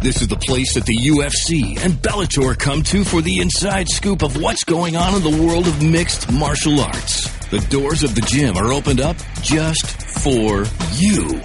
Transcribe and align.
This 0.00 0.22
is 0.22 0.28
the 0.28 0.36
place 0.36 0.74
that 0.74 0.86
the 0.86 0.96
UFC 0.96 1.76
and 1.84 1.94
Bellator 1.94 2.56
come 2.56 2.84
to 2.84 3.02
for 3.02 3.20
the 3.20 3.40
inside 3.40 3.88
scoop 3.88 4.22
of 4.22 4.40
what's 4.40 4.62
going 4.62 4.94
on 4.94 5.16
in 5.16 5.22
the 5.22 5.42
world 5.44 5.66
of 5.66 5.82
mixed 5.82 6.30
martial 6.30 6.78
arts. 6.80 7.28
The 7.48 7.58
doors 7.68 8.04
of 8.04 8.14
the 8.14 8.20
gym 8.20 8.56
are 8.56 8.72
opened 8.72 9.00
up 9.00 9.16
just 9.42 9.86
for 10.22 10.64
you. 10.94 11.42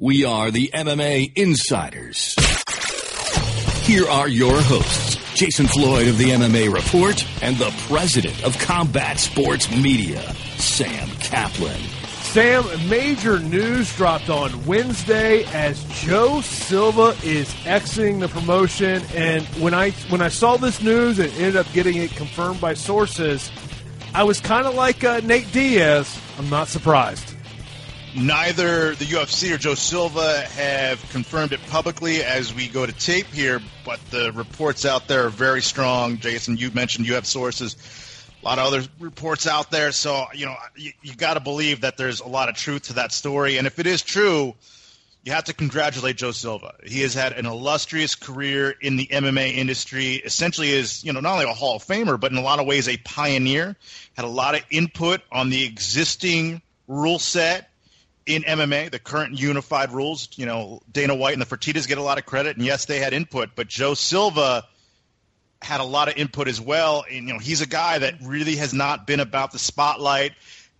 We 0.00 0.24
are 0.24 0.50
the 0.50 0.72
MMA 0.74 1.36
Insiders. 1.36 2.34
Here 3.86 4.08
are 4.08 4.28
your 4.28 4.60
hosts, 4.60 5.16
Jason 5.36 5.68
Floyd 5.68 6.08
of 6.08 6.18
the 6.18 6.30
MMA 6.30 6.74
Report 6.74 7.24
and 7.40 7.56
the 7.56 7.72
president 7.86 8.42
of 8.44 8.58
Combat 8.58 9.20
Sports 9.20 9.70
Media, 9.70 10.20
Sam 10.58 11.06
Caplan. 11.20 12.03
Sam, 12.34 12.64
major 12.88 13.38
news 13.38 13.94
dropped 13.94 14.28
on 14.28 14.66
Wednesday 14.66 15.44
as 15.54 15.84
Joe 16.02 16.40
Silva 16.40 17.16
is 17.22 17.54
exiting 17.64 18.18
the 18.18 18.26
promotion. 18.26 19.04
And 19.14 19.44
when 19.62 19.72
I 19.72 19.92
when 20.10 20.20
I 20.20 20.30
saw 20.30 20.56
this 20.56 20.82
news 20.82 21.20
and 21.20 21.32
ended 21.34 21.54
up 21.54 21.72
getting 21.72 21.96
it 21.96 22.10
confirmed 22.10 22.60
by 22.60 22.74
sources, 22.74 23.52
I 24.14 24.24
was 24.24 24.40
kind 24.40 24.66
of 24.66 24.74
like 24.74 25.04
uh, 25.04 25.20
Nate 25.22 25.52
Diaz. 25.52 26.20
I'm 26.36 26.50
not 26.50 26.66
surprised. 26.66 27.36
Neither 28.16 28.96
the 28.96 29.04
UFC 29.04 29.54
or 29.54 29.56
Joe 29.56 29.76
Silva 29.76 30.40
have 30.56 31.08
confirmed 31.10 31.52
it 31.52 31.60
publicly 31.68 32.24
as 32.24 32.52
we 32.52 32.66
go 32.66 32.84
to 32.84 32.92
tape 32.92 33.26
here, 33.26 33.60
but 33.84 34.00
the 34.10 34.32
reports 34.32 34.84
out 34.84 35.06
there 35.06 35.26
are 35.26 35.30
very 35.30 35.62
strong. 35.62 36.18
Jason, 36.18 36.56
you 36.56 36.72
mentioned 36.72 37.06
you 37.06 37.14
have 37.14 37.26
sources 37.26 37.76
a 38.44 38.48
lot 38.48 38.58
of 38.58 38.66
other 38.66 38.82
reports 39.00 39.46
out 39.46 39.70
there. 39.70 39.90
So, 39.90 40.26
you 40.34 40.46
know, 40.46 40.56
you, 40.76 40.92
you 41.02 41.14
got 41.14 41.34
to 41.34 41.40
believe 41.40 41.80
that 41.80 41.96
there's 41.96 42.20
a 42.20 42.28
lot 42.28 42.48
of 42.48 42.56
truth 42.56 42.84
to 42.84 42.94
that 42.94 43.10
story. 43.12 43.56
And 43.56 43.66
if 43.66 43.78
it 43.78 43.86
is 43.86 44.02
true, 44.02 44.54
you 45.24 45.32
have 45.32 45.44
to 45.44 45.54
congratulate 45.54 46.16
Joe 46.16 46.32
Silva. 46.32 46.74
He 46.84 47.00
has 47.00 47.14
had 47.14 47.32
an 47.32 47.46
illustrious 47.46 48.14
career 48.14 48.74
in 48.78 48.96
the 48.96 49.06
MMA 49.06 49.54
industry. 49.54 50.16
Essentially, 50.16 50.70
is 50.70 51.02
you 51.02 51.14
know 51.14 51.20
not 51.20 51.32
only 51.32 51.46
a 51.46 51.54
Hall 51.54 51.76
of 51.76 51.84
Famer, 51.84 52.20
but 52.20 52.30
in 52.30 52.36
a 52.36 52.42
lot 52.42 52.58
of 52.58 52.66
ways 52.66 52.86
a 52.88 52.98
pioneer. 52.98 53.76
Had 54.14 54.26
a 54.26 54.28
lot 54.28 54.54
of 54.54 54.60
input 54.70 55.22
on 55.32 55.48
the 55.48 55.64
existing 55.64 56.60
rule 56.86 57.18
set 57.18 57.70
in 58.26 58.42
MMA, 58.42 58.90
the 58.90 58.98
current 58.98 59.38
unified 59.38 59.92
rules. 59.92 60.28
You 60.36 60.44
know, 60.44 60.82
Dana 60.92 61.14
White 61.14 61.32
and 61.32 61.40
the 61.40 61.46
Fertittas 61.46 61.88
get 61.88 61.96
a 61.96 62.02
lot 62.02 62.18
of 62.18 62.26
credit, 62.26 62.58
and 62.58 62.66
yes, 62.66 62.84
they 62.84 63.00
had 63.00 63.14
input, 63.14 63.50
but 63.56 63.66
Joe 63.66 63.94
Silva 63.94 64.64
had 65.64 65.80
a 65.80 65.84
lot 65.84 66.08
of 66.08 66.16
input 66.16 66.46
as 66.46 66.60
well. 66.60 67.04
And, 67.10 67.26
you 67.26 67.32
know, 67.32 67.38
he's 67.38 67.60
a 67.60 67.66
guy 67.66 67.98
that 67.98 68.14
really 68.22 68.56
has 68.56 68.72
not 68.72 69.06
been 69.06 69.20
about 69.20 69.52
the 69.52 69.58
spotlight, 69.58 70.32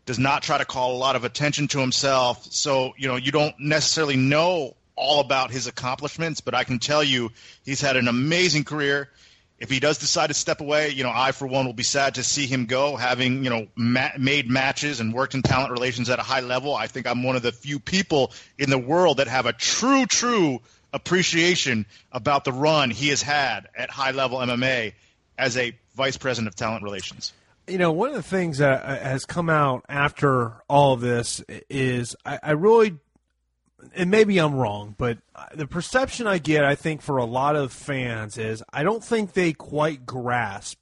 does 0.06 0.18
not 0.18 0.42
try 0.42 0.58
to 0.58 0.64
call 0.64 0.94
a 0.94 0.98
lot 0.98 1.16
of 1.16 1.24
attention 1.24 1.68
to 1.68 1.80
himself. 1.80 2.46
So, 2.52 2.92
you 2.96 3.08
know, 3.08 3.16
you 3.16 3.32
don't 3.32 3.54
necessarily 3.58 4.16
know 4.16 4.76
all 4.96 5.20
about 5.20 5.50
his 5.50 5.66
accomplishments, 5.66 6.40
but 6.40 6.54
I 6.54 6.64
can 6.64 6.78
tell 6.78 7.02
you 7.02 7.30
he's 7.64 7.80
had 7.80 7.96
an 7.96 8.08
amazing 8.08 8.64
career. 8.64 9.10
If 9.58 9.70
he 9.70 9.80
does 9.80 9.98
decide 9.98 10.26
to 10.28 10.34
step 10.34 10.60
away, 10.60 10.90
you 10.90 11.04
know, 11.04 11.12
I 11.14 11.32
for 11.32 11.46
one 11.46 11.64
will 11.64 11.72
be 11.72 11.84
sad 11.84 12.16
to 12.16 12.24
see 12.24 12.46
him 12.46 12.66
go. 12.66 12.96
Having 12.96 13.44
you 13.44 13.50
know 13.50 13.66
ma- 13.76 14.10
made 14.18 14.50
matches 14.50 15.00
and 15.00 15.14
worked 15.14 15.34
in 15.34 15.42
talent 15.42 15.70
relations 15.70 16.10
at 16.10 16.18
a 16.18 16.22
high 16.22 16.40
level, 16.40 16.74
I 16.74 16.88
think 16.88 17.06
I'm 17.06 17.22
one 17.22 17.36
of 17.36 17.42
the 17.42 17.52
few 17.52 17.78
people 17.78 18.32
in 18.58 18.68
the 18.68 18.78
world 18.78 19.18
that 19.18 19.28
have 19.28 19.46
a 19.46 19.52
true, 19.52 20.06
true 20.06 20.60
appreciation 20.94 21.84
about 22.12 22.44
the 22.44 22.52
run 22.52 22.88
he 22.88 23.08
has 23.08 23.20
had 23.20 23.68
at 23.76 23.90
high 23.90 24.12
level 24.12 24.38
MMA 24.38 24.94
as 25.36 25.58
a 25.58 25.76
vice 25.94 26.16
president 26.16 26.48
of 26.48 26.54
talent 26.54 26.82
relations. 26.82 27.34
You 27.66 27.78
know, 27.78 27.92
one 27.92 28.10
of 28.10 28.14
the 28.14 28.22
things 28.22 28.58
that 28.58 28.84
uh, 28.84 28.96
has 28.96 29.26
come 29.26 29.50
out 29.50 29.84
after 29.88 30.52
all 30.68 30.94
of 30.94 31.00
this 31.00 31.42
is 31.68 32.14
I, 32.24 32.38
I 32.42 32.50
really, 32.52 32.96
and 33.94 34.10
maybe 34.10 34.38
I'm 34.38 34.54
wrong, 34.54 34.94
but 34.96 35.18
the 35.54 35.66
perception 35.66 36.26
I 36.26 36.38
get, 36.38 36.64
I 36.64 36.74
think, 36.74 37.02
for 37.02 37.16
a 37.16 37.24
lot 37.24 37.56
of 37.56 37.72
fans 37.72 38.38
is 38.38 38.62
I 38.72 38.82
don't 38.82 39.02
think 39.02 39.32
they 39.32 39.52
quite 39.52 40.06
grasp 40.06 40.78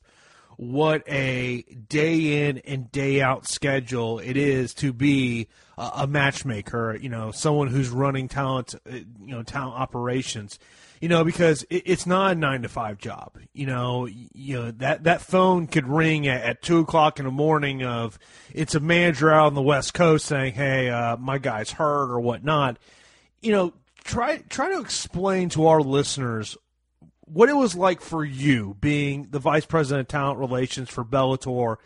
what 0.56 1.02
a 1.08 1.62
day 1.62 2.46
in 2.46 2.58
and 2.58 2.92
day 2.92 3.20
out 3.20 3.48
schedule 3.48 4.18
it 4.18 4.36
is 4.36 4.74
to 4.74 4.92
be 4.92 5.48
a, 5.78 6.06
matchmaker, 6.06 6.96
you 7.00 7.08
know, 7.08 7.30
someone 7.30 7.68
who's 7.68 7.88
running 7.88 8.28
talent, 8.28 8.74
uh, 8.74 8.94
you 8.94 9.34
know, 9.34 9.42
talent 9.42 9.78
operations, 9.78 10.58
you 11.00 11.08
know, 11.08 11.24
because 11.24 11.64
it, 11.70 11.82
it's 11.86 12.06
not 12.06 12.32
a 12.32 12.34
nine 12.34 12.62
to 12.62 12.68
five 12.68 12.98
job. 12.98 13.38
You 13.52 13.66
know, 13.66 14.06
you 14.06 14.56
know 14.56 14.70
that 14.72 15.04
that 15.04 15.22
phone 15.22 15.66
could 15.66 15.88
ring 15.88 16.28
at, 16.28 16.42
at 16.42 16.62
two 16.62 16.80
o'clock 16.80 17.18
in 17.18 17.24
the 17.24 17.30
morning. 17.30 17.82
Of 17.82 18.18
it's 18.52 18.74
a 18.74 18.80
manager 18.80 19.32
out 19.32 19.46
on 19.46 19.54
the 19.54 19.62
West 19.62 19.94
Coast 19.94 20.26
saying, 20.26 20.54
"Hey, 20.54 20.90
uh, 20.90 21.16
my 21.16 21.38
guy's 21.38 21.72
hurt" 21.72 22.10
or 22.10 22.20
whatnot. 22.20 22.78
You 23.40 23.52
know, 23.52 23.72
try 24.04 24.38
try 24.48 24.70
to 24.72 24.80
explain 24.80 25.48
to 25.50 25.66
our 25.66 25.80
listeners 25.80 26.56
what 27.20 27.48
it 27.48 27.56
was 27.56 27.74
like 27.74 28.00
for 28.00 28.24
you 28.24 28.76
being 28.80 29.28
the 29.30 29.38
vice 29.38 29.64
president 29.64 30.02
of 30.02 30.08
talent 30.08 30.38
relations 30.38 30.90
for 30.90 31.04
Bellator 31.04 31.76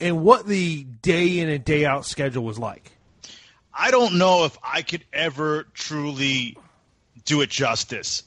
and 0.00 0.22
what 0.22 0.46
the 0.46 0.84
day 0.84 1.40
in 1.40 1.48
and 1.48 1.64
day 1.64 1.84
out 1.84 2.06
schedule 2.06 2.44
was 2.44 2.58
like. 2.58 2.92
I 3.74 3.90
don't 3.90 4.18
know 4.18 4.44
if 4.44 4.56
I 4.62 4.82
could 4.82 5.04
ever 5.12 5.66
truly 5.74 6.56
do 7.24 7.40
it 7.40 7.50
justice. 7.50 8.22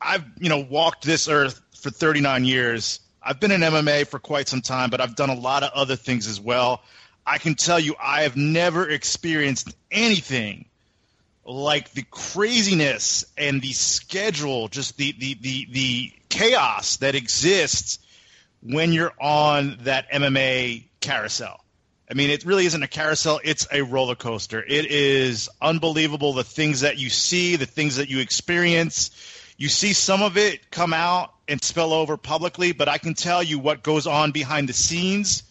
I've, 0.00 0.24
you 0.38 0.48
know, 0.48 0.66
walked 0.68 1.04
this 1.04 1.28
earth 1.28 1.60
for 1.80 1.90
39 1.90 2.44
years. 2.44 3.00
I've 3.22 3.40
been 3.40 3.52
in 3.52 3.60
MMA 3.60 4.06
for 4.06 4.18
quite 4.18 4.48
some 4.48 4.60
time, 4.60 4.90
but 4.90 5.00
I've 5.00 5.14
done 5.14 5.30
a 5.30 5.34
lot 5.34 5.62
of 5.62 5.70
other 5.74 5.96
things 5.96 6.26
as 6.26 6.40
well. 6.40 6.82
I 7.26 7.38
can 7.38 7.54
tell 7.54 7.78
you 7.78 7.94
I 8.02 8.22
have 8.22 8.36
never 8.36 8.88
experienced 8.88 9.74
anything 9.90 10.66
like 11.44 11.92
the 11.92 12.02
craziness 12.02 13.24
and 13.36 13.62
the 13.62 13.72
schedule, 13.72 14.68
just 14.68 14.96
the 14.96 15.12
the 15.12 15.34
the, 15.40 15.68
the 15.70 16.12
chaos 16.28 16.96
that 16.98 17.14
exists 17.14 17.98
when 18.62 18.92
you're 18.92 19.12
on 19.20 19.78
that 19.82 20.10
MMA 20.10 20.84
carousel. 21.00 21.61
I 22.10 22.14
mean, 22.14 22.30
it 22.30 22.44
really 22.44 22.66
isn't 22.66 22.82
a 22.82 22.88
carousel, 22.88 23.40
it's 23.42 23.66
a 23.72 23.82
roller 23.82 24.14
coaster. 24.14 24.62
It 24.62 24.86
is 24.86 25.48
unbelievable 25.60 26.32
the 26.32 26.44
things 26.44 26.80
that 26.80 26.98
you 26.98 27.10
see, 27.10 27.56
the 27.56 27.66
things 27.66 27.96
that 27.96 28.08
you 28.08 28.18
experience. 28.20 29.10
You 29.56 29.68
see 29.68 29.92
some 29.92 30.22
of 30.22 30.36
it 30.36 30.70
come 30.70 30.92
out 30.92 31.32
and 31.48 31.62
spill 31.62 31.92
over 31.92 32.16
publicly, 32.16 32.72
but 32.72 32.88
I 32.88 32.98
can 32.98 33.14
tell 33.14 33.42
you 33.42 33.58
what 33.58 33.82
goes 33.82 34.06
on 34.06 34.32
behind 34.32 34.68
the 34.68 34.72
scenes 34.72 35.42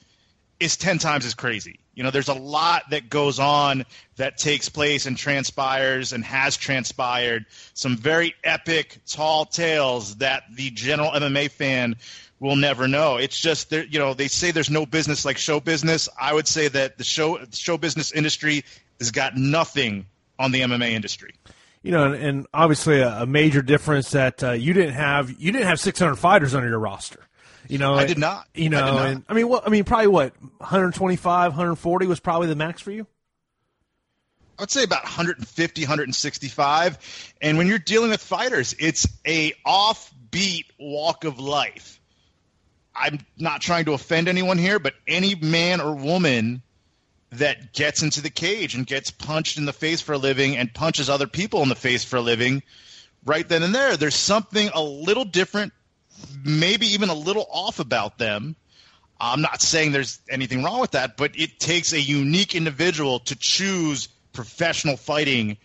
is 0.60 0.78
10 0.78 1.00
times 1.00 1.26
as 1.26 1.34
crazy. 1.34 1.81
You 1.94 2.04
know, 2.04 2.12
there's 2.12 2.30
a 2.30 2.34
lot 2.34 2.90
that 2.92 3.10
goes 3.10 3.40
on 3.40 3.86
that 4.16 4.38
takes 4.38 4.70
place 4.70 5.06
and 5.06 5.18
transpires 5.18 6.14
and 6.14 6.24
has 6.24 6.56
transpired. 6.56 7.46
Some 7.74 7.98
very 7.98 8.34
epic, 8.44 9.00
tall 9.06 9.46
tales 9.46 10.16
that 10.18 10.44
the 10.54 10.70
general 10.72 11.12
MMA 11.12 11.52
fan 11.52 11.98
will 12.40 12.56
never 12.56 12.88
know. 12.88 13.18
It's 13.18 13.40
just 13.40 13.72
you 13.72 14.00
know 14.00 14.14
they 14.14 14.28
say 14.28 14.52
there's 14.52 14.70
no 14.70 14.86
business 14.86 15.26
like 15.26 15.38
show 15.38 15.60
business. 15.60 16.10
I 16.20 16.34
would 16.34 16.48
say 16.48 16.68
that 16.70 16.98
the 16.98 17.04
show 17.04 17.40
show 17.52 17.78
business 17.78 18.12
industry 18.12 18.66
has 19.00 19.12
got 19.12 19.38
nothing 19.38 20.06
on 20.40 20.52
the 20.52 20.62
MMA 20.62 20.92
industry. 20.92 21.36
You 21.84 21.92
know, 21.92 22.14
and, 22.14 22.46
obviously 22.54 23.02
a, 23.02 23.26
major 23.26 23.64
difference 23.64 24.12
that 24.12 24.44
uh, 24.44 24.52
you 24.52 24.74
didn't 24.74 24.94
have 24.94 25.32
you 25.40 25.52
didn't 25.52 25.68
have 25.68 25.80
600 25.80 26.16
fighters 26.16 26.54
under 26.54 26.68
your 26.68 26.80
roster. 26.80 27.28
You 27.72 27.78
know, 27.78 27.94
I 27.94 28.06
did 28.06 28.18
not. 28.18 28.50
You 28.54 28.68
know, 28.68 28.98
I, 28.98 29.08
and 29.08 29.24
I 29.30 29.34
mean, 29.34 29.48
what 29.48 29.66
I 29.66 29.70
mean, 29.70 29.86
probably 29.86 30.08
what 30.08 30.34
125, 30.58 31.52
140 31.52 32.06
was 32.06 32.20
probably 32.20 32.48
the 32.48 32.56
max 32.56 32.82
for 32.82 32.92
you. 32.92 33.08
I 34.60 34.64
would 34.64 34.72
say 34.72 34.84
about 34.84 35.04
150, 35.04 35.82
165. 35.82 37.34
And 37.42 37.58
when 37.58 37.68
you're 37.68 37.80
dealing 37.80 38.10
with 38.10 38.22
fighters, 38.22 38.76
it's 38.78 39.08
a 39.26 39.54
offbeat 39.66 40.66
walk 40.78 41.24
of 41.24 41.40
life. 41.40 42.02
I'm 42.94 43.26
not 43.38 43.62
trying 43.62 43.86
to 43.86 43.94
offend 43.94 44.28
anyone 44.28 44.58
here, 44.58 44.78
but 44.78 44.94
any 45.08 45.36
man 45.36 45.80
or 45.80 45.96
woman 45.96 46.64
that 47.30 47.72
gets 47.72 48.04
into 48.04 48.20
the 48.20 48.30
cage 48.30 48.76
and 48.76 48.86
gets 48.86 49.12
punched 49.12 49.58
in 49.58 49.64
the 49.64 49.72
face 49.72 50.02
for 50.02 50.12
a 50.12 50.18
living 50.18 50.58
and 50.58 50.74
punches 50.74 51.10
other 51.10 51.26
people 51.26 51.64
in 51.64 51.70
the 51.70 51.76
face 51.76 52.04
for 52.04 52.18
a 52.18 52.22
living, 52.22 52.64
right 53.24 53.48
then 53.48 53.64
and 53.64 53.74
there, 53.74 53.96
there's 53.96 54.16
something 54.16 54.70
a 54.74 54.84
little 54.84 55.24
different, 55.24 55.72
maybe 56.44 56.88
even 56.88 57.10
a 57.10 57.14
little 57.14 57.48
off 57.50 57.80
about 57.80 58.18
them. 58.18 58.56
I'm 59.20 59.42
not 59.42 59.62
saying 59.62 59.92
there's 59.92 60.20
anything 60.30 60.64
wrong 60.64 60.80
with 60.80 60.92
that, 60.92 61.16
but 61.16 61.40
it 61.40 61.60
takes 61.60 61.94
a 61.94 62.02
unique 62.02 62.56
individual 62.56 63.20
to 63.20 63.36
choose 63.36 64.08
professional 64.34 64.98
fighting 64.98 65.58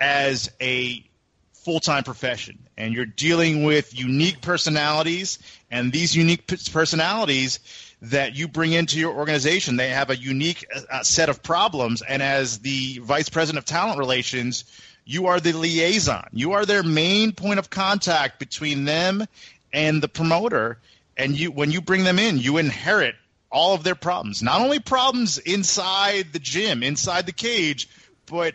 as 0.00 0.50
a 0.60 1.04
full 1.52 1.80
time 1.80 2.02
profession. 2.02 2.58
And 2.76 2.94
you're 2.94 3.06
dealing 3.06 3.62
with 3.62 3.96
unique 3.98 4.40
personalities, 4.40 5.38
and 5.70 5.92
these 5.92 6.16
unique 6.16 6.46
personalities 6.72 7.60
that 8.02 8.36
you 8.36 8.48
bring 8.48 8.72
into 8.72 8.98
your 8.98 9.14
organization, 9.14 9.76
they 9.76 9.90
have 9.90 10.10
a 10.10 10.16
unique 10.16 10.64
uh, 10.90 11.02
set 11.02 11.28
of 11.28 11.42
problems. 11.42 12.02
And 12.02 12.22
as 12.22 12.60
the 12.60 12.98
vice 12.98 13.28
president 13.28 13.58
of 13.58 13.64
talent 13.64 13.98
relations, 13.98 14.64
you 15.04 15.26
are 15.26 15.40
the 15.40 15.52
liaison. 15.52 16.28
You 16.32 16.52
are 16.52 16.64
their 16.64 16.82
main 16.82 17.32
point 17.32 17.58
of 17.58 17.70
contact 17.70 18.38
between 18.38 18.84
them 18.84 19.26
and 19.72 20.02
the 20.02 20.08
promoter. 20.08 20.78
And 21.16 21.38
you, 21.38 21.50
when 21.50 21.70
you 21.70 21.80
bring 21.80 22.04
them 22.04 22.18
in, 22.18 22.38
you 22.38 22.58
inherit 22.58 23.16
all 23.50 23.74
of 23.74 23.82
their 23.82 23.94
problems. 23.94 24.42
Not 24.42 24.60
only 24.60 24.78
problems 24.78 25.38
inside 25.38 26.32
the 26.32 26.38
gym, 26.38 26.82
inside 26.82 27.26
the 27.26 27.32
cage, 27.32 27.88
but 28.26 28.54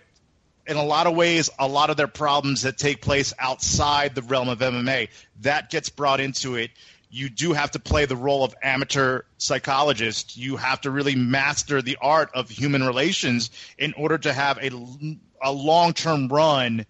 in 0.66 0.78
a 0.78 0.84
lot 0.84 1.08
of 1.08 1.16
ways, 1.16 1.50
a 1.60 1.68
lot 1.68 1.90
of 1.90 1.98
their 1.98 2.08
problems 2.08 2.62
that 2.62 2.78
take 2.78 3.02
place 3.02 3.34
outside 3.38 4.16
the 4.16 4.22
realm 4.22 4.50
of 4.50 4.60
MMA, 4.60 5.10
that 5.42 5.70
gets 5.70 5.90
brought 5.90 6.20
into 6.20 6.56
it. 6.56 6.72
You 7.10 7.30
do 7.30 7.54
have 7.54 7.72
to 7.72 7.80
play 7.80 8.06
the 8.06 8.16
role 8.16 8.44
of 8.44 8.56
amateur 8.64 9.22
psychologist. 9.38 10.36
You 10.38 10.58
have 10.58 10.82
to 10.82 10.92
really 10.92 11.16
master 11.16 11.82
the 11.82 11.98
art 12.02 12.32
of 12.34 12.50
human 12.50 12.84
relations 12.84 13.52
in 13.78 13.94
order 13.94 14.18
to 14.18 14.34
have 14.34 14.58
a, 14.58 14.72
a 15.42 15.52
long 15.52 15.94
term 15.94 16.28
run 16.28 16.86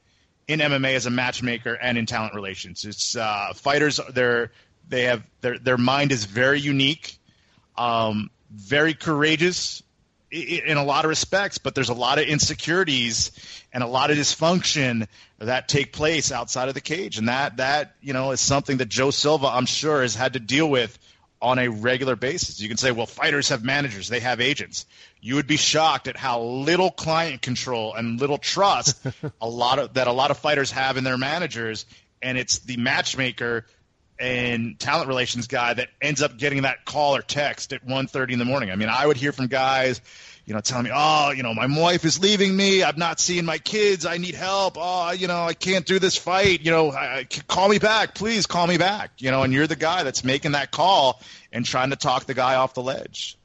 in 0.48 0.60
MMA 0.60 0.96
as 0.96 1.06
a 1.06 1.10
matchmaker 1.10 1.74
and 1.74 1.98
in 1.98 2.06
talent 2.06 2.34
relations. 2.34 2.86
It's 2.86 3.16
uh, 3.16 3.54
fighters. 3.56 4.00
They're 4.12 4.52
they 4.88 5.04
have 5.04 5.24
their 5.42 5.58
their 5.58 5.78
mind 5.78 6.12
is 6.12 6.26
very 6.26 6.60
unique, 6.60 7.18
um, 7.78 8.30
very 8.52 8.94
courageous 8.94 9.84
in 10.32 10.78
a 10.78 10.84
lot 10.84 11.06
of 11.06 11.10
respects, 11.10 11.60
but 11.60 11.76
there's 11.76 11.90
a 11.90 11.94
lot 11.94 12.18
of 12.18 12.26
insecurities 12.26 13.32
and 13.72 13.84
a 13.84 13.88
lot 13.88 14.10
of 14.10 14.18
dysfunction 14.18 15.08
that 15.38 15.68
take 15.68 15.94
place 15.94 16.32
outside 16.32 16.70
of 16.70 16.74
the 16.74 16.82
cage, 16.82 17.18
and 17.18 17.30
that 17.30 17.58
that 17.58 17.96
you 18.02 18.14
know 18.14 18.32
is 18.32 18.42
something 18.42 18.78
that 18.78 18.90
Joe 18.90 19.12
Silva, 19.12 19.48
I'm 19.48 19.66
sure, 19.66 20.02
has 20.02 20.16
had 20.16 20.34
to 20.34 20.40
deal 20.40 20.70
with 20.70 20.98
on 21.42 21.60
a 21.60 21.68
regular 21.68 22.16
basis. 22.16 22.62
You 22.62 22.70
can 22.70 22.78
say, 22.78 22.92
well, 22.92 23.06
fighters 23.06 23.50
have 23.50 23.64
managers, 23.64 24.08
they 24.08 24.22
have 24.22 24.42
agents. 24.42 24.86
You 25.26 25.36
would 25.36 25.48
be 25.48 25.56
shocked 25.56 26.10
at 26.10 26.18
how 26.18 26.42
little 26.42 26.92
client 26.92 27.42
control 27.42 27.94
and 27.94 28.20
little 28.20 28.38
trust 28.38 29.00
a 29.42 29.48
lot 29.48 29.80
of 29.80 29.94
that 29.94 30.08
a 30.08 30.12
lot 30.12 30.32
of 30.32 30.38
fighters 30.38 30.70
have 30.72 30.98
in 30.98 31.06
their 31.06 31.18
managers, 31.18 31.86
and 32.22 32.38
it's 32.38 32.60
the 32.60 32.76
matchmaker 32.76 33.66
and 34.20 34.78
talent 34.78 35.08
relations 35.08 35.48
guy 35.48 35.76
that 35.76 35.88
ends 36.02 36.22
up 36.22 36.38
getting 36.38 36.64
that 36.64 36.84
call 36.84 37.16
or 37.16 37.22
text 37.22 37.72
at 37.72 37.88
1.30 37.88 38.34
in 38.34 38.40
the 38.40 38.44
morning. 38.44 38.70
I 38.70 38.76
mean, 38.76 38.90
I 38.90 39.08
would 39.08 39.16
hear 39.16 39.32
from 39.32 39.48
guys, 39.48 40.02
you 40.46 40.54
know, 40.54 40.60
telling 40.60 40.84
me, 40.84 40.92
oh, 40.94 41.32
you 41.32 41.42
know, 41.42 41.54
my 41.54 41.68
wife 41.68 42.04
is 42.04 42.20
leaving 42.20 42.54
me. 42.54 42.84
I'm 42.84 43.00
not 43.00 43.22
seeing 43.22 43.46
my 43.46 43.60
kids. 43.60 44.06
I 44.06 44.18
need 44.18 44.36
help. 44.36 44.76
Oh, 44.78 45.12
you 45.12 45.28
know, 45.28 45.42
I 45.42 45.54
can't 45.54 45.86
do 45.86 46.00
this 46.00 46.18
fight. 46.18 46.66
You 46.66 46.72
know, 46.72 46.92
I, 46.92 47.20
I, 47.20 47.24
call 47.24 47.70
me 47.70 47.80
back. 47.80 48.14
Please 48.14 48.46
call 48.46 48.68
me 48.68 48.78
back. 48.78 49.12
You 49.20 49.32
know, 49.32 49.44
and 49.44 49.54
you're 49.54 49.68
the 49.68 49.78
guy 49.78 50.04
that's 50.04 50.26
making 50.26 50.52
that 50.52 50.72
call 50.72 51.22
and 51.54 51.66
trying 51.66 51.92
to 51.92 51.96
talk 51.96 52.26
the 52.26 52.34
guy 52.34 52.56
off 52.56 52.74
the 52.74 52.84
ledge. 52.84 53.38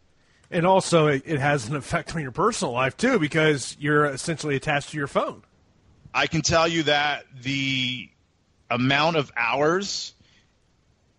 And 0.50 0.66
also, 0.66 1.08
it, 1.08 1.22
it 1.26 1.40
has 1.40 1.68
an 1.68 1.76
effect 1.76 2.14
on 2.14 2.22
your 2.22 2.30
personal 2.30 2.72
life, 2.72 2.96
too, 2.96 3.18
because 3.18 3.76
you're 3.78 4.06
essentially 4.06 4.56
attached 4.56 4.90
to 4.90 4.96
your 4.96 5.06
phone. 5.06 5.42
I 6.14 6.26
can 6.26 6.40
tell 6.40 6.66
you 6.66 6.84
that 6.84 7.24
the 7.42 8.08
amount 8.70 9.16
of 9.16 9.30
hours– 9.36 10.14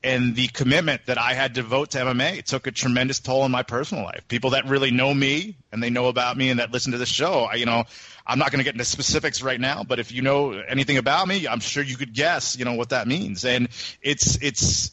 and 0.03 0.35
the 0.35 0.47
commitment 0.47 1.05
that 1.07 1.17
I 1.17 1.33
had 1.33 1.55
to 1.55 1.61
devote 1.61 1.91
to 1.91 1.99
MMA 1.99 2.43
took 2.43 2.67
a 2.67 2.71
tremendous 2.71 3.19
toll 3.19 3.41
on 3.41 3.51
my 3.51 3.63
personal 3.63 4.03
life. 4.05 4.27
People 4.27 4.51
that 4.51 4.65
really 4.65 4.91
know 4.91 5.13
me 5.13 5.57
and 5.71 5.83
they 5.83 5.89
know 5.89 6.07
about 6.07 6.37
me 6.37 6.49
and 6.49 6.59
that 6.59 6.71
listen 6.71 6.93
to 6.93 6.97
the 6.97 7.05
show, 7.05 7.41
I, 7.51 7.55
you 7.55 7.65
know, 7.65 7.83
I'm 8.25 8.39
not 8.39 8.51
going 8.51 8.59
to 8.59 8.63
get 8.63 8.75
into 8.75 8.85
specifics 8.85 9.41
right 9.41 9.59
now, 9.59 9.83
but 9.83 9.99
if 9.99 10.11
you 10.11 10.21
know 10.21 10.51
anything 10.51 10.97
about 10.97 11.27
me, 11.27 11.47
I'm 11.47 11.59
sure 11.59 11.83
you 11.83 11.97
could 11.97 12.13
guess, 12.13 12.57
you 12.57 12.63
know, 12.63 12.73
what 12.73 12.89
that 12.89 13.07
means. 13.07 13.43
And 13.43 13.67
it's 14.01 14.37
it's 14.41 14.91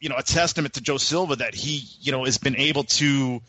you 0.00 0.08
know 0.08 0.16
a 0.16 0.22
testament 0.22 0.74
to 0.74 0.80
Joe 0.80 0.96
Silva 0.96 1.36
that 1.36 1.54
he 1.54 1.84
you 2.00 2.12
know 2.12 2.24
has 2.24 2.38
been 2.38 2.56
able 2.56 2.84
to 2.84 3.40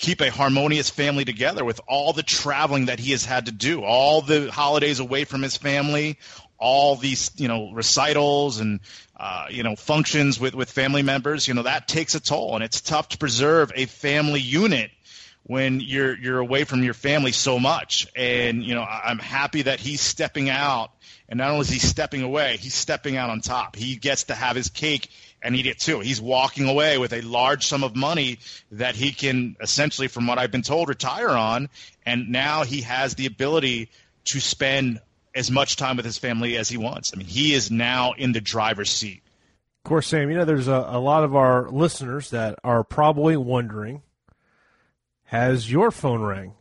keep 0.00 0.22
a 0.22 0.30
harmonious 0.30 0.88
family 0.88 1.26
together 1.26 1.62
with 1.62 1.78
all 1.86 2.14
the 2.14 2.22
traveling 2.22 2.86
that 2.86 2.98
he 2.98 3.10
has 3.10 3.24
had 3.24 3.46
to 3.46 3.52
do, 3.52 3.82
all 3.84 4.22
the 4.22 4.50
holidays 4.50 4.98
away 4.98 5.24
from 5.24 5.42
his 5.42 5.58
family, 5.58 6.18
all 6.58 6.96
these 6.96 7.30
you 7.36 7.48
know 7.48 7.72
recitals 7.72 8.60
and 8.60 8.80
uh, 9.16 9.46
you 9.50 9.62
know 9.62 9.76
functions 9.76 10.40
with 10.40 10.54
with 10.54 10.70
family 10.70 11.02
members. 11.02 11.46
You 11.46 11.54
know 11.54 11.62
that 11.64 11.86
takes 11.86 12.14
a 12.14 12.20
toll 12.20 12.54
and 12.54 12.64
it's 12.64 12.80
tough 12.80 13.10
to 13.10 13.18
preserve 13.18 13.72
a 13.74 13.86
family 13.86 14.40
unit 14.40 14.90
when 15.42 15.80
you're 15.80 16.16
you're 16.16 16.38
away 16.38 16.64
from 16.64 16.82
your 16.82 16.94
family 16.94 17.32
so 17.32 17.58
much. 17.58 18.06
And 18.16 18.62
you 18.62 18.74
know 18.74 18.82
I'm 18.82 19.18
happy 19.18 19.62
that 19.62 19.80
he's 19.80 20.00
stepping 20.00 20.48
out 20.48 20.92
and 21.28 21.38
not 21.38 21.50
only 21.50 21.62
is 21.62 21.68
he 21.68 21.78
stepping 21.78 22.22
away 22.22 22.56
he's 22.58 22.74
stepping 22.74 23.16
out 23.16 23.30
on 23.30 23.40
top. 23.40 23.76
He 23.76 23.96
gets 23.96 24.24
to 24.24 24.34
have 24.34 24.56
his 24.56 24.68
cake 24.68 25.10
and 25.42 25.56
eat 25.56 25.66
it 25.66 25.78
too 25.78 26.00
he's 26.00 26.20
walking 26.20 26.68
away 26.68 26.98
with 26.98 27.12
a 27.12 27.20
large 27.22 27.66
sum 27.66 27.82
of 27.82 27.96
money 27.96 28.38
that 28.70 28.94
he 28.94 29.12
can 29.12 29.56
essentially 29.60 30.08
from 30.08 30.26
what 30.26 30.38
I've 30.38 30.50
been 30.50 30.62
told 30.62 30.88
retire 30.88 31.30
on 31.30 31.68
and 32.04 32.28
now 32.28 32.64
he 32.64 32.82
has 32.82 33.14
the 33.14 33.26
ability 33.26 33.88
to 34.24 34.40
spend 34.40 35.00
as 35.34 35.50
much 35.50 35.76
time 35.76 35.96
with 35.96 36.04
his 36.04 36.18
family 36.18 36.56
as 36.56 36.68
he 36.68 36.76
wants. 36.76 37.12
I 37.14 37.18
mean, 37.18 37.26
he 37.26 37.54
is 37.54 37.70
now 37.70 38.12
in 38.12 38.32
the 38.32 38.40
driver's 38.40 38.90
seat. 38.90 39.22
Of 39.84 39.88
course, 39.88 40.08
Sam, 40.08 40.30
you 40.30 40.36
know, 40.36 40.44
there's 40.44 40.68
a, 40.68 40.84
a 40.88 40.98
lot 40.98 41.24
of 41.24 41.34
our 41.34 41.70
listeners 41.70 42.30
that 42.30 42.58
are 42.64 42.84
probably 42.84 43.36
wondering 43.36 44.02
has 45.24 45.70
your 45.70 45.92
phone 45.92 46.22
rang? 46.22 46.54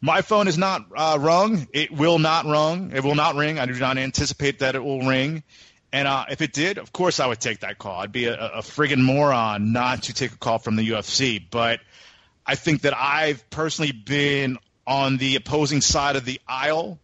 My 0.00 0.22
phone 0.22 0.48
is 0.48 0.56
not 0.56 0.86
uh, 0.96 1.18
rung. 1.20 1.68
It 1.74 1.92
will 1.92 2.18
not 2.18 2.46
rung. 2.46 2.90
It 2.92 3.04
will 3.04 3.14
not 3.14 3.34
ring. 3.34 3.58
I 3.58 3.66
do 3.66 3.74
not 3.74 3.98
anticipate 3.98 4.60
that 4.60 4.74
it 4.74 4.82
will 4.82 5.06
ring. 5.06 5.42
And 5.92 6.08
uh, 6.08 6.24
if 6.30 6.40
it 6.40 6.52
did, 6.52 6.78
of 6.78 6.92
course 6.92 7.20
I 7.20 7.26
would 7.26 7.40
take 7.40 7.60
that 7.60 7.78
call. 7.78 8.00
I'd 8.00 8.12
be 8.12 8.24
a, 8.24 8.34
a 8.34 8.62
friggin' 8.62 9.02
moron 9.02 9.72
not 9.72 10.04
to 10.04 10.14
take 10.14 10.32
a 10.32 10.38
call 10.38 10.58
from 10.58 10.76
the 10.76 10.88
UFC. 10.88 11.44
But 11.50 11.80
I 12.46 12.54
think 12.54 12.82
that 12.82 12.96
I've 12.96 13.48
personally 13.50 13.92
been 13.92 14.58
on 14.86 15.18
the 15.18 15.36
opposing 15.36 15.80
side 15.80 16.16
of 16.16 16.24
the 16.24 16.40
aisle 16.48 16.98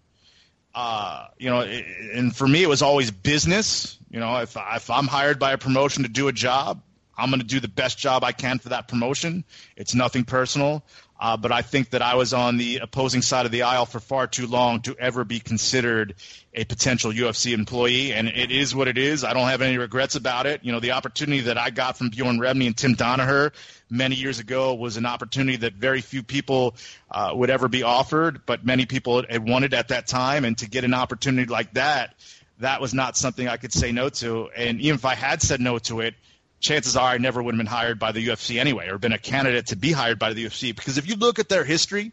uh, 0.75 1.27
you 1.39 1.51
know, 1.51 1.63
and 1.63 2.35
for 2.37 2.47
me, 2.47 2.63
it 2.63 2.69
was 2.69 2.83
always 2.83 3.11
business. 3.11 3.99
You 4.11 4.21
know, 4.21 4.37
if, 4.43 4.57
if 4.57 4.91
I'm 4.91 5.09
hired 5.09 5.41
by 5.41 5.51
a 5.51 5.59
promotion 5.59 6.05
to 6.05 6.09
do 6.09 6.29
a 6.29 6.33
job, 6.33 6.81
I'm 7.17 7.31
going 7.31 7.41
to 7.41 7.47
do 7.47 7.59
the 7.59 7.67
best 7.67 7.99
job 7.99 8.23
I 8.23 8.31
can 8.31 8.61
for 8.61 8.69
that 8.69 8.87
promotion. 8.87 9.45
It's 9.77 9.93
nothing 9.93 10.25
personal. 10.25 10.85
Uh, 11.21 11.37
but 11.37 11.51
I 11.51 11.63
think 11.63 11.91
that 11.91 12.03
I 12.03 12.15
was 12.15 12.33
on 12.33 12.59
the 12.59 12.77
opposing 12.79 13.23
side 13.23 13.45
of 13.45 13.51
the 13.51 13.63
aisle 13.63 13.87
for 13.87 13.99
far 13.99 14.29
too 14.29 14.47
long 14.47 14.83
to 14.83 14.97
ever 14.99 15.25
be 15.25 15.41
considered 15.41 16.15
a 16.55 16.65
potential 16.65 17.11
UFC 17.11 17.53
employee. 17.53 18.13
And 18.13 18.29
it 18.29 18.53
is 18.53 18.75
what 18.75 18.87
it 18.87 18.99
is. 18.99 19.25
I 19.25 19.33
don't 19.33 19.49
have 19.49 19.61
any 19.61 19.79
regrets 19.79 20.15
about 20.15 20.47
it. 20.47 20.61
You 20.63 20.71
know, 20.71 20.79
the 20.79 20.93
opportunity 20.93 21.41
that 21.43 21.59
I 21.59 21.71
got 21.71 21.99
from 21.99 22.11
Bjorn 22.11 22.39
Rebney 22.39 22.67
and 22.67 22.77
Tim 22.77 22.95
Danaher 22.95 23.53
many 23.91 24.15
years 24.15 24.39
ago 24.39 24.75
was 24.75 24.97
an 24.97 25.07
opportunity 25.07 25.57
that 25.59 25.75
very 25.75 26.03
few 26.03 26.23
people 26.23 26.77
uh, 27.11 27.33
would 27.35 27.51
ever 27.51 27.67
be 27.67 27.83
offered, 27.83 28.47
but 28.47 28.65
many 28.65 28.87
people 28.87 29.25
had 29.29 29.49
wanted 29.49 29.75
at 29.75 29.89
that 29.89 30.07
time. 30.07 30.45
And 30.45 30.57
to 30.59 30.69
get 30.69 30.85
an 30.85 30.95
opportunity 30.95 31.51
like 31.51 31.75
that, 31.75 32.15
that 32.61 32.81
was 32.81 32.95
not 32.95 33.17
something 33.17 33.49
I 33.49 33.57
could 33.57 33.73
say 33.73 33.91
no 33.91 34.09
to. 34.09 34.51
And 34.57 34.81
even 34.81 34.97
if 34.97 35.05
I 35.05 35.15
had 35.15 35.43
said 35.43 35.61
no 35.61 35.79
to 35.81 36.01
it, 36.01 36.15
chances 36.61 36.97
are 36.97 37.09
I 37.09 37.19
never 37.19 37.43
would 37.43 37.55
have 37.55 37.59
been 37.59 37.67
hired 37.67 37.99
by 37.99 38.13
the 38.13 38.27
UFC 38.27 38.59
anyway, 38.59 38.89
or 38.89 38.99
been 38.99 39.13
a 39.13 39.19
candidate 39.19 39.67
to 39.67 39.77
be 39.77 39.93
hired 39.93 40.19
by 40.19 40.33
the 40.33 40.45
UFC. 40.47 40.75
Because 40.75 40.99
if 40.99 41.09
you 41.09 41.17
look 41.17 41.39
at 41.39 41.49
their 41.49 41.65
history, 41.65 42.13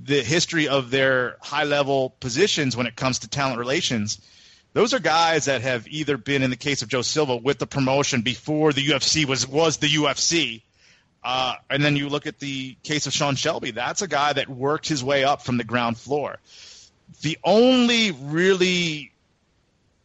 the 0.00 0.22
history 0.22 0.68
of 0.68 0.90
their 0.90 1.36
high 1.40 1.64
level 1.64 2.10
positions 2.20 2.76
when 2.76 2.86
it 2.86 2.96
comes 2.96 3.20
to 3.20 3.28
talent 3.28 3.58
relations, 3.58 4.20
those 4.72 4.92
are 4.92 4.98
guys 4.98 5.46
that 5.46 5.62
have 5.62 5.88
either 5.88 6.18
been 6.18 6.42
in 6.42 6.50
the 6.50 6.56
case 6.56 6.82
of 6.82 6.88
Joe 6.88 7.02
Silva 7.02 7.36
with 7.36 7.58
the 7.58 7.66
promotion 7.66 8.22
before 8.22 8.72
the 8.72 8.86
UFC 8.86 9.24
was 9.24 9.46
was 9.46 9.78
the 9.78 9.88
UFC. 9.88 10.62
Uh, 11.24 11.54
and 11.70 11.82
then 11.82 11.96
you 11.96 12.08
look 12.08 12.26
at 12.26 12.38
the 12.38 12.76
case 12.82 13.06
of 13.06 13.12
Sean 13.12 13.34
Shelby. 13.34 13.72
That's 13.72 14.02
a 14.02 14.06
guy 14.06 14.32
that 14.34 14.48
worked 14.48 14.86
his 14.86 15.02
way 15.02 15.24
up 15.24 15.42
from 15.42 15.56
the 15.56 15.64
ground 15.64 15.98
floor. 15.98 16.38
The 17.22 17.38
only 17.42 18.12
really, 18.12 19.12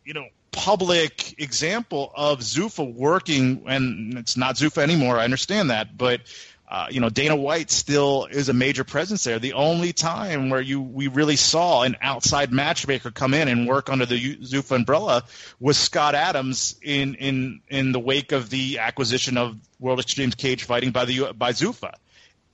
you 0.03 0.13
know, 0.13 0.25
public 0.51 1.39
example 1.39 2.11
of 2.15 2.39
Zuffa 2.39 2.93
working, 2.93 3.63
and 3.67 4.17
it's 4.17 4.37
not 4.37 4.55
Zuffa 4.55 4.81
anymore. 4.81 5.17
I 5.17 5.23
understand 5.23 5.69
that, 5.69 5.97
but 5.97 6.21
uh, 6.69 6.87
you 6.89 7.01
know 7.01 7.09
Dana 7.09 7.35
White 7.35 7.69
still 7.69 8.27
is 8.31 8.47
a 8.47 8.53
major 8.53 8.83
presence 8.83 9.23
there. 9.23 9.39
The 9.39 9.53
only 9.53 9.91
time 9.91 10.49
where 10.49 10.61
you 10.61 10.81
we 10.81 11.07
really 11.07 11.35
saw 11.35 11.83
an 11.83 11.97
outside 12.01 12.51
matchmaker 12.51 13.11
come 13.11 13.33
in 13.33 13.47
and 13.47 13.67
work 13.67 13.89
under 13.89 14.05
the 14.05 14.37
Zuffa 14.37 14.77
umbrella 14.77 15.23
was 15.59 15.77
Scott 15.77 16.15
Adams 16.15 16.75
in 16.81 17.15
in 17.15 17.61
in 17.69 17.91
the 17.91 17.99
wake 17.99 18.31
of 18.31 18.49
the 18.49 18.79
acquisition 18.79 19.37
of 19.37 19.57
World 19.79 19.99
Extreme 19.99 20.31
Cage 20.31 20.63
Fighting 20.63 20.91
by 20.91 21.05
the 21.05 21.33
by 21.33 21.51
Zuffa. 21.51 21.93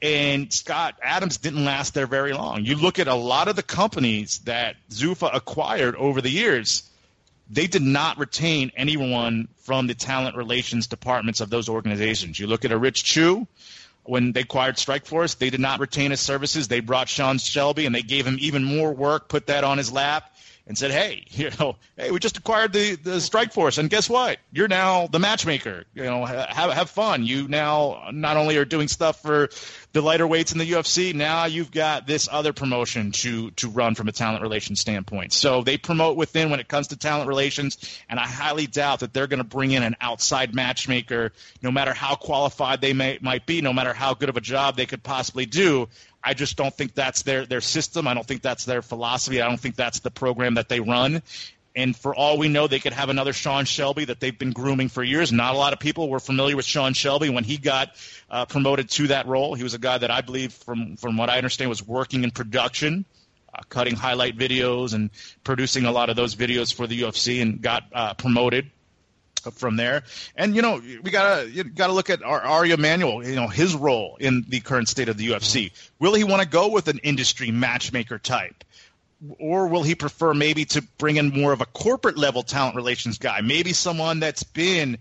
And 0.02 0.54
Scott 0.54 0.96
Adams 1.02 1.38
didn't 1.38 1.66
last 1.66 1.96
there 1.96 2.06
very 2.06 2.34
long. 2.34 2.66
You 2.66 2.76
look 2.76 3.00
at 3.00 3.08
a 3.08 3.16
lot 3.16 3.48
of 3.48 3.56
the 3.56 3.64
companies 3.64 4.40
that 4.46 4.76
Zuffa 4.92 5.30
acquired 5.34 5.96
over 5.96 6.22
the 6.22 6.30
years 6.30 6.84
they 7.50 7.68
did 7.68 7.82
not 7.82 8.18
retain 8.18 8.72
anyone 8.76 9.48
from 9.60 9.88
the 9.88 9.94
talent 9.94 10.36
relations 10.36 10.88
departments 10.88 11.42
of 11.42 11.50
those 11.50 11.70
organizations. 11.70 12.40
You 12.40 12.48
look 12.48 12.66
at 12.66 12.72
a 12.72 12.78
Rich 12.78 13.04
Chou, 13.04 13.48
when 14.04 14.32
they 14.32 14.42
acquired 14.42 14.76
Strikeforce, 14.76 15.38
they 15.38 15.50
did 15.50 15.60
not 15.60 15.80
retain 15.80 16.12
his 16.12 16.22
services. 16.22 16.68
They 16.68 16.80
brought 16.80 17.10
Sean 17.10 17.38
Shelby 17.38 17.86
and 17.86 17.94
they 17.94 18.02
gave 18.02 18.26
him 18.26 18.38
even 18.40 18.64
more 18.64 18.94
work, 18.94 19.28
put 19.28 19.48
that 19.48 19.64
on 19.64 19.78
his 19.78 19.92
lap, 19.92 20.34
and 20.68 20.78
said, 20.78 20.92
"Hey, 20.92 21.26
you 21.30 21.50
know, 21.60 21.78
hey, 21.96 22.12
we 22.12 22.20
just 22.20 22.38
acquired 22.38 22.74
the 22.74 22.96
the 22.96 23.18
Strikeforce, 23.18 23.78
and 23.78 23.90
guess 23.90 24.10
what? 24.10 24.38
You're 24.52 24.68
now 24.68 25.08
the 25.08 25.20
matchmaker. 25.20 25.86
You 25.94 26.04
know, 26.04 26.26
have 26.26 26.72
have 26.72 26.90
fun. 26.90 27.26
You 27.26 27.48
now 27.48 28.10
not 28.12 28.38
only 28.38 28.58
are 28.58 28.66
doing 28.66 28.88
stuff 28.88 29.22
for 29.22 29.50
the 29.94 30.02
lighter 30.02 30.28
weights 30.28 30.52
in 30.52 30.60
the 30.60 30.70
UFC. 30.70 31.14
Now 31.16 31.46
you've 31.46 31.72
got 31.72 32.06
this 32.06 32.28
other 32.32 32.54
promotion 32.54 33.12
to 33.14 33.52
to 33.52 33.70
run 33.70 33.96
from 33.96 34.08
a 34.08 34.12
talent 34.12 34.44
relations 34.44 34.80
standpoint. 34.80 35.34
So 35.34 35.64
they 35.64 35.78
promote 35.78 36.18
within 36.18 36.50
when 36.52 36.60
it 36.60 36.68
comes 36.68 36.90
to 36.90 36.98
talent 36.98 37.28
relations, 37.28 37.78
and 38.10 38.20
I 38.20 38.28
highly 38.28 38.68
doubt 38.68 39.00
that 39.00 39.14
they're 39.14 39.28
going 39.28 39.40
to 39.40 39.44
bring 39.44 39.72
in 39.72 39.84
an 39.84 39.96
outside 40.02 40.54
matchmaker, 40.54 41.32
no 41.62 41.72
matter 41.72 41.94
how 41.94 42.16
qualified 42.16 42.82
they 42.82 42.94
may 42.94 43.18
might 43.22 43.46
be, 43.46 43.62
no 43.62 43.74
matter 43.74 43.94
how 43.94 44.14
good 44.14 44.30
of 44.30 44.38
a 44.38 44.42
job 44.42 44.76
they 44.76 44.86
could 44.86 45.04
possibly 45.04 45.46
do. 45.46 45.88
I 46.28 46.34
just 46.34 46.58
don't 46.58 46.74
think 46.74 46.94
that's 46.94 47.22
their 47.22 47.46
their 47.46 47.62
system. 47.62 48.06
I 48.06 48.14
don't 48.14 48.28
think 48.28 48.42
that's 48.42 48.66
their 48.66 48.82
philosophy. 48.82 49.42
I 49.42 49.48
don't 49.48 49.60
think 49.60 49.78
that's 49.78 50.02
the 50.02 50.12
program 50.12 50.56
that 50.56 50.68
they 50.68 50.82
run. 50.82 51.22
And 51.74 51.96
for 51.96 52.14
all 52.14 52.38
we 52.38 52.50
know, 52.50 52.68
they 52.68 52.80
could 52.80 52.92
have 52.92 53.08
another 53.08 53.32
Sean 53.32 53.64
Shelby 53.64 54.04
that 54.06 54.20
they've 54.20 54.38
been 54.38 54.52
grooming 54.52 54.90
for 54.90 55.04
years. 55.04 55.32
Not 55.32 55.56
a 55.56 55.58
lot 55.58 55.72
of 55.72 55.80
people 55.80 56.10
were 56.10 56.20
familiar 56.20 56.58
with 56.58 56.66
Sean 56.66 56.94
Shelby 56.94 57.30
when 57.30 57.46
he 57.46 57.58
got 57.58 57.96
uh, 58.30 58.46
promoted 58.46 58.90
to 58.90 59.08
that 59.08 59.26
role. 59.26 59.56
He 59.56 59.64
was 59.64 59.74
a 59.74 59.80
guy 59.80 59.98
that 60.00 60.12
I 60.12 60.20
believe, 60.20 60.52
from 60.52 60.98
from 60.98 61.16
what 61.16 61.30
I 61.30 61.38
understand, 61.38 61.70
was 61.70 61.88
working 61.88 62.26
in 62.26 62.32
production, 62.32 63.06
uh, 63.54 63.62
cutting 63.70 63.96
highlight 63.96 64.38
videos 64.38 64.94
and 64.94 65.12
producing 65.46 65.86
a 65.86 65.94
lot 65.94 66.10
of 66.10 66.18
those 66.18 66.36
videos 66.36 66.74
for 66.74 66.88
the 66.88 67.04
UFC, 67.04 67.42
and 67.42 67.62
got 67.62 67.84
uh, 67.94 68.16
promoted 68.16 68.70
from 69.52 69.76
there. 69.76 70.04
And 70.36 70.56
you 70.56 70.62
know, 70.62 70.80
we 70.80 71.12
gotta 71.12 71.50
you 71.50 71.64
gotta 71.64 71.94
look 71.94 72.10
at 72.10 72.24
our 72.24 72.42
Ari 72.42 72.72
Emanuel. 72.72 73.26
You 73.26 73.36
know, 73.36 73.48
his 73.48 73.76
role 73.76 74.18
in 74.20 74.46
the 74.48 74.60
current 74.60 74.90
state 74.90 75.10
of 75.10 75.18
the 75.18 75.30
UFC. 75.30 75.72
Will 76.00 76.14
he 76.14 76.24
want 76.24 76.42
to 76.42 76.48
go 76.48 76.70
with 76.70 76.88
an 76.88 77.00
industry 77.00 77.52
matchmaker 77.52 78.18
type? 78.18 78.64
or 79.40 79.68
will 79.68 79.84
he 79.84 79.96
prefer 79.96 80.34
maybe 80.34 80.66
to 80.66 80.82
bring 80.98 81.18
in 81.18 81.30
more 81.30 81.52
of 81.52 81.62
a 81.62 81.66
corporate 81.66 82.18
level 82.18 82.44
talent 82.44 82.76
relations 82.76 83.18
guy? 83.18 83.42
Maybe 83.42 83.74
someone 83.74 84.20
that's 84.20 84.44
been 84.44 85.00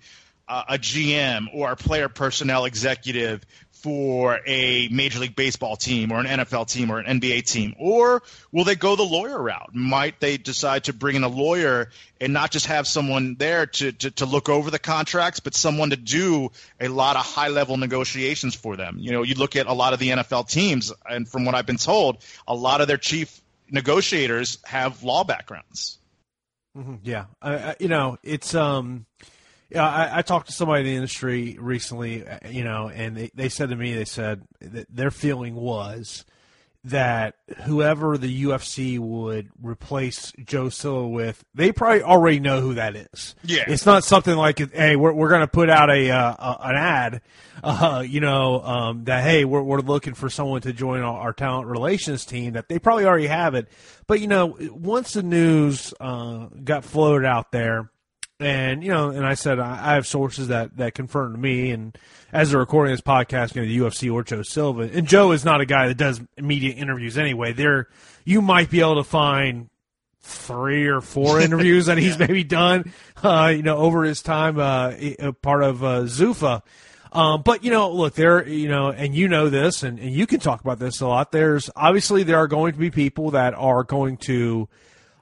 uh, 0.49 0.65
a 0.71 0.79
GM 0.79 1.49
or 1.53 1.73
a 1.73 1.77
player 1.77 2.09
personnel 2.09 2.65
executive 2.65 3.45
for 3.83 4.41
a 4.47 4.89
Major 4.89 5.19
League 5.21 5.37
Baseball 5.37 5.77
team 5.77 6.13
or 6.13 6.21
an 6.21 6.27
NFL 6.27 6.71
team 6.71 6.91
or 6.91 6.99
an 6.99 7.21
NBA 7.21 7.45
team? 7.45 7.75
Or 7.79 8.23
will 8.53 8.65
they 8.65 8.75
go 8.75 8.97
the 8.97 9.03
lawyer 9.03 9.41
route? 9.41 9.75
Might 9.75 10.19
they 10.21 10.37
decide 10.37 10.85
to 10.85 10.93
bring 10.93 11.17
in 11.17 11.25
a 11.25 11.29
lawyer 11.29 11.91
and 12.21 12.33
not 12.33 12.51
just 12.51 12.67
have 12.67 12.87
someone 12.87 13.37
there 13.37 13.67
to, 13.67 13.93
to, 13.93 14.11
to 14.13 14.27
look 14.27 14.49
over 14.49 14.71
the 14.71 14.79
contracts, 14.79 15.41
but 15.41 15.55
someone 15.55 15.91
to 15.91 15.97
do 15.97 16.51
a 16.81 16.89
lot 16.89 17.17
of 17.17 17.25
high 17.25 17.49
level 17.49 17.77
negotiations 17.77 18.55
for 18.55 18.77
them? 18.77 18.97
You 18.99 19.13
know, 19.13 19.23
you 19.23 19.35
look 19.35 19.57
at 19.57 19.67
a 19.67 19.73
lot 19.73 19.93
of 19.93 19.99
the 19.99 20.11
NFL 20.11 20.51
teams, 20.51 20.93
and 21.09 21.29
from 21.29 21.45
what 21.45 21.55
I've 21.55 21.67
been 21.67 21.77
told, 21.77 22.25
a 22.49 22.55
lot 22.55 22.81
of 22.81 22.89
their 22.89 22.99
chief 22.99 23.41
negotiators 23.71 24.59
have 24.65 25.03
law 25.03 25.25
backgrounds. 25.25 25.99
Mm-hmm. 26.77 26.97
Yeah, 27.03 27.27
I, 27.41 27.55
I, 27.55 27.77
you 27.81 27.89
know, 27.89 28.19
it's 28.23 28.55
um, 28.55 29.07
yeah. 29.71 29.87
I, 29.87 30.19
I, 30.19 30.23
talked 30.23 30.47
to 30.47 30.53
somebody 30.53 30.81
in 30.81 30.87
the 30.87 30.95
industry 30.95 31.57
recently, 31.59 32.27
uh, 32.27 32.39
you 32.49 32.65
know, 32.65 32.89
and 32.89 33.17
they, 33.17 33.31
they 33.35 33.49
said 33.49 33.71
to 33.71 33.77
me, 33.77 33.95
they 33.95 34.05
said 34.05 34.43
that 34.61 34.87
their 34.95 35.11
feeling 35.11 35.55
was 35.55 36.25
that 36.87 37.35
whoever 37.65 38.17
the 38.17 38.45
UFC 38.45 38.97
would 38.97 39.49
replace 39.61 40.33
Joe 40.45 40.69
Silva 40.69 41.09
with, 41.09 41.45
they 41.53 41.73
probably 41.73 42.03
already 42.03 42.39
know 42.39 42.61
who 42.61 42.75
that 42.75 42.95
is. 42.95 43.35
Yeah, 43.43 43.65
it's 43.67 43.85
not 43.85 44.05
something 44.05 44.37
like, 44.37 44.73
hey, 44.73 44.95
we're 44.95 45.13
we're 45.13 45.29
going 45.29 45.41
to 45.41 45.49
put 45.49 45.69
out 45.69 45.91
a, 45.91 46.11
uh, 46.11 46.57
an 46.61 46.77
ad, 46.77 47.23
uh, 47.65 48.05
you 48.07 48.21
know, 48.21 48.63
um, 48.63 49.05
that 49.05 49.25
hey, 49.25 49.45
we're 49.45 49.63
we're 49.63 49.81
looking 49.81 50.15
for 50.15 50.31
someone 50.31 50.61
to 50.61 50.73
join 50.73 51.03
our, 51.03 51.21
our, 51.23 51.33
talent 51.33 51.67
relations 51.67 52.25
team. 52.25 52.53
That 52.53 52.69
they 52.69 52.79
probably 52.79 53.05
already 53.05 53.27
have 53.27 53.57
it, 53.57 53.67
but 54.07 54.21
you 54.21 54.29
know, 54.29 54.57
once 54.71 55.15
the 55.15 55.25
news 55.25 55.93
uh, 55.99 56.47
got 56.63 56.85
floated 56.85 57.27
out 57.27 57.51
there, 57.51 57.91
and 58.39 58.83
you 58.83 58.91
know, 58.91 59.11
and 59.11 59.25
I 59.27 59.35
said 59.35 59.59
I 59.59 59.95
have 59.95 60.07
sources 60.07 60.49
that 60.49 60.77
that 60.77 60.95
confirmed 60.95 61.35
to 61.35 61.41
me, 61.41 61.71
and 61.71 61.97
as 62.33 62.51
they're 62.51 62.61
recording 62.61 62.93
this 62.93 63.01
podcast, 63.01 63.55
you 63.55 63.63
know, 63.63 63.69
the 63.69 63.79
UFC 63.79 64.13
or 64.13 64.23
Joe 64.23 64.43
Silva, 64.43 64.83
and 64.83 65.07
Joe 65.07 65.33
is 65.33 65.45
not 65.45 65.61
a 65.61 65.67
guy 65.67 65.89
that 65.89 65.97
does 65.97 66.21
media 66.39 66.75
interviews 66.75 67.17
anyway. 67.17 67.53
There, 67.53 67.89
you 68.25 68.43
might 68.43 68.71
be 68.71 68.81
able 68.81 68.97
to 68.97 69.05
find 69.05 69.71
three 70.21 70.87
or 70.87 71.01
four 71.01 71.41
interviews 71.43 71.87
that 71.87 71.99
he's 71.99 72.19
yeah. 72.19 72.27
maybe 72.27 72.45
done, 72.45 72.93
uh, 73.23 73.53
you 73.57 73.63
know, 73.63 73.77
over 73.77 74.05
his 74.05 74.23
time, 74.23 74.59
uh, 74.59 74.93
part 75.41 75.63
of 75.63 75.83
uh, 75.83 76.03
Zuffa. 76.03 76.63
Um, 77.13 77.43
but 77.43 77.65
you 77.65 77.71
know, 77.71 77.91
look, 77.91 78.15
there, 78.15 78.47
you 78.47 78.69
know, 78.69 78.91
and 78.91 79.15
you 79.15 79.29
know 79.29 79.49
this, 79.49 79.83
and, 79.83 79.99
and 79.99 80.11
you 80.11 80.27
can 80.27 80.41
talk 80.41 80.61
about 80.61 80.79
this 80.79 81.01
a 81.01 81.07
lot. 81.07 81.33
There's 81.33 81.71
obviously 81.75 82.25
there 82.25 82.37
are 82.37 82.49
going 82.49 82.75
to 82.75 82.79
be 82.79 82.91
people 82.91 83.31
that 83.31 83.55
are 83.55 83.85
going 83.85 84.19
to 84.19 84.69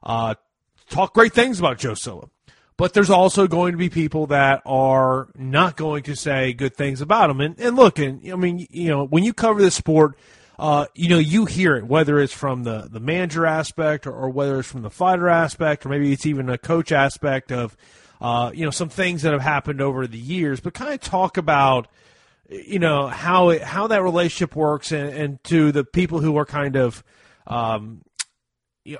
uh, 0.02 0.34
talk 0.90 1.14
great 1.14 1.32
things 1.32 1.60
about 1.60 1.78
Joe 1.78 1.94
Silva. 1.94 2.28
But 2.76 2.92
there's 2.92 3.10
also 3.10 3.46
going 3.46 3.72
to 3.72 3.78
be 3.78 3.88
people 3.88 4.26
that 4.28 4.60
are 4.66 5.28
not 5.36 5.76
going 5.76 6.02
to 6.04 6.16
say 6.16 6.52
good 6.52 6.74
things 6.74 7.00
about 7.00 7.30
him. 7.30 7.40
And, 7.40 7.58
and 7.60 7.76
look, 7.76 8.00
and 8.00 8.20
I 8.30 8.34
mean, 8.34 8.66
you 8.70 8.88
know, 8.88 9.04
when 9.04 9.22
you 9.22 9.32
cover 9.32 9.62
this 9.62 9.76
sport, 9.76 10.16
uh, 10.58 10.86
you 10.94 11.08
know, 11.08 11.18
you 11.18 11.44
hear 11.44 11.76
it, 11.76 11.86
whether 11.86 12.18
it's 12.20 12.32
from 12.32 12.64
the, 12.64 12.88
the 12.90 13.00
manager 13.00 13.46
aspect 13.46 14.06
or, 14.06 14.12
or, 14.12 14.28
whether 14.28 14.58
it's 14.60 14.68
from 14.68 14.82
the 14.82 14.90
fighter 14.90 15.28
aspect 15.28 15.84
or 15.84 15.88
maybe 15.88 16.12
it's 16.12 16.26
even 16.26 16.48
a 16.48 16.58
coach 16.58 16.92
aspect 16.92 17.50
of, 17.50 17.76
uh, 18.20 18.50
you 18.54 18.64
know, 18.64 18.70
some 18.70 18.88
things 18.88 19.22
that 19.22 19.32
have 19.32 19.42
happened 19.42 19.80
over 19.80 20.06
the 20.06 20.18
years, 20.18 20.60
but 20.60 20.72
kind 20.72 20.92
of 20.92 21.00
talk 21.00 21.36
about, 21.36 21.88
you 22.48 22.78
know, 22.78 23.08
how 23.08 23.50
it, 23.50 23.62
how 23.62 23.88
that 23.88 24.02
relationship 24.02 24.54
works 24.54 24.92
and, 24.92 25.10
and 25.10 25.44
to 25.44 25.72
the 25.72 25.84
people 25.84 26.20
who 26.20 26.36
are 26.36 26.46
kind 26.46 26.76
of, 26.76 27.02
um, 27.46 28.02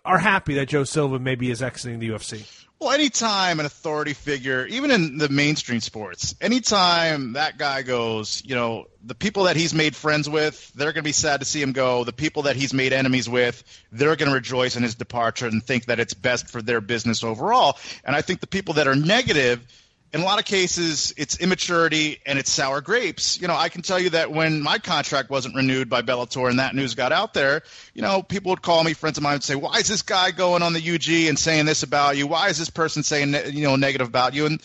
are 0.05 0.19
happy 0.19 0.55
that 0.55 0.67
Joe 0.67 0.85
Silva 0.85 1.19
maybe 1.19 1.51
is 1.51 1.63
exiting 1.63 2.01
the 2.01 2.09
UFC. 2.09 2.64
Well, 2.85 2.93
anytime 2.93 3.61
an 3.61 3.67
authority 3.67 4.13
figure, 4.13 4.67
even 4.67 4.91
in 4.91 5.17
the 5.17 5.31
mainstream 5.31 5.81
sports, 5.81 6.35
anytime 6.39 7.33
that 7.33 7.57
guy 7.57 7.81
goes, 7.81 8.43
you 8.45 8.55
know, 8.55 8.89
the 9.03 9.15
people 9.15 9.45
that 9.45 9.57
he's 9.57 9.73
made 9.73 9.97
friends 9.97 10.29
with, 10.29 10.71
they're 10.75 10.93
going 10.93 11.03
to 11.03 11.09
be 11.09 11.13
sad 11.13 11.41
to 11.41 11.47
see 11.47 11.63
him 11.63 11.73
go. 11.73 12.05
The 12.05 12.13
people 12.13 12.43
that 12.43 12.57
he's 12.57 12.75
made 12.75 12.93
enemies 12.93 13.27
with, 13.27 13.65
they're 13.91 14.17
going 14.17 14.29
to 14.29 14.35
rejoice 14.35 14.77
in 14.77 14.83
his 14.83 14.97
departure 14.97 15.47
and 15.47 15.65
think 15.65 15.87
that 15.87 15.99
it's 15.99 16.13
best 16.13 16.51
for 16.51 16.61
their 16.61 16.83
business 16.83 17.25
overall. 17.25 17.79
And 18.05 18.15
I 18.15 18.21
think 18.21 18.41
the 18.41 18.47
people 18.47 18.75
that 18.75 18.87
are 18.87 18.95
negative, 18.95 19.67
in 20.15 20.21
a 20.21 20.25
lot 20.25 20.39
of 20.39 20.45
cases, 20.45 21.13
it's 21.17 21.41
immaturity 21.41 22.21
and 22.25 22.39
it's 22.39 22.49
sour 22.49 22.81
grapes. 22.81 23.41
You 23.41 23.49
know, 23.49 23.57
I 23.57 23.69
can 23.69 23.83
tell 23.83 23.99
you 23.99 24.11
that 24.11 24.31
when 24.31 24.63
my 24.63 24.79
contract 24.79 25.29
wasn't 25.29 25.57
renewed 25.57 25.91
by 25.91 26.03
Bellator 26.03 26.49
and 26.49 26.61
that 26.61 26.73
news 26.73 26.95
got 26.95 27.11
out 27.11 27.35
there, 27.35 27.65
you 27.95 28.03
know, 28.03 28.23
people 28.23 28.51
would 28.51 28.63
call 28.63 28.85
me, 28.85 28.93
friends 28.93 29.19
of 29.19 29.25
mine 29.25 29.35
would 29.35 29.43
say, 29.43 29.57
"Why 29.57 29.79
is 29.79 29.89
this 29.89 30.03
guy 30.03 30.31
going 30.31 30.63
on 30.63 30.73
the 30.73 30.95
UG 30.95 31.29
and 31.29 31.37
saying 31.37 31.67
this 31.67 31.83
about 31.83 32.17
you? 32.17 32.29
Why 32.29 32.49
is 32.49 32.59
this 32.59 32.71
person 32.71 33.03
saying 33.03 33.35
you 33.53 33.65
know 33.65 33.75
negative 33.75 34.07
about 34.07 34.35
you?" 34.35 34.47
And 34.47 34.63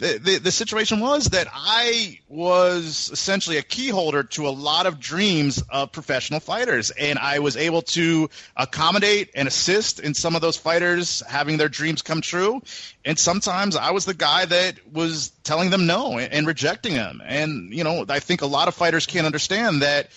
the, 0.00 0.40
the, 0.42 0.50
situation 0.50 1.00
was 1.00 1.26
that 1.26 1.46
I 1.52 2.20
was 2.28 3.10
essentially 3.12 3.58
a 3.58 3.62
key 3.62 3.88
holder 3.88 4.22
to 4.22 4.48
a 4.48 4.50
lot 4.50 4.86
of 4.86 4.98
dreams 4.98 5.62
of 5.68 5.92
professional 5.92 6.40
fighters, 6.40 6.90
and 6.90 7.18
I 7.18 7.40
was 7.40 7.58
able 7.58 7.82
to 7.82 8.30
accommodate 8.56 9.30
and 9.34 9.46
assist 9.46 10.00
in 10.00 10.14
some 10.14 10.34
of 10.34 10.40
those 10.40 10.56
fighters 10.56 11.22
having 11.28 11.58
their 11.58 11.68
dreams 11.68 12.00
come 12.00 12.22
true. 12.22 12.62
And 13.04 13.18
sometimes 13.18 13.76
I 13.76 13.90
was 13.90 14.06
the 14.06 14.14
guy 14.14 14.46
that 14.46 14.76
was 14.90 15.32
telling 15.44 15.68
them 15.68 15.86
no 15.86 16.16
and, 16.18 16.32
and 16.32 16.46
rejecting 16.46 16.94
them. 16.94 17.20
And 17.22 17.74
you 17.74 17.84
know, 17.84 18.06
I 18.08 18.20
think 18.20 18.40
a 18.40 18.46
lot 18.46 18.68
of 18.68 18.74
fighters 18.74 19.06
can't 19.06 19.26
understand 19.26 19.82
that 19.82 20.10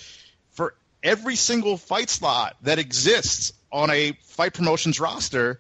for 0.52 0.76
every 1.04 1.36
single 1.36 1.76
fight 1.76 2.10
slot 2.10 2.56
that 2.62 2.80
exists 2.80 3.52
on 3.70 3.90
a 3.90 4.14
fight 4.24 4.54
promotions 4.54 5.02
roster 5.02 5.60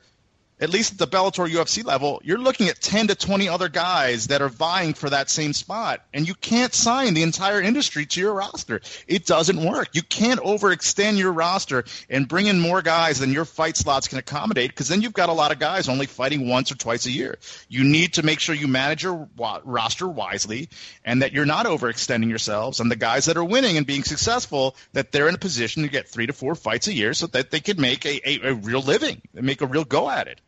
at 0.64 0.70
least 0.70 0.94
at 0.94 0.98
the 0.98 1.08
Bellator 1.08 1.46
UFC 1.46 1.84
level, 1.84 2.22
you're 2.24 2.38
looking 2.38 2.70
at 2.70 2.80
10 2.80 3.08
to 3.08 3.16
20 3.16 3.50
other 3.50 3.68
guys 3.68 4.28
that 4.28 4.42
are 4.42 4.48
vying 4.48 4.94
for 4.94 5.10
that 5.10 5.30
same 5.30 5.52
spot. 5.52 6.00
And 6.14 6.26
you 6.26 6.36
can't 6.36 6.74
sign 6.74 7.14
the 7.14 7.24
entire 7.24 7.62
industry 7.62 8.06
to 8.06 8.22
your 8.22 8.34
roster. 8.34 8.80
It 9.06 9.26
doesn't 9.26 9.62
work. 9.62 9.90
You 9.92 10.04
can't 10.04 10.40
overextend 10.40 11.18
your 11.18 11.34
roster 11.34 11.84
and 12.10 12.30
bring 12.30 12.48
in 12.48 12.62
more 12.62 12.82
guys 12.82 13.20
than 13.20 13.34
your 13.34 13.44
fight 13.44 13.76
slots 13.76 14.08
can 14.08 14.20
accommodate 14.20 14.70
because 14.70 14.88
then 14.88 15.02
you've 15.02 15.12
got 15.12 15.28
a 15.28 15.34
lot 15.34 15.52
of 15.52 15.60
guys 15.60 15.90
only 15.90 16.06
fighting 16.06 16.48
once 16.48 16.72
or 16.72 16.76
twice 16.76 17.06
a 17.08 17.12
year. 17.12 17.40
You 17.68 17.84
need 17.84 18.14
to 18.14 18.24
make 18.24 18.40
sure 18.40 18.56
you 18.56 18.70
manage 18.70 19.04
your 19.04 19.28
roster 19.66 20.08
wisely 20.08 20.70
and 21.04 21.24
that 21.24 21.34
you're 21.34 21.46
not 21.46 21.66
overextending 21.66 22.30
yourselves. 22.30 22.80
And 22.80 22.90
the 22.90 22.96
guys 22.96 23.26
that 23.26 23.36
are 23.36 23.44
winning 23.44 23.76
and 23.76 23.86
being 23.86 24.06
successful, 24.06 24.78
that 24.94 25.12
they're 25.12 25.28
in 25.28 25.36
a 25.36 25.40
position 25.40 25.84
to 25.84 25.90
get 25.90 26.08
three 26.08 26.28
to 26.28 26.32
four 26.32 26.56
fights 26.56 26.88
a 26.88 26.94
year 26.94 27.14
so 27.14 27.28
that 27.28 27.52
they 27.52 27.60
could 27.60 27.82
make 27.82 28.06
a, 28.06 28.22
a, 28.30 28.52
a 28.52 28.54
real 28.54 28.82
living, 28.82 29.22
make 29.34 29.60
a 29.60 29.66
real 29.66 29.84
go 29.84 30.10
at 30.10 30.30
it 30.30 30.40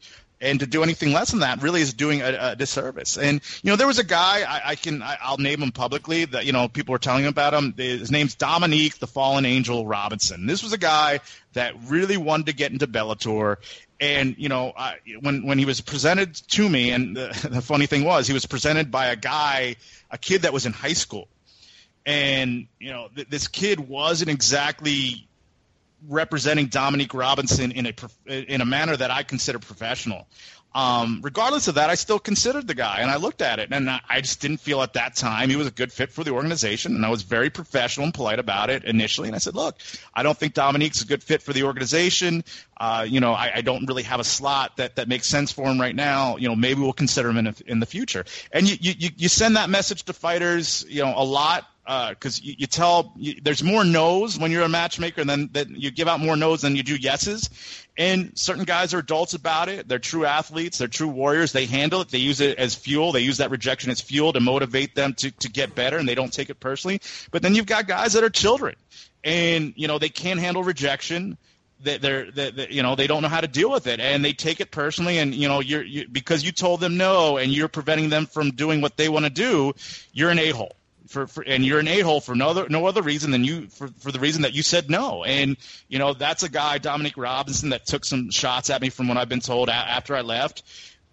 and 0.46 0.60
to 0.60 0.68
do 0.68 0.84
anything 0.84 1.12
less 1.12 1.32
than 1.32 1.40
that 1.40 1.62
really 1.62 1.82
is 1.82 1.94
doing 1.94 2.22
a, 2.22 2.52
a 2.52 2.56
disservice. 2.56 3.18
And 3.18 3.42
you 3.64 3.72
know, 3.72 3.76
there 3.76 3.88
was 3.88 4.00
a 4.00 4.04
guy 4.04 4.42
I, 4.42 4.72
I 4.72 4.76
can 4.76 5.02
I, 5.02 5.18
will 5.32 5.38
name 5.38 5.62
him 5.62 5.72
publicly 5.72 6.26
that 6.26 6.46
you 6.46 6.54
know 6.54 6.68
people 6.68 6.94
were 6.94 7.00
telling 7.00 7.26
about 7.26 7.54
him. 7.54 7.74
His 7.76 8.12
name's 8.12 8.36
Dominique 8.36 9.00
the 9.00 9.08
Fallen 9.08 9.46
Angel 9.46 9.86
Robinson. 9.86 10.46
This 10.46 10.64
was 10.64 10.74
a 10.74 10.78
guy 10.78 11.20
that 11.54 11.74
really 11.88 12.18
wanted 12.18 12.48
to 12.48 12.54
get 12.54 12.72
into 12.72 12.88
Bellator. 12.88 13.58
And 14.00 14.36
you 14.38 14.50
know, 14.50 14.74
I, 14.78 14.98
when 15.22 15.46
when 15.46 15.58
he 15.58 15.66
was 15.66 15.82
presented 15.82 16.36
to 16.50 16.70
me, 16.70 16.92
and 16.92 17.18
the, 17.18 17.48
the 17.52 17.62
funny 17.62 17.88
thing 17.88 18.04
was, 18.04 18.28
he 18.28 18.34
was 18.34 18.46
presented 18.46 18.92
by 18.92 19.08
a 19.08 19.16
guy, 19.16 19.78
a 20.12 20.18
kid 20.18 20.44
that 20.44 20.54
was 20.54 20.66
in 20.66 20.74
high 20.74 20.94
school, 20.94 21.28
and 22.06 22.68
you 22.80 22.92
know, 22.92 23.10
th- 23.16 23.30
this 23.30 23.48
kid 23.48 23.80
wasn't 23.80 24.30
exactly 24.30 25.25
representing 26.08 26.68
Dominique 26.68 27.14
Robinson 27.14 27.72
in 27.72 27.88
a 27.88 27.94
in 28.28 28.62
a 28.62 28.66
manner 28.66 28.96
that 28.96 29.12
I 29.12 29.24
consider 29.24 29.60
professional. 29.60 30.28
Um, 30.76 31.22
regardless 31.24 31.70
of 31.70 31.76
that, 31.76 31.90
I 31.90 31.96
still 31.96 32.20
considered 32.20 32.68
the 32.68 32.76
guy, 32.76 32.98
and 33.00 33.10
I 33.10 33.16
looked 33.16 33.42
at 33.42 33.60
it, 33.60 33.70
and 33.72 33.90
I 33.90 34.20
just 34.20 34.42
didn't 34.42 34.58
feel 34.58 34.82
at 34.82 34.92
that 34.94 35.16
time 35.16 35.50
he 35.50 35.56
was 35.56 35.68
a 35.68 35.72
good 35.72 35.94
fit 35.94 36.12
for 36.12 36.26
the 36.26 36.32
organization, 36.32 36.96
and 36.96 37.06
I 37.06 37.10
was 37.10 37.22
very 37.22 37.50
professional 37.50 38.04
and 38.04 38.14
polite 38.14 38.40
about 38.40 38.70
it 38.70 38.84
initially. 38.84 39.30
And 39.30 39.36
I 39.36 39.40
said, 39.40 39.56
"Look, 39.56 39.78
I 40.14 40.22
don't 40.22 40.38
think 40.38 40.54
Dominique's 40.54 41.02
a 41.02 41.06
good 41.06 41.24
fit 41.24 41.42
for 41.42 41.54
the 41.54 41.64
organization. 41.64 42.44
Uh, 42.76 43.06
you 43.08 43.22
know, 43.22 43.32
I, 43.32 43.54
I, 43.56 43.62
don't 43.62 43.86
really 43.86 44.04
have 44.04 44.20
a 44.20 44.26
slot 44.26 44.76
that, 44.76 44.98
that 44.98 45.08
makes 45.08 45.28
sense 45.28 45.50
for 45.50 45.64
him 45.64 45.80
right 45.80 45.96
now. 45.96 46.36
You 46.36 46.50
know, 46.50 46.58
maybe 46.58 46.82
we'll 46.82 46.92
consider 46.92 47.30
him 47.30 47.38
in, 47.38 47.56
in 47.66 47.80
the 47.80 47.86
future." 47.86 48.26
And 48.52 48.70
you, 48.70 48.94
you 48.98 49.12
you 49.16 49.30
send 49.30 49.56
that 49.56 49.70
message 49.70 50.04
to 50.04 50.14
fighters, 50.14 50.86
you 50.90 51.02
know, 51.02 51.14
a 51.16 51.24
lot 51.24 51.66
because 51.86 52.40
uh, 52.40 52.42
you, 52.42 52.56
you, 52.60 52.68
tell 52.68 53.14
you, 53.16 53.40
there's 53.44 53.62
more 53.62 53.84
no's 53.84 54.40
when 54.40 54.52
you're 54.52 54.64
a 54.64 54.70
matchmaker 54.70 55.24
than 55.24 55.50
that 55.54 55.70
you 55.70 55.92
give 55.92 56.08
out 56.08 56.20
more 56.20 56.36
no's 56.36 56.62
than 56.62 56.76
you 56.76 56.82
do 56.82 56.96
yeses. 56.96 57.50
And 57.96 58.38
certain 58.38 58.64
guys 58.64 58.94
are 58.96 59.00
adults 59.00 59.36
about 59.36 59.70
it. 59.70 59.88
They're 59.88 60.00
true 60.00 60.26
athletes. 60.26 60.80
They're 60.80 60.88
true 60.88 61.08
warriors. 61.08 61.52
They 61.52 61.68
handle 61.68 62.02
it. 62.02 62.10
They 62.10 62.18
use 62.18 62.42
it 62.42 62.58
as 62.58 62.74
fuel. 62.74 63.12
They 63.12 63.22
use 63.22 63.38
that 63.38 63.52
rejection 63.52 63.92
as 63.92 64.02
fuel 64.02 64.34
to 64.34 64.40
motivate 64.40 64.96
them 64.96 65.14
to, 65.16 65.30
to 65.30 65.50
get 65.50 65.76
better, 65.76 65.98
and 65.98 66.10
they 66.10 66.16
don't 66.16 66.34
take 66.34 66.50
it 66.50 66.60
personally. 66.60 67.02
But 67.30 67.44
then 67.44 67.54
you've 67.54 67.68
got 67.68 67.88
guys 67.88 68.14
that 68.14 68.24
are 68.24 68.32
children, 68.32 68.76
and 69.24 69.74
you 69.76 69.88
know 69.88 70.00
they 70.00 70.10
can't 70.10 70.40
handle 70.40 70.64
rejection 70.64 71.38
they, 71.82 71.98
they're, 71.98 72.32
they, 72.32 72.68
you 72.70 72.84
know 72.84 72.96
they 72.96 73.08
don't 73.08 73.22
know 73.22 73.28
how 73.28 73.42
to 73.42 73.48
deal 73.48 73.72
with 73.72 73.88
it 73.88 74.00
and 74.00 74.24
they 74.24 74.34
take 74.34 74.60
it 74.60 74.72
personally 74.72 75.18
and 75.18 75.36
you 75.36 75.48
know 75.48 75.60
you're 75.60 75.84
you, 75.84 76.08
because 76.08 76.44
you 76.44 76.52
told 76.52 76.80
them 76.80 76.98
no 76.98 77.38
and 77.38 77.52
you're 77.52 77.68
preventing 77.68 78.10
them 78.10 78.26
from 78.26 78.52
doing 78.52 78.82
what 78.82 78.98
they 78.98 79.10
want 79.10 79.26
to 79.26 79.30
do 79.30 79.74
you're 80.14 80.30
an 80.30 80.40
a-hole 80.40 80.76
for, 81.08 81.28
for 81.28 81.44
and 81.44 81.66
you're 81.66 81.80
an 81.80 81.88
a-hole 81.88 82.22
for 82.22 82.36
no 82.36 82.50
other 82.50 82.68
no 82.70 82.86
other 82.86 83.02
reason 83.02 83.32
than 83.32 83.44
you 83.44 83.68
for, 83.68 83.88
for 84.00 84.12
the 84.12 84.20
reason 84.20 84.42
that 84.44 84.54
you 84.54 84.64
said 84.64 84.90
no. 84.90 85.24
And 85.24 85.58
you 85.88 86.00
know 86.00 86.14
that's 86.14 86.44
a 86.44 86.50
guy 86.50 86.78
Dominic 86.78 87.18
Robinson 87.18 87.70
that 87.70 87.86
took 87.86 88.06
some 88.06 88.30
shots 88.32 88.70
at 88.70 88.82
me 88.82 88.90
from 88.90 89.08
what 89.08 89.18
I've 89.18 89.30
been 89.30 89.40
told 89.40 89.70
a- 89.70 89.74
after 89.74 90.16
I 90.16 90.22
left 90.22 90.64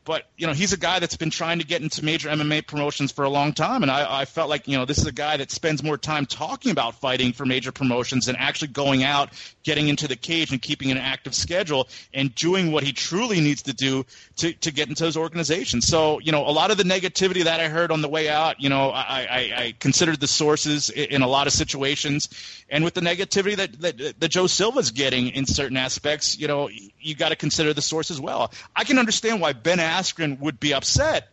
but 0.04 0.24
you 0.36 0.46
know 0.46 0.52
he's 0.52 0.72
a 0.72 0.76
guy 0.76 0.98
that's 0.98 1.16
been 1.16 1.30
trying 1.30 1.60
to 1.60 1.66
get 1.66 1.82
into 1.82 2.04
major 2.04 2.28
MMA 2.28 2.66
promotions 2.66 3.12
for 3.12 3.24
a 3.24 3.28
long 3.28 3.52
time, 3.52 3.82
and 3.82 3.90
I, 3.90 4.22
I, 4.22 4.24
felt 4.24 4.48
like 4.48 4.66
you 4.66 4.76
know 4.76 4.84
this 4.84 4.98
is 4.98 5.06
a 5.06 5.12
guy 5.12 5.36
that 5.36 5.50
spends 5.50 5.82
more 5.82 5.96
time 5.96 6.26
talking 6.26 6.72
about 6.72 6.96
fighting 6.96 7.32
for 7.32 7.46
major 7.46 7.70
promotions 7.70 8.26
than 8.26 8.36
actually 8.36 8.68
going 8.68 9.04
out, 9.04 9.30
getting 9.62 9.88
into 9.88 10.08
the 10.08 10.16
cage, 10.16 10.50
and 10.50 10.60
keeping 10.60 10.90
an 10.90 10.98
active 10.98 11.34
schedule 11.34 11.88
and 12.12 12.34
doing 12.34 12.72
what 12.72 12.82
he 12.82 12.92
truly 12.92 13.40
needs 13.40 13.62
to 13.62 13.72
do 13.72 14.04
to, 14.36 14.52
to 14.54 14.72
get 14.72 14.88
into 14.88 15.04
his 15.04 15.16
organization. 15.16 15.80
So 15.80 16.18
you 16.20 16.32
know 16.32 16.46
a 16.46 16.50
lot 16.50 16.70
of 16.70 16.78
the 16.78 16.84
negativity 16.84 17.44
that 17.44 17.60
I 17.60 17.68
heard 17.68 17.92
on 17.92 18.02
the 18.02 18.08
way 18.08 18.28
out, 18.28 18.60
you 18.60 18.68
know 18.68 18.90
I, 18.90 19.02
I, 19.02 19.52
I 19.56 19.74
considered 19.78 20.18
the 20.18 20.26
sources 20.26 20.90
in, 20.90 21.04
in 21.04 21.22
a 21.22 21.28
lot 21.28 21.46
of 21.46 21.52
situations, 21.52 22.28
and 22.68 22.82
with 22.82 22.94
the 22.94 23.02
negativity 23.02 23.56
that, 23.56 23.80
that 23.80 24.20
that 24.20 24.28
Joe 24.28 24.48
Silva's 24.48 24.90
getting 24.90 25.28
in 25.28 25.46
certain 25.46 25.76
aspects, 25.76 26.38
you 26.38 26.48
know 26.48 26.68
you 26.98 27.14
got 27.14 27.28
to 27.28 27.36
consider 27.36 27.72
the 27.72 27.82
source 27.82 28.10
as 28.10 28.20
well. 28.20 28.52
I 28.74 28.84
can 28.84 28.98
understand 28.98 29.40
why 29.40 29.52
Ben 29.52 29.78
Askren 29.92 30.38
would 30.40 30.58
be 30.58 30.74
upset, 30.74 31.28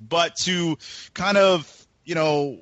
but 0.00 0.36
to 0.36 0.76
kind 1.14 1.36
of 1.36 1.86
you 2.04 2.14
know 2.14 2.60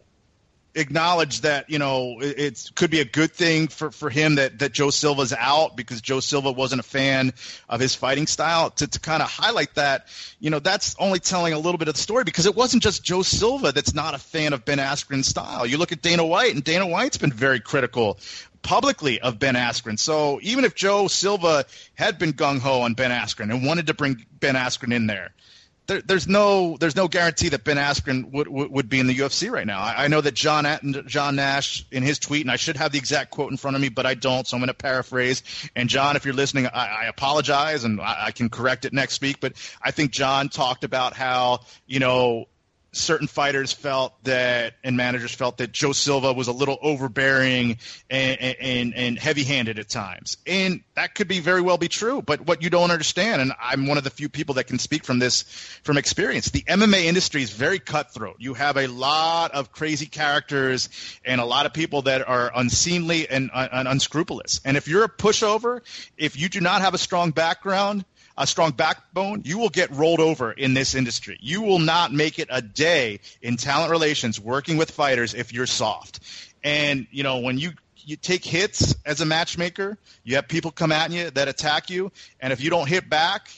acknowledge 0.74 1.42
that 1.42 1.68
you 1.68 1.78
know 1.78 2.16
it, 2.20 2.70
could 2.74 2.90
be 2.90 3.00
a 3.00 3.04
good 3.04 3.32
thing 3.32 3.68
for, 3.68 3.90
for 3.90 4.08
him 4.10 4.36
that, 4.36 4.58
that 4.60 4.72
Joe 4.72 4.90
Silva's 4.90 5.32
out 5.32 5.76
because 5.76 6.00
Joe 6.00 6.20
Silva 6.20 6.52
wasn't 6.52 6.80
a 6.80 6.84
fan 6.84 7.32
of 7.68 7.80
his 7.80 7.94
fighting 7.94 8.26
style 8.26 8.70
to, 8.70 8.86
to 8.86 9.00
kind 9.00 9.22
of 9.22 9.30
highlight 9.30 9.74
that 9.74 10.06
you 10.40 10.50
know 10.50 10.58
that's 10.58 10.96
only 10.98 11.18
telling 11.18 11.52
a 11.52 11.58
little 11.58 11.78
bit 11.78 11.88
of 11.88 11.94
the 11.94 12.00
story 12.00 12.24
because 12.24 12.46
it 12.46 12.56
wasn't 12.56 12.82
just 12.82 13.04
Joe 13.04 13.22
Silva 13.22 13.72
that's 13.72 13.94
not 13.94 14.14
a 14.14 14.18
fan 14.18 14.52
of 14.52 14.64
Ben 14.64 14.78
Askren's 14.78 15.26
style 15.26 15.66
you 15.66 15.78
look 15.78 15.92
at 15.92 16.02
Dana 16.02 16.24
White 16.24 16.54
and 16.54 16.64
Dana 16.64 16.86
White's 16.86 17.18
been 17.18 17.32
very 17.32 17.60
critical 17.60 18.18
publicly 18.62 19.20
of 19.20 19.38
Ben 19.38 19.54
Askren. 19.54 19.98
So 19.98 20.38
even 20.42 20.64
if 20.64 20.74
Joe 20.74 21.08
Silva 21.08 21.66
had 21.94 22.18
been 22.18 22.32
gung 22.32 22.60
ho 22.60 22.82
on 22.82 22.94
Ben 22.94 23.10
Askren 23.10 23.52
and 23.52 23.66
wanted 23.66 23.88
to 23.88 23.94
bring 23.94 24.24
Ben 24.40 24.54
Askren 24.54 24.94
in 24.94 25.06
there, 25.06 25.32
there, 25.92 26.02
there's 26.02 26.26
no 26.26 26.76
there's 26.78 26.96
no 26.96 27.08
guarantee 27.08 27.50
that 27.50 27.64
Ben 27.64 27.76
Askren 27.76 28.32
would, 28.32 28.48
would, 28.48 28.70
would 28.70 28.88
be 28.88 28.98
in 28.98 29.06
the 29.06 29.14
UFC 29.14 29.50
right 29.50 29.66
now. 29.66 29.80
I, 29.80 30.04
I 30.04 30.08
know 30.08 30.20
that 30.20 30.34
John 30.34 30.66
John 31.06 31.36
Nash 31.36 31.84
in 31.90 32.02
his 32.02 32.18
tweet, 32.18 32.42
and 32.42 32.50
I 32.50 32.56
should 32.56 32.76
have 32.76 32.92
the 32.92 32.98
exact 32.98 33.30
quote 33.30 33.50
in 33.50 33.56
front 33.56 33.76
of 33.76 33.82
me, 33.82 33.88
but 33.88 34.06
I 34.06 34.14
don't, 34.14 34.46
so 34.46 34.56
I'm 34.56 34.60
going 34.60 34.68
to 34.68 34.74
paraphrase. 34.74 35.42
And 35.76 35.88
John, 35.88 36.16
if 36.16 36.24
you're 36.24 36.34
listening, 36.34 36.66
I, 36.66 36.86
I 36.86 37.04
apologize, 37.06 37.84
and 37.84 38.00
I, 38.00 38.26
I 38.26 38.30
can 38.30 38.48
correct 38.48 38.84
it 38.84 38.92
next 38.92 39.20
week. 39.20 39.40
But 39.40 39.54
I 39.82 39.90
think 39.90 40.12
John 40.12 40.48
talked 40.48 40.84
about 40.84 41.14
how 41.14 41.60
you 41.86 42.00
know 42.00 42.46
certain 42.92 43.26
fighters 43.26 43.72
felt 43.72 44.12
that 44.24 44.74
and 44.84 44.96
managers 44.96 45.34
felt 45.34 45.58
that 45.58 45.72
Joe 45.72 45.92
Silva 45.92 46.32
was 46.32 46.48
a 46.48 46.52
little 46.52 46.78
overbearing 46.82 47.78
and, 48.10 48.40
and, 48.40 48.94
and 48.94 49.18
heavy-handed 49.18 49.78
at 49.78 49.88
times, 49.88 50.36
and 50.46 50.82
that 50.94 51.14
could 51.14 51.28
be 51.28 51.40
very 51.40 51.62
well 51.62 51.78
be 51.78 51.88
true. 51.88 52.22
But 52.22 52.46
what 52.46 52.62
you 52.62 52.70
don't 52.70 52.90
understand, 52.90 53.40
and 53.40 53.52
I'm 53.60 53.86
one 53.86 53.98
of 53.98 54.04
the 54.04 54.10
few 54.10 54.28
people 54.28 54.56
that 54.56 54.64
can 54.64 54.78
speak 54.78 55.04
from 55.04 55.18
this 55.18 55.42
from 55.82 55.96
experience, 55.96 56.50
the 56.50 56.62
MMA 56.62 57.04
industry 57.04 57.42
is 57.42 57.50
very 57.50 57.78
cutthroat. 57.78 58.36
You 58.38 58.54
have 58.54 58.76
a 58.76 58.86
lot 58.86 59.52
of 59.52 59.72
crazy 59.72 60.06
characters 60.06 60.88
and 61.24 61.40
a 61.40 61.44
lot 61.44 61.66
of 61.66 61.72
people 61.72 62.02
that 62.02 62.26
are 62.28 62.52
unseemly 62.54 63.28
and, 63.28 63.50
and 63.54 63.88
unscrupulous. 63.88 64.60
And 64.64 64.76
if 64.76 64.86
you're 64.86 65.04
a 65.04 65.08
pushover, 65.08 65.80
if 66.16 66.38
you 66.38 66.48
do 66.48 66.60
not 66.60 66.82
have 66.82 66.94
a 66.94 66.98
strong 66.98 67.30
background, 67.30 68.04
a 68.42 68.46
strong 68.46 68.72
backbone, 68.72 69.42
you 69.44 69.58
will 69.58 69.68
get 69.68 69.90
rolled 69.92 70.20
over 70.20 70.52
in 70.52 70.74
this 70.74 70.94
industry. 70.94 71.38
You 71.40 71.62
will 71.62 71.78
not 71.78 72.12
make 72.12 72.38
it 72.38 72.48
a 72.50 72.60
day 72.60 73.20
in 73.40 73.56
talent 73.56 73.90
relations 73.90 74.40
working 74.40 74.76
with 74.76 74.90
fighters 74.90 75.32
if 75.32 75.52
you're 75.52 75.66
soft. 75.66 76.20
And 76.64 77.06
you 77.10 77.22
know 77.22 77.38
when 77.38 77.58
you 77.58 77.72
you 78.04 78.16
take 78.16 78.44
hits 78.44 78.94
as 79.04 79.20
a 79.20 79.24
matchmaker. 79.24 79.98
You 80.24 80.36
have 80.36 80.48
people 80.48 80.70
come 80.70 80.92
at 80.92 81.10
you 81.10 81.30
that 81.30 81.48
attack 81.48 81.90
you, 81.90 82.12
and 82.40 82.52
if 82.52 82.60
you 82.60 82.70
don't 82.70 82.88
hit 82.88 83.08
back, 83.08 83.50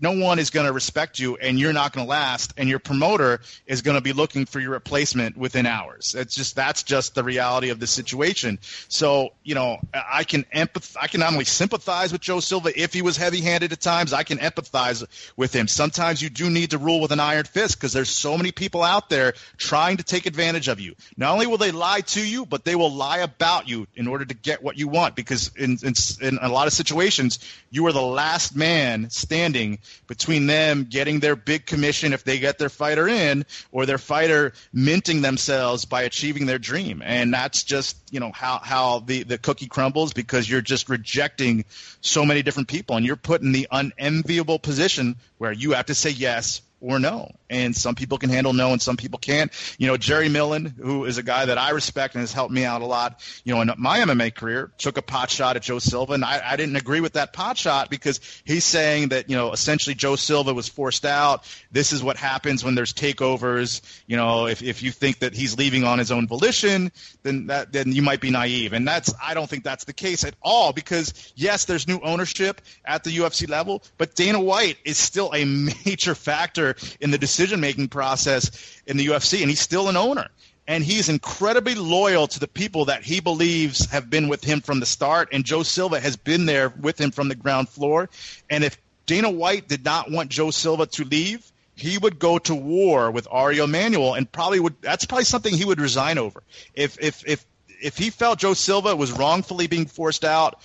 no 0.00 0.12
one 0.12 0.38
is 0.38 0.50
going 0.50 0.66
to 0.66 0.72
respect 0.72 1.18
you, 1.18 1.36
and 1.36 1.58
you're 1.58 1.72
not 1.72 1.92
going 1.92 2.06
to 2.06 2.10
last. 2.10 2.52
And 2.56 2.68
your 2.68 2.78
promoter 2.78 3.40
is 3.66 3.82
going 3.82 3.96
to 3.96 4.00
be 4.00 4.12
looking 4.12 4.44
for 4.44 4.60
your 4.60 4.72
replacement 4.72 5.36
within 5.36 5.66
hours. 5.66 6.14
It's 6.14 6.34
just 6.34 6.54
that's 6.56 6.82
just 6.82 7.14
the 7.14 7.24
reality 7.24 7.70
of 7.70 7.80
the 7.80 7.86
situation. 7.86 8.58
So 8.88 9.32
you 9.42 9.54
know, 9.54 9.78
I 9.94 10.24
can 10.24 10.44
empath- 10.54 10.96
I 11.00 11.06
can 11.06 11.20
not 11.20 11.32
only 11.32 11.44
sympathize 11.44 12.12
with 12.12 12.20
Joe 12.20 12.40
Silva 12.40 12.78
if 12.78 12.92
he 12.92 13.02
was 13.02 13.16
heavy-handed 13.16 13.72
at 13.72 13.80
times. 13.80 14.12
I 14.12 14.22
can 14.22 14.38
empathize 14.38 15.06
with 15.36 15.54
him. 15.54 15.68
Sometimes 15.68 16.20
you 16.20 16.30
do 16.30 16.50
need 16.50 16.70
to 16.70 16.78
rule 16.78 17.00
with 17.00 17.12
an 17.12 17.20
iron 17.20 17.44
fist 17.44 17.76
because 17.76 17.92
there's 17.92 18.10
so 18.10 18.36
many 18.36 18.52
people 18.52 18.82
out 18.82 19.08
there 19.08 19.34
trying 19.56 19.96
to 19.96 20.02
take 20.02 20.26
advantage 20.26 20.68
of 20.68 20.80
you. 20.80 20.94
Not 21.16 21.32
only 21.32 21.46
will 21.46 21.58
they 21.58 21.72
lie 21.72 22.00
to 22.00 22.26
you, 22.26 22.46
but 22.46 22.64
they 22.64 22.74
will 22.74 22.92
lie 22.92 23.18
about 23.18 23.68
you 23.68 23.83
in 23.94 24.06
order 24.06 24.24
to 24.24 24.34
get 24.34 24.62
what 24.62 24.78
you 24.78 24.88
want. 24.88 25.16
Because 25.16 25.50
in, 25.56 25.78
in, 25.82 25.94
in 26.20 26.38
a 26.40 26.48
lot 26.48 26.66
of 26.66 26.72
situations, 26.72 27.38
you 27.70 27.86
are 27.86 27.92
the 27.92 28.02
last 28.02 28.56
man 28.56 29.10
standing 29.10 29.78
between 30.06 30.46
them 30.46 30.86
getting 30.88 31.20
their 31.20 31.36
big 31.36 31.66
commission 31.66 32.12
if 32.12 32.24
they 32.24 32.38
get 32.38 32.58
their 32.58 32.68
fighter 32.68 33.08
in, 33.08 33.44
or 33.72 33.86
their 33.86 33.98
fighter 33.98 34.52
minting 34.72 35.22
themselves 35.22 35.84
by 35.84 36.02
achieving 36.02 36.46
their 36.46 36.58
dream. 36.58 37.02
And 37.04 37.32
that's 37.32 37.64
just 37.64 37.96
you 38.10 38.20
know 38.20 38.32
how 38.32 38.58
how 38.62 39.00
the 39.00 39.22
the 39.24 39.38
cookie 39.38 39.66
crumbles 39.66 40.12
because 40.12 40.48
you're 40.48 40.60
just 40.60 40.88
rejecting 40.88 41.64
so 42.00 42.24
many 42.24 42.42
different 42.42 42.68
people, 42.68 42.96
and 42.96 43.04
you're 43.04 43.16
put 43.16 43.42
in 43.42 43.52
the 43.52 43.68
unenviable 43.70 44.58
position 44.58 45.16
where 45.38 45.52
you 45.52 45.72
have 45.72 45.86
to 45.86 45.94
say 45.94 46.10
yes 46.10 46.62
or 46.80 46.98
no. 46.98 47.30
And 47.54 47.76
some 47.76 47.94
people 47.94 48.18
can 48.18 48.30
handle 48.30 48.52
no 48.52 48.72
and 48.72 48.82
some 48.82 48.96
people 48.96 49.18
can't. 49.18 49.52
You 49.78 49.86
know, 49.86 49.96
Jerry 49.96 50.28
Millen, 50.28 50.66
who 50.66 51.04
is 51.04 51.18
a 51.18 51.22
guy 51.22 51.44
that 51.44 51.56
I 51.56 51.70
respect 51.70 52.14
and 52.14 52.20
has 52.22 52.32
helped 52.32 52.52
me 52.52 52.64
out 52.64 52.82
a 52.82 52.86
lot, 52.86 53.20
you 53.44 53.54
know, 53.54 53.60
in 53.60 53.70
my 53.78 54.00
MMA 54.00 54.34
career, 54.34 54.72
took 54.76 54.98
a 54.98 55.02
pot 55.02 55.30
shot 55.30 55.54
at 55.54 55.62
Joe 55.62 55.78
Silva. 55.78 56.14
And 56.14 56.24
I, 56.24 56.42
I 56.44 56.56
didn't 56.56 56.74
agree 56.74 57.00
with 57.00 57.12
that 57.12 57.32
pot 57.32 57.56
shot 57.56 57.90
because 57.90 58.20
he's 58.44 58.64
saying 58.64 59.10
that, 59.10 59.30
you 59.30 59.36
know, 59.36 59.52
essentially 59.52 59.94
Joe 59.94 60.16
Silva 60.16 60.52
was 60.52 60.68
forced 60.68 61.04
out. 61.04 61.48
This 61.70 61.92
is 61.92 62.02
what 62.02 62.16
happens 62.16 62.64
when 62.64 62.74
there's 62.74 62.92
takeovers. 62.92 63.82
You 64.08 64.16
know, 64.16 64.46
if, 64.48 64.60
if 64.62 64.82
you 64.82 64.90
think 64.90 65.20
that 65.20 65.34
he's 65.34 65.56
leaving 65.56 65.84
on 65.84 66.00
his 66.00 66.10
own 66.10 66.26
volition, 66.26 66.90
then 67.22 67.46
that, 67.46 67.72
then 67.72 67.92
you 67.92 68.02
might 68.02 68.20
be 68.20 68.30
naive. 68.30 68.72
And 68.72 68.86
that's, 68.86 69.14
I 69.22 69.34
don't 69.34 69.48
think 69.48 69.62
that's 69.62 69.84
the 69.84 69.92
case 69.92 70.24
at 70.24 70.34
all 70.42 70.72
because 70.72 71.32
yes, 71.36 71.66
there's 71.66 71.86
new 71.86 72.00
ownership 72.00 72.60
at 72.84 73.04
the 73.04 73.16
UFC 73.16 73.48
level, 73.48 73.82
but 73.96 74.16
Dana 74.16 74.40
White 74.40 74.78
is 74.84 74.98
still 74.98 75.30
a 75.32 75.44
major 75.84 76.16
factor 76.16 76.74
in 77.00 77.12
the 77.12 77.18
decision 77.18 77.43
making 77.52 77.88
process 77.88 78.50
in 78.86 78.96
the 78.96 79.06
UFC, 79.06 79.40
and 79.40 79.50
he's 79.50 79.60
still 79.60 79.88
an 79.88 79.96
owner. 79.96 80.28
And 80.66 80.82
he's 80.82 81.10
incredibly 81.10 81.74
loyal 81.74 82.26
to 82.26 82.40
the 82.40 82.48
people 82.48 82.86
that 82.86 83.02
he 83.02 83.20
believes 83.20 83.84
have 83.90 84.08
been 84.08 84.28
with 84.28 84.42
him 84.42 84.62
from 84.62 84.80
the 84.80 84.86
start. 84.86 85.28
And 85.30 85.44
Joe 85.44 85.62
Silva 85.62 86.00
has 86.00 86.16
been 86.16 86.46
there 86.46 86.70
with 86.70 86.98
him 86.98 87.10
from 87.10 87.28
the 87.28 87.34
ground 87.34 87.68
floor. 87.68 88.08
And 88.48 88.64
if 88.64 88.78
Dana 89.04 89.30
White 89.30 89.68
did 89.68 89.84
not 89.84 90.10
want 90.10 90.30
Joe 90.30 90.50
Silva 90.50 90.86
to 90.86 91.04
leave, 91.04 91.44
he 91.76 91.98
would 91.98 92.18
go 92.18 92.38
to 92.38 92.54
war 92.54 93.10
with 93.10 93.28
Ari 93.30 93.58
Emanuel 93.58 94.14
and 94.14 94.30
probably 94.30 94.60
would 94.60 94.80
that's 94.80 95.04
probably 95.04 95.24
something 95.24 95.52
he 95.52 95.64
would 95.64 95.80
resign 95.80 96.18
over. 96.18 96.42
If 96.74 96.98
if 97.00 97.26
if 97.26 97.44
if 97.82 97.98
he 97.98 98.10
felt 98.10 98.38
Joe 98.38 98.54
Silva 98.54 98.94
was 98.96 99.12
wrongfully 99.12 99.66
being 99.66 99.86
forced 99.86 100.24
out, 100.24 100.62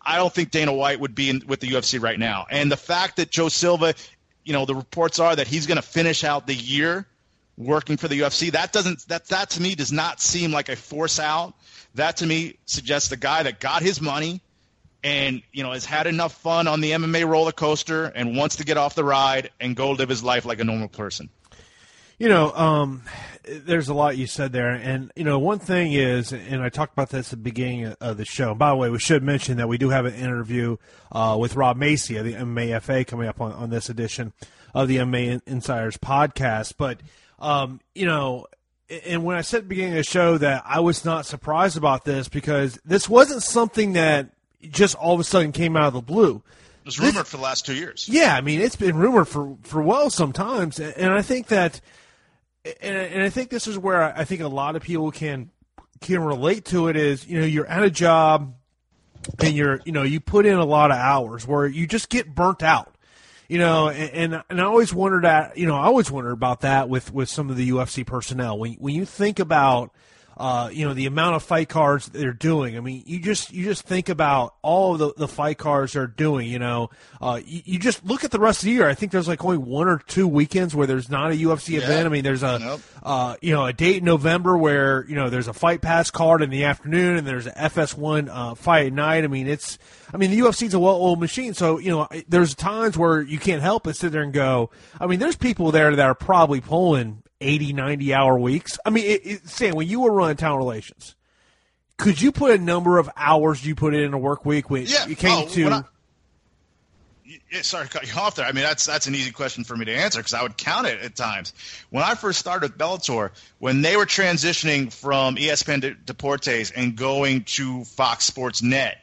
I 0.00 0.16
don't 0.16 0.32
think 0.32 0.50
Dana 0.50 0.72
White 0.72 1.00
would 1.00 1.14
be 1.14 1.30
in, 1.30 1.42
with 1.46 1.60
the 1.60 1.68
UFC 1.68 2.00
right 2.00 2.18
now. 2.18 2.46
And 2.50 2.70
the 2.70 2.76
fact 2.76 3.16
that 3.16 3.30
Joe 3.30 3.48
Silva 3.48 3.94
you 4.46 4.52
know, 4.52 4.64
the 4.64 4.76
reports 4.76 5.18
are 5.18 5.34
that 5.34 5.48
he's 5.48 5.66
going 5.66 5.76
to 5.76 5.82
finish 5.82 6.22
out 6.22 6.46
the 6.46 6.54
year 6.54 7.04
working 7.58 7.96
for 7.96 8.06
the 8.06 8.20
UFC. 8.20 8.52
That 8.52 8.72
doesn't 8.72 9.06
that 9.08 9.26
that 9.26 9.50
to 9.50 9.60
me 9.60 9.74
does 9.74 9.92
not 9.92 10.20
seem 10.22 10.52
like 10.52 10.68
a 10.68 10.76
force 10.76 11.18
out. 11.18 11.54
That 11.96 12.18
to 12.18 12.26
me 12.26 12.56
suggests 12.64 13.08
the 13.08 13.16
guy 13.16 13.42
that 13.42 13.58
got 13.58 13.82
his 13.82 14.00
money 14.00 14.40
and 15.02 15.42
you 15.52 15.64
know 15.64 15.72
has 15.72 15.84
had 15.84 16.06
enough 16.06 16.32
fun 16.32 16.68
on 16.68 16.80
the 16.80 16.92
MMA 16.92 17.28
roller 17.28 17.50
coaster 17.50 18.04
and 18.04 18.36
wants 18.36 18.56
to 18.56 18.64
get 18.64 18.76
off 18.76 18.94
the 18.94 19.04
ride 19.04 19.50
and 19.60 19.74
go 19.74 19.90
live 19.90 20.08
his 20.08 20.22
life 20.22 20.44
like 20.44 20.60
a 20.60 20.64
normal 20.64 20.88
person. 20.88 21.28
You 22.18 22.28
know, 22.30 22.50
um, 22.52 23.02
there's 23.44 23.88
a 23.88 23.94
lot 23.94 24.16
you 24.16 24.26
said 24.26 24.52
there, 24.52 24.70
and 24.70 25.12
you 25.16 25.24
know, 25.24 25.38
one 25.38 25.58
thing 25.58 25.92
is, 25.92 26.32
and 26.32 26.62
I 26.62 26.70
talked 26.70 26.94
about 26.94 27.10
this 27.10 27.26
at 27.32 27.38
the 27.38 27.42
beginning 27.42 27.94
of 28.00 28.16
the 28.16 28.24
show. 28.24 28.54
By 28.54 28.70
the 28.70 28.76
way, 28.76 28.88
we 28.88 28.98
should 28.98 29.22
mention 29.22 29.58
that 29.58 29.68
we 29.68 29.76
do 29.76 29.90
have 29.90 30.06
an 30.06 30.14
interview 30.14 30.78
uh, 31.12 31.36
with 31.38 31.56
Rob 31.56 31.78
Maysey 31.78 32.18
of 32.18 32.24
the 32.24 32.32
MMAFA 32.32 33.06
coming 33.06 33.28
up 33.28 33.40
on, 33.40 33.52
on 33.52 33.70
this 33.70 33.90
edition 33.90 34.32
of 34.74 34.88
the 34.88 34.96
MMA 34.96 35.42
Insiders 35.46 35.98
podcast. 35.98 36.74
But 36.78 37.00
um, 37.38 37.80
you 37.94 38.06
know, 38.06 38.46
and 39.04 39.24
when 39.24 39.36
I 39.36 39.40
said 39.40 39.58
at 39.58 39.62
the 39.64 39.68
beginning 39.68 39.92
of 39.92 39.98
the 39.98 40.04
show 40.04 40.38
that 40.38 40.62
I 40.66 40.80
was 40.80 41.04
not 41.04 41.26
surprised 41.26 41.76
about 41.76 42.04
this 42.04 42.28
because 42.28 42.78
this 42.84 43.08
wasn't 43.08 43.42
something 43.42 43.94
that 43.94 44.30
just 44.62 44.94
all 44.96 45.14
of 45.14 45.20
a 45.20 45.24
sudden 45.24 45.52
came 45.52 45.76
out 45.76 45.88
of 45.88 45.94
the 45.94 46.00
blue. 46.00 46.42
It 46.80 46.86
was 46.86 46.98
rumored 47.00 47.14
this, 47.16 47.28
for 47.30 47.36
the 47.36 47.42
last 47.42 47.66
two 47.66 47.74
years. 47.74 48.08
Yeah, 48.08 48.34
I 48.34 48.40
mean 48.40 48.60
it's 48.60 48.76
been 48.76 48.96
rumored 48.96 49.28
for 49.28 49.56
for 49.62 49.82
well 49.82 50.08
sometimes, 50.08 50.78
and 50.78 51.10
I 51.10 51.22
think 51.22 51.48
that, 51.48 51.80
and, 52.80 52.96
and 52.96 53.22
I 53.22 53.30
think 53.30 53.50
this 53.50 53.66
is 53.66 53.78
where 53.78 54.02
I 54.02 54.24
think 54.24 54.40
a 54.40 54.48
lot 54.48 54.76
of 54.76 54.82
people 54.82 55.10
can 55.10 55.50
can 56.00 56.22
relate 56.22 56.64
to 56.66 56.88
it. 56.88 56.96
Is 56.96 57.26
you 57.26 57.40
know 57.40 57.46
you're 57.46 57.66
at 57.66 57.82
a 57.82 57.90
job 57.90 58.54
and 59.38 59.54
you're 59.54 59.80
you 59.84 59.92
know 59.92 60.02
you 60.02 60.20
put 60.20 60.46
in 60.46 60.56
a 60.56 60.64
lot 60.64 60.90
of 60.90 60.96
hours 60.96 61.46
where 61.46 61.66
you 61.66 61.86
just 61.86 62.08
get 62.08 62.34
burnt 62.34 62.62
out 62.62 62.96
you 63.48 63.58
know, 63.58 63.88
and, 63.88 64.34
and 64.34 64.42
and 64.50 64.60
I 64.60 64.64
always 64.64 64.92
wondered 64.92 65.24
at 65.24 65.56
you 65.56 65.66
know 65.66 65.76
I 65.76 65.84
always 65.84 66.10
wondered 66.10 66.32
about 66.32 66.62
that 66.62 66.88
with 66.88 67.12
with 67.12 67.28
some 67.28 67.48
of 67.50 67.56
the 67.56 67.70
UFC 67.70 68.04
personnel 68.04 68.58
when 68.58 68.72
when 68.74 68.94
you 68.94 69.04
think 69.04 69.38
about 69.38 69.92
uh, 70.36 70.68
you 70.70 70.86
know 70.86 70.92
the 70.92 71.06
amount 71.06 71.34
of 71.34 71.42
fight 71.42 71.68
cards 71.68 72.06
they're 72.08 72.32
doing. 72.32 72.76
I 72.76 72.80
mean, 72.80 73.02
you 73.06 73.20
just 73.20 73.52
you 73.52 73.64
just 73.64 73.84
think 73.84 74.10
about 74.10 74.54
all 74.60 74.92
of 74.92 74.98
the, 74.98 75.14
the 75.16 75.28
fight 75.28 75.56
cards 75.56 75.94
they're 75.94 76.06
doing. 76.06 76.48
You 76.48 76.58
know, 76.58 76.90
uh, 77.22 77.40
you, 77.44 77.62
you, 77.64 77.78
just 77.78 78.04
look 78.04 78.22
at 78.22 78.30
the 78.30 78.38
rest 78.38 78.60
of 78.60 78.66
the 78.66 78.72
year. 78.72 78.86
I 78.86 78.92
think 78.92 79.12
there's 79.12 79.28
like 79.28 79.42
only 79.44 79.56
one 79.56 79.88
or 79.88 79.98
two 79.98 80.28
weekends 80.28 80.74
where 80.74 80.86
there's 80.86 81.08
not 81.08 81.30
a 81.30 81.34
UFC 81.34 81.70
yeah. 81.70 81.84
event. 81.84 82.06
I 82.06 82.10
mean, 82.10 82.22
there's 82.22 82.42
a 82.42 82.58
nope. 82.58 82.80
uh, 83.02 83.36
you 83.40 83.54
know 83.54 83.64
a 83.64 83.72
date 83.72 83.98
in 83.98 84.04
November 84.04 84.58
where 84.58 85.06
you 85.08 85.14
know 85.14 85.30
there's 85.30 85.48
a 85.48 85.54
fight 85.54 85.80
pass 85.80 86.10
card 86.10 86.42
in 86.42 86.50
the 86.50 86.64
afternoon 86.64 87.16
and 87.16 87.26
there's 87.26 87.46
a 87.46 87.52
FS1 87.52 88.28
uh, 88.30 88.54
fight 88.54 88.88
at 88.88 88.92
night. 88.92 89.24
I 89.24 89.28
mean, 89.28 89.46
it's 89.46 89.78
I 90.12 90.18
mean 90.18 90.30
the 90.30 90.40
UFC's 90.40 90.74
a 90.74 90.78
well-oiled 90.78 91.18
machine, 91.18 91.54
so 91.54 91.78
you 91.78 91.90
know 91.90 92.08
there's 92.28 92.54
times 92.54 92.98
where 92.98 93.22
you 93.22 93.38
can't 93.38 93.62
help 93.62 93.84
but 93.84 93.96
sit 93.96 94.12
there 94.12 94.22
and 94.22 94.34
go. 94.34 94.68
I 95.00 95.06
mean, 95.06 95.18
there's 95.18 95.36
people 95.36 95.72
there 95.72 95.96
that 95.96 96.06
are 96.06 96.14
probably 96.14 96.60
pulling 96.60 97.22
80, 97.40 97.72
90 97.72 98.14
hour 98.14 98.38
weeks. 98.38 98.78
I 98.84 98.90
mean, 98.90 99.04
it, 99.04 99.26
it, 99.26 99.48
Sam, 99.48 99.74
when 99.74 99.88
you 99.88 100.00
were 100.00 100.12
running 100.12 100.36
town 100.36 100.58
relations, 100.58 101.14
could 101.96 102.20
you 102.20 102.32
put 102.32 102.52
a 102.52 102.58
number 102.58 102.98
of 102.98 103.10
hours 103.16 103.64
you 103.64 103.74
put 103.74 103.94
in 103.94 104.12
a 104.12 104.18
work 104.18 104.44
week 104.44 104.70
when 104.70 104.84
yeah. 104.86 105.06
you 105.06 105.16
came 105.16 105.44
oh, 105.44 105.48
to? 105.48 105.68
I, 105.68 105.82
yeah, 107.50 107.62
sorry 107.62 107.86
to 107.86 107.90
cut 107.90 108.06
you 108.06 108.20
off 108.20 108.36
there. 108.36 108.46
I 108.46 108.52
mean, 108.52 108.64
that's 108.64 108.86
that's 108.86 109.06
an 109.06 109.14
easy 109.14 109.32
question 109.32 109.64
for 109.64 109.76
me 109.76 109.84
to 109.86 109.94
answer 109.94 110.18
because 110.18 110.34
I 110.34 110.42
would 110.42 110.56
count 110.56 110.86
it 110.86 111.00
at 111.00 111.16
times. 111.16 111.52
When 111.90 112.02
I 112.04 112.14
first 112.14 112.38
started 112.38 112.72
with 112.72 112.78
Bellator, 112.78 113.30
when 113.58 113.82
they 113.82 113.96
were 113.96 114.06
transitioning 114.06 114.92
from 114.92 115.36
ESPN 115.36 115.82
to 115.82 115.94
Deportes 115.94 116.72
and 116.74 116.96
going 116.96 117.44
to 117.44 117.84
Fox 117.84 118.24
Sports 118.24 118.62
Net, 118.62 118.98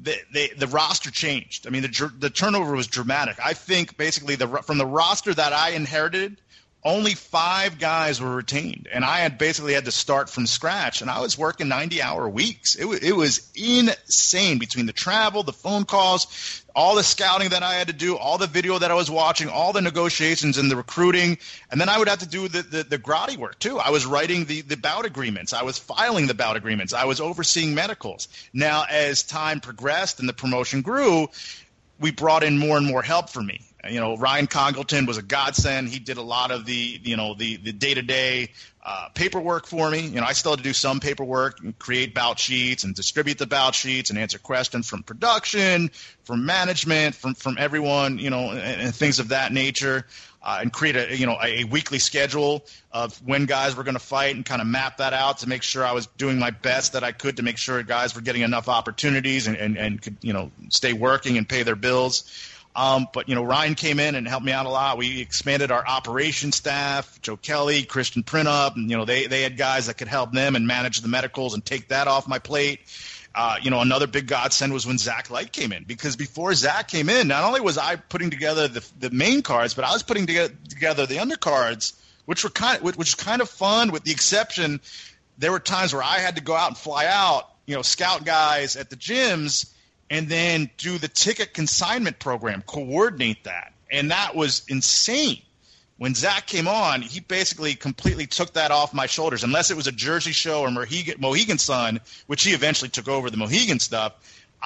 the, 0.00 0.16
the, 0.32 0.52
the 0.58 0.66
roster 0.66 1.10
changed. 1.10 1.66
I 1.66 1.70
mean, 1.70 1.82
the 1.82 2.12
the 2.18 2.30
turnover 2.30 2.72
was 2.72 2.86
dramatic. 2.86 3.36
I 3.44 3.52
think 3.52 3.96
basically 3.96 4.36
the 4.36 4.48
from 4.62 4.78
the 4.78 4.86
roster 4.86 5.32
that 5.32 5.52
I 5.52 5.70
inherited 5.70 6.40
only 6.86 7.14
five 7.14 7.80
guys 7.80 8.20
were 8.20 8.36
retained, 8.36 8.88
and 8.92 9.04
I 9.04 9.18
had 9.18 9.38
basically 9.38 9.74
had 9.74 9.86
to 9.86 9.90
start 9.90 10.30
from 10.30 10.46
scratch. 10.46 11.02
And 11.02 11.10
I 11.10 11.20
was 11.20 11.36
working 11.36 11.66
90 11.66 12.00
hour 12.00 12.28
weeks. 12.28 12.76
It, 12.76 12.82
w- 12.82 13.00
it 13.02 13.14
was 13.14 13.50
insane 13.56 14.58
between 14.58 14.86
the 14.86 14.92
travel, 14.92 15.42
the 15.42 15.52
phone 15.52 15.84
calls, 15.84 16.62
all 16.76 16.94
the 16.94 17.02
scouting 17.02 17.48
that 17.48 17.64
I 17.64 17.74
had 17.74 17.88
to 17.88 17.92
do, 17.92 18.16
all 18.16 18.38
the 18.38 18.46
video 18.46 18.78
that 18.78 18.92
I 18.92 18.94
was 18.94 19.10
watching, 19.10 19.48
all 19.48 19.72
the 19.72 19.80
negotiations 19.80 20.58
and 20.58 20.70
the 20.70 20.76
recruiting. 20.76 21.38
And 21.72 21.80
then 21.80 21.88
I 21.88 21.98
would 21.98 22.08
have 22.08 22.20
to 22.20 22.28
do 22.28 22.46
the, 22.46 22.62
the, 22.62 22.82
the 22.84 22.98
grotty 22.98 23.36
work 23.36 23.58
too. 23.58 23.80
I 23.80 23.90
was 23.90 24.06
writing 24.06 24.44
the, 24.44 24.60
the 24.60 24.76
bout 24.76 25.06
agreements, 25.06 25.52
I 25.52 25.64
was 25.64 25.78
filing 25.78 26.28
the 26.28 26.34
bout 26.34 26.56
agreements, 26.56 26.92
I 26.92 27.06
was 27.06 27.20
overseeing 27.20 27.74
medicals. 27.74 28.28
Now, 28.52 28.84
as 28.88 29.24
time 29.24 29.58
progressed 29.58 30.20
and 30.20 30.28
the 30.28 30.32
promotion 30.32 30.82
grew, 30.82 31.26
we 31.98 32.12
brought 32.12 32.44
in 32.44 32.58
more 32.58 32.76
and 32.76 32.86
more 32.86 33.02
help 33.02 33.28
for 33.28 33.42
me. 33.42 33.65
You 33.90 34.00
know, 34.00 34.16
Ryan 34.16 34.46
Congleton 34.46 35.06
was 35.06 35.18
a 35.18 35.22
godsend. 35.22 35.88
He 35.88 35.98
did 35.98 36.16
a 36.16 36.22
lot 36.22 36.50
of 36.50 36.66
the, 36.66 37.00
you 37.02 37.16
know, 37.16 37.34
the 37.34 37.56
the 37.56 37.72
day 37.72 37.94
to 37.94 38.02
day 38.02 38.50
paperwork 39.14 39.66
for 39.66 39.90
me. 39.90 40.00
You 40.00 40.20
know, 40.20 40.26
I 40.26 40.32
still 40.32 40.52
had 40.52 40.58
to 40.58 40.62
do 40.62 40.72
some 40.72 41.00
paperwork 41.00 41.60
and 41.60 41.76
create 41.78 42.14
bout 42.14 42.38
sheets 42.38 42.84
and 42.84 42.94
distribute 42.94 43.38
the 43.38 43.46
bout 43.46 43.74
sheets 43.74 44.10
and 44.10 44.18
answer 44.18 44.38
questions 44.38 44.88
from 44.88 45.02
production, 45.02 45.90
from 46.24 46.46
management, 46.46 47.14
from 47.14 47.34
from 47.34 47.56
everyone. 47.58 48.18
You 48.18 48.30
know, 48.30 48.50
and, 48.50 48.82
and 48.82 48.94
things 48.94 49.18
of 49.18 49.28
that 49.28 49.52
nature. 49.52 50.06
Uh, 50.42 50.58
and 50.60 50.72
create 50.72 50.94
a 50.94 51.16
you 51.16 51.26
know 51.26 51.36
a, 51.42 51.62
a, 51.62 51.64
weekly 51.64 51.98
schedule 51.98 52.64
of 52.92 53.16
when 53.26 53.46
guys 53.46 53.74
were 53.74 53.82
going 53.82 53.96
to 53.96 53.98
fight 53.98 54.36
and 54.36 54.44
kind 54.44 54.60
of 54.60 54.68
map 54.68 54.98
that 54.98 55.12
out 55.12 55.38
to 55.38 55.48
make 55.48 55.64
sure 55.64 55.84
I 55.84 55.90
was 55.90 56.06
doing 56.18 56.38
my 56.38 56.50
best 56.50 56.92
that 56.92 57.02
I 57.02 57.10
could 57.10 57.38
to 57.38 57.42
make 57.42 57.58
sure 57.58 57.82
guys 57.82 58.14
were 58.14 58.20
getting 58.20 58.42
enough 58.42 58.68
opportunities 58.68 59.48
and, 59.48 59.56
and, 59.56 59.76
and 59.76 60.00
could 60.00 60.16
you 60.20 60.32
know 60.32 60.52
stay 60.68 60.92
working 60.92 61.36
and 61.36 61.48
pay 61.48 61.64
their 61.64 61.74
bills. 61.74 62.30
Um, 62.76 63.08
but 63.10 63.26
you 63.26 63.34
know, 63.34 63.42
Ryan 63.42 63.74
came 63.74 63.98
in 63.98 64.14
and 64.14 64.28
helped 64.28 64.44
me 64.44 64.52
out 64.52 64.66
a 64.66 64.68
lot. 64.68 64.98
We 64.98 65.22
expanded 65.22 65.70
our 65.70 65.84
operation 65.84 66.52
staff, 66.52 67.18
Joe 67.22 67.38
Kelly, 67.38 67.84
Christian 67.84 68.22
Printup, 68.22 68.76
and 68.76 68.90
you 68.90 68.98
know, 68.98 69.06
they 69.06 69.26
they 69.26 69.40
had 69.40 69.56
guys 69.56 69.86
that 69.86 69.96
could 69.96 70.08
help 70.08 70.32
them 70.32 70.54
and 70.54 70.66
manage 70.66 71.00
the 71.00 71.08
medicals 71.08 71.54
and 71.54 71.64
take 71.64 71.88
that 71.88 72.06
off 72.06 72.28
my 72.28 72.38
plate. 72.38 72.80
Uh, 73.34 73.56
you 73.62 73.70
know, 73.70 73.80
another 73.80 74.06
big 74.06 74.26
godsend 74.26 74.74
was 74.74 74.86
when 74.86 74.98
Zach 74.98 75.30
Light 75.30 75.52
came 75.52 75.72
in 75.72 75.84
because 75.84 76.16
before 76.16 76.52
Zach 76.54 76.88
came 76.88 77.08
in, 77.08 77.28
not 77.28 77.44
only 77.44 77.62
was 77.62 77.78
I 77.78 77.96
putting 77.96 78.28
together 78.28 78.68
the 78.68 78.86
the 78.98 79.10
main 79.10 79.40
cards, 79.40 79.72
but 79.72 79.86
I 79.86 79.92
was 79.94 80.02
putting 80.02 80.26
together, 80.26 80.54
together 80.68 81.06
the 81.06 81.16
undercards, 81.16 81.94
which 82.26 82.44
were 82.44 82.50
kind 82.50 82.76
of, 82.76 82.82
which 82.84 82.96
was 82.98 83.14
kind 83.14 83.40
of 83.40 83.48
fun. 83.48 83.90
With 83.90 84.04
the 84.04 84.12
exception, 84.12 84.82
there 85.38 85.50
were 85.50 85.60
times 85.60 85.94
where 85.94 86.02
I 86.02 86.18
had 86.18 86.36
to 86.36 86.42
go 86.42 86.54
out 86.54 86.68
and 86.68 86.76
fly 86.76 87.06
out, 87.06 87.48
you 87.64 87.74
know, 87.74 87.80
scout 87.80 88.26
guys 88.26 88.76
at 88.76 88.90
the 88.90 88.96
gyms 88.96 89.72
and 90.10 90.28
then 90.28 90.70
do 90.78 90.98
the 90.98 91.08
ticket 91.08 91.54
consignment 91.54 92.18
program, 92.18 92.62
coordinate 92.66 93.44
that. 93.44 93.72
And 93.90 94.10
that 94.10 94.34
was 94.34 94.62
insane. 94.68 95.40
When 95.98 96.14
Zach 96.14 96.46
came 96.46 96.68
on, 96.68 97.00
he 97.00 97.20
basically 97.20 97.74
completely 97.74 98.26
took 98.26 98.52
that 98.52 98.70
off 98.70 98.92
my 98.92 99.06
shoulders. 99.06 99.44
Unless 99.44 99.70
it 99.70 99.76
was 99.76 99.86
a 99.86 99.92
Jersey 99.92 100.32
show 100.32 100.60
or 100.60 100.70
Mohegan, 100.70 101.18
Mohegan 101.18 101.58
Sun, 101.58 102.00
which 102.26 102.44
he 102.44 102.52
eventually 102.52 102.90
took 102.90 103.08
over 103.08 103.30
the 103.30 103.38
Mohegan 103.38 103.80
stuff, 103.80 104.12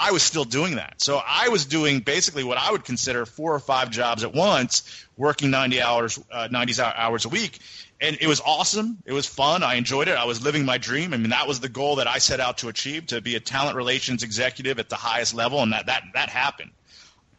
I 0.01 0.13
was 0.13 0.23
still 0.23 0.45
doing 0.45 0.77
that. 0.77 0.95
So 1.03 1.21
I 1.25 1.51
was 1.51 1.67
doing 1.67 2.01
basically 2.01 2.43
what 2.43 2.57
I 2.57 2.73
would 2.73 2.85
consider 2.85 3.27
four 3.27 3.55
or 3.55 3.59
five 3.61 3.91
jobs 3.91 4.25
at 4.25 4.33
once, 4.35 5.07
working 5.17 5.51
90 5.51 5.83
hours, 5.83 6.19
uh, 6.33 6.49
90 6.51 6.81
hours 6.81 7.27
a 7.27 7.29
week 7.29 7.59
and 8.01 8.17
it 8.21 8.27
was 8.27 8.41
awesome. 8.41 8.99
It 9.05 9.13
was 9.13 9.27
fun. 9.27 9.63
I 9.63 9.75
enjoyed 9.75 10.09
it. 10.09 10.17
I 10.17 10.25
was 10.25 10.43
living 10.43 10.65
my 10.65 10.79
dream. 10.79 11.13
I 11.13 11.19
mean, 11.19 11.31
that 11.31 11.47
was 11.47 11.61
the 11.61 11.69
goal 11.69 11.97
that 11.97 12.07
I 12.07 12.19
set 12.19 12.41
out 12.41 12.59
to 12.59 12.69
achieve 12.69 13.09
to 13.09 13.21
be 13.21 13.37
a 13.37 13.41
talent 13.41 13.77
relations 13.77 14.23
executive 14.23 14.79
at 14.79 14.89
the 14.89 14.97
highest 14.97 15.35
level, 15.35 15.63
and 15.63 15.73
that 15.73 15.87
that 15.87 16.05
that 16.15 16.31
happened. 16.31 16.71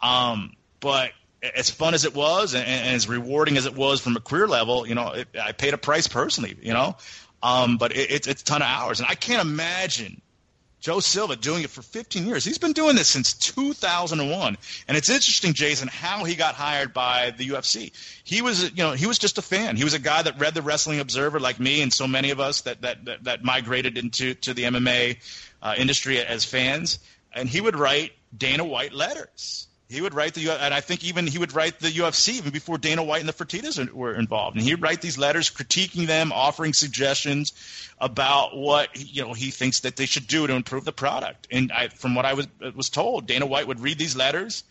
Um, 0.02 0.56
but 0.80 1.12
as 1.56 1.72
fun 1.72 1.96
as 1.96 2.06
it 2.06 2.14
was, 2.14 2.54
and, 2.54 2.66
and, 2.66 2.96
as 2.96 3.08
rewarding 3.08 3.58
as 3.58 3.66
it 3.66 3.76
was 3.76 4.02
from 4.02 4.16
a 4.16 4.20
career 4.20 4.48
level, 4.48 4.88
you 4.88 4.94
know, 4.94 5.14
it, 5.14 5.28
I 5.40 5.52
paid 5.52 5.74
a 5.74 5.80
price 5.80 6.08
personally. 6.08 6.56
You 6.62 6.74
know, 6.74 6.98
um, 7.42 7.78
but 7.78 7.96
it, 7.96 8.12
it's 8.12 8.28
it's 8.28 8.42
a 8.44 8.46
ton 8.46 8.62
of 8.62 8.68
hours, 8.68 9.00
and 9.00 9.10
I 9.10 9.16
can't 9.16 9.42
imagine 9.42 10.22
Joe 10.82 11.00
Silva 11.00 11.36
doing 11.36 11.64
it 11.64 11.70
for 11.70 11.84
15 11.84 12.26
years. 12.26 12.44
He's 12.44 12.58
been 12.58 12.74
doing 12.74 12.96
this 12.96 13.08
since 13.08 13.34
2001, 13.34 14.58
and 14.88 14.98
it's 14.98 15.10
interesting, 15.10 15.54
Jason, 15.54 15.88
how 15.88 16.24
he 16.24 16.34
got 16.36 16.56
hired 16.56 16.92
by 16.92 17.32
the 17.38 17.48
UFC. 17.50 17.92
He 18.24 18.42
was, 18.42 18.64
you 18.72 18.84
know, 18.84 18.94
he 18.94 19.06
was 19.06 19.20
just 19.20 19.38
a 19.38 19.44
fan. 19.44 19.76
He 19.76 19.84
was 19.84 19.94
a 19.94 20.00
guy 20.00 20.24
that 20.24 20.40
read 20.40 20.56
the 20.56 20.64
Wrestling 20.64 21.00
Observer, 21.00 21.40
like 21.40 21.60
me 21.60 21.84
and 21.84 21.94
so 21.94 22.08
many 22.08 22.32
of 22.32 22.40
us 22.40 22.62
that 22.62 22.82
that 22.82 23.06
that, 23.06 23.24
that 23.26 23.44
migrated 23.44 23.98
into 23.98 24.34
to 24.34 24.56
the 24.56 24.64
MMA 24.64 25.18
uh, 25.62 25.76
industry 25.78 26.20
as 26.20 26.44
fans, 26.44 26.98
and 27.32 27.48
he 27.48 27.62
would 27.62 27.76
write 27.78 28.14
Dana 28.36 28.66
White 28.66 28.92
letters 28.92 29.68
he 29.92 30.00
would 30.00 30.14
write 30.14 30.34
the, 30.36 30.52
and 30.52 30.74
I 30.74 30.80
think 30.80 31.04
even 31.04 31.28
he 31.28 31.38
would 31.38 31.54
write 31.54 31.80
the 31.80 31.90
UFC 31.90 32.36
even 32.36 32.52
before 32.52 32.78
Dana 32.78 33.04
White 33.04 33.20
and 33.20 33.28
the 33.28 33.34
Fertittas 33.34 33.92
were 33.92 34.14
involved. 34.16 34.56
And 34.56 34.66
he'd 34.66 34.82
write 34.82 35.02
these 35.02 35.18
letters 35.18 35.50
critiquing 35.50 36.08
them, 36.08 36.32
offering 36.32 36.72
suggestions 36.72 37.52
about 38.00 38.56
what 38.56 38.90
you 38.96 39.22
know 39.22 39.34
he 39.34 39.52
thinks 39.52 39.82
that 39.82 39.98
they 39.98 40.06
should 40.06 40.28
do 40.28 40.48
to 40.48 40.54
improve 40.54 40.86
the 40.86 40.94
product. 40.94 41.48
And 41.52 41.74
I, 41.74 41.90
from 41.90 42.16
what 42.16 42.26
I 42.26 42.34
was 42.34 42.48
was 42.74 42.90
told, 42.90 43.28
Dana 43.28 43.46
White 43.46 43.68
would 43.68 43.82
read 43.82 43.98
these 43.98 44.16
letters 44.16 44.64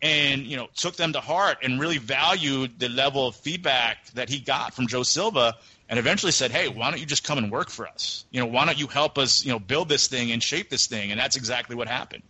and 0.00 0.42
you 0.42 0.56
know 0.56 0.68
took 0.76 0.94
them 0.94 1.12
to 1.12 1.20
heart 1.20 1.58
and 1.62 1.80
really 1.80 1.98
valued 1.98 2.78
the 2.78 2.88
level 2.88 3.26
of 3.26 3.34
feedback 3.34 4.06
that 4.14 4.28
he 4.28 4.38
got 4.38 4.74
from 4.74 4.86
Joe 4.86 5.02
Silva 5.02 5.56
and 5.88 5.98
eventually 5.98 6.30
said, 6.30 6.52
"Hey, 6.52 6.68
why 6.68 6.90
don't 6.90 7.00
you 7.00 7.06
just 7.06 7.24
come 7.24 7.38
and 7.38 7.50
work 7.50 7.68
for 7.68 7.88
us? 7.88 8.24
You 8.30 8.40
know, 8.40 8.46
why 8.46 8.64
don't 8.64 8.78
you 8.78 8.86
help 8.86 9.18
us, 9.18 9.44
you 9.44 9.50
know, 9.50 9.58
build 9.58 9.88
this 9.88 10.06
thing 10.06 10.30
and 10.30 10.40
shape 10.40 10.70
this 10.70 10.86
thing?" 10.86 11.10
And 11.10 11.18
that's 11.18 11.34
exactly 11.34 11.74
what 11.74 11.88
happened. 11.88 12.22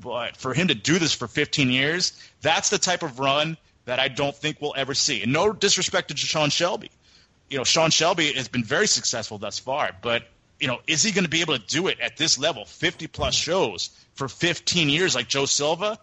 But 0.00 0.36
for 0.36 0.54
him 0.54 0.68
to 0.68 0.74
do 0.74 0.98
this 0.98 1.14
for 1.14 1.28
15 1.28 1.70
years, 1.70 2.12
that's 2.40 2.70
the 2.70 2.78
type 2.78 3.02
of 3.02 3.18
run 3.18 3.56
that 3.84 3.98
I 3.98 4.08
don't 4.08 4.34
think 4.34 4.60
we'll 4.60 4.74
ever 4.76 4.94
see. 4.94 5.22
And 5.22 5.32
no 5.32 5.52
disrespect 5.52 6.08
to 6.08 6.16
Sean 6.16 6.50
Shelby. 6.50 6.90
You 7.48 7.58
know, 7.58 7.64
Sean 7.64 7.90
Shelby 7.90 8.32
has 8.32 8.48
been 8.48 8.64
very 8.64 8.86
successful 8.86 9.38
thus 9.38 9.58
far, 9.58 9.90
but 10.00 10.24
you 10.60 10.68
know, 10.68 10.78
is 10.86 11.02
he 11.02 11.10
going 11.10 11.24
to 11.24 11.30
be 11.30 11.40
able 11.40 11.58
to 11.58 11.66
do 11.66 11.88
it 11.88 11.98
at 12.00 12.16
this 12.16 12.38
level, 12.38 12.64
50 12.66 13.06
plus 13.08 13.34
shows 13.34 13.90
for 14.14 14.28
15 14.28 14.88
years 14.90 15.14
like 15.14 15.26
Joe 15.26 15.46
Silva? 15.46 15.98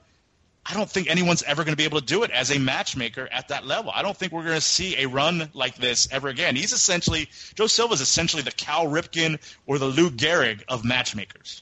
I 0.66 0.74
don't 0.74 0.90
think 0.90 1.10
anyone's 1.10 1.44
ever 1.44 1.64
going 1.64 1.72
to 1.72 1.78
be 1.78 1.86
able 1.86 2.00
to 2.02 2.06
do 2.06 2.24
it 2.24 2.32
as 2.32 2.52
a 2.52 2.60
matchmaker 2.60 3.30
at 3.32 3.50
that 3.50 3.66
level. 3.66 3.92
I 3.96 4.02
don't 4.02 4.18
think 4.18 4.34
we're 4.34 4.44
going 4.44 4.56
to 4.56 4.62
see 4.62 4.98
a 4.98 5.06
run 5.08 5.50
like 5.54 5.76
this 5.78 6.10
ever 6.12 6.28
again. 6.28 6.58
He's 6.58 6.74
essentially 6.74 7.30
Joe 7.56 7.68
Silva 7.68 7.94
is 7.94 8.02
essentially 8.02 8.44
the 8.44 8.52
Cal 8.52 8.86
Ripken 8.88 9.40
or 9.66 9.78
the 9.78 9.86
Lou 9.86 10.10
Gehrig 10.10 10.64
of 10.68 10.84
matchmakers. 10.84 11.62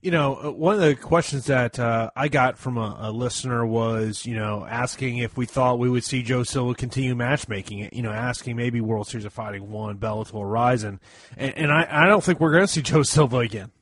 You 0.00 0.12
know, 0.12 0.36
uh, 0.36 0.50
one 0.52 0.74
of 0.74 0.80
the 0.80 0.94
questions 0.94 1.46
that 1.46 1.78
uh, 1.78 2.10
I 2.14 2.28
got 2.28 2.56
from 2.56 2.78
a, 2.78 2.96
a, 3.00 3.10
listener 3.10 3.66
was, 3.66 4.24
you 4.24 4.36
know, 4.36 4.64
asking 4.64 5.18
if 5.18 5.36
we 5.36 5.44
thought 5.44 5.80
we 5.80 5.90
would 5.90 6.04
see 6.04 6.22
Joe 6.22 6.44
Silva 6.44 6.74
continue 6.74 7.16
matchmaking. 7.16 7.88
You 7.92 8.02
know, 8.02 8.12
asking 8.12 8.54
maybe 8.54 8.80
World 8.80 9.08
Series 9.08 9.24
of 9.24 9.32
Fighting 9.32 9.72
one, 9.72 9.98
Bellator, 9.98 10.48
Rising, 10.48 11.00
and, 11.36 11.54
and 11.56 11.72
I, 11.72 11.88
I 11.90 12.06
don't 12.06 12.22
think 12.22 12.38
we're 12.38 12.52
going 12.52 12.62
to 12.62 12.72
see 12.72 12.82
Joe 12.82 13.02
Silva 13.02 13.38
again. 13.38 13.72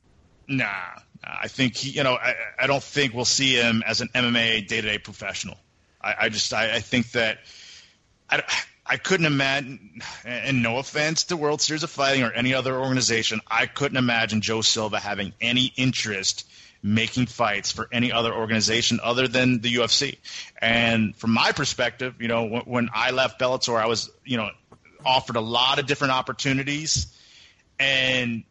Nah, 0.48 0.66
I 1.22 1.48
think 1.48 1.76
he, 1.76 1.90
you 1.90 2.02
know, 2.02 2.14
I, 2.14 2.34
I 2.58 2.66
don't 2.66 2.82
think 2.82 3.12
we'll 3.12 3.24
see 3.24 3.56
him 3.56 3.82
as 3.86 4.00
an 4.00 4.08
MMA 4.14 4.66
day 4.66 4.80
to 4.80 4.88
day 4.88 4.98
professional. 4.98 5.58
I, 6.00 6.14
I 6.20 6.28
just, 6.30 6.52
I, 6.54 6.76
I, 6.76 6.80
think 6.80 7.12
that 7.12 7.38
I, 8.30 8.42
I 8.88 8.96
couldn't 8.96 9.26
imagine, 9.26 10.00
and 10.24 10.62
no 10.62 10.78
offense 10.78 11.24
to 11.24 11.36
World 11.36 11.60
Series 11.60 11.82
of 11.82 11.90
Fighting 11.90 12.22
or 12.22 12.30
any 12.30 12.54
other 12.54 12.78
organization, 12.78 13.40
I 13.46 13.66
couldn't 13.66 13.96
imagine 13.96 14.40
Joe 14.40 14.60
Silva 14.60 15.00
having 15.00 15.32
any 15.40 15.72
interest 15.76 16.48
making 16.82 17.26
fights 17.26 17.72
for 17.72 17.88
any 17.90 18.12
other 18.12 18.32
organization 18.32 19.00
other 19.02 19.26
than 19.26 19.60
the 19.60 19.74
UFC. 19.74 20.18
And 20.62 21.16
from 21.16 21.32
my 21.32 21.50
perspective, 21.50 22.14
you 22.20 22.28
know, 22.28 22.44
when, 22.44 22.62
when 22.62 22.90
I 22.94 23.10
left 23.10 23.40
Bellator, 23.40 23.76
I 23.80 23.86
was, 23.86 24.08
you 24.24 24.36
know, 24.36 24.50
offered 25.04 25.36
a 25.36 25.40
lot 25.40 25.78
of 25.78 25.86
different 25.86 26.12
opportunities, 26.12 27.06
and 27.78 28.44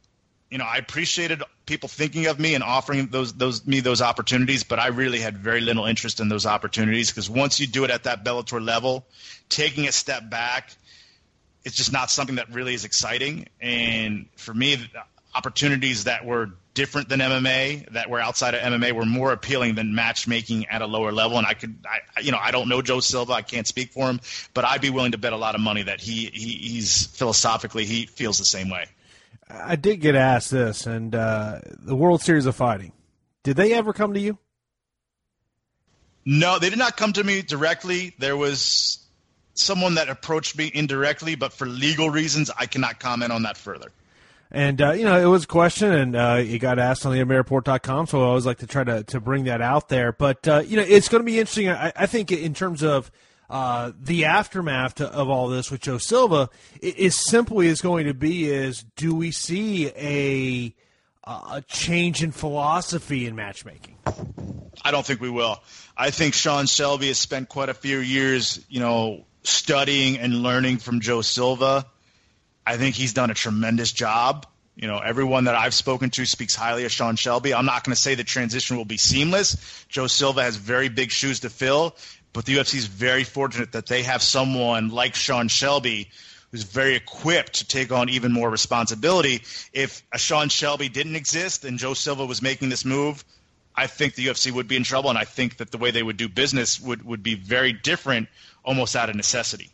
you 0.52 0.60
know, 0.60 0.66
I 0.66 0.78
appreciated 0.78 1.44
people 1.66 1.90
thinking 1.90 2.28
of 2.28 2.40
me 2.40 2.56
and 2.56 2.64
offering 2.64 3.08
those 3.08 3.34
those 3.34 3.66
me 3.66 3.80
those 3.80 4.02
opportunities, 4.02 4.64
but 4.64 4.80
I 4.80 4.88
really 4.88 5.20
had 5.20 5.38
very 5.38 5.62
little 5.62 5.86
interest 5.86 6.20
in 6.20 6.30
those 6.30 6.46
opportunities 6.46 7.10
because 7.10 7.30
once 7.30 7.60
you 7.60 7.68
do 7.68 7.84
it 7.84 7.90
at 7.90 8.04
that 8.04 8.24
Bellator 8.24 8.64
level, 8.64 9.06
taking 9.50 9.88
a 9.88 9.92
step 9.92 10.30
back, 10.30 10.72
it's 11.64 11.76
just 11.76 11.92
not 11.92 12.12
something 12.12 12.36
that 12.36 12.54
really 12.54 12.74
is 12.74 12.86
exciting. 12.86 13.48
And 13.60 14.28
for 14.36 14.54
me, 14.54 14.78
opportunities 15.34 16.06
that 16.06 16.26
were 16.26 16.52
different 16.74 17.10
than 17.10 17.20
MMA, 17.20 17.94
that 17.94 18.10
were 18.10 18.20
outside 18.20 18.54
of 18.54 18.62
MMA, 18.62 18.92
were 18.92 19.06
more 19.06 19.32
appealing 19.32 19.76
than 19.76 19.96
matchmaking 19.96 20.68
at 20.68 20.82
a 20.82 20.86
lower 20.86 21.12
level. 21.12 21.38
And 21.38 21.48
I 21.48 21.54
could, 21.54 21.76
I, 21.86 22.22
you 22.22 22.32
know, 22.32 22.38
I 22.40 22.52
don't 22.52 22.70
know 22.70 22.82
Joe 22.82 23.00
Silva, 23.00 23.34
I 23.34 23.42
can't 23.42 23.66
speak 23.66 23.92
for 23.92 24.10
him, 24.10 24.20
but 24.54 24.66
I'd 24.66 24.82
be 24.82 24.90
willing 24.90 25.14
to 25.14 25.18
bet 25.18 25.34
a 25.34 25.38
lot 25.38 25.56
of 25.56 25.62
money 25.62 25.84
that 25.84 26.00
he, 26.00 26.30
he 26.34 26.50
he's 26.50 27.08
philosophically 27.08 27.86
he 27.86 28.06
feels 28.06 28.38
the 28.38 28.46
same 28.46 28.70
way. 28.70 28.86
I 29.50 29.76
did 29.76 30.02
get 30.02 30.16
asked 30.16 30.52
this, 30.52 30.88
and 30.88 31.14
uh, 31.14 31.60
the 31.80 31.96
World 31.96 32.22
Series 32.22 32.46
of 32.46 32.56
Fighting. 32.56 32.92
Did 33.44 33.58
they 33.58 33.74
ever 33.74 33.94
come 33.94 34.14
to 34.16 34.20
you? 34.20 34.40
No, 36.26 36.58
they 36.58 36.72
did 36.72 36.80
not 36.80 36.98
come 36.98 37.14
to 37.14 37.24
me 37.24 37.44
directly. 37.44 38.16
There 38.18 38.36
was 38.36 39.05
someone 39.56 39.96
that 39.96 40.10
approached 40.10 40.58
me 40.58 40.70
indirectly, 40.74 41.36
but 41.36 41.52
for 41.52 41.66
legal 41.66 42.10
reasons, 42.10 42.52
I 42.58 42.66
cannot 42.68 43.00
comment 43.00 43.32
on 43.32 43.44
that 43.44 43.58
further. 43.58 43.92
And 44.52 44.82
uh, 44.82 44.92
you 44.92 45.04
know, 45.06 45.20
it 45.20 45.26
was 45.26 45.46
a 45.46 45.48
question, 45.48 45.92
and 45.92 46.16
uh, 46.16 46.38
it 46.40 46.60
got 46.60 46.78
asked 46.80 47.06
on 47.06 47.12
the 47.14 47.20
MMAReport.com, 47.20 48.08
so 48.08 48.22
I 48.22 48.26
always 48.26 48.46
like 48.46 48.60
to 48.60 48.68
try 48.68 48.84
to, 48.84 49.04
to 49.04 49.20
bring 49.20 49.46
that 49.46 49.62
out 49.62 49.90
there. 49.90 50.12
But 50.12 50.48
uh, 50.48 50.60
you 50.66 50.78
know, 50.78 50.86
it's 50.88 51.10
going 51.10 51.22
to 51.22 51.26
be 51.26 51.40
interesting. 51.40 51.70
I, 51.70 51.92
I 51.96 52.06
think 52.06 52.32
in 52.32 52.54
terms 52.54 52.84
of 52.84 53.12
uh, 53.50 53.92
the 54.00 54.26
aftermath 54.26 54.96
to, 54.96 55.08
of 55.08 55.30
all 55.30 55.50
this 55.50 55.72
with 55.72 55.82
Joe 55.82 55.98
Silva 55.98 56.50
is 56.82 57.16
simply 57.16 57.68
is 57.68 57.82
going 57.82 58.06
to 58.06 58.14
be 58.14 58.50
is 58.50 58.86
do 58.96 59.16
we 59.16 59.32
see 59.32 59.88
a 59.90 60.74
a 61.28 61.64
change 61.68 62.24
in 62.24 62.32
philosophy 62.32 63.26
in 63.26 63.36
matchmaking? 63.36 63.98
I 64.84 64.92
don't 64.92 65.06
think 65.06 65.22
we 65.22 65.30
will. 65.30 65.62
I 65.98 66.12
think 66.12 66.34
Sean 66.34 66.68
Shelby 66.68 67.08
has 67.08 67.18
spent 67.18 67.50
quite 67.50 67.70
a 67.70 67.74
few 67.74 67.98
years, 68.00 68.64
you 68.70 68.80
know, 68.80 69.26
studying 69.48 70.18
and 70.18 70.44
learning 70.44 70.78
from 70.78 71.00
Joe 71.00 71.22
Silva. 71.22 71.86
I 72.66 72.78
think 72.78 72.96
he's 72.96 73.14
done 73.14 73.30
a 73.32 73.34
tremendous 73.34 73.92
job. 73.92 74.48
You 74.76 74.88
know, 74.88 75.00
everyone 75.00 75.46
that 75.46 75.56
I've 75.56 75.74
spoken 75.74 76.10
to 76.12 76.26
speaks 76.26 76.56
highly 76.56 76.84
of 76.86 76.92
Sean 76.92 77.16
Shelby. 77.16 77.54
I'm 77.54 77.66
not 77.66 77.84
going 77.84 77.96
to 77.96 78.02
say 78.02 78.16
the 78.16 78.24
transition 78.24 78.76
will 78.76 78.86
be 78.86 78.98
seamless. 78.98 79.86
Joe 79.88 80.08
Silva 80.08 80.44
has 80.44 80.58
very 80.58 80.90
big 80.90 81.12
shoes 81.12 81.42
to 81.42 81.50
fill, 81.50 81.96
but 82.34 82.46
the 82.46 82.58
UFC 82.58 82.76
is 82.76 82.88
very 82.88 83.24
fortunate 83.24 83.72
that 83.72 83.86
they 83.86 84.04
have 84.04 84.22
someone 84.22 84.90
like 84.90 85.16
Sean 85.16 85.48
Shelby 85.48 86.10
who's 86.52 86.64
very 86.64 86.96
equipped 86.96 87.56
to 87.56 87.68
take 87.68 87.92
on 87.92 88.10
even 88.10 88.32
more 88.32 88.50
responsibility. 88.50 89.42
If 89.74 90.04
a 90.12 90.18
Sean 90.18 90.50
Shelby 90.50 90.90
didn't 90.90 91.16
exist 91.16 91.66
and 91.66 91.78
Joe 91.78 91.94
Silva 91.94 92.26
was 92.26 92.42
making 92.42 92.70
this 92.70 92.86
move, 92.86 93.24
I 93.76 93.88
think 93.88 94.16
the 94.16 94.28
UFC 94.28 94.52
would 94.52 94.68
be 94.68 94.78
in 94.78 94.84
trouble, 94.84 95.10
and 95.10 95.20
I 95.20 95.26
think 95.26 95.58
that 95.58 95.72
the 95.72 95.78
way 95.78 95.92
they 95.92 96.02
would 96.02 96.18
do 96.18 96.30
business 96.30 96.80
would, 96.80 97.04
would 97.04 97.24
be 97.24 97.36
very 97.36 97.74
different, 97.74 98.30
almost 98.66 98.96
out 98.96 99.10
of 99.10 99.16
necessity. 99.16 99.72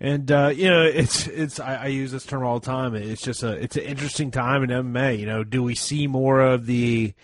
And 0.00 0.30
uh, 0.30 0.52
you 0.54 0.68
know, 0.68 0.82
it's 0.82 1.26
it's 1.28 1.60
I, 1.60 1.74
I, 1.76 1.86
use 1.86 2.10
this 2.10 2.26
term 2.26 2.44
all 2.44 2.58
the 2.58 2.66
time. 2.66 2.94
It's 2.94 3.22
just 3.22 3.42
a 3.42 3.52
it's 3.52 3.76
an 3.76 3.84
interesting 3.84 4.30
time 4.30 4.62
in 4.62 4.70
MMA. 4.70 5.18
You 5.18 5.26
know, 5.26 5.44
do 5.44 5.62
we 5.62 5.74
see 5.74 6.06
more 6.06 6.40
of 6.40 6.66
the 6.66 7.14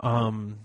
um, 0.00 0.58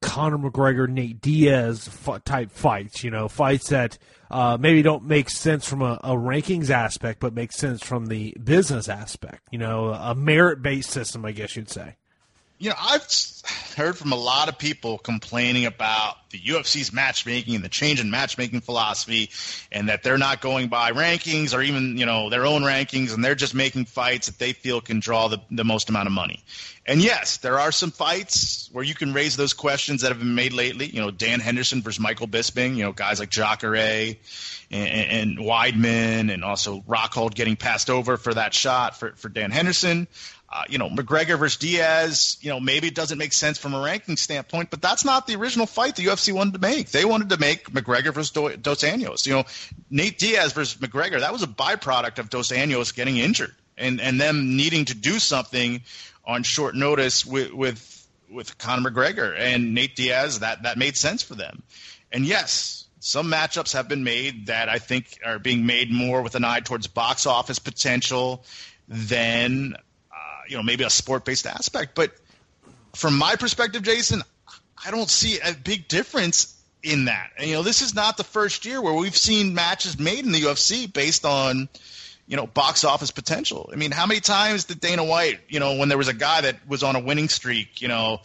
Conor 0.00 0.38
McGregor, 0.38 0.88
Nate 0.88 1.20
Diaz 1.20 1.88
type 2.24 2.50
fights. 2.50 3.04
You 3.04 3.10
know, 3.10 3.28
fights 3.28 3.68
that 3.68 3.98
uh, 4.30 4.56
maybe 4.58 4.82
don't 4.82 5.04
make 5.04 5.28
sense 5.28 5.68
from 5.68 5.82
a, 5.82 6.00
a, 6.02 6.12
rankings 6.12 6.70
aspect, 6.70 7.20
but 7.20 7.34
make 7.34 7.52
sense 7.52 7.82
from 7.82 8.06
the 8.06 8.36
business 8.42 8.88
aspect. 8.88 9.42
You 9.50 9.58
know, 9.58 9.88
a 9.90 10.14
merit 10.14 10.62
based 10.62 10.90
system, 10.90 11.24
I 11.24 11.32
guess 11.32 11.56
you'd 11.56 11.70
say. 11.70 11.96
You 12.60 12.70
know, 12.70 12.76
I've 12.76 13.06
heard 13.76 13.96
from 13.96 14.10
a 14.10 14.16
lot 14.16 14.48
of 14.48 14.58
people 14.58 14.98
complaining 14.98 15.64
about 15.64 16.16
the 16.30 16.38
UFC's 16.38 16.92
matchmaking 16.92 17.54
and 17.54 17.64
the 17.64 17.68
change 17.68 18.00
in 18.00 18.10
matchmaking 18.10 18.62
philosophy, 18.62 19.30
and 19.70 19.88
that 19.88 20.02
they're 20.02 20.18
not 20.18 20.40
going 20.40 20.66
by 20.66 20.90
rankings 20.90 21.56
or 21.56 21.62
even 21.62 21.96
you 21.96 22.04
know 22.04 22.30
their 22.30 22.44
own 22.44 22.62
rankings, 22.62 23.14
and 23.14 23.24
they're 23.24 23.36
just 23.36 23.54
making 23.54 23.84
fights 23.84 24.26
that 24.26 24.40
they 24.40 24.52
feel 24.52 24.80
can 24.80 24.98
draw 24.98 25.28
the, 25.28 25.38
the 25.52 25.64
most 25.64 25.88
amount 25.88 26.08
of 26.08 26.12
money. 26.12 26.42
And 26.84 27.00
yes, 27.00 27.36
there 27.36 27.60
are 27.60 27.70
some 27.70 27.92
fights 27.92 28.68
where 28.72 28.82
you 28.82 28.94
can 28.94 29.12
raise 29.12 29.36
those 29.36 29.52
questions 29.52 30.00
that 30.00 30.08
have 30.08 30.18
been 30.18 30.34
made 30.34 30.52
lately. 30.52 30.86
You 30.86 31.00
know, 31.00 31.10
Dan 31.10 31.38
Henderson 31.38 31.82
versus 31.82 32.00
Michael 32.00 32.26
Bisping. 32.26 32.76
You 32.76 32.84
know, 32.84 32.92
guys 32.92 33.20
like 33.20 33.30
Jacare 33.30 34.16
and, 34.70 35.36
and 35.38 35.38
Weidman, 35.38 36.32
and 36.32 36.42
also 36.42 36.80
Rockhold 36.88 37.34
getting 37.34 37.56
passed 37.56 37.88
over 37.88 38.16
for 38.16 38.34
that 38.34 38.52
shot 38.52 38.98
for, 38.98 39.12
for 39.12 39.28
Dan 39.28 39.50
Henderson. 39.50 40.08
Uh, 40.50 40.62
you 40.70 40.78
know, 40.78 40.88
McGregor 40.88 41.38
versus 41.38 41.58
Diaz, 41.58 42.38
you 42.40 42.48
know, 42.48 42.58
maybe 42.58 42.88
it 42.88 42.94
doesn't 42.94 43.18
make 43.18 43.34
sense 43.34 43.58
from 43.58 43.74
a 43.74 43.80
ranking 43.80 44.16
standpoint, 44.16 44.70
but 44.70 44.80
that's 44.80 45.04
not 45.04 45.26
the 45.26 45.36
original 45.36 45.66
fight 45.66 45.96
the 45.96 46.06
UFC 46.06 46.32
wanted 46.32 46.54
to 46.54 46.58
make. 46.58 46.90
They 46.90 47.04
wanted 47.04 47.28
to 47.30 47.36
make 47.36 47.70
McGregor 47.70 48.14
versus 48.14 48.30
Dos 48.30 48.82
Anjos. 48.82 49.26
You 49.26 49.34
know, 49.34 49.44
Nate 49.90 50.18
Diaz 50.18 50.54
versus 50.54 50.80
McGregor, 50.80 51.20
that 51.20 51.32
was 51.32 51.42
a 51.42 51.46
byproduct 51.46 52.18
of 52.18 52.30
Dos 52.30 52.50
Anjos 52.50 52.94
getting 52.94 53.18
injured 53.18 53.54
and, 53.76 54.00
and 54.00 54.18
them 54.18 54.56
needing 54.56 54.86
to 54.86 54.94
do 54.94 55.18
something 55.18 55.82
on 56.24 56.44
short 56.44 56.74
notice 56.74 57.26
with, 57.26 57.52
with, 57.52 58.08
with 58.30 58.56
Conor 58.56 58.90
McGregor 58.90 59.38
and 59.38 59.74
Nate 59.74 59.96
Diaz. 59.96 60.38
That, 60.38 60.62
that 60.62 60.78
made 60.78 60.96
sense 60.96 61.22
for 61.22 61.34
them. 61.34 61.62
And 62.10 62.24
yes, 62.24 62.86
some 63.00 63.30
matchups 63.30 63.74
have 63.74 63.86
been 63.86 64.02
made 64.02 64.46
that 64.46 64.70
I 64.70 64.78
think 64.78 65.18
are 65.24 65.38
being 65.38 65.66
made 65.66 65.92
more 65.92 66.22
with 66.22 66.34
an 66.36 66.44
eye 66.44 66.60
towards 66.60 66.86
box 66.86 67.26
office 67.26 67.58
potential 67.58 68.44
than 68.88 69.76
you 70.48 70.56
know 70.56 70.62
maybe 70.62 70.84
a 70.84 70.90
sport 70.90 71.24
based 71.24 71.46
aspect. 71.46 71.94
But 71.94 72.12
from 72.94 73.16
my 73.18 73.36
perspective, 73.36 73.82
Jason, 73.82 74.22
I 74.84 74.90
don't 74.90 75.10
see 75.10 75.38
a 75.40 75.52
big 75.52 75.88
difference 75.88 76.54
in 76.82 77.06
that. 77.06 77.30
And, 77.36 77.48
you 77.48 77.54
know, 77.54 77.62
this 77.62 77.82
is 77.82 77.94
not 77.94 78.16
the 78.16 78.24
first 78.24 78.64
year 78.64 78.80
where 78.80 78.94
we've 78.94 79.16
seen 79.16 79.54
matches 79.54 79.98
made 79.98 80.24
in 80.24 80.32
the 80.32 80.40
UFC 80.40 80.92
based 80.92 81.24
on 81.24 81.68
you 82.26 82.36
know 82.36 82.46
box 82.46 82.84
office 82.84 83.10
potential. 83.10 83.70
I 83.72 83.76
mean, 83.76 83.90
how 83.90 84.06
many 84.06 84.20
times 84.20 84.64
did 84.64 84.80
Dana 84.80 85.04
White, 85.04 85.40
you 85.48 85.60
know, 85.60 85.76
when 85.76 85.88
there 85.88 85.98
was 85.98 86.08
a 86.08 86.14
guy 86.14 86.42
that 86.42 86.56
was 86.68 86.82
on 86.82 86.94
a 86.94 87.00
winning 87.00 87.28
streak, 87.28 87.80
you 87.80 87.88
know, 87.88 88.20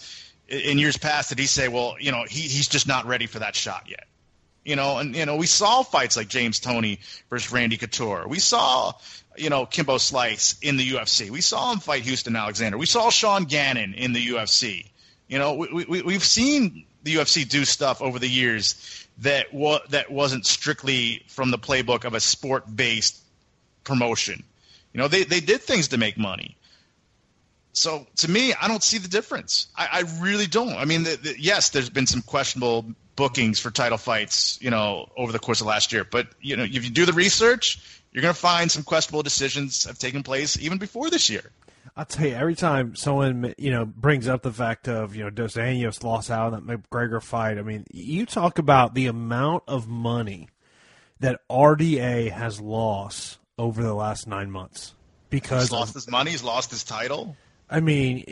in 0.48 0.78
years 0.78 0.98
past, 0.98 1.30
did 1.30 1.40
he 1.40 1.46
say, 1.46 1.68
well, 1.68 1.96
you 2.00 2.12
know, 2.12 2.26
he, 2.28 2.42
he's 2.42 2.68
just 2.68 2.88
not 2.88 3.06
ready 3.06 3.28
for 3.28 3.40
that 3.40 3.56
shot 3.56 3.84
yet? 3.88 4.06
You 4.66 4.76
know, 4.76 4.98
and 4.98 5.16
you 5.16 5.26
know, 5.26 5.36
we 5.36 5.48
saw 5.48 5.84
fights 5.84 6.16
like 6.16 6.28
James 6.28 6.60
Toney 6.60 7.00
versus 7.30 7.52
Randy 7.52 7.78
Couture. 7.78 8.28
We 8.28 8.40
saw, 8.40 8.94
you 9.38 9.50
know, 9.50 9.66
Kimbo 9.66 9.98
Slice 9.98 10.56
in 10.62 10.78
the 10.78 10.92
UFC. 10.92 11.30
We 11.30 11.42
saw 11.42 11.72
him 11.72 11.80
fight 11.80 12.04
Houston 12.04 12.36
Alexander. 12.36 12.78
We 12.78 12.86
saw 12.86 13.10
Sean 13.10 13.46
Gannon 13.46 13.94
in 13.94 14.14
the 14.14 14.26
UFC. 14.28 14.90
You 15.28 15.40
know, 15.40 15.54
we, 15.56 15.86
we, 15.86 16.02
we've 16.02 16.24
seen 16.24 16.86
the 17.04 17.16
UFC 17.16 17.48
do 17.48 17.66
stuff 17.66 18.02
over 18.02 18.20
the 18.20 18.28
years 18.28 19.08
that 19.20 19.54
wa- 19.54 19.82
that 19.90 20.12
wasn't 20.12 20.46
strictly 20.46 21.24
from 21.28 21.52
the 21.52 21.58
playbook 21.58 22.06
of 22.06 22.14
a 22.14 22.20
sport 22.20 22.64
based 22.74 23.20
promotion. 23.84 24.44
You 24.94 25.00
know, 25.00 25.08
they, 25.08 25.24
they 25.24 25.40
did 25.40 25.62
things 25.62 25.90
to 25.90 25.98
make 25.98 26.18
money. 26.18 26.58
So 27.74 28.06
to 28.18 28.30
me, 28.30 28.54
I 28.54 28.68
don't 28.68 28.84
see 28.84 29.00
the 29.00 29.08
difference. 29.08 29.68
I, 29.76 29.88
I 29.92 30.22
really 30.22 30.46
don't. 30.46 30.74
I 30.74 30.86
mean, 30.86 31.04
the, 31.04 31.16
the, 31.16 31.36
yes, 31.40 31.70
there's 31.70 31.90
been 31.90 32.06
some 32.06 32.22
questionable 32.22 32.86
bookings 33.16 33.60
for 33.60 33.72
title 33.72 33.98
fights, 33.98 34.60
you 34.62 34.70
know, 34.70 35.10
over 35.18 35.32
the 35.32 35.40
course 35.40 35.62
of 35.62 35.68
last 35.68 35.92
year. 35.92 36.04
But 36.04 36.28
you 36.40 36.56
know, 36.56 36.64
if 36.64 36.84
you 36.84 36.92
do 36.92 37.06
the 37.06 37.14
research, 37.14 38.03
you're 38.14 38.22
going 38.22 38.34
to 38.34 38.40
find 38.40 38.72
some 38.72 38.84
questionable 38.84 39.24
decisions 39.24 39.86
have 39.86 39.98
taken 39.98 40.24
place 40.24 40.58
even 40.60 40.78
before 40.78 41.10
this 41.10 41.30
year. 41.30 41.52
I'll 41.96 42.06
tell 42.06 42.28
you, 42.28 42.34
every 42.34 42.56
time 42.56 42.96
someone 42.96 43.54
you 43.58 43.70
know 43.70 43.86
brings 43.86 44.28
up 44.28 44.42
the 44.42 44.52
fact 44.52 44.88
of 44.88 45.16
you 45.16 45.24
know 45.24 45.30
Dos 45.30 45.56
Anjos 45.56 46.04
lost 46.04 46.32
out 46.32 46.54
in 46.54 46.66
that 46.66 46.90
McGregor 46.90 47.22
fight, 47.22 47.58
I 47.58 47.62
mean, 47.62 47.86
you 47.92 48.26
talk 48.26 48.58
about 48.58 48.96
the 48.96 49.08
amount 49.08 49.64
of 49.68 49.88
money 49.88 50.48
that 51.20 51.42
RDA 51.50 52.32
has 52.32 52.60
lost 52.60 53.38
over 53.58 53.84
the 53.84 53.94
last 53.94 54.28
nine 54.28 54.50
months 54.50 54.96
because 55.30 55.64
he's 55.64 55.72
lost 55.72 55.94
his 55.94 56.10
money, 56.10 56.32
he's 56.32 56.44
lost 56.44 56.72
his 56.72 56.84
title. 56.84 57.36
I 57.70 57.80
mean, 57.80 58.24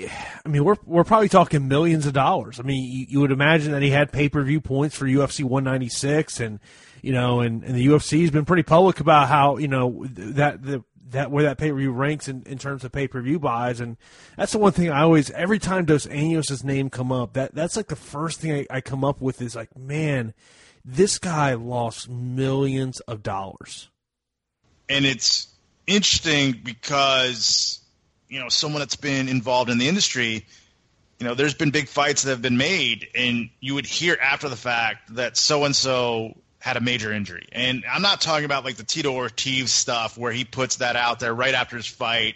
I 0.45 0.49
mean, 0.49 0.63
we're 0.63 0.75
we're 0.85 1.03
probably 1.03 1.29
talking 1.29 1.67
millions 1.67 2.05
of 2.05 2.13
dollars. 2.13 2.59
I 2.59 2.63
mean, 2.63 2.83
you, 2.83 3.05
you 3.09 3.19
would 3.21 3.31
imagine 3.31 3.71
that 3.71 3.81
he 3.81 3.89
had 3.89 4.11
pay 4.11 4.29
per 4.29 4.43
view 4.43 4.61
points 4.61 4.95
for 4.95 5.05
UFC 5.05 5.43
196, 5.43 6.39
and 6.39 6.59
you 7.01 7.11
know, 7.11 7.39
and, 7.39 7.63
and 7.63 7.75
the 7.75 7.87
UFC 7.87 8.21
has 8.21 8.31
been 8.31 8.45
pretty 8.45 8.63
public 8.63 8.99
about 8.99 9.27
how 9.27 9.57
you 9.57 9.67
know 9.67 10.05
that 10.07 10.61
the 10.61 10.83
that 11.11 11.31
where 11.31 11.43
that 11.43 11.57
pay 11.57 11.71
per 11.71 11.77
view 11.77 11.91
ranks 11.91 12.27
in, 12.27 12.43
in 12.45 12.57
terms 12.57 12.83
of 12.83 12.91
pay 12.91 13.07
per 13.07 13.21
view 13.21 13.39
buys, 13.39 13.79
and 13.79 13.97
that's 14.37 14.51
the 14.51 14.57
one 14.57 14.71
thing 14.73 14.89
I 14.89 15.01
always 15.01 15.31
every 15.31 15.59
time 15.59 15.85
Dos 15.85 16.07
Anjos' 16.07 16.63
name 16.63 16.89
come 16.89 17.11
up, 17.11 17.33
that 17.33 17.55
that's 17.55 17.77
like 17.77 17.87
the 17.87 17.95
first 17.95 18.39
thing 18.39 18.51
I, 18.51 18.77
I 18.77 18.81
come 18.81 19.03
up 19.03 19.21
with 19.21 19.41
is 19.41 19.55
like, 19.55 19.75
man, 19.77 20.33
this 20.83 21.17
guy 21.19 21.53
lost 21.53 22.09
millions 22.09 22.99
of 23.01 23.23
dollars, 23.23 23.89
and 24.89 25.05
it's 25.05 25.47
interesting 25.87 26.59
because 26.63 27.80
you 28.31 28.39
know 28.39 28.49
someone 28.49 28.79
that's 28.79 28.95
been 28.95 29.27
involved 29.27 29.69
in 29.69 29.77
the 29.77 29.87
industry 29.87 30.45
you 31.19 31.27
know 31.27 31.35
there's 31.35 31.53
been 31.53 31.69
big 31.69 31.87
fights 31.87 32.23
that 32.23 32.31
have 32.31 32.41
been 32.41 32.57
made 32.57 33.07
and 33.13 33.49
you 33.59 33.75
would 33.75 33.85
hear 33.85 34.17
after 34.19 34.49
the 34.49 34.55
fact 34.55 35.13
that 35.15 35.37
so 35.37 35.65
and 35.65 35.75
so 35.75 36.35
had 36.59 36.77
a 36.77 36.81
major 36.81 37.11
injury. 37.11 37.47
And 37.51 37.83
i'm 37.91 38.01
not 38.01 38.21
talking 38.21 38.45
about 38.45 38.63
like 38.63 38.77
the 38.77 38.83
tito 38.83 39.11
ortiz 39.13 39.71
stuff 39.71 40.17
where 40.17 40.31
he 40.31 40.45
puts 40.45 40.77
that 40.77 40.95
out 40.95 41.19
there 41.19 41.33
right 41.33 41.53
after 41.53 41.75
his 41.75 41.87
fight 41.87 42.35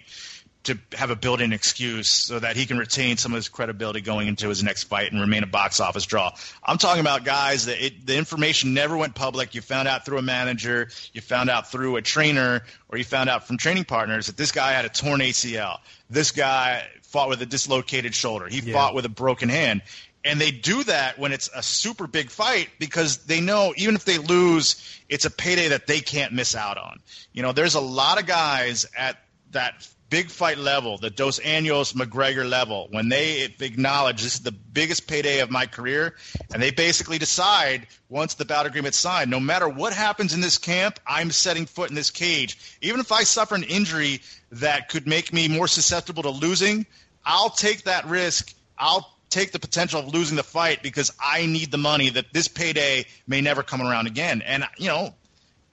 to 0.66 0.78
have 0.94 1.10
a 1.10 1.16
built-in 1.16 1.54
excuse 1.54 2.10
so 2.10 2.40
that 2.40 2.56
he 2.56 2.66
can 2.66 2.78
retain 2.78 3.18
some 3.18 3.32
of 3.32 3.38
his 3.38 3.50
credibility 3.50 4.02
going 4.02 4.28
into 4.28 4.50
his 4.50 4.64
next 4.64 4.84
fight 4.84 5.12
and 5.12 5.22
remain 5.22 5.44
a 5.44 5.48
box 5.48 5.80
office 5.80 6.06
draw. 6.06 6.32
I'm 6.64 6.78
talking 6.78 7.02
about 7.02 7.24
guys 7.26 7.66
that 7.66 7.84
it, 7.84 8.06
the 8.06 8.18
information 8.18 8.74
never 8.74 8.96
went 8.98 9.16
public. 9.16 9.56
You 9.56 9.62
found 9.62 9.88
out 9.88 10.06
through 10.06 10.18
a 10.18 10.24
manager, 10.24 10.90
you 11.14 11.22
found 11.22 11.50
out 11.50 11.72
through 11.72 11.96
a 11.96 12.02
trainer, 12.02 12.64
or 12.90 12.98
you 12.98 13.04
found 13.04 13.30
out 13.30 13.48
from 13.48 13.58
training 13.58 13.86
partners 13.86 14.28
that 14.28 14.38
this 14.38 14.52
guy 14.52 14.74
had 14.74 14.86
a 14.86 14.90
torn 14.90 15.22
ACL. 15.22 15.78
This 16.10 16.32
guy 16.32 16.86
fought 17.04 17.30
with 17.30 17.42
a 17.42 17.46
dislocated 17.46 18.14
shoulder. 18.14 18.48
He 18.48 18.60
yeah. 18.60 18.74
fought 18.74 18.96
with 18.96 19.06
a 19.06 19.10
broken 19.10 19.50
hand. 19.50 19.82
And 20.26 20.42
they 20.42 20.50
do 20.50 20.84
that 20.86 21.20
when 21.20 21.32
it's 21.32 21.52
a 21.56 21.62
super 21.62 22.08
big 22.08 22.32
fight 22.32 22.70
because 22.80 23.20
they 23.26 23.42
know 23.42 23.74
even 23.78 23.94
if 23.94 24.06
they 24.06 24.18
lose, 24.18 25.00
it's 25.08 25.26
a 25.26 25.30
payday 25.30 25.70
that 25.70 25.86
they 25.86 26.00
can't 26.00 26.34
miss 26.34 26.56
out 26.56 26.80
on. 26.80 27.00
You 27.32 27.44
know, 27.44 27.52
there's 27.52 27.76
a 27.76 27.80
lot 27.80 28.20
of 28.20 28.26
guys 28.26 28.88
at 28.98 29.18
that 29.52 29.88
big 30.10 30.30
fight 30.30 30.58
level, 30.58 30.98
the 30.98 31.10
Dos 31.10 31.40
Anjos 31.40 31.94
McGregor 31.94 32.48
level, 32.48 32.88
when 32.92 33.10
they 33.10 33.44
acknowledge 33.60 34.22
this 34.22 34.36
is 34.36 34.42
the 34.42 34.52
biggest 34.52 35.08
payday 35.08 35.40
of 35.40 35.50
my 35.50 35.66
career, 35.66 36.16
and 36.54 36.62
they 36.62 36.72
basically 36.72 37.18
decide 37.18 37.88
once 38.10 38.36
the 38.36 38.46
bout 38.46 38.66
agreement's 38.66 38.98
signed, 38.98 39.32
no 39.32 39.40
matter 39.40 39.68
what 39.68 39.94
happens 39.94 40.34
in 40.34 40.42
this 40.42 40.58
camp, 40.58 41.00
I'm 41.08 41.32
setting 41.32 41.66
foot 41.66 41.90
in 41.90 41.96
this 41.96 42.12
cage. 42.12 42.78
Even 42.82 43.00
if 43.00 43.12
I 43.12 43.24
suffer 43.24 43.56
an 43.56 43.64
injury 43.64 44.22
that 44.52 44.90
could 44.90 45.08
make 45.08 45.34
me 45.34 45.48
more 45.48 45.68
susceptible 45.68 46.24
to 46.24 46.30
losing, 46.30 46.86
I'll 47.26 47.50
take 47.50 47.84
that 47.84 48.06
risk. 48.06 48.54
I'll 48.78 49.12
take 49.30 49.52
the 49.52 49.60
potential 49.60 50.00
of 50.00 50.14
losing 50.14 50.38
the 50.38 50.44
fight 50.44 50.84
because 50.84 51.12
I 51.20 51.46
need 51.48 51.72
the 51.72 51.78
money 51.78 52.10
that 52.12 52.32
this 52.32 52.48
payday 52.48 53.06
may 53.28 53.42
never 53.42 53.64
come 53.64 53.82
around 53.82 54.08
again. 54.08 54.44
And 54.44 54.66
you 54.78 54.88
know, 54.88 55.16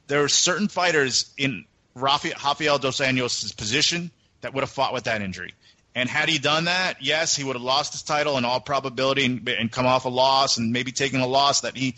there 0.06 0.24
are 0.24 0.28
certain 0.28 0.68
fighters 0.68 1.32
in 1.36 1.66
Rafael 1.94 2.78
Dos 2.78 3.00
Anjos' 3.00 3.54
position 3.54 4.10
that 4.42 4.54
would 4.54 4.60
have 4.60 4.70
fought 4.70 4.92
with 4.92 5.04
that 5.04 5.22
injury. 5.22 5.54
And 5.94 6.08
had 6.08 6.28
he 6.28 6.38
done 6.38 6.64
that, 6.64 7.02
yes, 7.02 7.36
he 7.36 7.44
would 7.44 7.56
have 7.56 7.62
lost 7.62 7.92
his 7.92 8.02
title 8.02 8.38
in 8.38 8.44
all 8.44 8.60
probability 8.60 9.24
and, 9.24 9.46
and 9.48 9.70
come 9.70 9.86
off 9.86 10.04
a 10.04 10.08
loss 10.08 10.56
and 10.56 10.72
maybe 10.72 10.92
taken 10.92 11.20
a 11.20 11.26
loss 11.26 11.62
that 11.62 11.76
he 11.76 11.96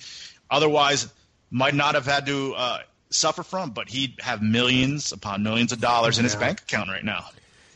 otherwise 0.50 1.12
might 1.50 1.74
not 1.74 1.94
have 1.94 2.06
had 2.06 2.26
to 2.26 2.54
uh, 2.54 2.78
suffer 3.10 3.42
from. 3.42 3.70
But 3.70 3.88
he'd 3.88 4.16
have 4.20 4.42
millions 4.42 5.12
upon 5.12 5.42
millions 5.42 5.72
of 5.72 5.80
dollars 5.80 6.18
in 6.18 6.24
his 6.24 6.34
bank 6.34 6.62
account 6.62 6.88
right 6.88 7.04
now. 7.04 7.24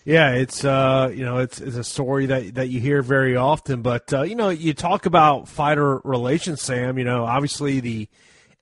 Yeah, 0.05 0.31
it's 0.31 0.65
uh, 0.65 1.13
you 1.15 1.25
know 1.25 1.39
it's 1.39 1.61
it's 1.61 1.77
a 1.77 1.85
story 1.85 2.27
that 2.27 2.55
that 2.55 2.69
you 2.69 2.81
hear 2.81 3.03
very 3.03 3.37
often, 3.37 3.83
but 3.83 4.13
uh, 4.13 4.23
you 4.23 4.37
know 4.37 4.49
you 4.49 4.73
talk 4.73 5.05
about 5.05 5.49
fighter 5.49 5.99
relations, 5.99 6.63
Sam. 6.63 6.99
You 6.99 7.05
know, 7.05 7.27
obviously 7.27 7.81
the 7.81 8.09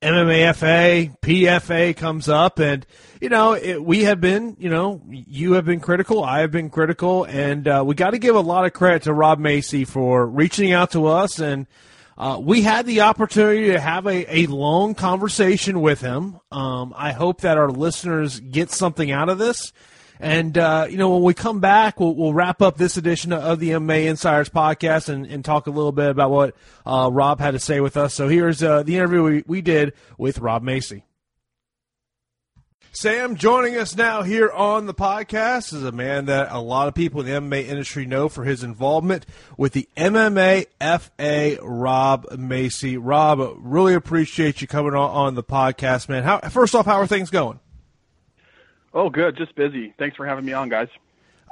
MMAFA, 0.03 1.19
PFA 1.21 1.97
comes 1.97 2.29
up, 2.29 2.59
and 2.59 2.87
you 3.21 3.31
know 3.31 3.55
it, 3.55 3.83
we 3.83 4.05
have 4.05 4.21
been, 4.21 4.57
you 4.59 4.69
know, 4.69 5.03
you 5.09 5.55
have 5.55 5.65
been 5.65 5.81
critical, 5.81 6.23
I 6.23 6.41
have 6.41 6.51
been 6.51 6.69
critical, 6.69 7.25
and 7.25 7.67
uh, 7.67 7.83
we 7.87 7.95
got 7.95 8.11
to 8.11 8.19
give 8.19 8.37
a 8.37 8.41
lot 8.41 8.67
of 8.67 8.75
credit 8.75 9.05
to 9.05 9.15
Rob 9.15 9.41
Maysey 9.41 9.87
for 9.87 10.27
reaching 10.27 10.73
out 10.73 10.91
to 10.91 11.07
us, 11.07 11.39
and 11.39 11.67
uh, 12.19 12.39
we 12.41 12.63
had 12.63 12.85
the 12.85 13.03
opportunity 13.03 13.69
to 13.73 13.81
have 13.81 14.07
a, 14.07 14.41
a 14.41 14.47
long 14.47 14.95
conversation 14.95 15.81
with 15.81 16.03
him. 16.03 16.41
Um, 16.51 16.93
I 16.97 17.13
hope 17.13 17.41
that 17.41 17.57
our 17.57 17.71
listeners 17.71 18.39
get 18.41 18.71
something 18.71 19.11
out 19.11 19.31
of 19.31 19.39
this. 19.39 19.73
And, 20.21 20.57
uh, 20.57 20.87
you 20.89 20.97
know, 20.97 21.11
when 21.11 21.23
we 21.23 21.35
come 21.35 21.61
back, 21.61 22.01
we'll, 22.01 22.15
we'll, 22.15 22.33
wrap 22.33 22.61
up 22.63 22.77
this 22.77 22.97
edition 22.97 23.33
of 23.33 23.61
the 23.61 23.71
MMA 23.71 24.07
Insiders 24.07 24.49
podcast 24.49 25.09
and, 25.09 25.27
and 25.27 25.45
talk 25.45 25.67
a 25.67 25.71
little 25.71 25.93
bit 25.93 26.11
about 26.11 26.31
what 26.31 26.55
uh, 26.85 27.09
Rob 27.13 27.41
had 27.41 27.53
to 27.53 27.59
say 27.59 27.81
with 27.81 27.97
us. 27.97 28.15
So 28.15 28.29
here's 28.29 28.63
uh, 28.63 28.83
the 28.83 28.97
interview 28.97 29.23
we, 29.23 29.45
we 29.47 29.61
did 29.63 29.93
with 30.19 30.39
Rob 30.39 30.63
Maysey. 30.63 31.03
Sam 32.99 33.37
joining 33.37 33.77
us 33.77 33.95
now 33.95 34.23
here 34.23 34.51
on 34.51 34.87
the 34.87 34.95
podcast 34.95 35.75
is 35.75 35.85
a 35.85 35.93
man 35.93 36.25
that 36.27 36.49
a 36.51 36.61
lot 36.61 36.89
of 36.89 36.95
people 36.95 37.21
in 37.21 37.27
the 37.27 37.33
MMA 37.33 37.67
industry 37.67 38.07
know 38.07 38.31
for 38.31 38.45
his 38.45 38.65
involvement 38.65 39.27
with 39.59 39.75
the 39.75 39.87
MMA 39.99 40.65
FA, 40.81 41.63
Rob 41.63 42.27
Maysey. 42.31 42.97
Rob, 42.99 43.55
really 43.59 43.93
appreciate 43.93 44.63
you 44.63 44.67
coming 44.67 44.95
on, 44.95 45.11
on 45.11 45.35
the 45.35 45.45
podcast, 45.45 46.09
man. 46.09 46.23
How, 46.23 46.39
first 46.49 46.75
off, 46.75 46.87
how 46.87 46.95
are 46.95 47.07
things 47.07 47.29
going? 47.29 47.61
Oh, 48.97 49.11
good. 49.11 49.37
Just 49.37 49.55
busy. 49.55 49.93
Thanks 49.99 50.17
for 50.17 50.25
having 50.25 50.47
me 50.47 50.55
on, 50.55 50.71
guys. 50.71 50.89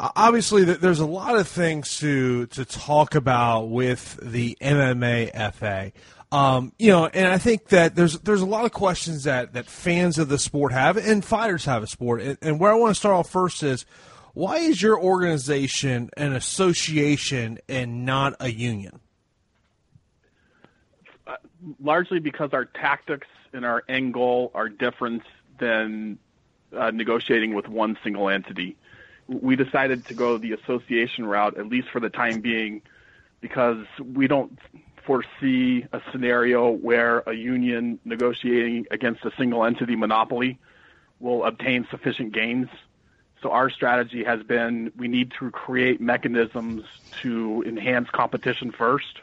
Obviously, 0.00 0.64
there's 0.64 1.00
a 1.00 1.06
lot 1.06 1.36
of 1.36 1.46
things 1.46 1.98
to 1.98 2.46
to 2.46 2.64
talk 2.64 3.14
about 3.14 3.68
with 3.68 4.18
the 4.22 4.56
MMA 4.62 5.52
FA. 5.52 5.92
Um, 6.32 6.72
you 6.78 6.88
know, 6.88 7.04
and 7.06 7.26
I 7.26 7.36
think 7.36 7.68
that 7.68 7.96
there's 7.96 8.18
there's 8.20 8.40
a 8.40 8.46
lot 8.46 8.64
of 8.64 8.72
questions 8.72 9.24
that, 9.24 9.52
that 9.52 9.66
fans 9.66 10.16
of 10.16 10.30
the 10.30 10.38
sport 10.38 10.72
have 10.72 10.96
and 10.96 11.22
fighters 11.22 11.66
have 11.66 11.82
a 11.82 11.86
sport. 11.86 12.22
And, 12.22 12.38
and 12.40 12.58
where 12.58 12.72
I 12.72 12.76
want 12.76 12.92
to 12.92 12.98
start 12.98 13.14
off 13.14 13.28
first 13.28 13.62
is 13.62 13.84
why 14.32 14.56
is 14.56 14.80
your 14.80 14.98
organization 14.98 16.08
an 16.16 16.32
association 16.32 17.58
and 17.68 18.06
not 18.06 18.36
a 18.40 18.50
union? 18.50 19.00
Uh, 21.26 21.36
largely 21.78 22.20
because 22.20 22.54
our 22.54 22.64
tactics 22.64 23.28
and 23.52 23.66
our 23.66 23.84
end 23.86 24.14
goal 24.14 24.50
are 24.54 24.70
different 24.70 25.22
than 25.60 26.18
uh, 26.76 26.90
negotiating 26.90 27.54
with 27.54 27.68
one 27.68 27.96
single 28.02 28.28
entity. 28.28 28.76
We 29.28 29.56
decided 29.56 30.04
to 30.06 30.14
go 30.14 30.38
the 30.38 30.52
association 30.52 31.26
route, 31.26 31.56
at 31.56 31.66
least 31.68 31.88
for 31.88 32.00
the 32.00 32.10
time 32.10 32.40
being, 32.40 32.82
because 33.40 33.84
we 33.98 34.26
don't 34.26 34.58
foresee 35.04 35.86
a 35.92 36.00
scenario 36.10 36.70
where 36.70 37.20
a 37.20 37.34
union 37.34 37.98
negotiating 38.04 38.86
against 38.90 39.24
a 39.24 39.30
single 39.36 39.64
entity 39.64 39.96
monopoly 39.96 40.58
will 41.20 41.44
obtain 41.44 41.86
sufficient 41.90 42.32
gains. 42.32 42.68
So 43.42 43.50
our 43.50 43.68
strategy 43.68 44.24
has 44.24 44.42
been 44.42 44.92
we 44.96 45.08
need 45.08 45.32
to 45.38 45.50
create 45.50 46.00
mechanisms 46.00 46.84
to 47.22 47.62
enhance 47.66 48.08
competition 48.10 48.72
first. 48.72 49.20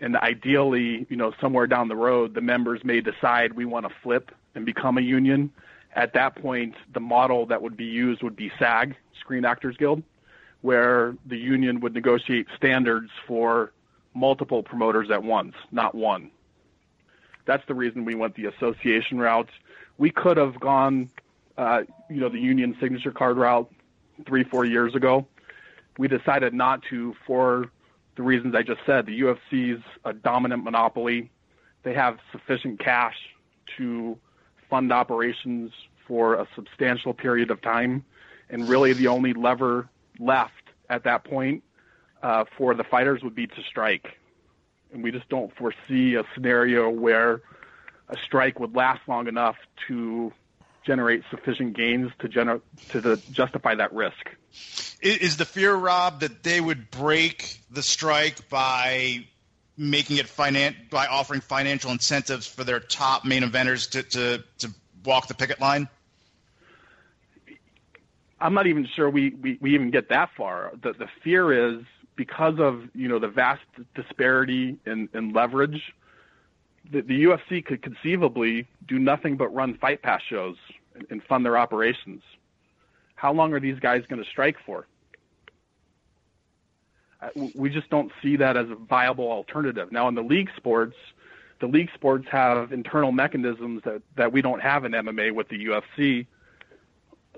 And 0.00 0.16
ideally, 0.16 1.06
you 1.08 1.16
know, 1.16 1.32
somewhere 1.40 1.66
down 1.66 1.88
the 1.88 1.96
road, 1.96 2.34
the 2.34 2.40
members 2.40 2.84
may 2.84 3.00
decide 3.00 3.52
we 3.52 3.64
want 3.64 3.88
to 3.88 3.94
flip 4.02 4.32
and 4.54 4.64
become 4.64 4.98
a 4.98 5.00
union 5.00 5.52
at 5.94 6.12
that 6.14 6.36
point, 6.36 6.74
the 6.92 7.00
model 7.00 7.46
that 7.46 7.62
would 7.62 7.76
be 7.76 7.84
used 7.84 8.22
would 8.22 8.36
be 8.36 8.52
SAG, 8.58 8.94
Screen 9.20 9.44
Actors 9.44 9.76
Guild, 9.76 10.02
where 10.60 11.16
the 11.26 11.36
union 11.36 11.80
would 11.80 11.94
negotiate 11.94 12.46
standards 12.56 13.10
for 13.26 13.72
multiple 14.14 14.62
promoters 14.62 15.10
at 15.10 15.22
once, 15.22 15.54
not 15.70 15.94
one. 15.94 16.30
That's 17.46 17.66
the 17.66 17.74
reason 17.74 18.04
we 18.04 18.14
went 18.14 18.34
the 18.34 18.46
association 18.46 19.18
route. 19.18 19.48
We 19.96 20.10
could 20.10 20.36
have 20.36 20.60
gone, 20.60 21.10
uh, 21.56 21.82
you 22.10 22.20
know, 22.20 22.28
the 22.28 22.40
union 22.40 22.76
signature 22.80 23.10
card 23.10 23.36
route 23.36 23.70
three, 24.26 24.44
four 24.44 24.64
years 24.64 24.94
ago. 24.94 25.26
We 25.96 26.08
decided 26.08 26.52
not 26.52 26.82
to 26.90 27.14
for 27.26 27.70
the 28.16 28.22
reasons 28.22 28.54
I 28.54 28.62
just 28.62 28.80
said. 28.84 29.06
The 29.06 29.20
UFC's 29.20 29.82
a 30.04 30.12
dominant 30.12 30.64
monopoly. 30.64 31.30
They 31.84 31.94
have 31.94 32.18
sufficient 32.32 32.80
cash 32.80 33.16
to 33.78 34.18
fund 34.68 34.92
operations 34.92 35.72
for 36.06 36.34
a 36.34 36.48
substantial 36.54 37.12
period 37.12 37.50
of 37.50 37.60
time, 37.60 38.04
and 38.48 38.68
really 38.68 38.92
the 38.92 39.08
only 39.08 39.32
lever 39.32 39.88
left 40.18 40.52
at 40.88 41.04
that 41.04 41.24
point 41.24 41.62
uh, 42.22 42.44
for 42.56 42.74
the 42.74 42.84
fighters 42.84 43.22
would 43.22 43.34
be 43.34 43.46
to 43.46 43.62
strike. 43.68 44.18
And 44.92 45.02
we 45.02 45.12
just 45.12 45.28
don't 45.28 45.54
foresee 45.56 46.14
a 46.14 46.24
scenario 46.34 46.88
where 46.88 47.42
a 48.08 48.16
strike 48.24 48.58
would 48.58 48.74
last 48.74 49.00
long 49.06 49.28
enough 49.28 49.56
to 49.88 50.32
generate 50.86 51.22
sufficient 51.30 51.76
gains 51.76 52.10
to 52.20 52.28
gener- 52.28 52.62
to 52.90 53.00
the, 53.00 53.16
justify 53.30 53.74
that 53.74 53.92
risk. 53.92 54.30
Is 55.02 55.36
the 55.36 55.44
fear, 55.44 55.74
Rob, 55.74 56.20
that 56.20 56.42
they 56.42 56.60
would 56.60 56.90
break 56.90 57.58
the 57.70 57.82
strike 57.82 58.48
by 58.48 59.26
making 59.78 60.18
it 60.18 60.26
finan- 60.26 60.74
by 60.90 61.06
offering 61.06 61.40
financial 61.40 61.90
incentives 61.90 62.46
for 62.46 62.64
their 62.64 62.80
top 62.80 63.24
main 63.24 63.42
eventers 63.42 63.88
to, 63.90 64.02
to, 64.02 64.44
to 64.58 64.74
walk 65.04 65.28
the 65.28 65.34
picket 65.34 65.60
line? 65.60 65.88
I'm 68.40 68.54
not 68.54 68.66
even 68.66 68.86
sure 68.94 69.08
we, 69.08 69.30
we, 69.30 69.58
we 69.60 69.74
even 69.74 69.90
get 69.90 70.08
that 70.10 70.30
far. 70.36 70.72
The, 70.82 70.92
the 70.92 71.08
fear 71.22 71.76
is 71.76 71.84
because 72.16 72.58
of 72.58 72.82
you 72.94 73.08
know 73.08 73.18
the 73.18 73.28
vast 73.28 73.62
disparity 73.94 74.76
in, 74.84 75.08
in 75.14 75.32
leverage, 75.32 75.94
the, 76.90 77.00
the 77.00 77.24
UFC 77.24 77.64
could 77.64 77.82
conceivably 77.82 78.66
do 78.86 78.98
nothing 78.98 79.36
but 79.36 79.54
run 79.54 79.74
fight 79.78 80.02
pass 80.02 80.20
shows 80.28 80.56
and, 80.94 81.06
and 81.10 81.22
fund 81.22 81.44
their 81.44 81.56
operations. 81.56 82.22
How 83.14 83.32
long 83.32 83.52
are 83.54 83.60
these 83.60 83.78
guys 83.78 84.04
going 84.08 84.22
to 84.22 84.28
strike 84.28 84.56
for? 84.64 84.86
We 87.54 87.68
just 87.68 87.90
don't 87.90 88.12
see 88.22 88.36
that 88.36 88.56
as 88.56 88.70
a 88.70 88.74
viable 88.74 89.30
alternative. 89.30 89.90
Now, 89.90 90.08
in 90.08 90.14
the 90.14 90.22
league 90.22 90.50
sports, 90.56 90.96
the 91.60 91.66
league 91.66 91.90
sports 91.94 92.26
have 92.30 92.72
internal 92.72 93.12
mechanisms 93.12 93.82
that, 93.84 94.02
that 94.16 94.32
we 94.32 94.42
don't 94.42 94.60
have 94.60 94.84
in 94.84 94.92
MMA 94.92 95.32
with 95.32 95.48
the 95.48 95.66
UFC. 95.66 96.26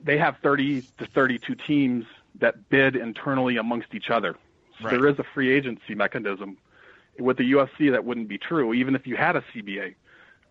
They 0.03 0.19
have 0.19 0.37
30 0.43 0.83
to 0.99 1.07
32 1.07 1.55
teams 1.67 2.05
that 2.39 2.69
bid 2.69 2.97
internally 2.97 3.57
amongst 3.57 3.95
each 3.95 4.11
other. 4.11 4.37
So 4.79 4.87
right. 4.87 4.91
there 4.93 5.09
is 5.09 5.19
a 5.19 5.25
free 5.35 5.51
agency 5.51 5.95
mechanism. 5.95 6.59
With 7.19 7.37
the 7.39 7.53
UFC, 7.53 7.91
that 7.91 8.05
wouldn't 8.05 8.29
be 8.29 8.39
true, 8.39 8.73
even 8.73 8.95
if 8.95 9.07
you 9.07 9.17
had 9.17 9.37
a 9.37 9.45
CBA. 9.55 9.95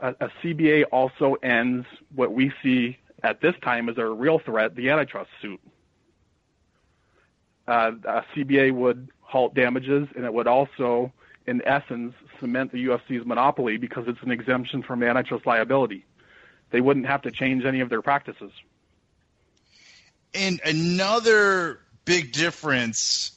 A, 0.02 0.10
a 0.20 0.30
CBA 0.42 0.86
also 0.92 1.36
ends 1.42 1.86
what 2.14 2.34
we 2.34 2.52
see 2.62 2.98
at 3.24 3.42
this 3.42 3.56
time 3.62 3.90
as 3.90 3.98
a 3.98 4.06
real 4.06 4.40
threat, 4.40 4.76
the 4.76 4.90
antitrust 4.90 5.30
suit. 5.42 5.60
Uh, 7.68 7.92
a 8.06 8.24
CBA 8.36 8.72
would 8.74 9.10
halt 9.30 9.54
damages, 9.54 10.08
and 10.16 10.26
it 10.26 10.34
would 10.34 10.48
also 10.48 11.14
in 11.50 11.64
essence, 11.66 12.14
cement 12.40 12.72
the 12.72 12.86
UFC's 12.86 13.26
monopoly 13.26 13.78
because 13.78 14.08
it's 14.08 14.22
an 14.22 14.30
exemption 14.30 14.84
from 14.84 15.02
antitrust 15.02 15.48
liability. 15.48 16.06
They 16.70 16.80
wouldn't 16.80 17.08
have 17.08 17.24
to 17.24 17.32
change 17.32 17.66
any 17.66 17.80
of 17.80 17.90
their 17.90 18.04
practices. 18.04 18.52
And 20.36 20.62
another 20.64 21.80
big 22.06 22.34
difference, 22.34 23.32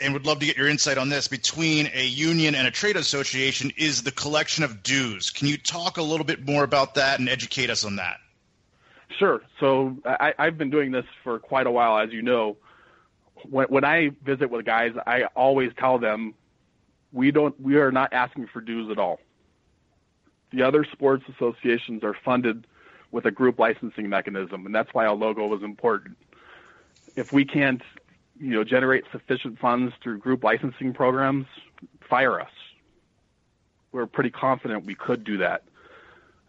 and 0.00 0.12
would 0.12 0.26
love 0.26 0.40
to 0.40 0.46
get 0.46 0.56
your 0.56 0.68
insight 0.68 0.98
on 0.98 1.08
this, 1.08 1.28
between 1.28 1.88
a 1.94 2.04
union 2.04 2.56
and 2.56 2.66
a 2.66 2.72
trade 2.72 2.96
association 2.96 3.70
is 3.76 4.02
the 4.02 4.10
collection 4.10 4.64
of 4.64 4.82
dues. 4.82 5.30
Can 5.30 5.46
you 5.46 5.56
talk 5.56 5.98
a 5.98 6.02
little 6.02 6.26
bit 6.26 6.44
more 6.44 6.64
about 6.64 6.96
that 6.96 7.20
and 7.20 7.28
educate 7.28 7.70
us 7.70 7.84
on 7.84 7.96
that? 7.96 8.16
Sure. 9.20 9.40
So 9.60 9.96
I, 10.04 10.34
I've 10.36 10.58
been 10.58 10.70
doing 10.70 10.90
this 10.90 11.06
for 11.22 11.38
quite 11.38 11.68
a 11.68 11.70
while, 11.70 11.96
as 11.96 12.12
you 12.12 12.22
know. 12.22 12.56
When, 13.50 13.66
when 13.68 13.84
I 13.84 14.10
visit 14.24 14.50
with 14.50 14.64
guys, 14.64 14.92
I 15.06 15.24
always 15.34 15.72
tell 15.78 15.98
them 15.98 16.34
we 17.12 17.30
don't 17.30 17.58
we 17.60 17.76
are 17.76 17.92
not 17.92 18.12
asking 18.12 18.48
for 18.48 18.60
dues 18.60 18.90
at 18.90 18.98
all. 18.98 19.20
The 20.52 20.62
other 20.62 20.84
sports 20.84 21.24
associations 21.34 22.04
are 22.04 22.14
funded 22.24 22.66
with 23.10 23.24
a 23.24 23.30
group 23.30 23.58
licensing 23.58 24.08
mechanism, 24.08 24.66
and 24.66 24.74
that's 24.74 24.92
why 24.92 25.04
a 25.04 25.12
logo 25.12 25.46
was 25.46 25.62
important. 25.62 26.16
If 27.16 27.32
we 27.32 27.44
can't, 27.44 27.82
you 28.38 28.50
know, 28.50 28.64
generate 28.64 29.04
sufficient 29.10 29.58
funds 29.58 29.94
through 30.02 30.18
group 30.18 30.44
licensing 30.44 30.92
programs, 30.92 31.46
fire 32.08 32.40
us. 32.40 32.50
We're 33.92 34.06
pretty 34.06 34.30
confident 34.30 34.84
we 34.84 34.94
could 34.94 35.24
do 35.24 35.38
that. 35.38 35.62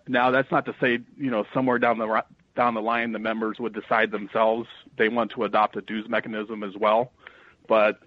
Now, 0.08 0.32
that's 0.32 0.52
not 0.52 0.66
to 0.66 0.76
say, 0.82 1.00
you 1.18 1.32
know, 1.32 1.46
somewhere 1.54 1.80
down 1.80 1.98
the 1.98 2.24
down 2.58 2.74
the 2.74 2.82
line, 2.82 3.14
the 3.14 3.20
members 3.20 3.60
would 3.60 3.74
decide 3.74 4.12
themselves 4.12 4.68
they 4.98 5.08
want 5.08 5.32
to 5.32 5.46
adopt 5.46 5.78
a 5.78 5.82
dues 5.82 6.10
mechanism 6.10 6.64
as 6.64 6.76
well. 6.76 7.14
But 7.68 8.02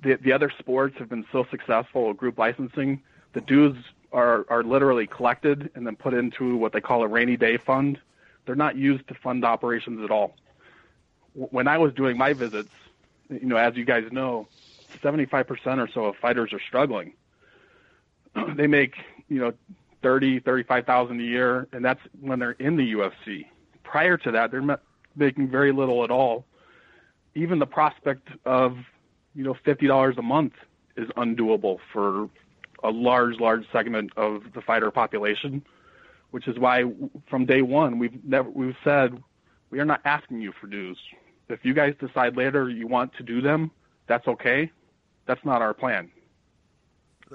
the 0.00 0.14
the 0.14 0.32
other 0.32 0.52
sports 0.56 0.96
have 0.98 1.08
been 1.08 1.24
so 1.32 1.44
successful 1.50 2.08
with 2.08 2.16
group 2.16 2.38
licensing. 2.38 3.02
The 3.32 3.40
dues 3.40 3.76
are 4.12 4.46
are 4.48 4.62
literally 4.62 5.08
collected 5.08 5.70
and 5.74 5.84
then 5.86 5.96
put 5.96 6.14
into 6.14 6.56
what 6.56 6.72
they 6.72 6.80
call 6.80 7.02
a 7.02 7.08
rainy 7.08 7.36
day 7.36 7.56
fund. 7.56 7.98
They're 8.46 8.54
not 8.54 8.76
used 8.76 9.08
to 9.08 9.14
fund 9.14 9.44
operations 9.44 10.04
at 10.04 10.10
all. 10.10 10.36
When 11.32 11.66
I 11.66 11.78
was 11.78 11.92
doing 11.94 12.16
my 12.16 12.34
visits, 12.34 12.70
you 13.28 13.46
know, 13.46 13.56
as 13.56 13.74
you 13.74 13.84
guys 13.84 14.04
know, 14.12 14.46
75% 15.02 15.78
or 15.78 15.88
so 15.88 16.04
of 16.04 16.16
fighters 16.16 16.52
are 16.52 16.60
struggling. 16.60 17.14
they 18.54 18.66
make, 18.66 18.94
you 19.28 19.40
know, 19.40 19.52
30, 20.02 20.40
35,000 20.40 21.18
a 21.18 21.22
year, 21.22 21.66
and 21.72 21.84
that's 21.84 22.00
when 22.20 22.38
they're 22.38 22.52
in 22.52 22.76
the 22.76 22.92
UFC. 22.92 23.46
Prior 23.84 24.16
to 24.18 24.32
that, 24.32 24.50
they're 24.50 24.78
making 25.14 25.48
very 25.48 25.72
little 25.72 26.02
at 26.02 26.10
all. 26.10 26.44
Even 27.34 27.58
the 27.58 27.66
prospect 27.66 28.28
of 28.44 28.76
you 29.34 29.44
know, 29.44 29.54
fifty 29.64 29.86
dollars 29.86 30.16
a 30.18 30.22
month 30.22 30.54
is 30.96 31.08
undoable 31.16 31.78
for 31.92 32.28
a 32.82 32.90
large, 32.90 33.38
large 33.40 33.64
segment 33.72 34.12
of 34.16 34.42
the 34.54 34.60
fighter 34.60 34.90
population, 34.90 35.64
which 36.30 36.46
is 36.46 36.58
why 36.58 36.84
from 37.28 37.46
day 37.46 37.62
one 37.62 37.98
we've 37.98 38.24
never 38.24 38.48
we've 38.48 38.76
said 38.84 39.22
we 39.70 39.80
are 39.80 39.84
not 39.84 40.00
asking 40.04 40.40
you 40.40 40.52
for 40.60 40.66
dues. 40.66 40.98
If 41.48 41.64
you 41.64 41.74
guys 41.74 41.94
decide 42.00 42.36
later 42.36 42.68
you 42.68 42.86
want 42.86 43.12
to 43.16 43.22
do 43.22 43.40
them, 43.40 43.70
that's 44.06 44.26
okay. 44.26 44.70
That's 45.26 45.44
not 45.44 45.62
our 45.62 45.74
plan. 45.74 46.10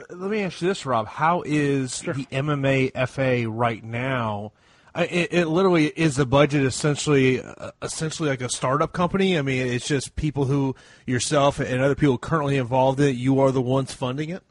Let 0.09 0.31
me 0.31 0.43
ask 0.43 0.61
you 0.61 0.67
this, 0.67 0.85
Rob. 0.85 1.07
How 1.07 1.43
is 1.45 1.97
sure. 1.97 2.13
the 2.13 2.25
MMA 2.25 3.09
FA 3.09 3.49
right 3.49 3.83
now? 3.83 4.53
It, 4.95 5.31
it, 5.31 5.45
literally 5.47 5.87
is 5.87 6.15
the 6.15 6.25
budget 6.25 6.63
essentially 6.63 7.41
uh, 7.41 7.71
essentially 7.81 8.29
like 8.29 8.41
a 8.41 8.49
startup 8.49 8.91
company. 8.91 9.37
I 9.37 9.41
mean, 9.41 9.67
it's 9.67 9.87
just 9.87 10.15
people 10.15 10.45
who 10.45 10.75
yourself 11.05 11.59
and 11.59 11.81
other 11.81 11.95
people 11.95 12.17
currently 12.17 12.57
involved 12.57 12.99
in 12.99 13.09
it. 13.09 13.15
You 13.15 13.39
are 13.39 13.51
the 13.51 13.61
ones 13.61 13.93
funding 13.93 14.29
it. 14.29 14.43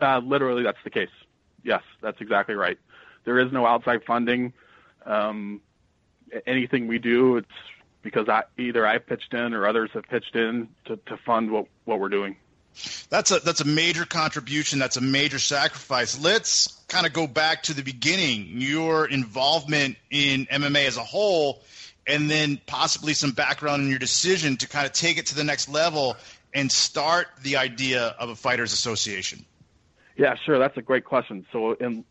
Uh, 0.00 0.18
literally, 0.18 0.62
that's 0.62 0.78
the 0.84 0.90
case. 0.90 1.10
Yes, 1.64 1.82
that's 2.00 2.20
exactly 2.20 2.54
right. 2.54 2.78
There 3.24 3.38
is 3.38 3.52
no 3.52 3.66
outside 3.66 4.04
funding. 4.04 4.52
Um, 5.04 5.60
anything 6.46 6.86
we 6.86 6.98
do, 6.98 7.36
it's 7.38 7.48
because 8.02 8.28
I, 8.28 8.44
either 8.56 8.86
I've 8.86 9.06
pitched 9.06 9.34
in 9.34 9.52
or 9.54 9.66
others 9.66 9.90
have 9.94 10.04
pitched 10.04 10.36
in 10.36 10.68
to, 10.86 10.96
to 11.06 11.16
fund 11.18 11.50
what, 11.50 11.66
what 11.84 12.00
we're 12.00 12.08
doing. 12.08 12.36
That's 13.10 13.30
a 13.32 13.40
that's 13.40 13.60
a 13.60 13.64
major 13.64 14.04
contribution. 14.04 14.78
That's 14.78 14.96
a 14.96 15.00
major 15.00 15.38
sacrifice. 15.38 16.20
Let's 16.20 16.77
kind 16.88 17.06
of 17.06 17.12
go 17.12 17.26
back 17.26 17.62
to 17.64 17.74
the 17.74 17.82
beginning. 17.82 18.60
Your 18.60 19.06
involvement 19.06 19.96
in 20.10 20.46
MMA 20.46 20.86
as 20.86 20.96
a 20.96 21.04
whole, 21.04 21.62
and 22.06 22.30
then 22.30 22.60
possibly 22.66 23.14
some 23.14 23.32
background 23.32 23.82
in 23.82 23.90
your 23.90 23.98
decision 23.98 24.56
to 24.56 24.68
kind 24.68 24.86
of 24.86 24.92
take 24.92 25.18
it 25.18 25.26
to 25.26 25.34
the 25.34 25.44
next 25.44 25.68
level 25.68 26.16
and 26.54 26.72
start 26.72 27.28
the 27.42 27.58
idea 27.58 28.14
of 28.18 28.30
a 28.30 28.34
fighters 28.34 28.72
association. 28.72 29.44
Yeah, 30.16 30.34
sure. 30.34 30.58
That's 30.58 30.76
a 30.76 30.82
great 30.82 31.04
question. 31.04 31.46
So, 31.52 31.72
in 31.74 32.04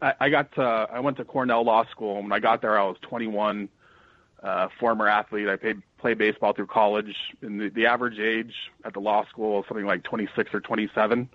I, 0.00 0.14
I 0.20 0.28
got 0.28 0.52
to, 0.52 0.62
I 0.62 1.00
went 1.00 1.16
to 1.16 1.24
Cornell 1.24 1.64
Law 1.64 1.84
School. 1.90 2.16
And 2.16 2.24
when 2.24 2.32
I 2.32 2.40
got 2.40 2.60
there, 2.60 2.78
I 2.78 2.84
was 2.84 2.96
21 3.02 3.68
uh, 4.42 4.68
former 4.78 5.08
athlete. 5.08 5.48
I 5.48 5.56
played 5.98 6.18
baseball 6.18 6.52
through 6.52 6.66
college, 6.66 7.14
and 7.42 7.60
the, 7.60 7.68
the 7.70 7.86
average 7.86 8.18
age 8.18 8.54
at 8.84 8.92
the 8.92 9.00
law 9.00 9.24
school 9.26 9.56
was 9.56 9.64
something 9.66 9.86
like 9.86 10.04
26 10.04 10.54
or 10.54 10.60
27. 10.60 11.28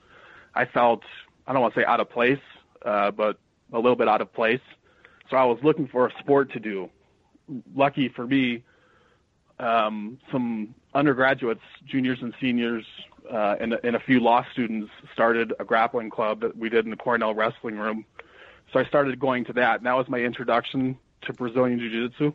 I 0.56 0.66
felt 0.66 1.02
I 1.46 1.54
don't 1.54 1.62
want 1.62 1.74
to 1.74 1.82
say 1.82 1.86
out 1.86 2.00
of 2.00 2.10
place, 2.10 2.40
uh, 2.86 3.12
but 3.12 3.38
a 3.72 3.78
little 3.78 3.96
bit 3.96 4.08
out 4.08 4.22
of 4.22 4.32
place. 4.34 4.62
So 5.30 5.38
I 5.38 5.46
was 5.46 5.60
looking 5.64 5.88
for 5.88 6.08
a 6.08 6.12
sport 6.20 6.52
to 6.54 6.60
do. 6.60 6.90
Lucky 7.76 8.10
for 8.10 8.26
me, 8.26 8.64
um, 9.60 10.20
some 10.32 10.76
undergraduates, 10.94 11.62
juniors 11.86 12.20
and 12.22 12.34
seniors, 12.40 12.86
uh, 13.32 13.56
and, 13.60 13.78
and 13.84 13.96
a 13.96 14.00
few 14.00 14.20
law 14.20 14.46
students 14.52 14.92
started 15.14 15.54
a 15.60 15.66
grappling 15.66 16.10
club 16.10 16.42
that 16.42 16.58
we 16.58 16.70
did 16.70 16.86
in 16.86 16.92
the 16.92 16.98
Cornell 16.98 17.34
Wrestling 17.34 17.78
Room. 17.78 18.06
So 18.72 18.80
I 18.80 18.86
started 18.86 19.20
going 19.20 19.46
to 19.46 19.54
that, 19.54 19.78
and 19.78 19.86
that 19.86 19.96
was 19.96 20.08
my 20.10 20.20
introduction 20.20 20.98
to 21.24 21.34
Brazilian 21.34 21.80
Jiu-Jitsu. 21.80 22.34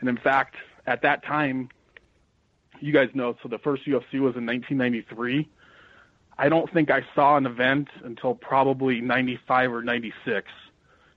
And 0.00 0.08
in 0.08 0.16
fact, 0.16 0.56
at 0.86 1.02
that 1.02 1.24
time, 1.24 1.68
you 2.80 2.92
guys 2.92 3.10
know, 3.14 3.36
so 3.42 3.48
the 3.48 3.58
first 3.58 3.86
UFC 3.86 4.14
was 4.14 4.34
in 4.34 4.44
1993. 4.46 5.48
I 6.42 6.48
don't 6.48 6.68
think 6.72 6.90
I 6.90 7.02
saw 7.14 7.36
an 7.36 7.46
event 7.46 7.86
until 8.02 8.34
probably 8.34 9.00
95 9.00 9.72
or 9.72 9.82
96. 9.84 10.50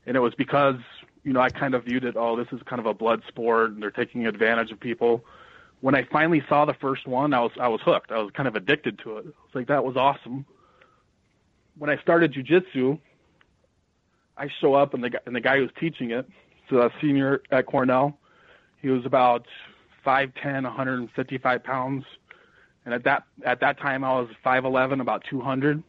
And 0.06 0.16
it 0.16 0.20
was 0.20 0.36
because, 0.36 0.76
you 1.24 1.34
know, 1.34 1.42
I 1.42 1.50
kind 1.50 1.74
of 1.74 1.86
viewed 1.86 2.04
it, 2.04 2.16
oh, 2.16 2.36
this 2.36 2.46
is 2.52 2.62
kind 2.68 2.80
of 2.80 2.86
a 2.86 2.94
blood 2.94 3.24
sport 3.28 3.72
and 3.72 3.82
they're 3.82 3.90
taking 3.90 4.28
advantage 4.28 4.70
of 4.70 4.80
people. 4.80 5.26
When 5.82 5.96
I 5.96 6.04
finally 6.12 6.44
saw 6.48 6.66
the 6.66 6.76
first 6.76 7.08
one, 7.08 7.34
I 7.34 7.40
was 7.40 7.52
I 7.60 7.68
was 7.70 7.82
hooked. 7.84 8.12
I 8.12 8.20
was 8.20 8.30
kind 8.36 8.48
of 8.48 8.56
addicted 8.56 9.00
to 9.00 9.18
it. 9.18 9.26
I 9.26 9.30
was 9.30 9.56
like, 9.56 9.68
that 9.68 9.84
was 9.84 9.98
awesome. 9.98 10.46
When 11.80 11.90
I 11.90 11.98
started 11.98 12.32
jujitsu, 12.32 13.00
I 14.38 14.48
show 14.62 14.76
up 14.76 14.94
and 14.94 15.04
the 15.04 15.20
and 15.26 15.36
the 15.36 15.42
guy 15.42 15.58
who's 15.58 15.72
teaching 15.80 16.12
it, 16.12 16.30
so 16.70 16.84
a 16.84 16.92
senior 17.02 17.42
at 17.50 17.66
Cornell, 17.66 18.16
he 18.80 18.90
was 18.90 19.08
about 19.08 19.48
5'10", 20.06 20.64
155 20.64 21.64
pounds, 21.64 22.06
and 22.86 22.94
at 22.94 23.04
that 23.04 23.24
at 23.46 23.60
that 23.60 23.80
time 23.80 24.04
I 24.04 24.20
was 24.20 24.30
5'11", 24.46 25.02
about 25.02 25.24
200. 25.30 25.84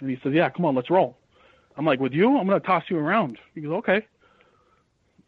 And 0.00 0.10
he 0.10 0.18
says, 0.22 0.32
"Yeah, 0.32 0.50
come 0.50 0.64
on, 0.64 0.74
let's 0.74 0.90
roll." 0.90 1.16
I'm 1.76 1.84
like, 1.84 2.00
"With 2.00 2.12
you? 2.12 2.36
I'm 2.38 2.48
to 2.48 2.60
toss 2.60 2.84
you 2.88 2.98
around." 2.98 3.38
He 3.54 3.60
goes, 3.60 3.72
"Okay." 3.72 4.06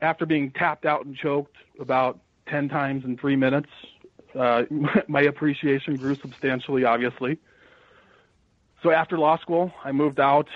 After 0.01 0.27
being 0.27 0.51
tapped 0.51 0.85
out 0.85 1.07
and 1.07 1.17
choked 1.17 1.57
about 1.81 2.19
10 2.49 2.69
times 2.69 3.05
in 3.05 3.17
three 3.17 3.37
minutes, 3.37 3.71
uh, 4.39 4.65
my 5.09 5.23
appreciation 5.23 5.97
grew 5.97 6.17
substantially, 6.17 6.85
obviously. 6.85 7.39
So 8.83 8.91
after 8.91 9.19
law 9.19 9.39
school, 9.39 9.73
I 9.83 9.93
moved 9.93 10.21
out 10.21 10.49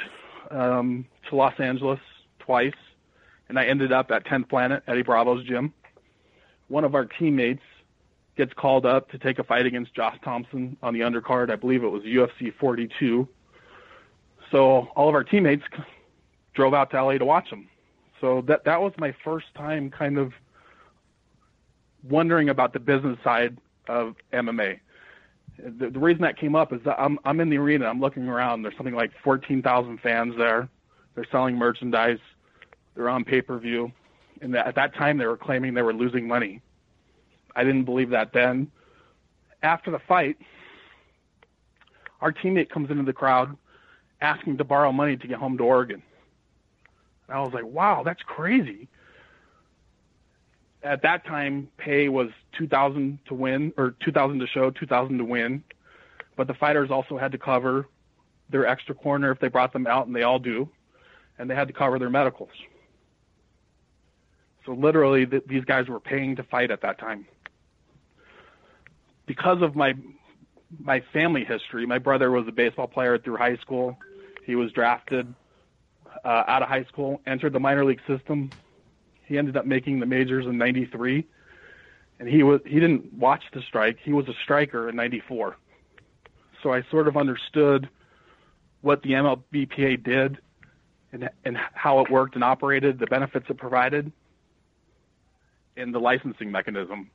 um, 0.50 1.06
to 1.28 1.36
Los 1.36 1.58
Angeles 1.58 2.00
twice, 2.38 2.74
and 3.48 3.58
I 3.58 3.64
ended 3.64 3.92
up 3.92 4.10
at 4.10 4.26
10th 4.26 4.48
Planet, 4.48 4.82
Eddie 4.86 5.02
Bravo's 5.02 5.44
gym 5.44 5.72
one 6.70 6.84
of 6.84 6.94
our 6.94 7.04
teammates 7.04 7.62
gets 8.40 8.54
called 8.54 8.86
up 8.86 9.10
to 9.10 9.18
take 9.18 9.38
a 9.38 9.44
fight 9.44 9.66
against 9.66 9.92
Josh 9.94 10.16
Thomson 10.24 10.74
on 10.82 10.94
the 10.94 11.00
undercard. 11.00 11.50
I 11.50 11.56
believe 11.56 11.84
it 11.84 11.88
was 11.88 12.02
UFC 12.04 12.54
42. 12.58 13.28
So 14.50 14.88
all 14.96 15.10
of 15.10 15.14
our 15.14 15.22
teammates 15.22 15.62
drove 16.54 16.72
out 16.72 16.90
to 16.92 17.04
LA 17.04 17.18
to 17.18 17.26
watch 17.26 17.48
him. 17.50 17.68
So 18.18 18.40
that 18.46 18.64
that 18.64 18.80
was 18.80 18.94
my 18.96 19.14
first 19.22 19.48
time 19.54 19.90
kind 19.90 20.16
of 20.16 20.32
wondering 22.08 22.48
about 22.48 22.72
the 22.72 22.80
business 22.80 23.18
side 23.22 23.58
of 23.88 24.16
MMA. 24.32 24.80
The, 25.58 25.90
the 25.90 25.98
reason 25.98 26.22
that 26.22 26.38
came 26.38 26.56
up 26.56 26.72
is 26.72 26.80
that 26.86 26.98
I'm 26.98 27.18
I'm 27.26 27.40
in 27.40 27.50
the 27.50 27.58
arena. 27.58 27.84
I'm 27.84 28.00
looking 28.00 28.26
around. 28.26 28.62
There's 28.62 28.76
something 28.78 28.94
like 28.94 29.10
14,000 29.22 30.00
fans 30.00 30.34
there. 30.38 30.66
They're 31.14 31.26
selling 31.30 31.56
merchandise. 31.56 32.20
They're 32.94 33.10
on 33.10 33.22
pay-per-view, 33.22 33.92
and 34.40 34.56
at 34.56 34.76
that 34.76 34.94
time 34.94 35.18
they 35.18 35.26
were 35.26 35.36
claiming 35.36 35.74
they 35.74 35.82
were 35.82 35.92
losing 35.92 36.26
money. 36.26 36.62
I 37.56 37.64
didn't 37.64 37.84
believe 37.84 38.10
that 38.10 38.32
then. 38.32 38.70
After 39.62 39.90
the 39.90 39.98
fight, 39.98 40.36
our 42.20 42.32
teammate 42.32 42.70
comes 42.70 42.90
into 42.90 43.02
the 43.02 43.12
crowd 43.12 43.56
asking 44.20 44.58
to 44.58 44.64
borrow 44.64 44.92
money 44.92 45.16
to 45.16 45.26
get 45.26 45.38
home 45.38 45.56
to 45.58 45.64
Oregon. 45.64 46.02
And 47.28 47.36
I 47.36 47.40
was 47.42 47.52
like, 47.52 47.64
wow, 47.64 48.02
that's 48.04 48.22
crazy. 48.22 48.88
At 50.82 51.02
that 51.02 51.26
time, 51.26 51.68
pay 51.76 52.08
was 52.08 52.30
2000 52.58 53.18
to 53.26 53.34
win 53.34 53.72
or 53.76 53.94
2000 54.00 54.38
to 54.40 54.46
show, 54.46 54.70
2000 54.70 55.18
to 55.18 55.24
win. 55.24 55.62
But 56.36 56.46
the 56.46 56.54
fighters 56.54 56.90
also 56.90 57.18
had 57.18 57.32
to 57.32 57.38
cover 57.38 57.86
their 58.48 58.66
extra 58.66 58.94
corner 58.94 59.30
if 59.30 59.38
they 59.38 59.48
brought 59.48 59.72
them 59.72 59.86
out 59.86 60.06
and 60.06 60.16
they 60.16 60.22
all 60.22 60.38
do. 60.38 60.68
And 61.38 61.48
they 61.48 61.54
had 61.54 61.68
to 61.68 61.74
cover 61.74 61.98
their 61.98 62.10
medicals. 62.10 62.50
So 64.66 64.72
literally, 64.72 65.26
th- 65.26 65.44
these 65.46 65.64
guys 65.64 65.88
were 65.88 66.00
paying 66.00 66.36
to 66.36 66.42
fight 66.42 66.70
at 66.70 66.82
that 66.82 66.98
time. 66.98 67.26
Because 69.30 69.62
of 69.62 69.76
my 69.76 69.94
my 70.80 71.00
family 71.12 71.44
history, 71.44 71.86
my 71.86 71.98
brother 71.98 72.32
was 72.32 72.48
a 72.48 72.50
baseball 72.50 72.88
player 72.88 73.16
through 73.16 73.36
high 73.36 73.56
school. 73.58 73.96
He 74.44 74.56
was 74.56 74.72
drafted 74.72 75.32
uh, 76.24 76.42
out 76.48 76.62
of 76.62 76.68
high 76.68 76.82
school, 76.86 77.20
entered 77.28 77.52
the 77.52 77.60
minor 77.60 77.84
league 77.84 78.00
system. 78.08 78.50
He 79.26 79.38
ended 79.38 79.56
up 79.56 79.66
making 79.66 80.00
the 80.00 80.06
majors 80.06 80.46
in 80.46 80.58
'93, 80.58 81.24
and 82.18 82.28
he 82.28 82.42
was 82.42 82.60
he 82.66 82.80
didn't 82.80 83.12
watch 83.12 83.44
the 83.52 83.62
strike. 83.68 83.98
He 84.02 84.12
was 84.12 84.26
a 84.26 84.34
striker 84.42 84.88
in 84.88 84.96
'94. 84.96 85.56
So 86.64 86.72
I 86.72 86.82
sort 86.90 87.06
of 87.06 87.16
understood 87.16 87.88
what 88.80 89.00
the 89.02 89.10
MLBPA 89.10 90.02
did 90.02 90.38
and 91.12 91.30
and 91.44 91.56
how 91.56 92.00
it 92.00 92.10
worked 92.10 92.34
and 92.34 92.42
operated, 92.42 92.98
the 92.98 93.06
benefits 93.06 93.46
it 93.48 93.58
provided, 93.58 94.10
and 95.76 95.94
the 95.94 96.00
licensing 96.00 96.50
mechanism. 96.50 97.12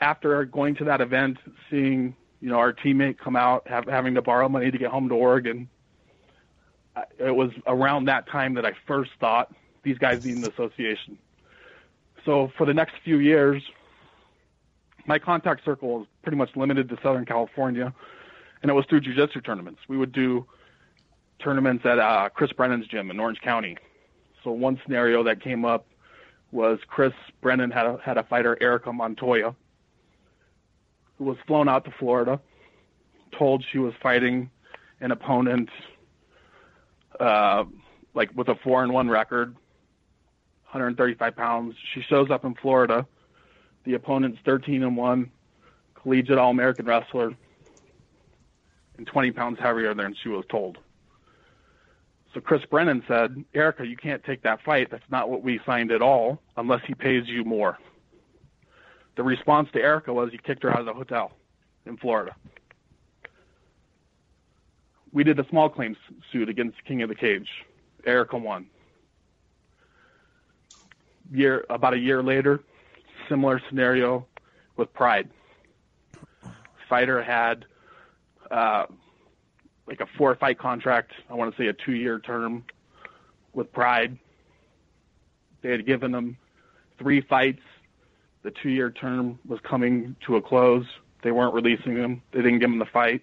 After 0.00 0.44
going 0.44 0.74
to 0.76 0.84
that 0.84 1.00
event, 1.00 1.38
seeing 1.70 2.14
you 2.40 2.48
know 2.50 2.58
our 2.58 2.72
teammate 2.72 3.18
come 3.18 3.36
out 3.36 3.66
have, 3.66 3.86
having 3.86 4.14
to 4.14 4.22
borrow 4.22 4.48
money 4.48 4.70
to 4.70 4.78
get 4.78 4.90
home 4.90 5.08
to 5.08 5.14
Oregon, 5.14 5.68
it 7.18 7.34
was 7.34 7.50
around 7.66 8.06
that 8.06 8.28
time 8.28 8.54
that 8.54 8.66
I 8.66 8.72
first 8.86 9.10
thought 9.20 9.54
these 9.82 9.98
guys 9.98 10.24
need 10.24 10.36
an 10.36 10.44
association. 10.44 11.18
So 12.24 12.50
for 12.58 12.66
the 12.66 12.74
next 12.74 12.94
few 13.04 13.18
years, 13.18 13.62
my 15.06 15.18
contact 15.18 15.64
circle 15.64 15.98
was 15.98 16.06
pretty 16.22 16.36
much 16.36 16.50
limited 16.56 16.88
to 16.88 16.98
Southern 17.02 17.24
California, 17.24 17.94
and 18.62 18.70
it 18.70 18.74
was 18.74 18.84
through 18.86 19.00
jiu-jitsu 19.00 19.40
tournaments. 19.42 19.80
We 19.88 19.96
would 19.96 20.12
do 20.12 20.46
tournaments 21.38 21.86
at 21.86 21.98
uh, 21.98 22.28
Chris 22.30 22.52
Brennan's 22.52 22.86
gym 22.88 23.10
in 23.10 23.20
Orange 23.20 23.40
County. 23.40 23.76
So 24.42 24.50
one 24.50 24.80
scenario 24.84 25.22
that 25.22 25.40
came 25.40 25.64
up 25.64 25.86
was 26.50 26.78
Chris 26.86 27.12
Brennan 27.40 27.70
had 27.70 27.86
a, 27.86 27.98
had 28.02 28.18
a 28.18 28.24
fighter, 28.24 28.56
Erica 28.60 28.92
Montoya, 28.92 29.54
who 31.18 31.24
was 31.24 31.36
flown 31.46 31.68
out 31.68 31.84
to 31.84 31.90
Florida, 31.98 32.40
told 33.32 33.64
she 33.70 33.78
was 33.78 33.94
fighting 34.02 34.50
an 35.00 35.10
opponent 35.10 35.68
uh, 37.20 37.64
like 38.14 38.30
with 38.34 38.48
a 38.48 38.54
four 38.56 38.82
and 38.82 38.92
one 38.92 39.08
record, 39.08 39.54
135 40.64 41.36
pounds. 41.36 41.74
She 41.94 42.02
shows 42.02 42.30
up 42.30 42.44
in 42.44 42.54
Florida. 42.54 43.06
The 43.84 43.94
opponent's 43.94 44.38
13 44.44 44.82
and 44.82 44.96
one, 44.96 45.30
collegiate 45.94 46.38
All 46.38 46.50
American 46.50 46.86
wrestler, 46.86 47.32
and 48.98 49.06
20 49.06 49.30
pounds 49.32 49.58
heavier 49.60 49.94
than 49.94 50.14
she 50.22 50.28
was 50.28 50.44
told. 50.48 50.78
So 52.34 52.40
Chris 52.40 52.62
Brennan 52.68 53.02
said, 53.08 53.44
Erica, 53.54 53.86
you 53.86 53.96
can't 53.96 54.22
take 54.24 54.42
that 54.42 54.62
fight. 54.62 54.90
That's 54.90 55.08
not 55.10 55.30
what 55.30 55.42
we 55.42 55.60
signed 55.64 55.90
at 55.90 56.02
all 56.02 56.42
unless 56.56 56.82
he 56.86 56.94
pays 56.94 57.26
you 57.26 57.44
more. 57.44 57.78
The 59.16 59.22
response 59.22 59.68
to 59.72 59.80
Erica 59.80 60.12
was 60.12 60.30
he 60.30 60.38
kicked 60.38 60.62
her 60.62 60.70
out 60.70 60.80
of 60.80 60.86
the 60.86 60.94
hotel 60.94 61.32
in 61.86 61.96
Florida 61.96 62.34
we 65.16 65.24
did 65.24 65.40
a 65.40 65.48
small 65.48 65.70
claims 65.70 65.96
suit 66.30 66.46
against 66.50 66.76
King 66.84 67.00
of 67.00 67.08
the 67.08 67.14
Cage. 67.14 67.48
Erica 68.04 68.36
won. 68.36 68.66
Year 71.32 71.64
about 71.70 71.94
a 71.94 71.98
year 71.98 72.22
later, 72.22 72.60
similar 73.26 73.58
scenario 73.70 74.26
with 74.76 74.92
Pride. 74.92 75.30
Fighter 76.86 77.22
had 77.22 77.64
uh, 78.50 78.84
like 79.86 80.00
a 80.00 80.06
four 80.18 80.36
fight 80.36 80.58
contract. 80.58 81.12
I 81.30 81.34
want 81.34 81.56
to 81.56 81.62
say 81.62 81.68
a 81.68 81.72
two 81.72 81.94
year 81.94 82.20
term 82.20 82.64
with 83.54 83.72
Pride. 83.72 84.18
They 85.62 85.70
had 85.70 85.86
given 85.86 86.14
him 86.14 86.36
three 86.98 87.22
fights. 87.22 87.62
The 88.46 88.52
two 88.52 88.68
year 88.68 88.92
term 88.92 89.40
was 89.44 89.58
coming 89.64 90.14
to 90.24 90.36
a 90.36 90.40
close. 90.40 90.86
They 91.22 91.32
weren't 91.32 91.52
releasing 91.52 91.96
him. 91.96 92.22
They 92.30 92.42
didn't 92.42 92.60
give 92.60 92.70
him 92.70 92.78
the 92.78 92.84
fight. 92.84 93.22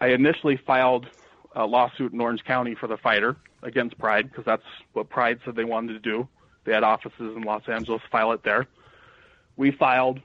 I 0.00 0.06
initially 0.08 0.56
filed 0.56 1.06
a 1.54 1.66
lawsuit 1.66 2.14
in 2.14 2.22
Orange 2.22 2.42
County 2.44 2.74
for 2.74 2.86
the 2.86 2.96
fighter 2.96 3.36
against 3.62 3.98
Pride 3.98 4.30
because 4.30 4.46
that's 4.46 4.62
what 4.94 5.10
Pride 5.10 5.40
said 5.44 5.56
they 5.56 5.64
wanted 5.64 5.92
to 5.92 5.98
do. 5.98 6.26
They 6.64 6.72
had 6.72 6.84
offices 6.84 7.36
in 7.36 7.42
Los 7.42 7.68
Angeles, 7.68 8.00
file 8.10 8.32
it 8.32 8.44
there. 8.44 8.66
We 9.58 9.72
filed, 9.72 10.22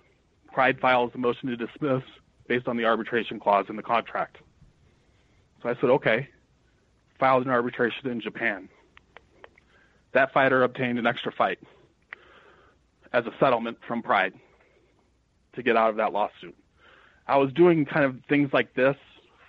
Pride 0.54 0.80
files 0.80 1.12
a 1.14 1.18
motion 1.18 1.50
to 1.50 1.58
dismiss 1.58 2.04
based 2.48 2.70
on 2.70 2.78
the 2.78 2.86
arbitration 2.86 3.38
clause 3.38 3.66
in 3.68 3.76
the 3.76 3.84
contract. 3.84 4.38
So 5.62 5.68
I 5.68 5.76
said, 5.76 5.90
okay, 5.90 6.30
filed 7.20 7.44
an 7.44 7.52
arbitration 7.52 8.08
in 8.08 8.22
Japan. 8.22 8.70
That 10.14 10.32
fighter 10.32 10.64
obtained 10.64 11.00
an 11.00 11.06
extra 11.06 11.34
fight 11.34 11.60
as 13.14 13.26
a 13.26 13.32
settlement 13.40 13.78
from 13.88 14.02
Pride 14.02 14.34
to 15.54 15.64
get 15.64 15.76
out 15.76 15.90
of 15.90 15.96
that 15.98 16.14
lawsuit. 16.14 16.56
I 17.28 17.38
was 17.38 17.52
doing 17.54 17.86
kind 17.86 18.06
of 18.06 18.18
things 18.28 18.52
like 18.54 18.74
this 18.74 18.96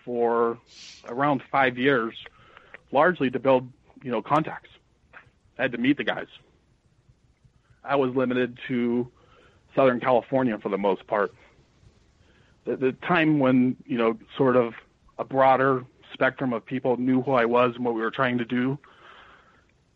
for 0.04 0.58
around 1.08 1.42
five 1.50 1.78
years, 1.78 2.14
largely 2.92 3.30
to 3.30 3.38
build, 3.38 3.70
you 4.02 4.10
know, 4.10 4.22
contacts. 4.22 4.70
I 5.58 5.62
had 5.62 5.72
to 5.72 5.78
meet 5.78 5.96
the 5.96 6.04
guys. 6.04 6.26
I 7.84 7.96
was 7.96 8.14
limited 8.14 8.58
to 8.68 9.10
Southern 9.74 10.00
California 10.00 10.58
for 10.58 10.68
the 10.68 10.78
most 10.78 11.06
part. 11.06 11.32
The, 12.64 12.76
the 12.76 12.92
time 12.92 13.38
when, 13.38 13.76
you 13.86 13.96
know, 13.96 14.18
sort 14.36 14.56
of 14.56 14.74
a 15.18 15.24
broader 15.24 15.84
spectrum 16.12 16.52
of 16.52 16.64
people 16.64 16.96
knew 16.96 17.22
who 17.22 17.32
I 17.32 17.44
was 17.44 17.76
and 17.76 17.84
what 17.84 17.94
we 17.94 18.00
were 18.00 18.10
trying 18.10 18.38
to 18.38 18.44
do 18.44 18.78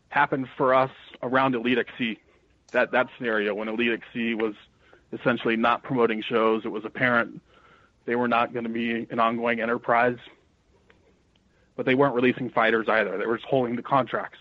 happened 0.08 0.48
for 0.56 0.74
us 0.74 0.90
around 1.22 1.54
Elite 1.54 1.78
XC. 1.78 2.18
That 2.74 2.90
that 2.90 3.08
scenario 3.16 3.54
when 3.54 3.68
Elite 3.68 3.92
XC 3.92 4.34
was 4.34 4.54
essentially 5.12 5.56
not 5.56 5.84
promoting 5.84 6.22
shows, 6.22 6.64
it 6.64 6.72
was 6.72 6.84
apparent 6.84 7.40
they 8.04 8.16
were 8.16 8.26
not 8.26 8.52
going 8.52 8.64
to 8.64 8.70
be 8.70 9.06
an 9.10 9.20
ongoing 9.20 9.60
enterprise, 9.60 10.18
but 11.76 11.86
they 11.86 11.94
weren't 11.94 12.16
releasing 12.16 12.50
fighters 12.50 12.88
either. 12.88 13.16
They 13.16 13.26
were 13.26 13.36
just 13.36 13.48
holding 13.48 13.76
the 13.76 13.82
contracts. 13.82 14.38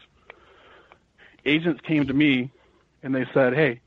Agents 1.46 1.80
came 1.82 2.08
to 2.08 2.14
me 2.14 2.52
and 3.04 3.14
they 3.14 3.28
said, 3.36 3.54
"Hey, 3.54 3.82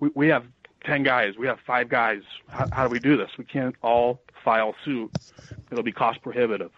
we, 0.00 0.10
we 0.14 0.28
have 0.28 0.46
ten 0.84 1.04
guys. 1.04 1.38
We 1.38 1.46
have 1.46 1.60
five 1.64 1.88
guys. 1.88 2.22
How, 2.48 2.68
how 2.72 2.88
do 2.88 2.92
we 2.92 2.98
do 2.98 3.16
this? 3.16 3.30
We 3.38 3.44
can't 3.44 3.76
all 3.82 4.20
file 4.44 4.74
suit. 4.84 5.12
It'll 5.70 5.84
be 5.84 5.92
cost 5.92 6.22
prohibitive." 6.22 6.72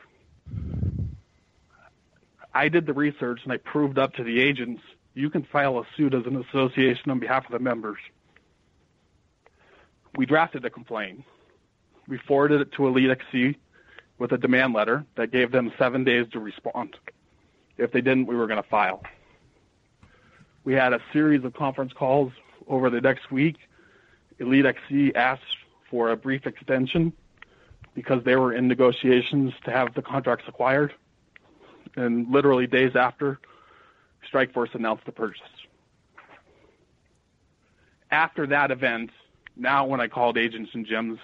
I 2.53 2.69
did 2.69 2.85
the 2.85 2.93
research 2.93 3.41
and 3.45 3.53
I 3.53 3.57
proved 3.57 3.99
up 3.99 4.15
to 4.15 4.25
the 4.25 4.41
agents 4.41 4.83
you 5.15 5.31
can 5.31 5.45
file 5.45 5.79
a 5.79 5.85
suit 5.97 6.15
as 6.15 6.27
an 6.27 6.37
association 6.37 7.11
on 7.11 7.19
behalf 7.19 7.47
of 7.47 7.53
the 7.53 7.59
members. 7.59 7.99
We 10.17 10.27
drafted 10.27 10.65
a 10.65 10.71
complaint 10.71 11.25
we 12.07 12.19
forwarded 12.19 12.61
it 12.61 12.73
to 12.73 12.87
Elite 12.87 13.11
XC 13.11 13.57
with 14.19 14.33
a 14.33 14.39
demand 14.39 14.75
letter 14.75 15.05
that 15.17 15.31
gave 15.31 15.51
them 15.53 15.73
seven 15.79 16.05
days 16.05 16.27
to 16.33 16.39
respond. 16.39 16.97
If 17.79 17.93
they 17.93 18.01
didn't, 18.01 18.27
we 18.27 18.37
were 18.37 18.47
going 18.47 18.63
to 18.63 18.69
file. 18.69 19.03
We 20.65 20.75
had 20.75 20.93
a 20.93 21.01
series 21.13 21.45
of 21.45 21.55
conference 21.55 21.93
calls 21.93 22.33
over 22.69 22.91
the 22.91 23.01
next 23.01 23.31
week. 23.31 23.57
Elite 24.39 24.67
XC 24.67 25.15
asked 25.15 25.43
for 25.91 26.11
a 26.11 26.17
brief 26.17 26.47
extension 26.47 27.13
because 27.95 28.23
they 28.25 28.37
were 28.37 28.53
in 28.53 28.69
negotiations 28.69 29.53
to 29.65 29.71
have 29.71 29.95
the 29.95 30.03
contracts 30.03 30.45
acquired. 30.49 30.95
And 31.97 32.31
literally 32.31 32.67
days 32.67 32.97
after, 32.97 33.39
Strikeforce 34.33 34.75
announced 34.75 35.05
the 35.07 35.13
purchase. 35.13 35.43
after 38.11 38.47
that 38.47 38.71
event, 38.71 39.11
now 39.57 39.87
when 39.87 40.01
I 40.01 40.09
called 40.09 40.39
agents 40.39 40.71
and 40.75 40.87
gyms, 40.87 41.19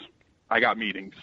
I 0.50 0.60
got 0.60 0.76
meetings. 0.76 1.14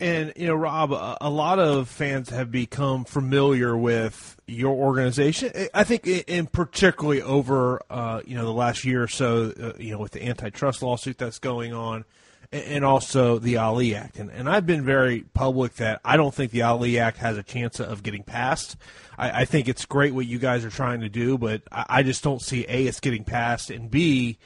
And 0.00 0.32
you 0.36 0.46
know, 0.46 0.54
Rob, 0.54 0.92
a, 0.92 1.28
lot 1.28 1.58
of 1.58 1.88
fans 1.88 2.30
have 2.30 2.52
become 2.52 3.04
familiar 3.04 3.76
with 3.76 4.36
your 4.46 4.72
organization. 4.72 5.50
I 5.74 5.82
think, 5.82 6.06
in 6.06 6.46
particularly 6.46 7.20
over 7.20 7.82
uh, 7.90 8.20
you 8.24 8.36
know 8.36 8.44
the 8.44 8.52
last 8.52 8.84
year 8.84 9.02
or 9.02 9.08
so, 9.08 9.52
uh, 9.60 9.72
you 9.76 9.90
know, 9.90 9.98
with 9.98 10.12
the 10.12 10.24
antitrust 10.24 10.82
lawsuit 10.82 11.18
that's 11.18 11.40
going 11.40 11.72
on, 11.72 12.04
and 12.52 12.84
also 12.84 13.38
the 13.38 13.58
Ali 13.58 13.94
Act. 13.94 14.18
And, 14.18 14.30
and 14.30 14.48
I've 14.48 14.66
been 14.66 14.84
very 14.84 15.20
public 15.34 15.74
that 15.74 16.00
I 16.04 16.16
don't 16.16 16.34
think 16.34 16.50
the 16.50 16.62
Ali 16.62 16.98
Act 16.98 17.18
has 17.18 17.36
a 17.36 17.42
chance 17.42 17.78
of 17.78 18.02
getting 18.02 18.22
passed. 18.22 18.76
I, 19.18 19.42
I 19.42 19.44
think 19.44 19.68
it's 19.68 19.84
great 19.84 20.14
what 20.14 20.26
you 20.26 20.38
guys 20.38 20.64
are 20.64 20.70
trying 20.70 21.00
to 21.00 21.08
do, 21.08 21.36
but 21.36 21.62
I, 21.70 21.84
I 21.88 22.02
just 22.02 22.22
don't 22.22 22.40
see 22.40 22.64
a 22.68 22.86
it's 22.86 23.00
getting 23.00 23.24
passed, 23.24 23.70
and 23.70 23.90
b 23.90 24.38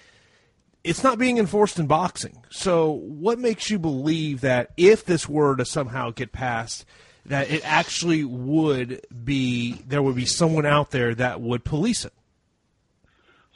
it's 0.84 1.05
not 1.05 1.18
being 1.18 1.38
enforced 1.38 1.78
in 1.78 1.86
boxing. 1.86 2.44
So, 2.50 2.90
what 2.90 3.38
makes 3.38 3.70
you 3.70 3.78
believe 3.78 4.40
that 4.40 4.72
if 4.76 5.05
this 5.05 5.28
were 5.28 5.55
to 5.57 5.64
somehow 5.64 6.11
get 6.11 6.32
passed, 6.32 6.84
that 7.26 7.50
it 7.50 7.62
actually 7.64 8.24
would 8.24 9.00
be 9.24 9.74
there 9.86 10.03
would 10.03 10.16
be 10.16 10.26
someone 10.26 10.66
out 10.66 10.90
there 10.90 11.14
that 11.14 11.40
would 11.40 11.64
police 11.64 12.05
it? 12.05 12.12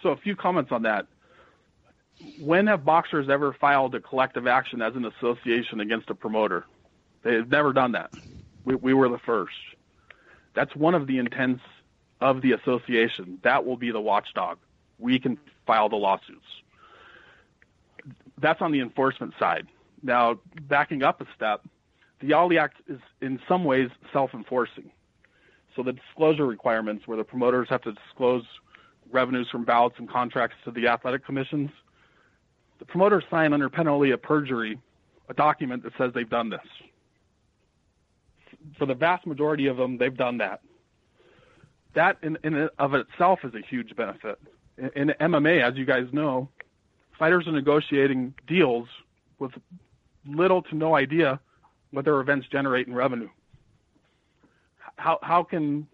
So, 0.02 0.10
a 0.10 0.16
few 0.16 0.36
comments 0.36 0.70
on 0.70 0.82
that. 0.82 1.06
When 2.38 2.66
have 2.66 2.84
boxers 2.84 3.28
ever 3.28 3.52
filed 3.52 3.94
a 3.94 4.00
collective 4.00 4.46
action 4.46 4.82
as 4.82 4.94
an 4.94 5.04
association 5.04 5.80
against 5.80 6.10
a 6.10 6.14
promoter? 6.14 6.66
They've 7.22 7.48
never 7.48 7.72
done 7.72 7.92
that. 7.92 8.12
We, 8.64 8.74
we 8.74 8.94
were 8.94 9.08
the 9.08 9.18
first. 9.18 9.54
That's 10.54 10.74
one 10.74 10.94
of 10.94 11.06
the 11.06 11.18
intents 11.18 11.62
of 12.20 12.42
the 12.42 12.52
association. 12.52 13.38
That 13.42 13.64
will 13.64 13.76
be 13.76 13.90
the 13.90 14.00
watchdog. 14.00 14.58
We 14.98 15.18
can 15.18 15.38
file 15.66 15.88
the 15.88 15.96
lawsuits 15.96 16.46
that's 18.38 18.60
on 18.60 18.72
the 18.72 18.80
enforcement 18.80 19.34
side. 19.38 19.66
Now, 20.02 20.38
backing 20.62 21.02
up 21.02 21.20
a 21.20 21.26
step, 21.34 21.62
the 22.20 22.32
Ali 22.32 22.58
Act 22.58 22.80
is 22.88 23.00
in 23.20 23.40
some 23.48 23.64
ways 23.64 23.90
self-enforcing. 24.12 24.90
So 25.74 25.82
the 25.82 25.92
disclosure 25.92 26.46
requirements, 26.46 27.06
where 27.06 27.16
the 27.16 27.24
promoters 27.24 27.68
have 27.70 27.82
to 27.82 27.92
disclose 27.92 28.44
revenues 29.10 29.48
from 29.50 29.64
bouts 29.64 29.96
and 29.98 30.08
contracts 30.08 30.56
to 30.64 30.70
the 30.70 30.88
athletic 30.88 31.24
commissions, 31.24 31.70
the 32.78 32.84
promoters 32.84 33.24
sign 33.30 33.52
under 33.52 33.68
penalty 33.68 34.10
of 34.10 34.22
perjury 34.22 34.78
a 35.28 35.34
document 35.34 35.82
that 35.82 35.92
says 35.98 36.12
they've 36.14 36.28
done 36.28 36.50
this. 36.50 36.60
For 38.78 38.86
the 38.86 38.94
vast 38.94 39.26
majority 39.26 39.66
of 39.66 39.76
them, 39.76 39.98
they've 39.98 40.16
done 40.16 40.38
that. 40.38 40.60
That 41.94 42.18
in, 42.22 42.38
in 42.44 42.68
of 42.78 42.94
itself 42.94 43.40
is 43.44 43.54
a 43.54 43.60
huge 43.60 43.94
benefit. 43.96 44.38
In, 44.76 44.90
in 44.94 45.14
MMA, 45.20 45.62
as 45.62 45.76
you 45.76 45.84
guys 45.84 46.06
know, 46.12 46.48
fighters 47.18 47.46
are 47.46 47.52
negotiating 47.52 48.34
deals 48.46 48.88
with 49.38 49.52
little 50.26 50.62
to 50.62 50.74
no 50.74 50.94
idea 50.94 51.40
what 51.90 52.04
their 52.04 52.20
events 52.20 52.46
generate 52.50 52.86
in 52.86 52.94
revenue. 52.94 53.28
How 54.96 55.18
how 55.22 55.42
can 55.42 55.86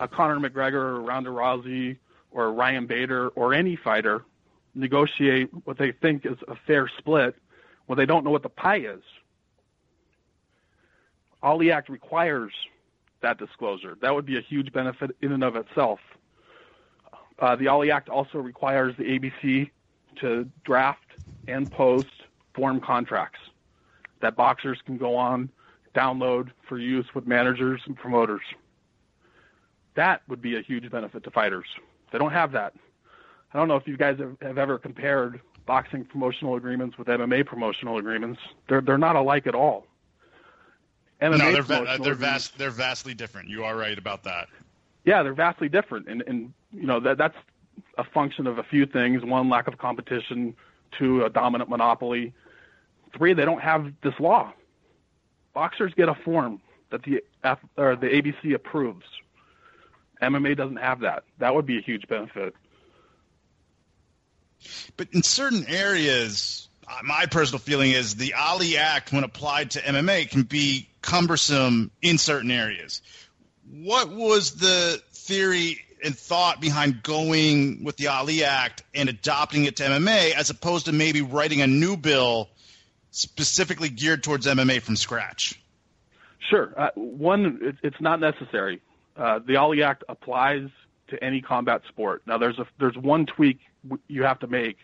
a 0.00 0.08
Conor 0.08 0.38
McGregor 0.38 0.74
or 0.74 1.00
Ronda 1.00 1.30
Rousey 1.30 1.98
or 2.30 2.52
Ryan 2.52 2.86
Bader 2.86 3.28
or 3.30 3.54
any 3.54 3.76
fighter 3.76 4.24
negotiate 4.78 5.50
what 5.64 5.78
they 5.78 5.92
think 5.92 6.24
is 6.24 6.38
a 6.48 6.56
fair 6.66 6.90
split 6.98 7.36
when 7.86 7.98
they 7.98 8.06
don't 8.06 8.24
know 8.24 8.30
what 8.30 8.42
the 8.42 8.48
pie 8.48 8.78
is? 8.78 9.02
All 11.42 11.58
the 11.58 11.72
Act 11.72 11.88
requires 11.88 12.52
that 13.20 13.38
disclosure. 13.38 13.96
That 14.00 14.14
would 14.14 14.26
be 14.26 14.38
a 14.38 14.40
huge 14.40 14.72
benefit 14.72 15.16
in 15.22 15.32
and 15.32 15.44
of 15.44 15.56
itself. 15.56 16.00
Uh, 17.38 17.56
the 17.56 17.68
Ali 17.68 17.90
Act 17.90 18.08
also 18.08 18.38
requires 18.38 18.96
the 18.96 19.04
ABC 19.04 19.70
to 20.20 20.48
draft 20.64 21.04
and 21.46 21.70
post 21.70 22.06
form 22.54 22.80
contracts 22.80 23.38
that 24.20 24.36
boxers 24.36 24.78
can 24.84 24.96
go 24.96 25.16
on, 25.16 25.48
download 25.94 26.50
for 26.68 26.78
use 26.78 27.06
with 27.14 27.26
managers 27.26 27.80
and 27.86 27.96
promoters. 27.96 28.42
That 29.94 30.22
would 30.28 30.42
be 30.42 30.56
a 30.56 30.60
huge 30.60 30.90
benefit 30.90 31.24
to 31.24 31.30
fighters. 31.30 31.66
They 32.12 32.18
don't 32.18 32.32
have 32.32 32.52
that. 32.52 32.74
I 33.52 33.58
don't 33.58 33.68
know 33.68 33.76
if 33.76 33.86
you 33.86 33.96
guys 33.96 34.18
have, 34.18 34.36
have 34.42 34.58
ever 34.58 34.78
compared 34.78 35.40
boxing 35.66 36.04
promotional 36.04 36.56
agreements 36.56 36.98
with 36.98 37.08
MMA 37.08 37.46
promotional 37.46 37.98
agreements. 37.98 38.40
They're 38.68 38.80
they're 38.80 38.98
not 38.98 39.16
alike 39.16 39.46
at 39.46 39.54
all. 39.54 39.86
MMA 41.20 41.38
no, 41.38 41.52
they're 41.52 41.62
va- 41.62 41.98
they're 42.00 42.14
vast 42.14 42.58
they're 42.58 42.70
vastly 42.70 43.14
different. 43.14 43.48
You 43.48 43.64
are 43.64 43.76
right 43.76 43.98
about 43.98 44.24
that. 44.24 44.48
Yeah, 45.04 45.22
they're 45.22 45.34
vastly 45.34 45.68
different, 45.68 46.08
and 46.08 46.22
and 46.26 46.52
you 46.72 46.86
know 46.86 47.00
that 47.00 47.18
that's 47.18 47.36
a 47.96 48.04
function 48.04 48.46
of 48.46 48.58
a 48.58 48.62
few 48.62 48.86
things: 48.86 49.24
one, 49.24 49.48
lack 49.48 49.68
of 49.68 49.78
competition; 49.78 50.54
two, 50.96 51.24
a 51.24 51.30
dominant 51.30 51.70
monopoly; 51.70 52.32
three, 53.16 53.32
they 53.32 53.44
don't 53.44 53.62
have 53.62 53.92
this 54.02 54.14
law. 54.20 54.52
Boxers 55.54 55.92
get 55.94 56.08
a 56.08 56.14
form 56.14 56.60
that 56.90 57.02
the 57.02 57.22
F, 57.44 57.58
or 57.76 57.96
the 57.96 58.06
ABC 58.06 58.54
approves. 58.54 59.06
MMA 60.22 60.56
doesn't 60.56 60.76
have 60.76 61.00
that. 61.00 61.24
That 61.38 61.54
would 61.54 61.66
be 61.66 61.78
a 61.78 61.80
huge 61.80 62.08
benefit. 62.08 62.54
But 64.96 65.08
in 65.12 65.22
certain 65.22 65.66
areas, 65.68 66.68
uh, 66.86 66.98
my 67.04 67.26
personal 67.26 67.58
feeling 67.58 67.90
is 67.92 68.14
the 68.14 68.34
Ali 68.34 68.76
Act, 68.76 69.12
when 69.12 69.24
applied 69.24 69.72
to 69.72 69.80
MMA, 69.80 70.30
can 70.30 70.42
be 70.42 70.88
cumbersome 71.02 71.90
in 72.02 72.18
certain 72.18 72.50
areas. 72.50 73.02
What 73.70 74.10
was 74.10 74.56
the 74.56 75.02
theory 75.12 75.80
and 76.02 76.16
thought 76.16 76.60
behind 76.60 77.02
going 77.02 77.84
with 77.84 77.96
the 77.96 78.08
Ali 78.08 78.44
Act 78.44 78.82
and 78.94 79.08
adopting 79.08 79.64
it 79.64 79.76
to 79.76 79.84
MMA 79.84 80.32
as 80.32 80.50
opposed 80.50 80.86
to 80.86 80.92
maybe 80.92 81.22
writing 81.22 81.60
a 81.60 81.66
new 81.66 81.96
bill 81.96 82.48
specifically 83.10 83.88
geared 83.88 84.22
towards 84.22 84.46
MMA 84.46 84.80
from 84.80 84.96
scratch? 84.96 85.60
Sure. 86.48 86.72
Uh, 86.76 86.90
one, 86.94 87.58
it, 87.62 87.76
it's 87.82 88.00
not 88.00 88.20
necessary. 88.20 88.80
Uh, 89.16 89.40
the 89.44 89.56
Ali 89.56 89.82
Act 89.82 90.04
applies 90.08 90.68
to 91.08 91.22
any 91.22 91.40
combat 91.40 91.82
sport. 91.88 92.22
Now, 92.26 92.38
there's 92.38 92.58
a 92.58 92.66
there's 92.78 92.96
one 92.96 93.26
tweak 93.26 93.58
you 94.08 94.22
have 94.22 94.38
to 94.40 94.46
make 94.46 94.78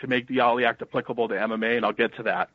to 0.00 0.06
make 0.06 0.28
the 0.28 0.40
Ali 0.40 0.64
Act 0.64 0.82
applicable 0.82 1.28
to 1.28 1.34
MMA, 1.34 1.76
and 1.76 1.84
I'll 1.84 1.92
get 1.92 2.14
to 2.16 2.22
that. 2.24 2.50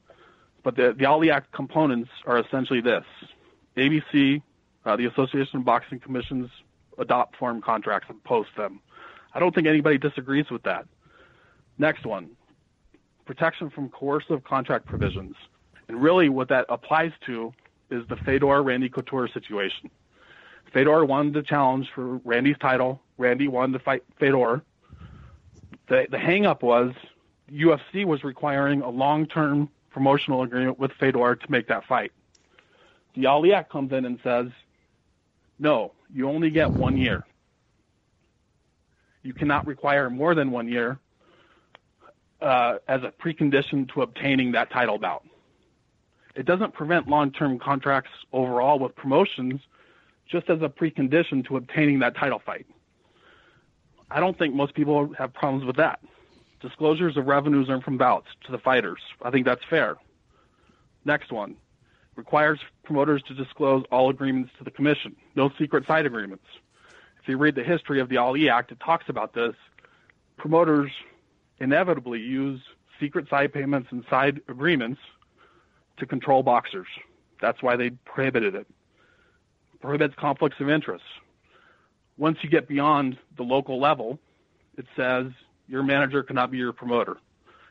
But 0.64 0.76
the 0.76 0.94
the 0.98 1.06
Ali 1.06 1.32
Act 1.32 1.52
components 1.52 2.10
are 2.26 2.40
essentially 2.40 2.82
this: 2.82 3.04
ABC, 3.78 4.42
uh, 4.86 4.96
the 4.96 5.06
Association 5.06 5.60
of 5.60 5.66
Boxing 5.66 6.00
Commissions 6.00 6.50
adopt 6.98 7.36
form 7.38 7.62
contracts 7.62 8.08
and 8.10 8.24
post 8.24 8.50
them. 8.56 8.80
I 9.34 9.40
don't 9.40 9.54
think 9.54 9.68
anybody 9.68 9.98
disagrees 9.98 10.50
with 10.52 10.64
that. 10.64 10.86
Next 11.78 12.06
one, 12.06 12.32
protection 13.26 13.70
from 13.70 13.90
coercive 13.90 14.44
contract 14.44 14.86
provisions. 14.86 15.36
And 15.88 16.02
really 16.02 16.30
what 16.30 16.50
that 16.50 16.66
applies 16.70 17.12
to 17.26 17.54
is 17.90 18.08
the 18.08 18.16
Fedor 18.16 18.64
Randy 18.64 18.90
Couture 18.90 19.28
situation. 19.28 19.90
Fedor 20.74 21.06
won 21.06 21.32
the 21.32 21.44
challenge 21.44 21.88
for 21.94 22.18
Randy's 22.24 22.58
title. 22.60 23.02
Randy 23.18 23.48
won 23.48 23.72
the 23.72 23.80
fight 23.80 24.04
Fedor. 24.20 24.64
The 25.94 26.08
the 26.10 26.18
hangup 26.18 26.64
was 26.64 26.92
UFC 27.52 28.04
was 28.04 28.24
requiring 28.24 28.82
a 28.82 28.90
long-term 28.90 29.70
promotional 29.92 30.42
agreement 30.42 30.80
with 30.80 30.92
Fedor 30.94 31.36
to 31.36 31.52
make 31.52 31.68
that 31.68 31.86
fight. 31.86 32.12
The 33.14 33.28
Ali 33.28 33.54
Act 33.54 33.72
comes 33.72 33.92
in 33.92 34.04
and 34.04 34.18
says, 34.24 34.48
no, 35.60 35.92
you 36.12 36.28
only 36.28 36.50
get 36.50 36.72
one 36.72 36.98
year. 36.98 37.24
You 39.22 39.36
cannot 39.36 39.68
require 39.68 40.10
more 40.10 40.34
than 40.34 40.50
one 40.50 40.68
year 40.68 40.98
uh, 42.42 42.80
as 42.88 43.04
a 43.04 43.12
precondition 43.12 43.88
to 43.94 44.02
obtaining 44.02 44.52
that 44.54 44.72
title 44.72 44.98
bout. 44.98 45.24
It 46.34 46.48
doesn't 46.48 46.74
prevent 46.74 47.08
long-term 47.08 47.60
contracts 47.60 48.10
overall 48.32 48.80
with 48.80 48.96
promotions, 48.96 49.62
just 50.28 50.50
as 50.50 50.60
a 50.64 50.70
precondition 50.70 51.46
to 51.50 51.58
obtaining 51.58 52.00
that 52.00 52.16
title 52.16 52.42
fight. 52.44 52.66
I 54.12 54.20
don't 54.20 54.38
think 54.38 54.54
most 54.54 54.74
people 54.74 55.14
have 55.18 55.34
problems 55.34 55.66
with 55.66 55.76
that. 55.78 56.00
Disclosures 56.62 57.18
of 57.18 57.28
revenues 57.28 57.70
earned 57.70 57.84
from 57.84 57.98
bouts 57.98 58.28
to 58.46 58.52
the 58.52 58.58
fighters. 58.58 59.00
I 59.22 59.32
think 59.32 59.46
that's 59.46 59.64
fair. 59.70 59.98
Next 61.06 61.32
one 61.32 61.56
requires 62.16 62.60
promoters 62.84 63.24
to 63.24 63.34
disclose 63.34 63.84
all 63.92 64.10
agreements 64.10 64.52
to 64.58 64.64
the 64.64 64.72
commission, 64.72 65.16
no 65.36 65.50
secret 65.58 65.86
side 65.88 66.06
agreements. 66.06 66.46
If 67.22 67.28
you 67.28 67.38
read 67.38 67.56
the 67.56 67.64
history 67.64 68.00
of 68.00 68.10
the 68.10 68.18
Ali 68.18 68.50
Act, 68.50 68.72
it 68.72 68.80
talks 68.80 69.06
about 69.10 69.34
this. 69.34 69.56
Promoters 70.38 70.92
inevitably 71.60 72.20
use 72.20 72.62
secret 73.00 73.30
side 73.30 73.54
payments 73.54 73.90
and 73.92 74.04
side 74.10 74.42
agreements 74.48 75.00
to 75.98 76.06
control 76.06 76.44
boxers. 76.44 76.88
That's 77.42 77.62
why 77.64 77.76
they 77.76 77.92
prohibited 78.06 78.56
it. 78.56 78.68
Prohibits 79.82 80.16
conflicts 80.16 80.60
of 80.60 80.70
interest. 80.70 81.04
Once 82.18 82.38
you 82.42 82.50
get 82.50 82.68
beyond 82.68 83.18
the 83.38 83.44
local 83.44 83.80
level, 83.80 84.20
it 84.78 84.86
says 84.96 85.28
your 85.68 85.84
manager 85.84 86.24
cannot 86.24 86.52
be 86.52 86.58
your 86.58 86.74
promoter. 86.74 87.18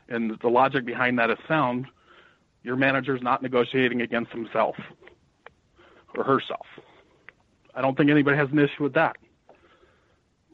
And 0.09 0.37
the 0.41 0.49
logic 0.49 0.85
behind 0.85 1.17
that 1.19 1.29
is 1.29 1.37
sound 1.47 1.87
your 2.63 2.75
manager 2.77 3.15
is 3.15 3.21
not 3.21 3.41
negotiating 3.41 4.01
against 4.01 4.31
himself 4.31 4.75
or 6.15 6.23
herself. 6.23 6.65
I 7.75 7.81
don't 7.81 7.97
think 7.97 8.09
anybody 8.09 8.37
has 8.37 8.49
an 8.51 8.59
issue 8.59 8.83
with 8.83 8.93
that. 8.93 9.17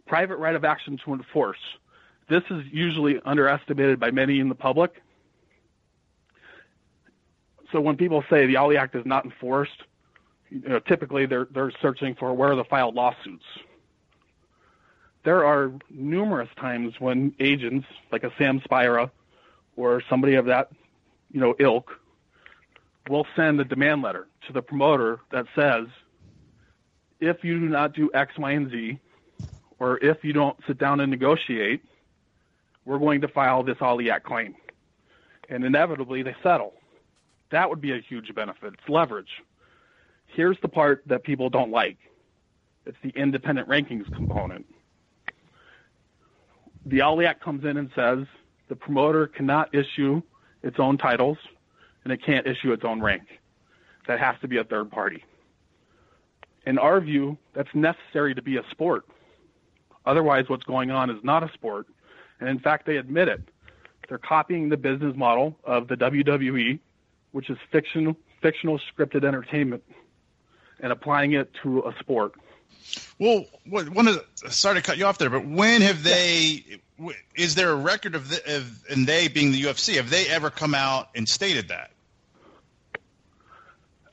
private 0.10 0.38
right 0.38 0.56
of 0.56 0.66
action 0.66 1.00
to 1.06 1.14
enforce. 1.14 1.60
This 2.30 2.44
is 2.50 2.64
usually 2.72 3.22
underestimated 3.26 4.00
by 4.00 4.12
many 4.12 4.40
in 4.40 4.50
the 4.50 4.56
public. 4.56 5.02
So 7.72 7.80
when 7.80 7.96
people 7.96 8.24
say 8.30 8.48
the 8.48 8.58
Ali 8.58 8.78
Act 8.78 8.96
is 8.96 9.06
not 9.06 9.24
enforced, 9.24 9.84
you 10.50 10.68
know, 10.68 10.80
typically 10.80 11.28
they're 11.28 11.48
they're 11.54 11.72
searching 11.82 12.16
for 12.16 12.34
where 12.34 12.52
are 12.52 12.56
the 12.56 12.64
filed 12.64 12.96
lawsuits. 12.96 13.46
There 15.24 15.46
are 15.46 15.72
numerous 15.90 16.50
times 16.58 16.94
when 17.00 17.34
agents 17.40 17.88
like 18.12 18.24
a 18.24 18.32
Sam 18.38 18.62
Spira 18.64 19.12
or 19.76 20.02
somebody 20.10 20.36
of 20.36 20.46
that, 20.46 20.72
you 21.32 21.40
know, 21.40 21.56
ilk 21.60 21.92
will 23.10 23.28
send 23.36 23.60
a 23.60 23.66
demand 23.66 24.02
letter 24.02 24.28
to 24.48 24.54
the 24.54 24.62
promoter 24.62 25.20
that 25.32 25.46
says, 25.56 25.88
if 27.20 27.44
you 27.44 27.60
do 27.60 27.68
not 27.68 27.94
do 27.94 28.10
X, 28.14 28.38
Y, 28.38 28.52
and 28.52 28.72
Z, 28.72 29.00
or 29.80 29.98
if 29.98 30.24
you 30.24 30.34
don't 30.34 30.58
sit 30.68 30.78
down 30.78 31.00
and 31.00 31.12
negotiate, 31.12 31.84
we're 32.86 33.00
going 33.00 33.22
to 33.22 33.28
file 33.28 33.64
this 33.64 33.78
Ali 33.82 34.10
Act 34.10 34.26
claim. 34.26 34.56
And 35.50 35.64
inevitably 35.64 36.24
they 36.24 36.36
settle. 36.42 36.74
That 37.52 37.70
would 37.70 37.82
be 37.82 37.92
a 37.92 38.00
huge 38.00 38.34
benefit. 38.34 38.74
It's 38.74 38.90
leverage. 38.90 39.42
Here's 40.28 40.58
the 40.62 40.68
part 40.68 41.04
that 41.08 41.24
people 41.24 41.50
don't 41.50 41.72
like. 41.72 41.98
It's 42.86 42.98
the 43.04 43.10
independent 43.10 43.68
rankings 43.68 44.12
component. 44.14 44.66
The 46.90 47.02
Ali 47.02 47.28
Act 47.28 47.44
comes 47.44 47.66
in 47.66 47.78
and 47.78 47.92
says 47.96 48.26
the 48.68 48.76
promoter 48.76 49.28
cannot 49.28 49.74
issue 49.76 50.24
its 50.64 50.78
own 50.80 50.98
titles 50.98 51.38
and 52.04 52.12
it 52.12 52.24
can't 52.26 52.48
issue 52.48 52.72
its 52.72 52.84
own 52.84 53.00
rank. 53.00 53.24
That 54.08 54.20
has 54.20 54.36
to 54.42 54.48
be 54.48 54.58
a 54.58 54.64
third 54.64 54.90
party. 54.90 55.24
In 56.66 56.80
our 56.80 57.00
view, 57.00 57.38
that's 57.54 57.70
necessary 57.76 58.34
to 58.34 58.42
be 58.42 58.58
a 58.58 58.64
sport. 58.72 59.06
Otherwise, 60.08 60.46
what's 60.48 60.64
going 60.64 60.90
on 60.90 61.12
is 61.12 61.18
not 61.24 61.44
a 61.44 61.54
sport. 61.54 61.86
And 62.40 62.50
in 62.50 62.58
fact, 62.58 62.88
they 62.88 62.98
admit 62.98 63.28
it. 63.28 63.42
They're 64.08 64.18
copying 64.18 64.70
the 64.70 64.78
business 64.78 65.16
model 65.16 65.56
of 65.66 65.88
the 65.88 65.96
WWE, 65.96 66.80
which 67.34 67.52
is 67.52 67.58
fictional, 67.72 68.16
fictional 68.42 68.80
scripted 68.80 69.24
entertainment, 69.24 69.84
and 70.80 70.92
applying 70.92 71.34
it 71.34 71.52
to 71.62 71.82
a 71.82 71.94
sport. 72.00 72.34
Well, 73.20 73.46
what, 73.66 73.90
one 73.90 74.08
of 74.08 74.16
the, 74.16 74.52
sorry 74.52 74.76
to 74.76 74.82
cut 74.82 74.98
you 74.98 75.06
off 75.06 75.18
there, 75.18 75.30
but 75.30 75.46
when 75.46 75.82
have 75.82 76.04
they? 76.04 76.64
Is 77.36 77.56
there 77.56 77.72
a 77.72 77.76
record 77.76 78.16
of, 78.16 78.30
the, 78.30 78.58
of 78.58 78.84
and 78.90 79.06
they 79.06 79.28
being 79.28 79.52
the 79.52 79.62
UFC? 79.62 79.96
Have 79.96 80.10
they 80.10 80.28
ever 80.28 80.50
come 80.50 80.74
out 80.74 81.10
and 81.16 81.28
stated 81.28 81.70
that? 81.70 81.92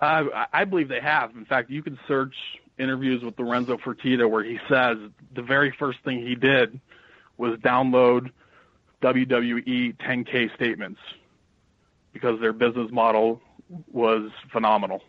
Uh, 0.00 0.44
I 0.52 0.64
believe 0.64 0.88
they 0.88 1.00
have. 1.00 1.34
In 1.36 1.44
fact, 1.44 1.70
you 1.70 1.82
can 1.82 1.98
search 2.06 2.34
interviews 2.78 3.22
with 3.22 3.38
Lorenzo 3.38 3.78
Fertitta 3.78 4.28
where 4.28 4.44
he 4.44 4.58
says 4.68 4.98
the 5.34 5.42
very 5.42 5.74
first 5.78 5.98
thing 6.04 6.20
he 6.20 6.34
did 6.34 6.78
was 7.38 7.58
download 7.60 8.30
WWE 9.02 9.96
10K 9.96 10.54
statements 10.54 11.00
because 12.12 12.40
their 12.40 12.52
business 12.52 12.90
model 12.90 13.40
was 13.90 14.30
phenomenal. 14.52 15.02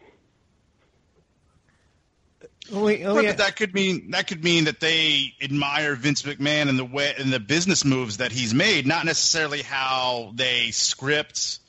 But 3.29 3.37
that 3.37 3.55
could 3.55 3.73
mean 3.73 4.11
that 4.11 4.27
could 4.27 4.43
mean 4.43 4.65
that 4.65 4.79
they 4.79 5.33
admire 5.41 5.95
Vince 5.95 6.23
McMahon 6.23 6.69
and 6.69 6.77
the 6.77 6.85
way 6.85 7.13
and 7.17 7.31
the 7.31 7.39
business 7.39 7.85
moves 7.85 8.17
that 8.17 8.31
he's 8.31 8.53
made, 8.53 8.85
not 8.85 9.05
necessarily 9.05 9.61
how 9.61 10.31
they 10.35 10.71
script 10.71 11.59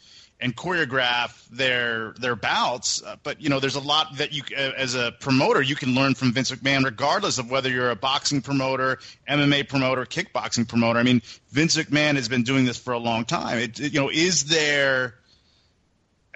and 0.41 0.55
choreograph 0.55 1.49
their 1.51 2.13
their 2.21 2.37
bouts. 2.37 3.03
Uh, 3.03 3.17
but 3.23 3.41
you 3.41 3.49
know, 3.49 3.61
there's 3.61 3.75
a 3.75 3.81
lot 3.81 4.17
that 4.19 4.33
you, 4.33 4.43
uh, 4.57 4.73
as 4.77 4.95
a 4.95 5.13
promoter, 5.21 5.61
you 5.61 5.75
can 5.75 5.95
learn 5.95 6.15
from 6.15 6.33
Vince 6.33 6.51
McMahon, 6.51 6.85
regardless 6.85 7.39
of 7.39 7.51
whether 7.51 7.69
you're 7.69 7.91
a 7.91 7.97
boxing 7.97 8.41
promoter, 8.41 8.99
MMA 9.29 9.69
promoter, 9.69 10.05
kickboxing 10.05 10.67
promoter. 10.67 10.99
I 10.99 11.03
mean, 11.03 11.23
Vince 11.51 11.77
McMahon 11.77 12.17
has 12.17 12.29
been 12.29 12.43
doing 12.43 12.65
this 12.65 12.79
for 12.79 12.93
a 12.93 12.99
long 12.99 13.25
time. 13.25 13.59
It, 13.59 13.81
it, 13.81 13.93
you 13.93 14.01
know, 14.01 14.11
is 14.11 14.45
there 14.45 15.15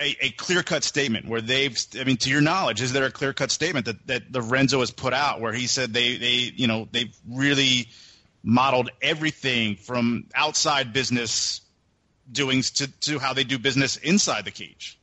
a, 0.02 0.16
a 0.20 0.30
clear 0.30 0.62
cut 0.62 0.84
statement 0.84 1.28
where 1.28 1.40
they've? 1.40 1.78
I 1.98 2.04
mean, 2.04 2.16
to 2.18 2.30
your 2.30 2.40
knowledge, 2.40 2.82
is 2.82 2.92
there 2.92 3.04
a 3.04 3.10
clear 3.10 3.32
cut 3.32 3.50
statement 3.50 3.86
that 3.86 4.06
that 4.06 4.32
Lorenzo 4.32 4.80
has 4.80 4.90
put 4.90 5.12
out 5.12 5.40
where 5.40 5.52
he 5.52 5.66
said 5.66 5.92
they 5.92 6.16
they 6.16 6.52
you 6.54 6.66
know 6.66 6.88
they've 6.90 7.16
really 7.28 7.88
modeled 8.42 8.90
everything 9.00 9.76
from 9.76 10.26
outside 10.34 10.92
business 10.92 11.60
doings 12.30 12.72
to, 12.72 12.88
to 13.00 13.18
how 13.18 13.32
they 13.32 13.44
do 13.44 13.58
business 13.58 13.96
inside 13.96 14.44
the 14.44 14.50
cage. 14.50 14.98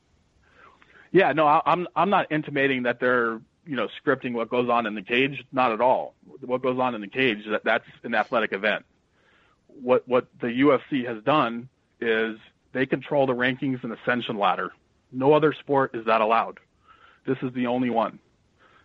Yeah, 1.12 1.32
no, 1.32 1.46
I'm 1.46 1.88
I'm 1.96 2.10
not 2.10 2.30
intimating 2.30 2.84
that 2.84 3.00
they're 3.00 3.40
you 3.66 3.76
know 3.76 3.88
scripting 4.04 4.32
what 4.32 4.48
goes 4.48 4.68
on 4.68 4.86
in 4.86 4.94
the 4.94 5.02
cage. 5.02 5.44
Not 5.52 5.72
at 5.72 5.80
all. 5.80 6.14
What 6.40 6.62
goes 6.62 6.78
on 6.78 6.94
in 6.94 7.00
the 7.00 7.08
cage 7.08 7.44
that 7.50 7.64
that's 7.64 7.86
an 8.04 8.14
athletic 8.14 8.52
event. 8.52 8.84
What 9.66 10.06
what 10.06 10.26
the 10.40 10.48
UFC 10.48 11.06
has 11.06 11.22
done 11.24 11.68
is 12.00 12.38
they 12.72 12.86
control 12.86 13.26
the 13.26 13.34
rankings 13.34 13.82
and 13.82 13.92
ascension 13.92 14.38
ladder. 14.38 14.70
No 15.12 15.32
other 15.32 15.52
sport 15.52 15.94
is 15.94 16.06
that 16.06 16.20
allowed. 16.20 16.60
This 17.26 17.38
is 17.42 17.52
the 17.54 17.66
only 17.66 17.90
one. 17.90 18.18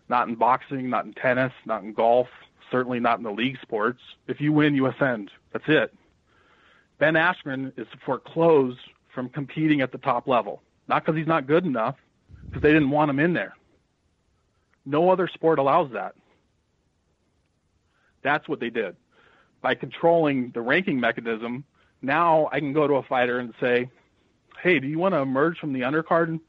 Not 0.10 0.28
in 0.28 0.36
boxing, 0.36 0.90
not 0.90 1.06
in 1.06 1.14
tennis, 1.14 1.54
not 1.66 1.84
in 1.84 1.94
golf, 1.94 2.28
certainly 2.72 3.00
not 3.00 3.18
in 3.18 3.24
the 3.24 3.32
league 3.32 3.58
sports. 3.62 4.00
If 4.28 4.42
you 4.42 4.52
win, 4.52 4.76
you 4.76 4.88
ascend. 4.88 5.32
That's 5.54 5.66
it. 5.68 5.94
Ben 7.00 7.16
Askren 7.16 7.78
is 7.78 7.88
foreclosed 8.06 8.80
from 9.14 9.30
competing 9.30 9.82
at 9.82 9.92
the 9.92 9.98
top 9.98 10.28
level. 10.28 10.62
Not 10.88 11.04
because 11.04 11.18
he's 11.18 11.28
not 11.28 11.48
good 11.48 11.66
enough, 11.66 11.96
because 12.46 12.62
they 12.62 12.72
didn't 12.72 12.92
want 12.92 13.10
him 13.10 13.20
in 13.20 13.34
there. 13.34 13.56
No 14.86 15.10
other 15.10 15.28
sport 15.28 15.60
allows 15.60 15.92
that. 15.94 16.16
That's 18.24 18.48
what 18.48 18.60
they 18.60 18.70
did. 18.70 18.96
By 19.62 19.76
controlling 19.76 20.52
the 20.52 20.62
ranking 20.62 21.00
mechanism, 21.00 21.64
now 22.02 22.50
I 22.52 22.60
can 22.60 22.74
go 22.74 22.88
to 22.88 22.96
a 22.96 23.04
fighter 23.04 23.40
and 23.40 23.54
say, 23.60 23.90
hey, 24.66 24.80
do 24.80 24.88
you 24.88 24.98
want 24.98 25.14
to 25.14 25.20
emerge 25.20 25.60
from 25.60 25.74
the 25.74 25.82
undercard 25.82 26.28
and 26.28 26.40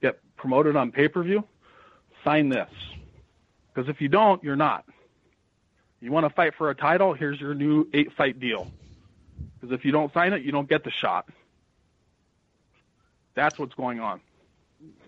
get 0.00 0.20
promoted 0.36 0.76
on 0.76 0.92
pay 0.92 1.08
per 1.08 1.24
view? 1.24 1.42
Sign 2.24 2.48
this. 2.48 2.70
Because 3.74 3.90
if 3.90 4.00
you 4.00 4.08
don't, 4.08 4.42
you're 4.44 4.56
not. 4.56 4.84
You 6.00 6.12
want 6.12 6.24
to 6.24 6.30
fight 6.30 6.54
for 6.54 6.70
a 6.70 6.74
title? 6.76 7.14
Here's 7.14 7.40
your 7.40 7.54
new 7.54 7.88
eight 7.92 8.12
fight 8.12 8.38
deal. 8.38 8.70
Because 9.60 9.74
if 9.74 9.84
you 9.84 9.90
don't 9.90 10.12
sign 10.14 10.34
it, 10.34 10.42
you 10.42 10.52
don't 10.52 10.68
get 10.68 10.84
the 10.84 10.92
shot. 10.92 11.28
That's 13.34 13.58
what's 13.58 13.74
going 13.74 13.98
on. 13.98 14.20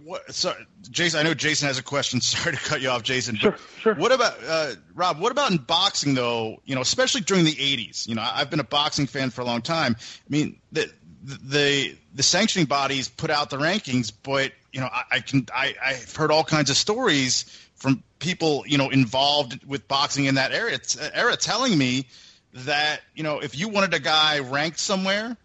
What, 0.03 0.34
so, 0.34 0.53
Jason, 0.90 1.20
I 1.20 1.22
know 1.22 1.34
Jason 1.34 1.68
has 1.68 1.78
a 1.78 1.84
question. 1.84 2.20
Sorry 2.20 2.57
to 2.57 2.61
cut 2.61 2.80
you 2.80 2.88
off, 2.88 3.05
Jason. 3.05 3.36
Sure, 3.36 3.57
sure. 3.78 3.94
What 3.94 4.11
about 4.11 4.34
uh, 4.44 4.72
Rob? 4.96 5.20
What 5.20 5.30
about 5.30 5.53
in 5.53 5.59
boxing, 5.59 6.14
though? 6.14 6.61
You 6.64 6.74
know, 6.74 6.80
especially 6.80 7.20
during 7.20 7.44
the 7.44 7.55
'80s. 7.55 8.09
You 8.09 8.16
know, 8.16 8.26
I've 8.26 8.51
been 8.51 8.59
a 8.59 8.64
boxing 8.64 9.07
fan 9.07 9.30
for 9.30 9.42
a 9.42 9.44
long 9.44 9.62
time. 9.62 9.94
I 10.01 10.28
mean, 10.28 10.59
the 10.72 10.90
the 11.23 11.97
the 12.14 12.23
sanctioning 12.23 12.66
bodies 12.66 13.09
put 13.09 13.31
out 13.31 13.51
the 13.51 13.59
rankings, 13.59 14.12
but 14.23 14.53
you 14.73 14.81
know, 14.81 14.89
I, 14.91 15.03
I 15.12 15.21
can 15.21 15.47
I, 15.55 15.75
I've 15.85 16.14
heard 16.14 16.31
all 16.31 16.45
kinds 16.45 16.71
of 16.71 16.77
stories 16.77 17.45
from 17.77 18.03
people 18.18 18.64
you 18.66 18.79
know 18.79 18.91
involved 18.91 19.64
with 19.64 19.87
boxing 19.89 20.27
in 20.27 20.37
that 20.37 20.53
era 20.53 20.79
era 21.14 21.37
telling 21.37 21.77
me 21.77 22.07
that 22.53 23.01
you 23.14 23.23
know 23.23 23.41
if 23.41 23.59
you 23.59 23.68
wanted 23.68 23.95
a 23.95 24.01
guy 24.01 24.41
ranked 24.41 24.81
somewhere, 24.81 25.37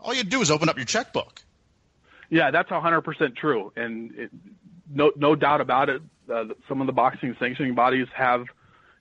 all 0.00 0.14
you'd 0.14 0.28
do 0.28 0.40
is 0.40 0.50
open 0.50 0.68
up 0.68 0.76
your 0.76 0.86
checkbook. 0.86 1.42
Yeah, 2.30 2.50
that's 2.50 2.68
hundred 2.70 3.02
percent 3.02 3.36
true, 3.36 3.72
and 3.76 4.14
it, 4.16 4.30
no 4.92 5.12
no 5.16 5.34
doubt 5.34 5.60
about 5.60 5.88
it. 5.88 6.02
Uh, 6.32 6.44
some 6.68 6.80
of 6.80 6.86
the 6.86 6.92
boxing 6.92 7.36
sanctioning 7.38 7.74
bodies 7.74 8.06
have 8.14 8.46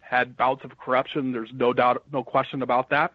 had 0.01 0.35
bouts 0.35 0.65
of 0.65 0.77
corruption. 0.77 1.31
There's 1.31 1.51
no 1.53 1.71
doubt, 1.71 2.03
no 2.11 2.23
question 2.23 2.61
about 2.61 2.89
that. 2.89 3.13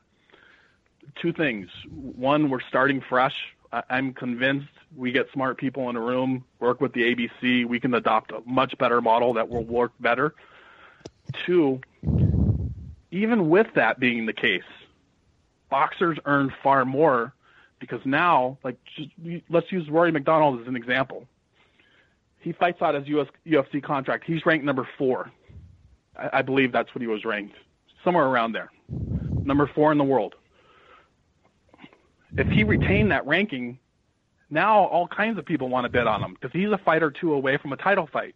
Two 1.15 1.33
things. 1.33 1.69
One, 1.91 2.51
we're 2.51 2.61
starting 2.61 3.01
fresh. 3.01 3.55
I'm 3.91 4.13
convinced 4.13 4.69
we 4.97 5.13
get 5.13 5.31
smart 5.33 5.59
people 5.59 5.91
in 5.91 5.97
a 5.97 6.01
room, 6.01 6.45
work 6.61 6.81
with 6.81 6.93
the 6.93 7.15
ABC, 7.15 7.67
we 7.67 7.81
can 7.81 7.95
adopt 7.95 8.33
a 8.33 8.43
much 8.47 8.77
better 8.79 9.01
model 9.01 9.35
that 9.35 9.49
will 9.49 9.65
work 9.65 9.93
better. 10.01 10.35
Two, 11.45 11.81
even 13.11 13.49
with 13.49 13.67
that 13.75 13.99
being 13.99 14.27
the 14.27 14.33
case, 14.33 14.63
boxers 15.69 16.19
earn 16.25 16.53
far 16.63 16.85
more 16.85 17.35
because 17.79 18.01
now, 18.05 18.59
like, 18.65 18.79
just, 18.97 19.11
let's 19.51 19.71
use 19.71 19.89
Rory 19.91 20.13
MacDonald 20.13 20.61
as 20.61 20.67
an 20.67 20.77
example. 20.77 21.27
He 22.41 22.53
fights 22.53 22.81
out 22.81 22.95
his 22.95 23.07
US, 23.09 23.29
UFC 23.47 23.83
contract. 23.83 24.25
He's 24.25 24.47
ranked 24.47 24.65
number 24.65 24.89
four. 24.97 25.31
I, 26.17 26.39
I 26.39 26.43
believe 26.43 26.73
that's 26.73 26.95
what 26.95 27.03
he 27.03 27.09
was 27.09 27.25
ranked, 27.25 27.57
somewhere 28.05 28.25
around 28.25 28.53
there. 28.53 28.71
Number 28.89 29.67
four 29.67 29.93
in 29.93 29.99
the 29.99 30.05
world. 30.05 30.37
If 32.39 32.49
he 32.49 32.65
retained 32.65 33.11
that 33.13 33.27
ranking, 33.27 33.79
now 34.51 34.85
all 34.85 35.09
kinds 35.09 35.39
of 35.39 35.47
people 35.47 35.69
want 35.69 35.85
to 35.85 35.89
bet 35.89 36.07
on 36.07 36.23
him 36.23 36.35
because 36.35 36.53
he's 36.53 36.71
a 36.71 36.79
fight 36.79 37.03
or 37.03 37.11
two 37.11 37.33
away 37.33 37.57
from 37.57 37.73
a 37.73 37.77
title 37.77 38.09
fight. 38.13 38.35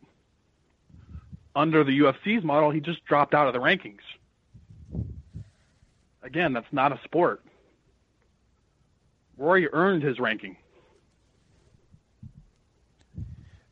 Under 1.54 1.84
the 1.84 1.98
UFC's 1.98 2.44
model, 2.44 2.70
he 2.70 2.80
just 2.80 3.04
dropped 3.04 3.34
out 3.34 3.46
of 3.46 3.52
the 3.52 3.58
rankings. 3.58 3.98
Again, 6.22 6.52
that's 6.52 6.72
not 6.72 6.92
a 6.92 7.00
sport. 7.04 7.42
Rory 9.36 9.68
earned 9.72 10.02
his 10.02 10.20
ranking. 10.20 10.56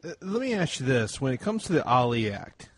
Uh, 0.02 0.10
let 0.20 0.40
me 0.40 0.54
ask 0.54 0.80
you 0.80 0.86
this: 0.86 1.20
When 1.20 1.32
it 1.32 1.40
comes 1.40 1.64
to 1.64 1.72
the 1.72 1.84
Ali 1.84 2.32
Act, 2.32 2.70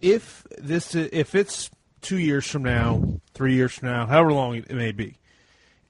if 0.00 0.46
this 0.58 0.94
if 0.94 1.34
it's 1.34 1.70
two 2.00 2.18
years 2.18 2.46
from 2.46 2.62
now, 2.62 3.20
three 3.34 3.54
years 3.54 3.74
from 3.74 3.88
now, 3.88 4.06
however 4.06 4.32
long 4.32 4.56
it 4.56 4.70
may 4.70 4.92
be, 4.92 5.16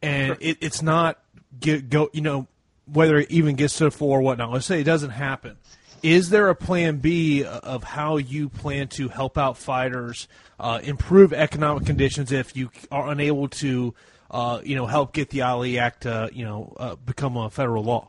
and 0.02 0.36
it, 0.40 0.58
it's 0.60 0.82
not 0.82 1.18
get, 1.58 1.90
go, 1.90 2.10
you 2.12 2.20
know, 2.20 2.46
whether 2.86 3.18
it 3.18 3.30
even 3.30 3.56
gets 3.56 3.78
to 3.78 3.84
the 3.84 3.90
four 3.90 4.18
or 4.18 4.22
whatnot. 4.22 4.50
Let's 4.50 4.66
say 4.66 4.80
it 4.80 4.84
doesn't 4.84 5.10
happen. 5.10 5.56
Is 6.02 6.30
there 6.30 6.48
a 6.48 6.54
plan 6.54 6.96
B 6.96 7.44
of 7.44 7.84
how 7.84 8.16
you 8.16 8.48
plan 8.48 8.88
to 8.88 9.08
help 9.08 9.36
out 9.36 9.58
fighters, 9.58 10.28
uh, 10.58 10.80
improve 10.82 11.32
economic 11.32 11.84
conditions 11.84 12.32
if 12.32 12.56
you 12.56 12.70
are 12.90 13.10
unable 13.10 13.48
to, 13.48 13.94
uh, 14.30 14.60
you 14.64 14.76
know, 14.76 14.86
help 14.86 15.12
get 15.12 15.28
the 15.28 15.42
Ali 15.42 15.78
Act, 15.78 16.06
uh, 16.06 16.28
you 16.32 16.44
know, 16.44 16.74
uh, 16.78 16.96
become 16.96 17.36
a 17.36 17.50
federal 17.50 17.84
law? 17.84 18.08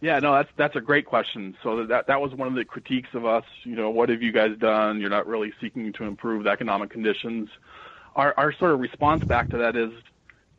Yeah, 0.00 0.18
no, 0.18 0.32
that's 0.32 0.48
that's 0.56 0.74
a 0.74 0.80
great 0.80 1.06
question. 1.06 1.54
So 1.62 1.86
that 1.86 2.06
that 2.08 2.20
was 2.20 2.34
one 2.34 2.48
of 2.48 2.54
the 2.54 2.64
critiques 2.64 3.10
of 3.12 3.24
us. 3.24 3.44
You 3.62 3.76
know, 3.76 3.90
what 3.90 4.08
have 4.08 4.20
you 4.22 4.32
guys 4.32 4.56
done? 4.58 5.00
You're 5.00 5.10
not 5.10 5.26
really 5.26 5.52
seeking 5.60 5.92
to 5.92 6.04
improve 6.04 6.44
the 6.44 6.50
economic 6.50 6.90
conditions. 6.90 7.50
Our 8.16 8.34
our 8.36 8.52
sort 8.54 8.72
of 8.72 8.80
response 8.80 9.22
back 9.24 9.50
to 9.50 9.58
that 9.58 9.76
is 9.76 9.92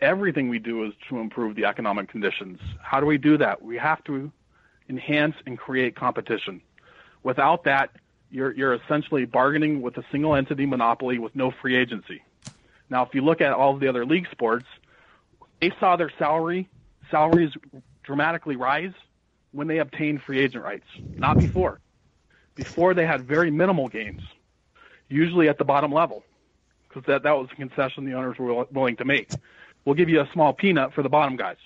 everything 0.03 0.49
we 0.49 0.59
do 0.59 0.83
is 0.83 0.93
to 1.09 1.19
improve 1.19 1.55
the 1.55 1.65
economic 1.65 2.09
conditions. 2.09 2.59
How 2.81 2.99
do 2.99 3.05
we 3.05 3.17
do 3.17 3.37
that? 3.37 3.61
We 3.61 3.77
have 3.77 4.03
to 4.03 4.31
enhance 4.89 5.35
and 5.45 5.57
create 5.57 5.95
competition. 5.95 6.61
Without 7.23 7.63
that, 7.63 7.89
you're 8.29 8.51
you're 8.53 8.73
essentially 8.73 9.25
bargaining 9.25 9.81
with 9.81 9.97
a 9.97 10.03
single 10.11 10.35
entity 10.35 10.65
monopoly 10.65 11.19
with 11.19 11.35
no 11.35 11.51
free 11.61 11.75
agency. 11.75 12.21
Now, 12.89 13.03
if 13.05 13.15
you 13.15 13.21
look 13.21 13.41
at 13.41 13.53
all 13.53 13.73
of 13.73 13.79
the 13.79 13.87
other 13.87 14.05
league 14.05 14.27
sports, 14.29 14.65
they 15.61 15.71
saw 15.79 15.95
their 15.95 16.11
salary 16.19 16.69
salaries 17.09 17.51
dramatically 18.03 18.55
rise 18.55 18.93
when 19.51 19.67
they 19.67 19.77
obtained 19.77 20.21
free 20.21 20.39
agent 20.39 20.63
rights, 20.63 20.87
not 21.17 21.37
before. 21.37 21.79
Before 22.55 22.93
they 22.93 23.05
had 23.05 23.25
very 23.25 23.49
minimal 23.49 23.87
gains, 23.87 24.21
usually 25.09 25.47
at 25.47 25.57
the 25.57 25.63
bottom 25.63 25.91
level, 25.91 26.23
because 26.87 27.03
that, 27.07 27.23
that 27.23 27.31
was 27.31 27.47
a 27.51 27.55
concession 27.55 28.05
the 28.05 28.13
owners 28.13 28.37
were 28.37 28.65
willing 28.71 28.97
to 28.97 29.05
make. 29.05 29.29
We'll 29.85 29.95
give 29.95 30.09
you 30.09 30.21
a 30.21 30.29
small 30.33 30.53
peanut 30.53 30.93
for 30.93 31.03
the 31.03 31.09
bottom 31.09 31.35
guys. 31.35 31.57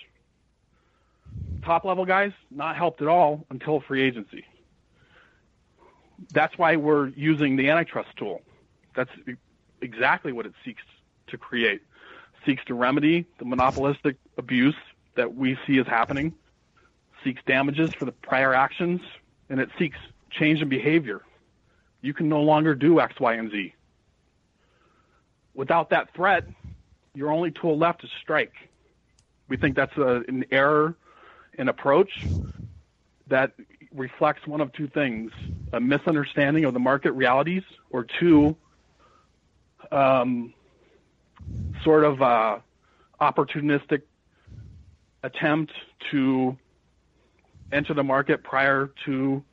Top 1.63 1.85
level 1.85 2.05
guys, 2.05 2.31
not 2.49 2.75
helped 2.75 3.01
at 3.01 3.07
all 3.07 3.45
until 3.49 3.81
free 3.81 4.01
agency. 4.01 4.45
That's 6.33 6.57
why 6.57 6.77
we're 6.77 7.09
using 7.09 7.57
the 7.57 7.69
antitrust 7.69 8.09
tool. 8.15 8.41
That's 8.95 9.11
exactly 9.81 10.31
what 10.31 10.45
it 10.45 10.53
seeks 10.65 10.81
to 11.27 11.37
create. 11.37 11.81
seeks 12.45 12.63
to 12.65 12.73
remedy 12.73 13.25
the 13.39 13.45
monopolistic 13.45 14.15
abuse 14.37 14.75
that 15.15 15.35
we 15.35 15.57
see 15.67 15.77
is 15.77 15.85
happening 15.85 16.33
seeks 17.23 17.41
damages 17.45 17.93
for 17.93 18.05
the 18.05 18.11
prior 18.11 18.53
actions, 18.53 19.01
and 19.49 19.59
it 19.59 19.69
seeks 19.77 19.97
change 20.29 20.61
in 20.61 20.69
behavior. 20.69 21.21
You 22.01 22.13
can 22.13 22.29
no 22.29 22.41
longer 22.41 22.75
do 22.75 22.99
X, 22.99 23.19
Y, 23.19 23.33
and 23.33 23.51
Z. 23.51 23.73
Without 25.53 25.89
that 25.89 26.13
threat, 26.13 26.45
your 27.17 27.31
only 27.31 27.49
tool 27.49 27.75
left 27.75 28.03
is 28.03 28.11
strike. 28.21 28.53
We 29.49 29.57
think 29.57 29.75
that's 29.75 29.97
a, 29.97 30.21
an 30.27 30.45
error 30.51 30.95
in 31.57 31.67
approach 31.67 32.11
that 33.27 33.53
reflects 33.91 34.45
one 34.45 34.61
of 34.61 34.71
two 34.73 34.87
things 34.87 35.31
a 35.73 35.79
misunderstanding 35.79 36.63
of 36.63 36.73
the 36.73 36.79
market 36.79 37.11
realities, 37.13 37.63
or 37.89 38.05
two, 38.19 38.55
um, 39.91 40.53
sort 41.83 42.03
of 42.03 42.21
uh, 42.21 42.59
opportunistic 43.19 44.03
attempt 45.23 45.73
to 46.11 46.55
enter 47.71 47.93
the 47.93 48.03
market 48.03 48.43
prior 48.43 48.91
to 49.05 49.43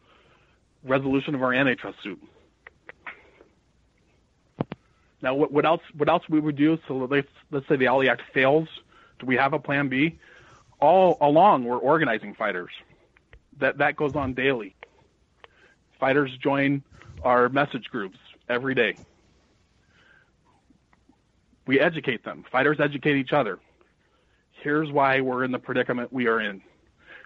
resolution 0.84 1.34
of 1.34 1.42
our 1.42 1.54
antitrust 1.54 1.96
suit. 2.02 2.22
Now, 5.24 5.34
what, 5.34 5.50
what 5.50 5.64
else? 5.64 5.80
What 5.96 6.10
else 6.10 6.22
we 6.28 6.38
would 6.38 6.54
do? 6.54 6.78
So 6.86 7.08
let's 7.10 7.26
let's 7.50 7.66
say 7.66 7.76
the 7.76 7.86
Ali 7.86 8.10
Act 8.10 8.20
fails. 8.34 8.68
Do 9.18 9.24
we 9.24 9.36
have 9.36 9.54
a 9.54 9.58
plan 9.58 9.88
B? 9.88 10.18
All 10.80 11.16
along, 11.22 11.64
we're 11.64 11.78
organizing 11.78 12.34
fighters. 12.34 12.70
That 13.58 13.78
that 13.78 13.96
goes 13.96 14.14
on 14.16 14.34
daily. 14.34 14.76
Fighters 15.98 16.30
join 16.42 16.82
our 17.22 17.48
message 17.48 17.86
groups 17.90 18.18
every 18.50 18.74
day. 18.74 18.98
We 21.66 21.80
educate 21.80 22.22
them. 22.22 22.44
Fighters 22.52 22.76
educate 22.78 23.16
each 23.16 23.32
other. 23.32 23.58
Here's 24.62 24.92
why 24.92 25.22
we're 25.22 25.42
in 25.42 25.52
the 25.52 25.58
predicament 25.58 26.12
we 26.12 26.26
are 26.26 26.38
in. 26.38 26.60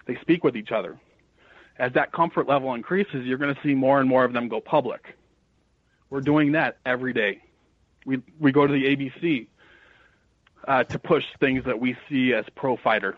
They 0.07 0.15
speak 0.21 0.45
with 0.45 0.55
each 0.55 0.71
other. 0.71 0.97
As 1.77 1.91
that 1.93 2.13
comfort 2.13 2.47
level 2.47 2.73
increases, 2.75 3.25
you're 3.25 3.37
going 3.37 3.53
to 3.53 3.61
see 3.61 3.75
more 3.75 3.99
and 3.99 4.07
more 4.07 4.23
of 4.23 4.31
them 4.31 4.47
go 4.47 4.61
public. 4.61 5.17
We're 6.09 6.21
doing 6.21 6.53
that 6.53 6.77
every 6.85 7.11
day. 7.11 7.41
We 8.05 8.21
we 8.39 8.51
go 8.51 8.65
to 8.65 8.73
the 8.73 8.85
ABC 8.85 9.47
uh, 10.67 10.83
to 10.85 10.99
push 10.99 11.23
things 11.39 11.65
that 11.65 11.79
we 11.79 11.97
see 12.09 12.33
as 12.33 12.45
pro 12.55 12.77
fighter. 12.77 13.17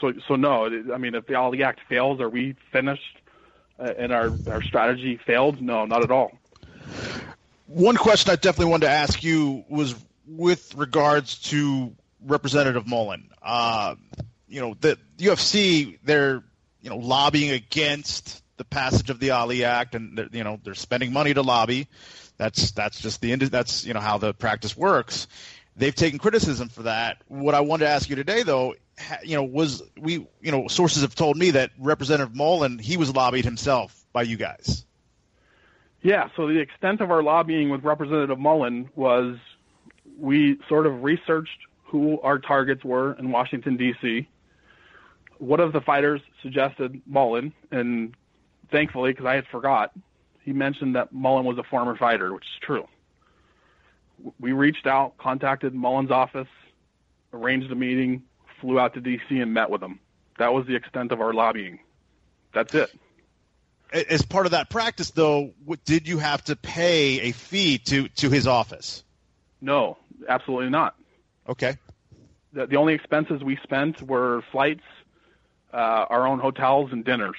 So 0.00 0.12
so 0.26 0.36
no, 0.36 0.66
I 0.92 0.98
mean 0.98 1.14
if 1.14 1.26
the 1.26 1.34
Ali 1.36 1.62
Act 1.62 1.80
fails, 1.88 2.20
are 2.20 2.28
we 2.28 2.56
finished 2.72 3.18
uh, 3.78 3.92
and 3.98 4.12
our 4.12 4.32
our 4.50 4.62
strategy 4.62 5.18
failed? 5.24 5.60
No, 5.60 5.84
not 5.84 6.02
at 6.02 6.10
all. 6.10 6.32
One 7.66 7.96
question 7.96 8.30
I 8.30 8.36
definitely 8.36 8.70
wanted 8.70 8.86
to 8.86 8.92
ask 8.92 9.22
you 9.22 9.64
was 9.68 9.94
with 10.26 10.74
regards 10.74 11.38
to 11.50 11.94
Representative 12.24 12.86
Mullin. 12.86 13.30
Uh, 13.40 13.94
you 14.48 14.60
know, 14.60 14.74
the, 14.80 14.98
the 15.16 15.26
UFC, 15.26 15.98
they're 16.04 16.42
you 16.80 16.90
know 16.90 16.98
lobbying 16.98 17.50
against 17.50 18.41
the 18.56 18.64
passage 18.64 19.10
of 19.10 19.18
the 19.18 19.30
Ali 19.30 19.64
Act, 19.64 19.94
and 19.94 20.28
you 20.32 20.44
know 20.44 20.58
they're 20.62 20.74
spending 20.74 21.12
money 21.12 21.34
to 21.34 21.42
lobby. 21.42 21.88
That's 22.36 22.72
that's 22.72 23.00
just 23.00 23.20
the 23.20 23.34
that's 23.34 23.84
you 23.84 23.94
know 23.94 24.00
how 24.00 24.18
the 24.18 24.34
practice 24.34 24.76
works. 24.76 25.26
They've 25.76 25.94
taken 25.94 26.18
criticism 26.18 26.68
for 26.68 26.82
that. 26.82 27.22
What 27.28 27.54
I 27.54 27.60
wanted 27.60 27.86
to 27.86 27.90
ask 27.90 28.10
you 28.10 28.16
today, 28.16 28.42
though, 28.42 28.74
you 29.22 29.36
know, 29.36 29.44
was 29.44 29.82
we 29.98 30.26
you 30.40 30.52
know 30.52 30.68
sources 30.68 31.02
have 31.02 31.14
told 31.14 31.36
me 31.36 31.52
that 31.52 31.70
Representative 31.78 32.34
Mullin 32.34 32.78
he 32.78 32.96
was 32.96 33.14
lobbied 33.14 33.44
himself 33.44 34.04
by 34.12 34.22
you 34.22 34.36
guys. 34.36 34.84
Yeah. 36.02 36.28
So 36.36 36.48
the 36.48 36.58
extent 36.58 37.00
of 37.00 37.10
our 37.10 37.22
lobbying 37.22 37.70
with 37.70 37.84
Representative 37.84 38.38
Mullin 38.38 38.90
was 38.94 39.36
we 40.18 40.58
sort 40.68 40.86
of 40.86 41.02
researched 41.02 41.58
who 41.84 42.20
our 42.22 42.38
targets 42.38 42.84
were 42.84 43.12
in 43.14 43.30
Washington, 43.30 43.76
D.C. 43.76 44.26
One 45.38 45.60
of 45.60 45.72
the 45.72 45.80
fighters 45.80 46.20
suggested 46.42 47.02
Mullin, 47.06 47.52
and 47.70 48.14
thankfully, 48.72 49.12
because 49.12 49.26
I 49.26 49.34
had 49.34 49.46
forgot, 49.46 49.92
he 50.44 50.52
mentioned 50.52 50.96
that 50.96 51.12
Mullin 51.12 51.44
was 51.44 51.58
a 51.58 51.62
former 51.62 51.96
fighter, 51.96 52.32
which 52.32 52.44
is 52.44 52.60
true. 52.60 52.88
We 54.40 54.52
reached 54.52 54.86
out, 54.86 55.16
contacted 55.18 55.74
Mullin's 55.74 56.10
office, 56.10 56.48
arranged 57.32 57.70
a 57.70 57.74
meeting, 57.74 58.22
flew 58.60 58.80
out 58.80 58.94
to 58.94 59.00
D.C. 59.00 59.38
and 59.38 59.54
met 59.54 59.70
with 59.70 59.82
him. 59.82 60.00
That 60.38 60.52
was 60.52 60.66
the 60.66 60.74
extent 60.74 61.12
of 61.12 61.20
our 61.20 61.32
lobbying. 61.32 61.78
That's 62.52 62.74
it. 62.74 62.90
As 63.92 64.22
part 64.22 64.46
of 64.46 64.52
that 64.52 64.70
practice, 64.70 65.10
though, 65.10 65.52
did 65.84 66.08
you 66.08 66.18
have 66.18 66.42
to 66.44 66.56
pay 66.56 67.20
a 67.20 67.32
fee 67.32 67.78
to, 67.78 68.08
to 68.08 68.30
his 68.30 68.46
office? 68.46 69.04
No, 69.60 69.98
absolutely 70.28 70.70
not. 70.70 70.96
Okay. 71.48 71.76
The, 72.52 72.66
the 72.66 72.76
only 72.76 72.94
expenses 72.94 73.42
we 73.42 73.58
spent 73.62 74.00
were 74.02 74.42
flights, 74.50 74.84
uh, 75.72 75.76
our 76.08 76.26
own 76.26 76.38
hotels, 76.38 76.90
and 76.92 77.04
dinners. 77.04 77.36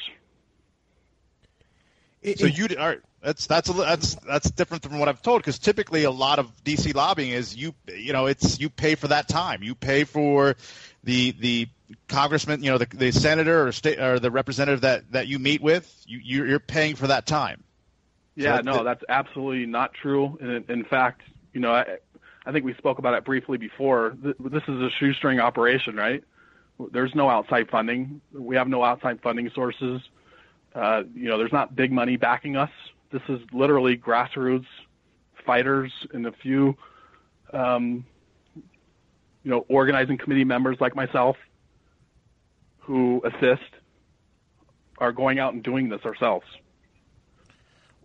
So 2.36 2.46
you 2.46 2.68
all 2.80 2.88
right, 2.88 3.02
that's 3.22 3.48
that's 3.48 3.70
a, 3.70 3.74
that's 3.74 4.16
that's 4.16 4.52
different 4.52 4.84
from 4.84 5.00
what 5.00 5.10
I've 5.10 5.22
told 5.22 5.42
because 5.42 5.60
typically 5.60 6.04
a 6.04 6.12
lot 6.12 6.40
of 6.40 6.52
DC 6.64 6.94
lobbying 6.94 7.32
is 7.32 7.56
you 7.56 7.74
you 7.88 8.14
know 8.14 8.26
it's 8.26 8.60
you 8.60 8.70
pay 8.70 8.96
for 8.96 9.08
that 9.10 9.28
time 9.28 9.64
you 9.64 9.76
pay 9.76 10.04
for 10.04 10.56
the 11.04 11.32
the 11.40 11.68
congressman 12.08 12.64
you 12.64 12.72
know 12.72 12.78
the, 12.78 12.88
the 12.94 13.12
senator 13.12 13.68
or 13.68 13.72
state 13.72 14.00
or 14.00 14.20
the 14.20 14.32
representative 14.32 14.82
that 14.82 15.12
that 15.12 15.28
you 15.28 15.40
meet 15.40 15.62
with 15.62 16.04
you 16.06 16.44
you're 16.46 16.60
paying 16.60 16.96
for 16.96 17.08
that 17.08 17.26
time. 17.26 17.64
Yeah, 18.36 18.58
so 18.58 18.62
no, 18.64 18.84
that's 18.84 19.04
absolutely 19.10 19.66
not 19.66 19.94
true. 19.94 20.38
In, 20.42 20.66
in 20.68 20.84
fact, 20.86 21.22
you 21.54 21.62
know, 21.62 21.72
I, 21.72 21.98
I 22.46 22.52
think 22.52 22.66
we 22.66 22.74
spoke 22.76 23.00
about 23.00 23.14
it 23.14 23.24
briefly 23.24 23.58
before. 23.58 24.18
This 24.22 24.64
is 24.68 24.82
a 24.82 24.90
shoestring 25.00 25.40
operation, 25.40 25.96
right? 25.96 26.24
There's 26.92 27.14
no 27.14 27.30
outside 27.30 27.70
funding. 27.70 28.22
We 28.34 28.56
have 28.56 28.68
no 28.68 28.84
outside 28.84 29.22
funding 29.22 29.52
sources. 29.54 30.02
Uh, 30.74 31.04
you 31.14 31.30
know, 31.30 31.38
there's 31.38 31.54
not 31.54 31.76
big 31.76 31.92
money 31.92 32.18
backing 32.18 32.56
us. 32.56 32.72
This 33.12 33.22
is 33.30 33.40
literally 33.52 33.96
grassroots 33.96 34.66
fighters 35.46 35.92
and 36.14 36.26
a 36.26 36.32
few, 36.32 36.76
um, 37.54 38.06
you 38.56 39.52
know, 39.52 39.66
organizing 39.70 40.18
committee 40.18 40.44
members 40.44 40.78
like 40.80 40.96
myself 40.96 41.36
who 42.80 43.22
assist 43.26 43.62
are 44.98 45.12
going 45.12 45.40
out 45.40 45.54
and 45.54 45.64
doing 45.64 45.90
this 45.90 46.02
ourselves. 46.06 46.46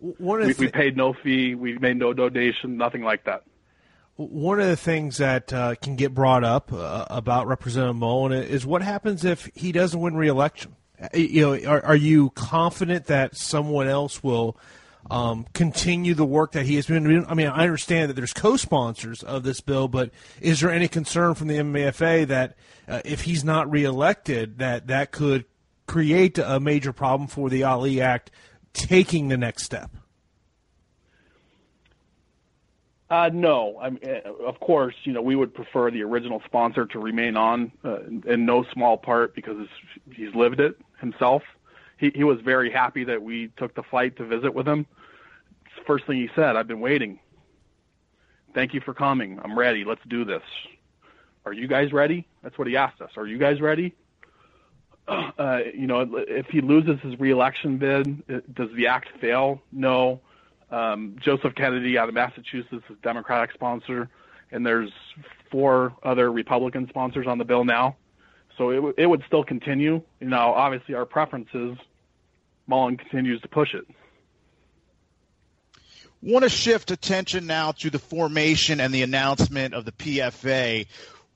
We, 0.01 0.53
we, 0.53 0.67
paid 0.69 0.95
no 0.95 1.13
fee. 1.13 1.55
We 1.55 1.77
made 1.77 1.97
no 1.97 2.13
donation. 2.13 2.77
Nothing 2.77 3.03
like 3.03 3.25
that. 3.25 3.43
One 4.15 4.59
of 4.59 4.67
the 4.67 4.77
things 4.77 5.17
that 5.17 5.51
uh, 5.51 5.75
can 5.75 5.95
get 5.97 6.13
brought 6.13 6.43
up 6.43 6.71
uh, 6.71 7.05
about 7.09 7.47
Representative 7.47 7.97
Mullin 7.97 8.31
is 8.31 8.65
what 8.65 8.81
happens 8.81 9.25
if 9.25 9.49
he 9.55 9.71
doesn't 9.71 9.99
win 9.99 10.15
re-election. 10.15 10.75
Uh, 11.01 11.17
you 11.17 11.41
know, 11.41 11.69
are, 11.69 11.83
are 11.85 11.95
you 11.95 12.29
confident 12.31 13.05
that 13.05 13.35
someone 13.35 13.87
else 13.87 14.23
will 14.23 14.57
um, 15.09 15.45
continue 15.53 16.13
the 16.13 16.25
work 16.25 16.51
that 16.53 16.65
he 16.65 16.75
has 16.75 16.87
been 16.87 17.03
doing? 17.03 17.25
I 17.27 17.33
mean, 17.33 17.47
I 17.47 17.63
understand 17.63 18.09
that 18.09 18.15
there's 18.15 18.33
co-sponsors 18.33 19.23
of 19.23 19.43
this 19.43 19.61
bill, 19.61 19.87
but 19.87 20.11
is 20.41 20.59
there 20.59 20.71
any 20.71 20.87
concern 20.87 21.35
from 21.35 21.47
the 21.47 21.57
MMAFA 21.57 22.27
that 22.27 22.55
uh, 22.87 23.01
if 23.05 23.21
he's 23.21 23.43
not 23.43 23.71
reelected, 23.71 24.59
that 24.59 24.87
that 24.87 25.11
could 25.11 25.45
create 25.87 26.37
a 26.37 26.59
major 26.59 26.93
problem 26.93 27.27
for 27.27 27.49
the 27.49 27.63
Ali 27.63 28.01
Act 28.01 28.31
taking 28.73 29.29
the 29.29 29.37
next 29.37 29.63
step? 29.63 29.91
Uh, 33.09 33.29
no, 33.33 33.79
I 33.81 33.89
mean, 33.89 34.01
of 34.45 34.59
course, 34.59 34.93
you 35.03 35.13
know 35.13 35.21
we 35.21 35.35
would 35.35 35.53
prefer 35.53 35.89
the 35.89 36.03
original 36.03 36.41
sponsor 36.45 36.85
to 36.85 36.99
remain 36.99 37.35
on, 37.37 37.71
uh, 37.83 38.01
in 38.03 38.45
no 38.45 38.63
small 38.71 38.97
part 38.97 39.33
because 39.33 39.67
he's 40.13 40.33
lived 40.35 40.59
it 40.59 40.75
himself. 40.99 41.41
He 41.97 42.11
he 42.13 42.23
was 42.23 42.39
very 42.41 42.69
happy 42.71 43.03
that 43.05 43.21
we 43.21 43.49
took 43.57 43.73
the 43.73 43.81
flight 43.81 44.15
to 44.17 44.25
visit 44.25 44.53
with 44.53 44.67
him. 44.67 44.85
First 45.87 46.05
thing 46.05 46.17
he 46.17 46.29
said, 46.35 46.55
"I've 46.55 46.67
been 46.67 46.81
waiting. 46.81 47.19
Thank 48.53 48.75
you 48.75 48.81
for 48.81 48.93
coming. 48.93 49.39
I'm 49.43 49.57
ready. 49.57 49.83
Let's 49.85 50.03
do 50.07 50.23
this." 50.23 50.43
Are 51.45 51.53
you 51.53 51.67
guys 51.67 51.91
ready? 51.91 52.27
That's 52.43 52.59
what 52.59 52.67
he 52.67 52.77
asked 52.77 53.01
us. 53.01 53.11
Are 53.17 53.25
you 53.25 53.37
guys 53.37 53.59
ready? 53.61 53.93
Uh, 55.39 55.61
you 55.73 55.87
know, 55.87 56.01
if 56.27 56.45
he 56.47 56.61
loses 56.61 56.99
his 57.01 57.19
reelection 57.19 57.77
bid, 57.77 58.53
does 58.53 58.69
the 58.75 58.85
act 58.85 59.07
fail? 59.19 59.59
No 59.71 60.21
um, 60.71 61.15
Joseph 61.19 61.55
Kennedy 61.55 61.97
out 61.97 62.09
of 62.09 62.15
Massachusetts 62.15 62.83
is 62.89 62.97
Democratic 63.01 63.53
sponsor, 63.53 64.09
and 64.51 64.65
there's 64.65 64.91
four 65.51 65.95
other 66.03 66.31
Republican 66.31 66.87
sponsors 66.89 67.27
on 67.27 67.37
the 67.37 67.45
bill 67.45 67.63
now. 67.63 67.95
So 68.57 68.69
it, 68.71 68.75
w- 68.75 68.93
it 68.97 69.07
would 69.07 69.23
still 69.25 69.43
continue. 69.43 70.01
You 70.19 70.27
know, 70.27 70.53
obviously 70.53 70.95
our 70.95 71.05
preferences, 71.05 71.77
Mullin 72.67 72.97
continues 72.97 73.41
to 73.41 73.47
push 73.47 73.73
it. 73.73 73.87
Want 76.21 76.43
to 76.43 76.49
shift 76.49 76.91
attention 76.91 77.47
now 77.47 77.71
to 77.71 77.89
the 77.89 77.99
formation 77.99 78.81
and 78.81 78.93
the 78.93 79.03
announcement 79.03 79.73
of 79.73 79.85
the 79.85 79.93
PFA 79.93 80.85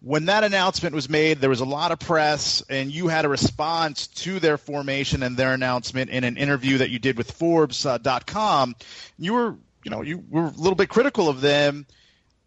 when 0.04 0.26
that 0.26 0.43
announcement 0.43 0.93
was 0.93 1.10
made, 1.10 1.39
there 1.39 1.49
was 1.49 1.62
a 1.62 1.66
lot 1.66 1.93
of 1.93 1.99
press, 1.99 2.62
and 2.70 2.91
you 2.91 3.08
had 3.08 3.24
a 3.24 3.30
response 3.30 4.08
to 4.08 4.38
their 4.41 4.58
formation 4.58 5.24
and 5.24 5.38
their 5.38 5.54
announcement 5.54 6.10
in 6.10 6.26
an 6.26 6.36
interview 6.36 6.80
that 6.80 6.89
you 6.89 6.99
did 6.99 7.18
with 7.18 7.32
Forbes.com. 7.32 8.76
Uh, 8.78 8.84
you 9.18 9.34
were, 9.34 9.56
you 9.86 9.91
know, 9.91 10.01
you 10.01 10.22
were 10.30 10.47
a 10.47 10.49
little 10.49 10.76
bit 10.76 10.89
critical 10.89 11.30
of 11.30 11.39
them. 11.39 11.86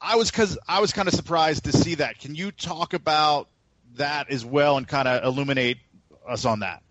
I 0.03 0.17
was 0.17 0.31
because 0.31 0.59
I 0.69 0.81
was 0.81 0.93
kind 0.93 1.09
of 1.09 1.15
surprised 1.15 1.65
to 1.65 1.73
see 1.73 1.95
that. 1.95 2.19
Can 2.19 2.35
you 2.35 2.53
talk 2.53 2.93
about 2.93 3.49
that 3.95 4.31
as 4.31 4.45
well 4.45 4.77
and 4.77 4.87
kind 4.87 5.09
of 5.09 5.25
illuminate 5.25 5.79
us 6.29 6.45
on 6.45 6.61
that? 6.61 6.83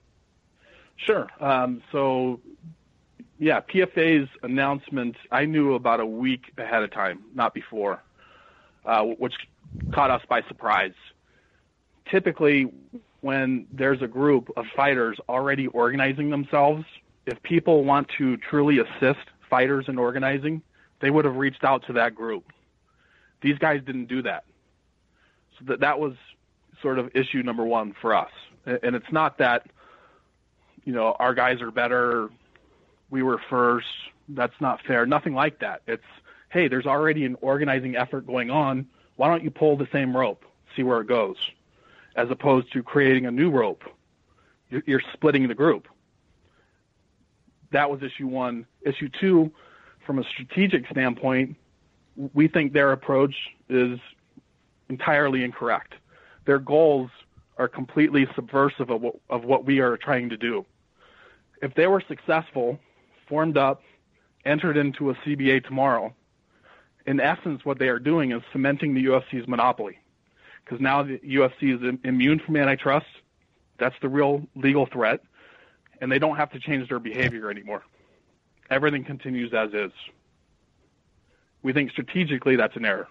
Sure. 0.97 1.29
Um, 1.39 1.83
so, 1.91 2.39
yeah, 3.37 3.61
PFA's 3.61 4.29
announcement 4.41 5.15
I 5.31 5.45
knew 5.45 5.75
about 5.75 5.99
a 5.99 6.07
week 6.07 6.53
ahead 6.57 6.81
of 6.81 6.89
time, 6.89 7.23
not 7.35 7.53
before, 7.53 8.01
uh, 8.83 9.03
which 9.03 9.35
caught 9.93 10.11
us 10.11 10.21
by 10.27 10.41
surprise. 10.43 10.93
Typically, 12.09 12.71
when 13.21 13.65
there's 13.71 14.01
a 14.01 14.07
group 14.07 14.51
of 14.55 14.65
fighters 14.75 15.19
already 15.27 15.67
organizing 15.67 16.29
themselves, 16.29 16.85
if 17.25 17.41
people 17.41 17.83
want 17.83 18.07
to 18.17 18.37
truly 18.37 18.79
assist 18.79 19.25
fighters 19.49 19.85
in 19.87 19.97
organizing, 19.97 20.61
they 20.99 21.09
would 21.09 21.25
have 21.25 21.35
reached 21.35 21.63
out 21.63 21.85
to 21.87 21.93
that 21.93 22.13
group. 22.13 22.51
These 23.41 23.57
guys 23.57 23.81
didn't 23.83 24.05
do 24.05 24.21
that. 24.23 24.43
So 25.57 25.65
that 25.65 25.79
that 25.79 25.99
was 25.99 26.13
sort 26.81 26.99
of 26.99 27.15
issue 27.15 27.41
number 27.41 27.63
one 27.63 27.95
for 27.99 28.13
us. 28.13 28.31
And 28.65 28.95
it's 28.95 29.11
not 29.11 29.39
that, 29.39 29.67
you 30.83 30.93
know, 30.93 31.15
our 31.19 31.33
guys 31.33 31.61
are 31.61 31.71
better, 31.71 32.29
we 33.09 33.23
were 33.23 33.39
first, 33.49 33.87
that's 34.29 34.59
not 34.59 34.81
fair. 34.81 35.05
Nothing 35.05 35.33
like 35.33 35.59
that. 35.59 35.81
It's, 35.87 36.03
hey, 36.49 36.67
there's 36.67 36.85
already 36.85 37.25
an 37.25 37.37
organizing 37.41 37.95
effort 37.95 38.25
going 38.27 38.49
on 38.49 38.87
why 39.15 39.27
don't 39.29 39.43
you 39.43 39.51
pull 39.51 39.77
the 39.77 39.87
same 39.91 40.15
rope, 40.15 40.43
see 40.75 40.83
where 40.83 41.01
it 41.01 41.07
goes, 41.07 41.37
as 42.15 42.29
opposed 42.29 42.71
to 42.73 42.83
creating 42.83 43.25
a 43.25 43.31
new 43.31 43.49
rope? 43.49 43.83
You're, 44.69 44.83
you're 44.85 45.01
splitting 45.13 45.47
the 45.47 45.55
group. 45.55 45.87
That 47.71 47.89
was 47.89 48.01
issue 48.03 48.27
one. 48.27 48.65
Issue 48.85 49.09
two, 49.19 49.51
from 50.05 50.19
a 50.19 50.23
strategic 50.23 50.87
standpoint, 50.87 51.55
we 52.33 52.47
think 52.47 52.73
their 52.73 52.91
approach 52.91 53.35
is 53.69 53.99
entirely 54.89 55.43
incorrect. 55.43 55.95
Their 56.45 56.59
goals 56.59 57.09
are 57.57 57.67
completely 57.67 58.27
subversive 58.35 58.89
of 58.89 59.01
what, 59.01 59.15
of 59.29 59.43
what 59.43 59.65
we 59.65 59.79
are 59.79 59.97
trying 59.97 60.29
to 60.29 60.37
do. 60.37 60.65
If 61.61 61.73
they 61.73 61.87
were 61.87 62.03
successful, 62.07 62.79
formed 63.27 63.57
up, 63.57 63.81
entered 64.45 64.77
into 64.77 65.09
a 65.09 65.15
CBA 65.15 65.65
tomorrow, 65.65 66.13
in 67.05 67.19
essence, 67.19 67.63
what 67.63 67.79
they 67.79 67.87
are 67.87 67.99
doing 67.99 68.31
is 68.31 68.41
cementing 68.51 68.93
the 68.93 69.05
UFC's 69.05 69.47
monopoly. 69.47 69.99
Because 70.63 70.79
now 70.81 71.03
the 71.03 71.19
UFC 71.19 71.75
is 71.75 71.99
immune 72.03 72.39
from 72.39 72.55
antitrust. 72.57 73.05
That's 73.77 73.95
the 74.01 74.09
real 74.09 74.47
legal 74.55 74.87
threat. 74.87 75.21
And 76.01 76.11
they 76.11 76.19
don't 76.19 76.37
have 76.37 76.51
to 76.51 76.59
change 76.59 76.89
their 76.89 76.99
behavior 76.99 77.49
anymore. 77.51 77.83
Everything 78.69 79.03
continues 79.03 79.53
as 79.53 79.73
is. 79.73 79.91
We 81.61 81.73
think 81.73 81.91
strategically 81.91 82.55
that's 82.55 82.75
an 82.75 82.85
error. 82.85 83.07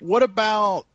What 0.00 0.22
about 0.22 0.86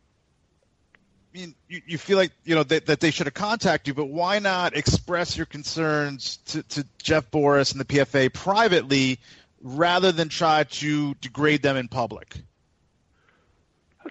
mean, 1.34 1.56
you, 1.68 1.82
you 1.86 1.98
feel 1.98 2.18
like 2.18 2.32
you 2.44 2.56
know 2.56 2.64
that, 2.64 2.88
that 2.88 3.00
they 3.00 3.12
should 3.12 3.28
have 3.28 3.34
contacted 3.34 3.88
you, 3.90 3.94
but 3.94 4.06
why 4.10 4.40
not 4.40 4.76
express 4.76 5.38
your 5.38 5.46
concerns 5.46 6.38
to, 6.48 6.64
to 6.64 6.86
Jeff 7.02 7.30
Borris 7.32 7.72
and 7.72 7.80
the 7.80 7.86
PFA 7.86 8.34
privately 8.34 9.20
rather 9.62 10.12
than 10.12 10.30
try 10.30 10.64
to 10.64 11.14
degrade 11.16 11.62
them 11.62 11.78
in 11.78 11.88
public? 11.88 12.36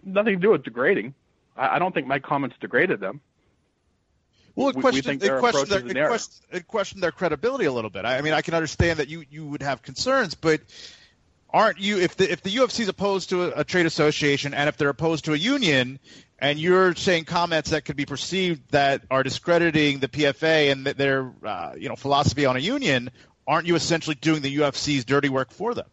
Nothing 0.04 0.34
to 0.36 0.40
do 0.40 0.50
with 0.50 0.62
degrading. 0.62 1.14
I, 1.56 1.76
I 1.76 1.78
don't 1.78 1.92
think 1.92 2.06
my 2.06 2.18
comments 2.18 2.56
degraded 2.60 3.00
them. 3.00 3.20
Well, 4.54 4.70
it 4.70 4.76
questioned, 4.76 5.22
it, 5.22 5.38
questioned 5.38 5.68
their, 5.68 6.04
it, 6.04 6.08
questioned, 6.08 6.46
it 6.50 6.66
questioned 6.66 7.02
their 7.02 7.12
credibility 7.12 7.66
a 7.66 7.72
little 7.72 7.90
bit. 7.90 8.04
I, 8.04 8.18
I 8.18 8.22
mean, 8.22 8.32
I 8.32 8.42
can 8.42 8.54
understand 8.54 8.98
that 8.98 9.08
you, 9.08 9.24
you 9.30 9.46
would 9.46 9.62
have 9.62 9.82
concerns, 9.82 10.34
but 10.34 10.60
aren't 11.50 11.78
you 11.78 11.98
if 11.98 12.16
the 12.16 12.30
if 12.30 12.42
the 12.42 12.50
UFC 12.50 12.80
is 12.80 12.88
opposed 12.88 13.30
to 13.30 13.44
a, 13.44 13.60
a, 13.60 13.64
trade 13.64 13.86
association 13.86 14.52
and 14.52 14.68
if 14.68 14.76
they're 14.76 14.88
opposed 14.88 15.24
to 15.24 15.32
a 15.32 15.36
union 15.36 15.98
and 16.38 16.58
you're 16.58 16.94
saying 16.94 17.24
comments 17.24 17.70
that 17.70 17.84
could 17.84 17.96
be 17.96 18.06
perceived 18.06 18.70
that 18.70 19.02
are 19.10 19.22
discrediting 19.22 19.98
the 19.98 20.08
PFA 20.08 20.70
and 20.70 20.86
their 20.86 21.32
uh, 21.44 21.72
you 21.76 21.88
know 21.88 21.96
philosophy 21.96 22.46
on 22.46 22.56
a 22.56 22.60
union, 22.60 23.10
aren't 23.46 23.66
you 23.66 23.74
essentially 23.74 24.14
doing 24.14 24.42
the 24.42 24.58
UFC's 24.58 25.04
dirty 25.04 25.28
work 25.28 25.50
for 25.50 25.74
them? 25.74 25.86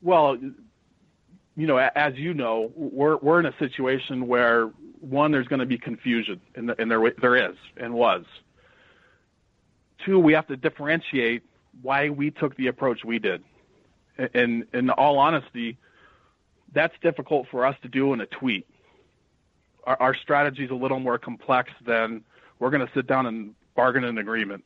Well, 0.00 0.36
you 1.56 1.66
know, 1.66 1.76
as 1.76 2.14
you 2.16 2.34
know, 2.34 2.70
we're 2.76 3.16
we're 3.16 3.40
in 3.40 3.46
a 3.46 3.54
situation 3.58 4.28
where 4.28 4.66
one, 5.00 5.32
there's 5.32 5.48
going 5.48 5.60
to 5.60 5.66
be 5.66 5.78
confusion, 5.78 6.40
and, 6.54 6.72
and 6.78 6.90
there 6.90 7.02
there 7.20 7.50
is 7.50 7.56
and 7.76 7.94
was. 7.94 8.24
Two, 10.06 10.20
we 10.20 10.34
have 10.34 10.46
to 10.46 10.56
differentiate 10.56 11.42
why 11.82 12.10
we 12.10 12.30
took 12.30 12.56
the 12.56 12.68
approach 12.68 13.04
we 13.04 13.18
did 13.18 13.42
and 14.34 14.64
in 14.72 14.90
all 14.90 15.18
honesty, 15.18 15.78
that's 16.72 16.94
difficult 17.02 17.46
for 17.50 17.64
us 17.64 17.76
to 17.82 17.88
do 17.88 18.12
in 18.12 18.20
a 18.20 18.26
tweet. 18.26 18.66
Our, 19.84 19.96
our 20.00 20.14
strategy 20.14 20.64
is 20.64 20.70
a 20.70 20.74
little 20.74 21.00
more 21.00 21.18
complex 21.18 21.70
than 21.86 22.24
we're 22.58 22.70
going 22.70 22.86
to 22.86 22.92
sit 22.94 23.06
down 23.06 23.26
and 23.26 23.54
bargain 23.74 24.04
an 24.04 24.18
agreement. 24.18 24.64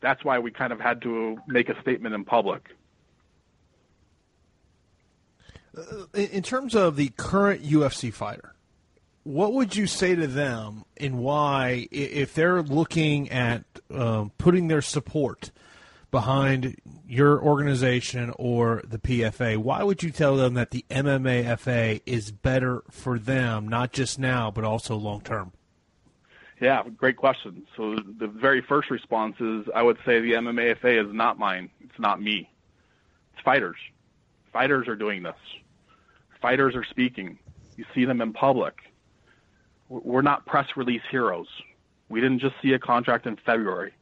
That's 0.00 0.24
why 0.24 0.38
we 0.38 0.50
kind 0.50 0.72
of 0.72 0.80
had 0.80 1.02
to 1.02 1.38
make 1.46 1.68
a 1.68 1.80
statement 1.80 2.14
in 2.14 2.24
public. 2.24 2.68
Uh, 5.76 6.04
in 6.14 6.42
terms 6.42 6.74
of 6.74 6.96
the 6.96 7.08
current 7.16 7.62
UFC 7.62 8.12
fighter, 8.12 8.54
what 9.24 9.52
would 9.52 9.76
you 9.76 9.86
say 9.86 10.14
to 10.14 10.26
them 10.26 10.84
and 10.96 11.18
why, 11.18 11.86
if 11.90 12.34
they're 12.34 12.62
looking 12.62 13.30
at 13.30 13.64
um, 13.90 14.32
putting 14.38 14.68
their 14.68 14.82
support 14.82 15.50
behind 16.10 16.76
your 17.06 17.40
organization 17.42 18.32
or 18.38 18.82
the 18.86 18.98
PFA, 18.98 19.58
why 19.58 19.82
would 19.82 20.02
you 20.02 20.10
tell 20.10 20.36
them 20.36 20.54
that 20.54 20.70
the 20.70 20.84
MMAFA 20.90 22.00
is 22.06 22.30
better 22.30 22.82
for 22.90 23.18
them, 23.18 23.68
not 23.68 23.92
just 23.92 24.18
now, 24.18 24.50
but 24.50 24.64
also 24.64 24.96
long 24.96 25.20
term? 25.20 25.52
Yeah, 26.60 26.82
great 26.96 27.16
question. 27.16 27.66
So 27.76 27.96
the 27.96 28.26
very 28.26 28.62
first 28.62 28.90
response 28.90 29.36
is 29.40 29.66
I 29.74 29.82
would 29.82 29.98
say 30.04 30.20
the 30.20 30.32
MMAFA 30.32 31.06
is 31.06 31.12
not 31.12 31.38
mine. 31.38 31.70
It's 31.80 31.98
not 31.98 32.20
me. 32.20 32.50
It's 33.34 33.42
fighters. 33.44 33.76
Fighters 34.52 34.88
are 34.88 34.96
doing 34.96 35.22
this. 35.22 35.36
Fighters 36.40 36.74
are 36.74 36.84
speaking. 36.84 37.38
You 37.76 37.84
see 37.94 38.04
them 38.04 38.20
in 38.20 38.32
public 38.32 38.74
we're 39.88 40.22
not 40.22 40.46
press 40.46 40.66
release 40.76 41.02
heroes. 41.10 41.48
We 42.08 42.20
didn't 42.20 42.40
just 42.40 42.54
see 42.62 42.72
a 42.72 42.78
contract 42.78 43.26
in 43.26 43.36
February 43.36 43.92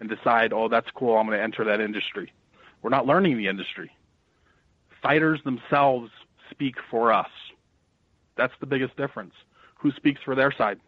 and 0.00 0.08
decide, 0.08 0.52
oh, 0.52 0.68
that's 0.68 0.88
cool, 0.94 1.16
I'm 1.16 1.26
going 1.26 1.38
to 1.38 1.42
enter 1.42 1.64
that 1.64 1.80
industry. 1.80 2.32
We're 2.82 2.90
not 2.90 3.06
learning 3.06 3.38
the 3.38 3.48
industry. 3.48 3.90
fighters 5.02 5.40
themselves 5.44 6.10
speak 6.50 6.76
for 6.90 7.12
us. 7.12 7.28
That's 8.36 8.52
the 8.60 8.66
biggest 8.66 8.96
difference. 8.96 9.34
Who 9.78 9.92
speaks 9.92 10.20
for 10.24 10.34
their 10.34 10.50
side? 10.52 10.80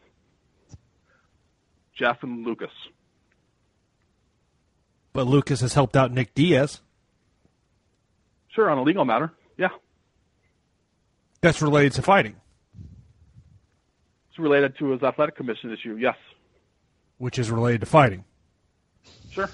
Jeff 1.95 2.23
and 2.23 2.45
Lucas. 2.45 2.71
But 5.13 5.27
Lucas 5.27 5.61
has 5.61 5.75
helped 5.75 5.97
out 5.97 6.13
Nick 6.13 6.35
Diaz. 6.35 6.81
Sure, 8.49 8.71
on 8.71 8.79
a 8.79 8.83
legal 8.83 9.05
matter. 9.05 9.33
Yeah. 9.57 9.69
That's 11.41 11.63
related 11.63 11.93
to 11.93 12.03
fighting. 12.03 12.37
It's 14.37 14.43
related 14.43 14.77
to 14.81 14.91
his 14.91 15.03
athletic 15.03 15.35
commission 15.35 15.73
issue, 15.73 15.97
yes. 15.99 16.15
Which 17.17 17.39
is 17.39 17.51
related 17.51 17.81
to 17.81 17.87
fighting. 17.87 18.23
Sure. 19.31 19.49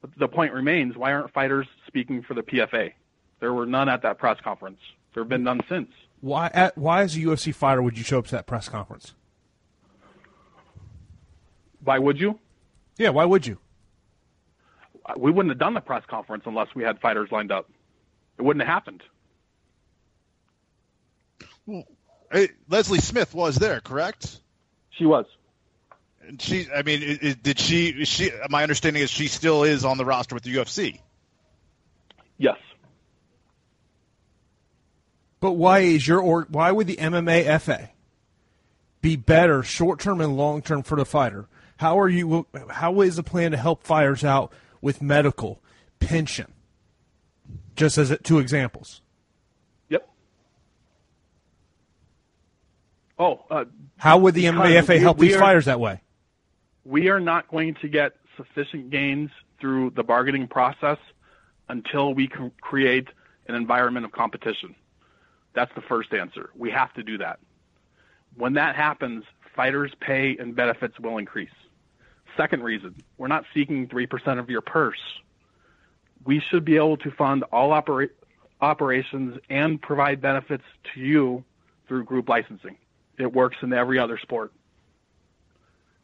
But 0.00 0.10
the 0.18 0.26
point 0.26 0.52
remains 0.52 0.96
why 0.96 1.12
aren't 1.12 1.32
fighters 1.32 1.68
speaking 1.86 2.24
for 2.24 2.34
the 2.34 2.42
PFA? 2.42 2.94
There 3.38 3.54
were 3.54 3.64
none 3.64 3.88
at 3.88 4.02
that 4.02 4.18
press 4.18 4.38
conference. 4.42 4.80
There 5.14 5.22
have 5.22 5.28
been 5.28 5.44
none 5.44 5.60
since. 5.68 5.86
Why, 6.20 6.50
at, 6.52 6.76
why, 6.76 7.02
as 7.02 7.14
a 7.14 7.20
UFC 7.20 7.54
fighter, 7.54 7.80
would 7.80 7.96
you 7.96 8.02
show 8.02 8.18
up 8.18 8.24
to 8.26 8.32
that 8.32 8.48
press 8.48 8.68
conference? 8.68 9.14
Why 11.84 12.00
would 12.00 12.18
you? 12.18 12.40
Yeah, 12.98 13.10
why 13.10 13.24
would 13.24 13.46
you? 13.46 13.58
We 15.16 15.30
wouldn't 15.30 15.52
have 15.52 15.60
done 15.60 15.74
the 15.74 15.80
press 15.80 16.02
conference 16.10 16.42
unless 16.46 16.74
we 16.74 16.82
had 16.82 16.98
fighters 16.98 17.28
lined 17.30 17.52
up. 17.52 17.70
It 18.36 18.42
wouldn't 18.42 18.66
have 18.66 18.74
happened. 18.74 19.04
Well, 21.70 22.46
Leslie 22.68 23.00
Smith 23.00 23.34
was 23.34 23.56
there, 23.56 23.80
correct? 23.80 24.40
She 24.90 25.06
was. 25.06 25.26
And 26.26 26.40
she, 26.40 26.68
I 26.74 26.82
mean, 26.82 27.02
it, 27.02 27.22
it, 27.22 27.42
did 27.42 27.58
she? 27.58 28.04
She, 28.04 28.30
my 28.48 28.62
understanding 28.62 29.02
is 29.02 29.10
she 29.10 29.26
still 29.28 29.64
is 29.64 29.84
on 29.84 29.96
the 29.96 30.04
roster 30.04 30.34
with 30.34 30.44
the 30.44 30.54
UFC. 30.54 31.00
Yes. 32.38 32.56
But 35.40 35.52
why 35.52 35.80
is 35.80 36.06
your 36.06 36.20
or 36.20 36.46
why 36.50 36.70
would 36.70 36.86
the 36.86 36.96
MMA 36.96 37.60
FA 37.60 37.90
be 39.00 39.16
better 39.16 39.62
short 39.62 39.98
term 39.98 40.20
and 40.20 40.36
long 40.36 40.60
term 40.62 40.82
for 40.82 40.96
the 40.96 41.06
fighter? 41.06 41.48
How 41.78 41.98
are 41.98 42.08
you? 42.08 42.46
How 42.68 43.00
is 43.00 43.16
the 43.16 43.22
plan 43.22 43.52
to 43.52 43.56
help 43.56 43.82
fighters 43.82 44.22
out 44.22 44.52
with 44.82 45.00
medical, 45.00 45.62
pension? 45.98 46.52
Just 47.74 47.96
as 47.96 48.16
two 48.22 48.38
examples. 48.38 49.00
Oh, 53.20 53.44
uh, 53.50 53.66
how 53.98 54.16
would 54.16 54.34
the 54.34 54.46
MMA 54.46 54.82
FA 54.82 54.98
help 54.98 55.18
these 55.18 55.36
are, 55.36 55.38
fighters 55.38 55.66
that 55.66 55.78
way? 55.78 56.00
We 56.86 57.10
are 57.10 57.20
not 57.20 57.48
going 57.48 57.74
to 57.82 57.88
get 57.88 58.14
sufficient 58.34 58.88
gains 58.88 59.30
through 59.60 59.90
the 59.90 60.02
bargaining 60.02 60.48
process 60.48 60.96
until 61.68 62.14
we 62.14 62.26
can 62.26 62.50
create 62.62 63.08
an 63.46 63.54
environment 63.54 64.06
of 64.06 64.12
competition. 64.12 64.74
That's 65.52 65.70
the 65.74 65.82
first 65.82 66.14
answer. 66.14 66.48
We 66.56 66.70
have 66.70 66.94
to 66.94 67.02
do 67.02 67.18
that. 67.18 67.40
When 68.36 68.54
that 68.54 68.74
happens, 68.74 69.24
fighters' 69.54 69.92
pay 70.00 70.38
and 70.38 70.56
benefits 70.56 70.98
will 70.98 71.18
increase. 71.18 71.50
Second 72.38 72.62
reason, 72.62 72.94
we're 73.18 73.28
not 73.28 73.44
seeking 73.52 73.86
3% 73.88 74.38
of 74.38 74.48
your 74.48 74.62
purse. 74.62 75.20
We 76.24 76.40
should 76.50 76.64
be 76.64 76.76
able 76.76 76.96
to 76.98 77.10
fund 77.10 77.42
all 77.52 77.72
opera- 77.72 78.08
operations 78.62 79.38
and 79.50 79.82
provide 79.82 80.22
benefits 80.22 80.64
to 80.94 81.00
you 81.00 81.44
through 81.86 82.04
group 82.04 82.30
licensing. 82.30 82.76
It 83.20 83.32
works 83.32 83.58
in 83.62 83.72
every 83.72 83.98
other 83.98 84.18
sport. 84.18 84.52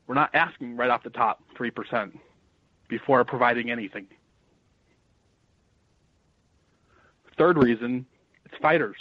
We're 0.06 0.14
not 0.14 0.34
asking 0.34 0.76
right 0.76 0.90
off 0.90 1.02
the 1.02 1.10
top 1.10 1.42
3% 1.58 2.12
before 2.88 3.24
providing 3.24 3.70
anything. 3.70 4.06
Third 7.38 7.58
reason, 7.58 8.06
it's 8.44 8.54
fighters. 8.62 8.96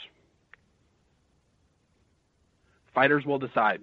Fighters 2.94 3.26
will 3.26 3.40
decide. 3.40 3.82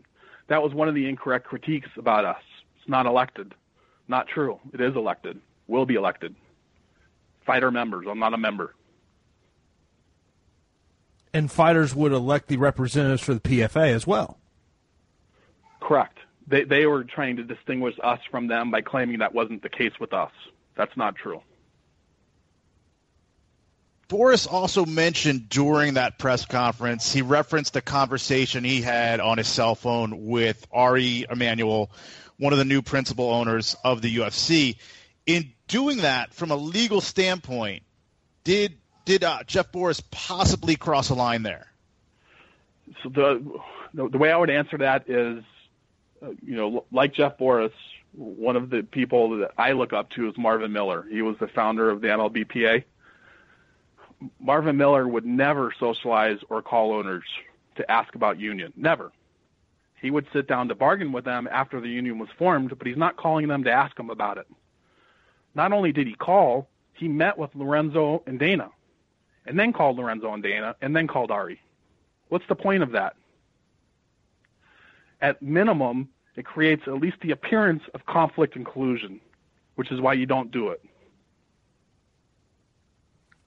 That 0.48 0.62
was 0.62 0.74
one 0.74 0.88
of 0.88 0.94
the 0.94 1.08
incorrect 1.08 1.46
critiques 1.46 1.88
about 1.96 2.24
us. 2.24 2.42
It's 2.78 2.88
not 2.88 3.06
elected. 3.06 3.54
Not 4.08 4.26
true. 4.26 4.58
It 4.72 4.80
is 4.80 4.96
elected. 4.96 5.40
Will 5.68 5.86
be 5.86 5.94
elected. 5.94 6.34
Fighter 7.46 7.70
members. 7.70 8.06
I'm 8.10 8.18
not 8.18 8.34
a 8.34 8.38
member. 8.38 8.74
And 11.34 11.50
fighters 11.50 11.94
would 11.94 12.12
elect 12.12 12.48
the 12.48 12.58
representatives 12.58 13.22
for 13.22 13.34
the 13.34 13.40
PFA 13.40 13.88
as 13.94 14.06
well. 14.06 14.38
Correct. 15.80 16.18
They 16.46 16.64
they 16.64 16.86
were 16.86 17.04
trying 17.04 17.36
to 17.36 17.44
distinguish 17.44 17.94
us 18.02 18.20
from 18.30 18.48
them 18.48 18.70
by 18.70 18.82
claiming 18.82 19.18
that 19.20 19.34
wasn't 19.34 19.62
the 19.62 19.68
case 19.68 19.92
with 19.98 20.12
us. 20.12 20.32
That's 20.76 20.96
not 20.96 21.16
true. 21.16 21.40
Borris 24.12 24.46
also 24.50 24.84
mentioned 24.84 25.48
during 25.48 25.94
that 25.94 26.18
press 26.18 26.44
conference, 26.44 27.10
he 27.10 27.22
referenced 27.22 27.76
a 27.76 27.80
conversation 27.80 28.62
he 28.62 28.82
had 28.82 29.20
on 29.20 29.38
his 29.38 29.48
cell 29.48 29.74
phone 29.74 30.26
with 30.26 30.66
Ari 30.70 31.24
Emanuel, 31.30 31.90
one 32.36 32.52
of 32.52 32.58
the 32.58 32.66
new 32.66 32.82
principal 32.82 33.30
owners 33.30 33.74
of 33.82 34.02
the 34.02 34.14
UFC. 34.14 34.76
In 35.24 35.52
doing 35.66 35.98
that, 35.98 36.34
from 36.34 36.50
a 36.50 36.56
legal 36.56 37.00
standpoint, 37.00 37.84
did 38.44 38.76
did 39.04 39.24
uh, 39.24 39.42
Jeff 39.46 39.72
Borris 39.72 40.02
possibly 40.10 40.76
cross 40.76 41.10
a 41.10 41.14
line 41.14 41.42
there? 41.42 41.66
So 43.02 43.08
the 43.08 43.60
the, 43.94 44.08
the 44.08 44.18
way 44.18 44.30
I 44.30 44.36
would 44.36 44.50
answer 44.50 44.78
that 44.78 45.08
is, 45.08 45.44
uh, 46.22 46.30
you 46.44 46.56
know, 46.56 46.84
like 46.90 47.14
Jeff 47.14 47.38
Boris, 47.38 47.72
one 48.14 48.56
of 48.56 48.70
the 48.70 48.82
people 48.82 49.38
that 49.38 49.52
I 49.58 49.72
look 49.72 49.92
up 49.92 50.10
to 50.10 50.28
is 50.28 50.38
Marvin 50.38 50.72
Miller. 50.72 51.06
He 51.10 51.22
was 51.22 51.36
the 51.38 51.48
founder 51.48 51.90
of 51.90 52.00
the 52.00 52.08
MLBPA 52.08 52.84
Marvin 54.40 54.76
Miller 54.76 55.06
would 55.06 55.24
never 55.24 55.72
socialize 55.78 56.38
or 56.48 56.62
call 56.62 56.92
owners 56.92 57.24
to 57.76 57.90
ask 57.90 58.14
about 58.14 58.38
union. 58.38 58.72
Never. 58.76 59.12
He 60.00 60.10
would 60.10 60.26
sit 60.32 60.48
down 60.48 60.68
to 60.68 60.74
bargain 60.74 61.12
with 61.12 61.24
them 61.24 61.48
after 61.50 61.80
the 61.80 61.88
union 61.88 62.18
was 62.18 62.28
formed, 62.36 62.76
but 62.76 62.86
he's 62.86 62.96
not 62.96 63.16
calling 63.16 63.48
them 63.48 63.64
to 63.64 63.70
ask 63.70 63.96
them 63.96 64.10
about 64.10 64.38
it. 64.38 64.46
Not 65.54 65.72
only 65.72 65.92
did 65.92 66.06
he 66.06 66.14
call, 66.14 66.68
he 66.94 67.08
met 67.08 67.38
with 67.38 67.54
Lorenzo 67.54 68.22
and 68.26 68.38
Dana, 68.38 68.70
and 69.46 69.58
then 69.58 69.72
called 69.72 69.96
Lorenzo 69.96 70.32
and 70.32 70.42
Dana, 70.42 70.76
and 70.80 70.94
then 70.94 71.06
called 71.06 71.30
Ari. 71.30 71.60
What's 72.28 72.46
the 72.48 72.54
point 72.54 72.82
of 72.82 72.92
that? 72.92 73.14
At 75.20 75.42
minimum, 75.42 76.08
it 76.36 76.44
creates 76.44 76.82
at 76.86 76.94
least 76.94 77.16
the 77.22 77.30
appearance 77.30 77.82
of 77.94 78.06
conflict 78.06 78.56
and 78.56 78.66
collusion, 78.66 79.20
which 79.74 79.92
is 79.92 80.00
why 80.00 80.14
you 80.14 80.26
don't 80.26 80.50
do 80.50 80.68
it 80.68 80.82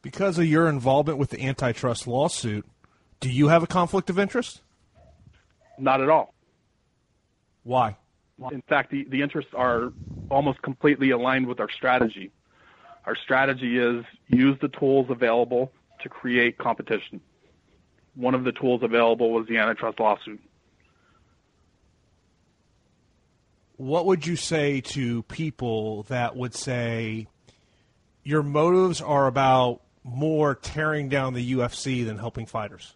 because 0.05 0.37
of 0.37 0.45
your 0.45 0.69
involvement 0.69 1.17
with 1.17 1.31
the 1.31 1.41
antitrust 1.41 2.05
lawsuit, 2.05 2.63
do 3.21 3.27
you 3.27 3.47
have 3.47 3.63
a 3.63 3.67
conflict 3.67 4.07
of 4.11 4.19
interest? 4.19 4.61
Not 5.79 5.99
at 5.99 6.09
all. 6.09 6.35
Why? 7.63 7.97
In 8.51 8.61
fact, 8.69 8.91
the, 8.91 9.07
the 9.09 9.23
interests 9.23 9.49
are 9.55 9.91
almost 10.29 10.61
completely 10.61 11.09
aligned 11.09 11.47
with 11.47 11.59
our 11.59 11.71
strategy. 11.71 12.31
Our 13.07 13.15
strategy 13.15 13.79
is 13.79 14.05
use 14.27 14.55
the 14.61 14.67
tools 14.67 15.07
available 15.09 15.71
to 16.05 16.09
create 16.09 16.57
competition. 16.57 17.19
One 18.15 18.33
of 18.33 18.43
the 18.43 18.51
tools 18.51 18.81
available 18.83 19.31
was 19.31 19.47
the 19.47 19.57
antitrust 19.57 19.99
lawsuit. 19.99 20.39
What 23.77 24.05
would 24.05 24.25
you 24.25 24.37
say 24.37 24.79
to 24.81 25.23
people 25.23 26.03
that 26.03 26.37
would 26.37 26.55
say 26.55 27.27
your 28.23 28.41
motives 28.41 29.01
are 29.01 29.27
about 29.27 29.81
more 30.05 30.55
tearing 30.55 31.09
down 31.09 31.33
the 31.33 31.53
UFC 31.53 32.05
than 32.05 32.17
helping 32.17 32.45
fighters. 32.45 32.95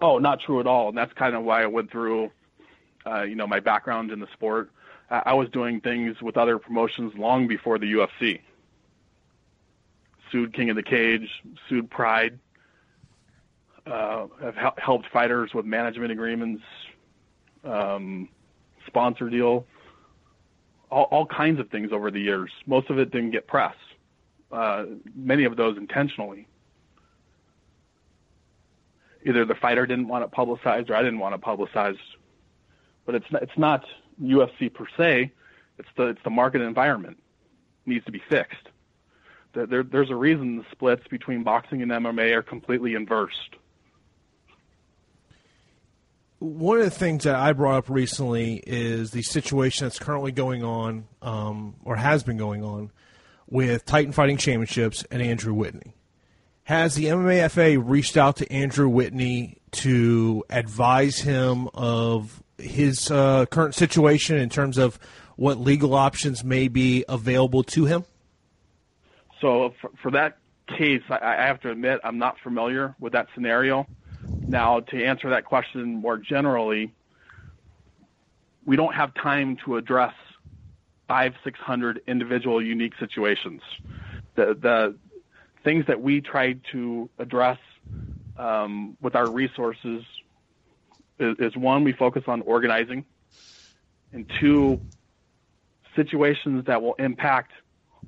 Oh, 0.00 0.18
not 0.18 0.40
true 0.40 0.60
at 0.60 0.66
all. 0.66 0.90
And 0.90 0.98
that's 0.98 1.12
kind 1.14 1.34
of 1.34 1.44
why 1.44 1.62
I 1.62 1.66
went 1.66 1.90
through, 1.90 2.30
uh, 3.06 3.22
you 3.22 3.34
know, 3.34 3.46
my 3.46 3.60
background 3.60 4.10
in 4.10 4.20
the 4.20 4.28
sport. 4.34 4.70
I 5.08 5.34
was 5.34 5.48
doing 5.50 5.80
things 5.80 6.20
with 6.20 6.36
other 6.36 6.58
promotions 6.58 7.12
long 7.16 7.46
before 7.46 7.78
the 7.78 7.86
UFC. 7.86 8.40
Sued 10.30 10.52
King 10.52 10.70
of 10.70 10.76
the 10.76 10.82
Cage, 10.82 11.28
sued 11.68 11.90
Pride, 11.90 12.38
uh, 13.86 14.26
have 14.42 14.76
helped 14.78 15.06
fighters 15.12 15.54
with 15.54 15.64
management 15.64 16.10
agreements, 16.10 16.62
um, 17.64 18.28
sponsor 18.86 19.30
deal, 19.30 19.64
all, 20.90 21.04
all 21.04 21.26
kinds 21.26 21.60
of 21.60 21.68
things 21.70 21.92
over 21.92 22.10
the 22.10 22.20
years. 22.20 22.50
Most 22.66 22.90
of 22.90 22.98
it 22.98 23.10
didn't 23.10 23.30
get 23.30 23.46
press 23.46 23.74
uh, 24.52 24.84
many 25.14 25.44
of 25.44 25.56
those 25.56 25.76
intentionally. 25.76 26.46
Either 29.24 29.44
the 29.44 29.54
fighter 29.56 29.86
didn't 29.86 30.08
want 30.08 30.24
it 30.24 30.30
publicized 30.30 30.90
or 30.90 30.94
I 30.94 31.02
didn't 31.02 31.18
want 31.18 31.34
it 31.34 31.40
publicized. 31.40 31.98
But 33.04 33.16
it's 33.16 33.30
not, 33.30 33.42
it's 33.42 33.58
not 33.58 33.84
UFC 34.22 34.72
per 34.72 34.86
se. 34.96 35.32
It's 35.78 35.88
the 35.96 36.04
it's 36.06 36.20
the 36.24 36.30
market 36.30 36.62
environment 36.62 37.18
it 37.86 37.90
needs 37.90 38.04
to 38.06 38.12
be 38.12 38.22
fixed. 38.28 38.68
There, 39.64 39.82
there's 39.82 40.10
a 40.10 40.14
reason 40.16 40.58
the 40.58 40.64
splits 40.70 41.06
between 41.08 41.42
boxing 41.42 41.82
and 41.82 41.90
MMA 41.90 42.34
are 42.34 42.42
completely 42.42 42.94
inversed. 42.94 43.56
One 46.38 46.78
of 46.78 46.84
the 46.84 46.90
things 46.90 47.24
that 47.24 47.34
I 47.34 47.54
brought 47.54 47.78
up 47.78 47.88
recently 47.88 48.62
is 48.66 49.10
the 49.10 49.22
situation 49.22 49.86
that's 49.86 49.98
currently 49.98 50.32
going 50.32 50.62
on, 50.62 51.06
um, 51.22 51.76
or 51.82 51.96
has 51.96 52.22
been 52.22 52.36
going 52.36 52.62
on, 52.62 52.90
with 53.48 53.86
Titan 53.86 54.12
Fighting 54.12 54.36
Championships 54.36 55.04
and 55.10 55.22
Andrew 55.22 55.54
Whitney. 55.54 55.94
Has 56.64 56.94
the 56.94 57.06
MMAFA 57.06 57.80
reached 57.82 58.18
out 58.18 58.36
to 58.36 58.52
Andrew 58.52 58.88
Whitney 58.88 59.58
to 59.72 60.44
advise 60.50 61.20
him 61.20 61.68
of 61.72 62.42
his 62.58 63.10
uh, 63.10 63.46
current 63.46 63.74
situation 63.74 64.36
in 64.36 64.50
terms 64.50 64.76
of 64.76 64.98
what 65.36 65.58
legal 65.58 65.94
options 65.94 66.44
may 66.44 66.68
be 66.68 67.04
available 67.08 67.62
to 67.62 67.86
him? 67.86 68.04
So 69.40 69.74
for, 69.80 69.90
for 70.02 70.10
that 70.12 70.38
case, 70.66 71.02
I, 71.10 71.18
I 71.22 71.46
have 71.46 71.60
to 71.60 71.70
admit 71.70 72.00
I'm 72.04 72.18
not 72.18 72.36
familiar 72.42 72.94
with 72.98 73.12
that 73.12 73.28
scenario. 73.34 73.86
Now, 74.48 74.80
to 74.80 75.04
answer 75.04 75.30
that 75.30 75.44
question 75.44 75.96
more 75.96 76.18
generally, 76.18 76.92
we 78.64 78.76
don't 78.76 78.94
have 78.94 79.14
time 79.14 79.56
to 79.64 79.76
address 79.76 80.14
five, 81.06 81.34
six 81.44 81.60
hundred 81.60 82.02
individual 82.06 82.60
unique 82.60 82.94
situations. 82.98 83.62
The 84.34 84.56
the 84.60 84.96
things 85.62 85.86
that 85.86 86.00
we 86.00 86.20
try 86.20 86.54
to 86.72 87.08
address 87.18 87.58
um, 88.36 88.96
with 89.00 89.14
our 89.14 89.28
resources 89.28 90.04
is, 91.18 91.36
is 91.38 91.56
one, 91.56 91.84
we 91.84 91.92
focus 91.92 92.24
on 92.26 92.42
organizing, 92.42 93.04
and 94.12 94.30
two, 94.40 94.80
situations 95.94 96.64
that 96.66 96.82
will 96.82 96.94
impact 96.94 97.52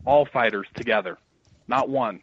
all 0.04 0.24
fighters 0.26 0.66
together, 0.74 1.18
not 1.66 1.88
one. 1.88 2.20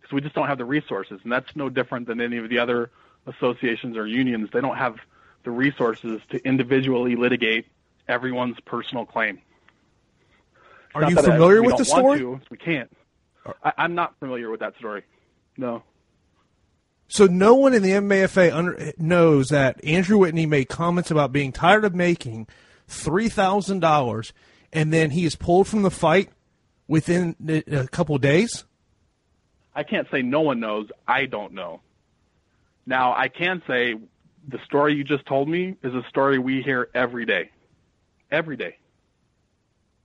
Because 0.00 0.12
we 0.12 0.20
just 0.20 0.34
don't 0.34 0.48
have 0.48 0.58
the 0.58 0.64
resources, 0.64 1.20
and 1.22 1.32
that's 1.32 1.54
no 1.54 1.68
different 1.68 2.06
than 2.06 2.20
any 2.20 2.38
of 2.38 2.48
the 2.48 2.58
other 2.58 2.90
associations 3.26 3.96
or 3.96 4.06
unions. 4.06 4.50
They 4.52 4.60
don't 4.60 4.76
have 4.76 4.96
the 5.44 5.50
resources 5.50 6.20
to 6.30 6.38
individually 6.46 7.16
litigate 7.16 7.66
everyone's 8.08 8.58
personal 8.60 9.06
claim. 9.06 9.40
It's 10.94 11.04
Are 11.04 11.10
you 11.10 11.16
familiar 11.16 11.62
with 11.62 11.76
the 11.76 11.84
story? 11.84 12.18
to, 12.18 12.40
we 12.50 12.56
can't. 12.56 12.90
I, 13.64 13.72
I'm 13.78 13.94
not 13.94 14.18
familiar 14.18 14.50
with 14.50 14.60
that 14.60 14.76
story. 14.76 15.04
No. 15.56 15.82
So 17.08 17.26
no 17.26 17.54
one 17.54 17.74
in 17.74 17.82
the 17.82 17.90
MMAFA 17.90 18.52
under, 18.52 18.92
knows 18.98 19.48
that 19.48 19.82
Andrew 19.84 20.18
Whitney 20.18 20.46
made 20.46 20.68
comments 20.68 21.10
about 21.10 21.32
being 21.32 21.52
tired 21.52 21.84
of 21.84 21.94
making 21.94 22.46
three 22.86 23.28
thousand 23.28 23.80
dollars, 23.80 24.32
and 24.72 24.92
then 24.92 25.10
he 25.10 25.24
is 25.24 25.36
pulled 25.36 25.68
from 25.68 25.82
the 25.82 25.90
fight 25.90 26.30
within 26.90 27.36
a 27.70 27.86
couple 27.86 28.16
of 28.16 28.20
days. 28.20 28.64
I 29.74 29.84
can't 29.84 30.08
say 30.10 30.22
no 30.22 30.40
one 30.40 30.58
knows. 30.58 30.88
I 31.06 31.26
don't 31.26 31.52
know. 31.54 31.80
Now, 32.84 33.14
I 33.14 33.28
can 33.28 33.62
say 33.68 33.94
the 34.48 34.58
story 34.64 34.94
you 34.94 35.04
just 35.04 35.24
told 35.24 35.48
me 35.48 35.76
is 35.84 35.94
a 35.94 36.02
story 36.08 36.38
we 36.40 36.62
hear 36.62 36.88
every 36.92 37.24
day. 37.24 37.50
Every 38.30 38.56
day. 38.56 38.76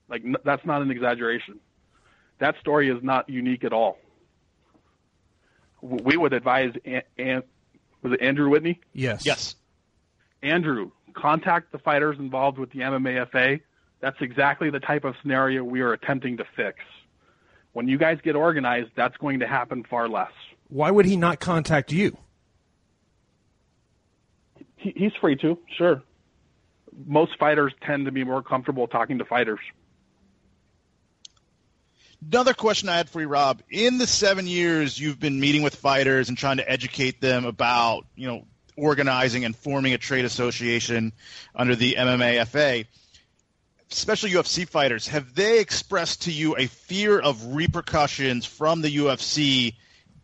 Like, 0.07 0.23
n- 0.23 0.35
that's 0.45 0.63
not 0.65 0.83
an 0.83 0.91
exaggeration. 0.91 1.59
That 2.37 2.55
story 2.59 2.89
is 2.89 3.01
not 3.01 3.29
unique 3.29 3.63
at 3.63 3.73
all. 3.73 3.97
W- 5.81 6.03
We 6.03 6.17
would 6.17 6.33
advise, 6.33 6.73
An- 6.85 7.01
An- 7.17 7.43
was 8.03 8.13
it 8.13 8.21
Andrew 8.21 8.49
Whitney? 8.49 8.79
Yes. 8.93 9.25
Yes. 9.25 9.55
Andrew, 10.43 10.91
contact 11.13 11.71
the 11.71 11.79
fighters 11.79 12.19
involved 12.19 12.59
with 12.59 12.69
the 12.71 12.79
MMAFA. 12.81 13.61
That's 14.01 14.17
exactly 14.21 14.69
the 14.69 14.79
type 14.79 15.03
of 15.03 15.15
scenario 15.21 15.63
we 15.63 15.81
are 15.81 15.93
attempting 15.93 16.37
to 16.37 16.45
fix. 16.55 16.79
When 17.73 17.87
you 17.87 17.97
guys 17.97 18.19
get 18.23 18.35
organized, 18.35 18.91
that's 18.95 19.17
going 19.17 19.39
to 19.39 19.47
happen 19.47 19.83
far 19.83 20.07
less. 20.07 20.31
Why 20.69 20.91
would 20.91 21.05
he 21.05 21.17
not 21.17 21.39
contact 21.39 21.91
you? 21.91 22.17
He, 24.77 24.93
he's 24.95 25.11
free 25.19 25.35
to, 25.37 25.57
sure. 25.77 26.01
Most 27.05 27.37
fighters 27.37 27.73
tend 27.85 28.05
to 28.05 28.11
be 28.11 28.23
more 28.23 28.41
comfortable 28.41 28.87
talking 28.87 29.17
to 29.17 29.25
fighters. 29.25 29.59
Another 32.31 32.53
question 32.53 32.89
I 32.89 32.97
had 32.97 33.09
for 33.09 33.21
you, 33.21 33.27
Rob. 33.27 33.61
In 33.69 33.97
the 33.97 34.07
seven 34.07 34.47
years 34.47 34.97
you've 34.99 35.19
been 35.19 35.39
meeting 35.39 35.61
with 35.61 35.75
fighters 35.75 36.29
and 36.29 36.37
trying 36.37 36.57
to 36.57 36.69
educate 36.69 37.21
them 37.21 37.45
about, 37.45 38.05
you 38.15 38.27
know, 38.27 38.45
organizing 38.77 39.45
and 39.45 39.55
forming 39.55 39.93
a 39.93 39.97
trade 39.97 40.25
association 40.25 41.13
under 41.53 41.75
the 41.75 41.95
MMAFA, 41.97 42.85
especially 43.91 44.31
UFC 44.31 44.67
fighters, 44.67 45.07
have 45.07 45.35
they 45.35 45.59
expressed 45.59 46.23
to 46.23 46.31
you 46.31 46.55
a 46.57 46.67
fear 46.67 47.19
of 47.19 47.55
repercussions 47.55 48.45
from 48.45 48.81
the 48.81 48.97
UFC 48.97 49.75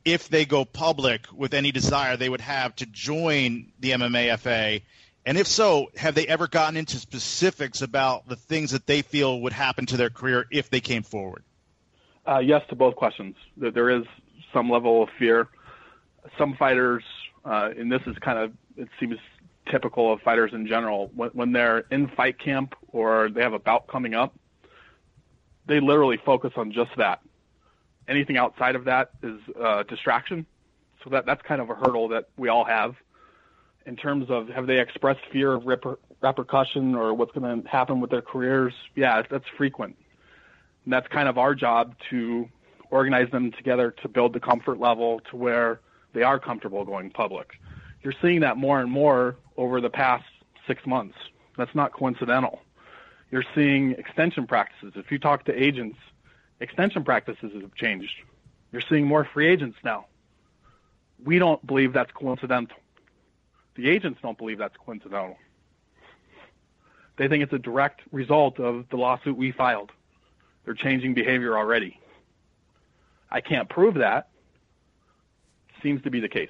if 0.03 0.29
they 0.29 0.45
go 0.45 0.65
public 0.65 1.27
with 1.33 1.53
any 1.53 1.71
desire 1.71 2.17
they 2.17 2.29
would 2.29 2.41
have 2.41 2.75
to 2.77 2.85
join 2.85 3.71
the 3.79 3.91
MMAFA? 3.91 4.81
And 5.25 5.38
if 5.38 5.45
so, 5.45 5.91
have 5.95 6.15
they 6.15 6.25
ever 6.27 6.47
gotten 6.47 6.77
into 6.77 6.97
specifics 6.97 7.81
about 7.81 8.27
the 8.27 8.35
things 8.35 8.71
that 8.71 8.88
they 8.88 9.03
feel 9.03 9.41
would 9.41 9.53
happen 9.53 9.85
to 9.88 9.97
their 9.97 10.09
career 10.09 10.47
if 10.49 10.69
they 10.69 10.79
came 10.79 11.03
forward? 11.03 11.43
Uh, 12.27 12.39
yes 12.39 12.63
to 12.69 12.75
both 12.75 12.95
questions. 12.95 13.35
There, 13.57 13.89
is 13.89 14.05
some 14.51 14.69
level 14.69 15.03
of 15.03 15.09
fear. 15.19 15.47
Some 16.38 16.55
fighters, 16.55 17.03
uh, 17.45 17.69
and 17.77 17.91
this 17.91 18.01
is 18.07 18.17
kind 18.17 18.39
of, 18.39 18.53
it 18.77 18.89
seems 18.99 19.17
typical 19.69 20.11
of 20.11 20.21
fighters 20.21 20.51
in 20.53 20.67
general, 20.67 21.11
when, 21.15 21.29
when 21.31 21.51
they're 21.51 21.79
in 21.91 22.07
fight 22.09 22.39
camp 22.39 22.75
or 22.89 23.29
they 23.29 23.41
have 23.41 23.53
a 23.53 23.59
bout 23.59 23.88
coming 23.88 24.13
up, 24.13 24.33
they 25.67 25.79
literally 25.79 26.17
focus 26.25 26.53
on 26.55 26.71
just 26.71 26.91
that. 26.97 27.21
Anything 28.07 28.38
outside 28.38 28.75
of 28.75 28.85
that 28.85 29.11
is 29.21 29.39
uh, 29.61 29.83
distraction. 29.83 30.45
So 31.03 31.09
that 31.11 31.25
that's 31.25 31.41
kind 31.43 31.61
of 31.61 31.69
a 31.69 31.75
hurdle 31.75 32.07
that 32.09 32.29
we 32.38 32.49
all 32.49 32.65
have. 32.65 32.95
In 33.85 33.95
terms 33.95 34.29
of 34.29 34.47
have 34.49 34.67
they 34.67 34.79
expressed 34.79 35.21
fear 35.31 35.53
of 35.53 35.63
reper- 35.63 35.97
repercussion 36.21 36.95
or 36.95 37.13
what's 37.13 37.31
going 37.31 37.63
to 37.63 37.67
happen 37.67 37.99
with 37.99 38.11
their 38.11 38.21
careers? 38.21 38.73
Yeah, 38.95 39.23
that's 39.29 39.45
frequent. 39.57 39.95
And 40.85 40.93
that's 40.93 41.07
kind 41.07 41.27
of 41.27 41.38
our 41.38 41.55
job 41.55 41.95
to 42.09 42.47
organize 42.89 43.31
them 43.31 43.51
together 43.51 43.91
to 44.01 44.07
build 44.07 44.33
the 44.33 44.39
comfort 44.39 44.79
level 44.79 45.21
to 45.31 45.35
where 45.35 45.79
they 46.13 46.23
are 46.23 46.39
comfortable 46.39 46.83
going 46.83 47.09
public. 47.09 47.53
You're 48.03 48.14
seeing 48.22 48.41
that 48.41 48.57
more 48.57 48.80
and 48.80 48.91
more 48.91 49.36
over 49.57 49.82
the 49.82 49.90
past 49.90 50.26
six 50.68 50.86
months. 50.86 51.15
That's 51.57 51.73
not 51.76 51.94
coincidental. 51.94 52.61
You're 53.32 53.45
seeing 53.56 53.91
extension 53.91 54.48
practices. 54.48 54.94
If 54.95 55.11
you 55.11 55.19
talk 55.19 55.45
to 55.45 55.64
agents, 55.64 55.98
extension 56.60 57.03
practices 57.03 57.52
have 57.53 57.76
changed. 57.76 58.14
You're 58.72 58.82
seeing 58.82 59.06
more 59.06 59.26
free 59.26 59.48
agents 59.48 59.78
now. 59.84 60.06
We 61.23 61.40
don't 61.40 61.65
believe 61.65 61.94
that's 61.94 62.11
coincidental. 62.11 62.78
The 63.76 63.90
agents 63.90 64.19
don't 64.22 64.38
believe 64.38 64.57
that's 64.57 64.76
coincidental. 64.78 65.38
They 67.18 67.28
think 67.28 67.44
it's 67.44 67.53
a 67.53 67.60
direct 67.60 68.02
result 68.11 68.60
of 68.60 68.86
the 68.90 68.98
lawsuit 68.98 69.38
we 69.38 69.52
filed 69.52 69.91
they're 70.65 70.73
changing 70.73 71.14
behavior 71.14 71.57
already. 71.57 71.99
I 73.30 73.41
can't 73.41 73.69
prove 73.69 73.95
that. 73.95 74.30
Seems 75.82 76.02
to 76.03 76.11
be 76.11 76.19
the 76.19 76.30
case. 76.30 76.49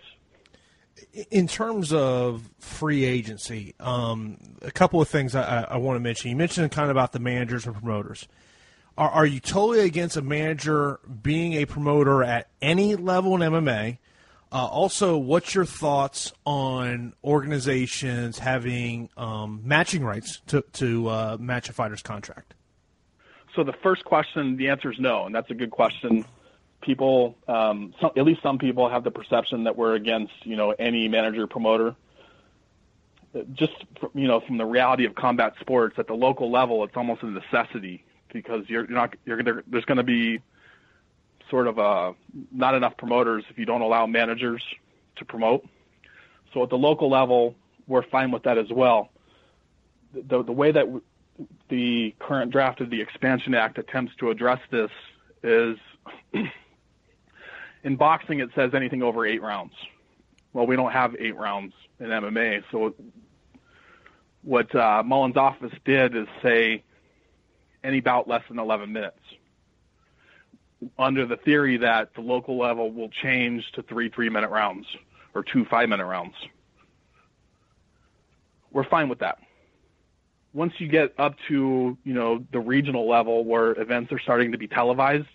In 1.30 1.48
terms 1.48 1.92
of 1.94 2.50
free 2.60 3.06
agency, 3.06 3.76
um, 3.80 4.38
a 4.62 4.72
couple 4.72 5.02
of 5.02 5.08
things 5.08 5.36
I, 5.36 5.64
I 5.70 5.78
want 5.78 5.96
to 5.96 6.00
mention. 6.00 6.30
You 6.30 6.36
mentioned 6.36 6.72
kind 6.72 6.90
of 6.90 6.96
about 6.96 7.12
the 7.12 7.20
managers 7.20 7.66
and 7.66 7.76
promoters. 7.76 8.28
Are, 8.98 9.10
are 9.10 9.26
you 9.26 9.40
totally 9.40 9.82
against 9.82 10.18
a 10.18 10.22
manager 10.22 11.00
being 11.22 11.54
a 11.54 11.66
promoter 11.66 12.24
at 12.24 12.50
any 12.62 12.96
level 12.96 13.36
in 13.36 13.42
MMA? 13.42 13.98
Uh, 14.52 14.66
also, 14.66 15.18
what's 15.18 15.56
your 15.56 15.66
thoughts 15.66 16.34
on 16.46 17.14
organizations 17.24 18.38
having 18.38 19.10
um, 19.16 19.62
matching 19.64 20.04
rights 20.04 20.42
to, 20.48 20.62
to 20.74 21.08
uh, 21.08 21.38
match 21.40 21.70
a 21.70 21.74
fighter's 21.74 22.02
contract? 22.02 22.54
So 23.56 23.64
the 23.64 23.74
first 23.82 24.04
question, 24.04 24.58
the 24.58 24.68
answer 24.70 24.92
is 24.92 25.00
no, 25.00 25.26
and 25.26 25.34
that's 25.34 25.50
a 25.50 25.54
good 25.54 25.72
question. 25.72 26.26
People, 26.82 27.38
um, 27.48 27.94
some, 28.02 28.12
at 28.18 28.26
least 28.26 28.42
some 28.42 28.58
people, 28.58 28.90
have 28.90 29.04
the 29.04 29.12
perception 29.12 29.66
that 29.66 29.78
we're 29.78 29.96
against, 29.96 30.34
you 30.44 30.56
know, 30.56 30.72
any 30.72 31.08
manager 31.08 31.48
promoter. 31.48 31.96
Just 33.54 33.74
you 34.14 34.28
know, 34.28 34.42
from 34.42 34.58
the 34.58 34.66
reality 34.66 35.06
of 35.06 35.16
combat 35.16 35.54
sports 35.62 35.96
at 35.98 36.08
the 36.08 36.14
local 36.14 36.52
level, 36.52 36.84
it's 36.84 36.98
almost 36.98 37.24
a 37.24 37.28
necessity 37.28 38.04
because 38.34 38.68
you're, 38.68 38.86
you're 38.86 38.98
not 38.98 39.16
you're 39.26 39.38
gonna, 39.38 39.62
there's 39.68 39.86
going 39.86 39.98
to 39.98 40.04
be 40.04 40.42
sort 41.50 41.68
of 41.68 41.78
a 41.78 42.14
not 42.52 42.76
enough 42.76 42.98
promoters 42.98 43.44
if 43.50 43.58
you 43.58 43.66
don't 43.66 43.82
allow 43.82 44.06
managers 44.06 44.64
to 45.18 45.26
promote. 45.26 45.66
So 46.54 46.64
at 46.64 46.70
the 46.70 46.78
local 46.78 47.10
level, 47.10 47.56
we're 47.88 48.04
fine 48.04 48.32
with 48.32 48.44
that 48.44 48.58
as 48.58 48.70
well. 48.70 49.10
The 50.14 50.44
the 50.44 50.52
way 50.52 50.72
that 50.72 50.88
the 51.70 52.14
current 52.20 52.52
draft 52.52 52.82
of 52.82 52.90
the 52.90 53.02
Expansion 53.02 53.54
Act 53.54 53.78
attempts 53.78 54.16
to 54.18 54.30
address 54.30 54.60
this 54.70 54.92
is 55.44 55.78
in 57.84 57.96
boxing 57.96 58.40
it 58.40 58.50
says 58.56 58.74
anything 58.74 59.04
over 59.04 59.26
eight 59.26 59.42
rounds. 59.42 59.74
Well, 60.54 60.68
we 60.68 60.76
don't 60.76 60.92
have 60.92 61.16
eight 61.18 61.36
rounds 61.36 61.74
in 62.00 62.08
MMA, 62.08 62.64
so 62.72 62.94
what 64.44 64.74
uh, 64.76 65.04
Mullin's 65.06 65.38
office 65.38 65.74
did 65.86 66.16
is 66.16 66.28
say 66.42 66.84
any 67.84 68.02
bout 68.02 68.28
less 68.28 68.44
than 68.50 68.60
11 68.60 68.92
minutes, 68.92 69.20
under 70.98 71.26
the 71.26 71.38
theory 71.38 71.78
that 71.78 72.14
the 72.16 72.22
local 72.22 72.58
level 72.58 72.92
will 72.92 73.10
change 73.10 73.64
to 73.74 73.84
three 73.84 74.10
three-minute 74.10 74.50
rounds 74.50 74.88
or 75.34 75.44
two 75.44 75.64
five-minute 75.66 76.06
rounds. 76.06 76.36
We're 78.72 78.84
fine 78.84 79.10
with 79.10 79.20
that 79.20 79.40
once 80.54 80.74
you 80.80 80.88
get 80.88 81.14
up 81.18 81.36
to 81.48 81.98
you 82.04 82.14
know 82.14 82.44
the 82.52 82.60
regional 82.60 83.08
level 83.08 83.44
where 83.44 83.80
events 83.80 84.12
are 84.12 84.20
starting 84.20 84.52
to 84.52 84.58
be 84.58 84.68
televised, 84.68 85.26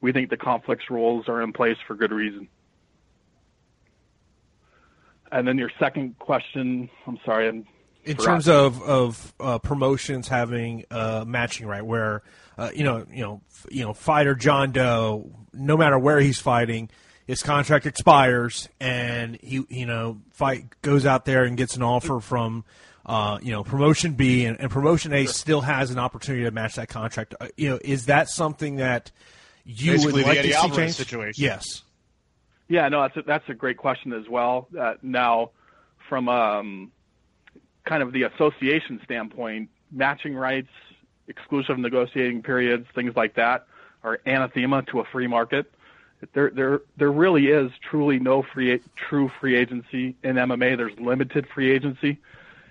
we 0.00 0.12
think 0.12 0.30
the 0.30 0.36
conflicts 0.36 0.90
rules 0.90 1.28
are 1.28 1.42
in 1.42 1.52
place 1.52 1.76
for 1.86 1.94
good 1.94 2.12
reason. 2.12 2.48
And 5.32 5.46
then 5.46 5.58
your 5.58 5.70
second 5.78 6.18
question, 6.18 6.88
I'm 7.06 7.18
sorry, 7.24 7.48
I'm 7.48 7.66
in 8.06 8.16
terms 8.16 8.48
of 8.48 8.80
of 8.82 9.34
uh, 9.40 9.58
promotions 9.58 10.28
having 10.28 10.84
uh, 10.90 11.24
matching 11.26 11.66
right, 11.66 11.84
where 11.84 12.22
uh, 12.56 12.70
you 12.74 12.84
know 12.84 13.04
you 13.12 13.22
know 13.22 13.40
you 13.68 13.84
know 13.84 13.92
fighter 13.92 14.34
John 14.34 14.70
Doe, 14.70 15.30
no 15.52 15.76
matter 15.76 15.98
where 15.98 16.20
he's 16.20 16.38
fighting, 16.38 16.88
his 17.26 17.42
contract 17.42 17.84
expires, 17.84 18.68
and 18.80 19.36
he 19.42 19.64
you 19.68 19.86
know 19.86 20.20
fight 20.30 20.66
goes 20.82 21.04
out 21.04 21.24
there 21.24 21.44
and 21.44 21.56
gets 21.56 21.76
an 21.76 21.82
offer 21.82 22.20
from. 22.20 22.64
Uh, 23.08 23.38
you 23.40 23.52
know, 23.52 23.62
promotion 23.62 24.14
B 24.14 24.46
and, 24.46 24.58
and 24.58 24.68
promotion 24.68 25.12
A 25.12 25.26
sure. 25.26 25.32
still 25.32 25.60
has 25.60 25.92
an 25.92 25.98
opportunity 26.00 26.42
to 26.42 26.50
match 26.50 26.74
that 26.74 26.88
contract. 26.88 27.36
Uh, 27.40 27.46
you 27.56 27.70
know, 27.70 27.78
is 27.84 28.06
that 28.06 28.28
something 28.28 28.78
that 28.78 29.12
you 29.66 29.92
Basically 29.92 30.22
would 30.22 30.26
like 30.26 30.42
to 30.42 30.52
see 30.52 30.70
change? 30.70 30.92
Situation. 30.92 31.42
Yes. 31.42 31.82
Yeah, 32.68 32.88
no, 32.88 33.02
that's 33.02 33.16
a, 33.16 33.22
that's 33.22 33.48
a 33.48 33.54
great 33.54 33.76
question 33.76 34.12
as 34.12 34.28
well. 34.28 34.68
Uh, 34.78 34.94
now, 35.02 35.50
from 36.08 36.28
um, 36.28 36.92
kind 37.84 38.02
of 38.02 38.12
the 38.12 38.24
association 38.24 39.00
standpoint, 39.04 39.68
matching 39.90 40.34
rights, 40.34 40.68
exclusive 41.28 41.78
negotiating 41.78 42.42
periods, 42.42 42.86
things 42.94 43.14
like 43.16 43.34
that, 43.34 43.66
are 44.02 44.20
anathema 44.26 44.82
to 44.82 45.00
a 45.00 45.04
free 45.04 45.26
market. 45.26 45.70
There, 46.32 46.50
there, 46.50 46.80
there 46.96 47.12
really 47.12 47.48
is 47.48 47.70
truly 47.88 48.18
no 48.18 48.42
free, 48.42 48.80
true 48.96 49.30
free 49.40 49.56
agency 49.56 50.16
in 50.22 50.36
MMA. 50.36 50.76
There's 50.76 50.98
limited 50.98 51.46
free 51.52 51.70
agency, 51.70 52.18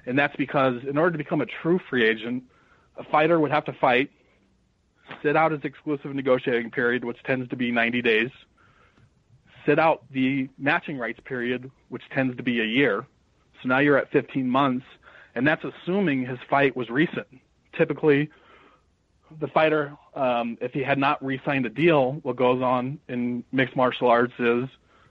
and 0.05 0.17
that's 0.17 0.35
because 0.35 0.83
in 0.83 0.97
order 0.97 1.11
to 1.11 1.17
become 1.17 1.41
a 1.41 1.45
true 1.45 1.79
free 1.89 2.05
agent, 2.05 2.43
a 2.97 3.03
fighter 3.03 3.39
would 3.39 3.51
have 3.51 3.65
to 3.65 3.73
fight, 3.73 4.09
sit 5.21 5.35
out 5.35 5.51
his 5.51 5.61
exclusive 5.63 6.13
negotiating 6.13 6.71
period, 6.71 7.03
which 7.03 7.21
tends 7.23 7.49
to 7.49 7.55
be 7.55 7.71
90 7.71 8.01
days, 8.01 8.29
sit 9.65 9.79
out 9.79 10.03
the 10.11 10.49
matching 10.57 10.97
rights 10.97 11.19
period, 11.25 11.71
which 11.89 12.03
tends 12.11 12.35
to 12.37 12.43
be 12.43 12.61
a 12.61 12.65
year. 12.65 13.05
So 13.61 13.69
now 13.69 13.79
you're 13.79 13.97
at 13.97 14.11
15 14.11 14.49
months, 14.49 14.85
and 15.33 15.47
that's 15.47 15.63
assuming 15.63 16.25
his 16.25 16.39
fight 16.49 16.75
was 16.75 16.89
recent. 16.89 17.27
Typically, 17.77 18.29
the 19.39 19.47
fighter, 19.47 19.97
um, 20.13 20.57
if 20.61 20.71
he 20.71 20.83
had 20.83 20.97
not 20.97 21.23
re-signed 21.23 21.65
a 21.65 21.69
deal, 21.69 22.13
what 22.23 22.35
goes 22.35 22.61
on 22.61 22.99
in 23.07 23.43
mixed 23.51 23.75
martial 23.75 24.07
arts 24.07 24.33
is 24.39 24.69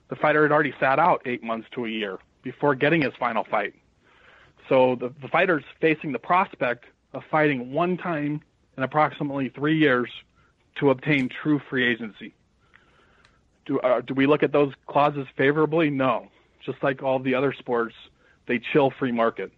the 0.08 0.16
fighter 0.16 0.42
had 0.42 0.52
already 0.52 0.74
sat 0.78 0.98
out 0.98 1.22
eight 1.26 1.42
months 1.42 1.66
to 1.72 1.84
a 1.84 1.88
year 1.88 2.18
before 2.42 2.74
getting 2.74 3.02
his 3.02 3.12
final 3.18 3.44
fight. 3.44 3.74
So 4.68 4.96
the, 4.96 5.12
the 5.20 5.28
fighter's 5.28 5.64
facing 5.80 6.12
the 6.12 6.18
prospect 6.18 6.84
of 7.12 7.22
fighting 7.30 7.72
one 7.72 7.96
time 7.96 8.42
in 8.76 8.82
approximately 8.82 9.48
three 9.48 9.78
years 9.78 10.10
to 10.76 10.90
obtain 10.90 11.28
true 11.28 11.60
free 11.70 11.86
agency. 11.90 12.34
Do, 13.66 13.78
uh, 13.80 14.00
do 14.00 14.14
we 14.14 14.26
look 14.26 14.42
at 14.42 14.52
those 14.52 14.72
clauses 14.86 15.26
favorably? 15.36 15.90
No. 15.90 16.28
Just 16.64 16.82
like 16.82 17.02
all 17.02 17.18
the 17.18 17.34
other 17.34 17.52
sports, 17.52 17.94
they 18.46 18.58
chill 18.58 18.90
free 18.90 19.12
market. 19.12 19.52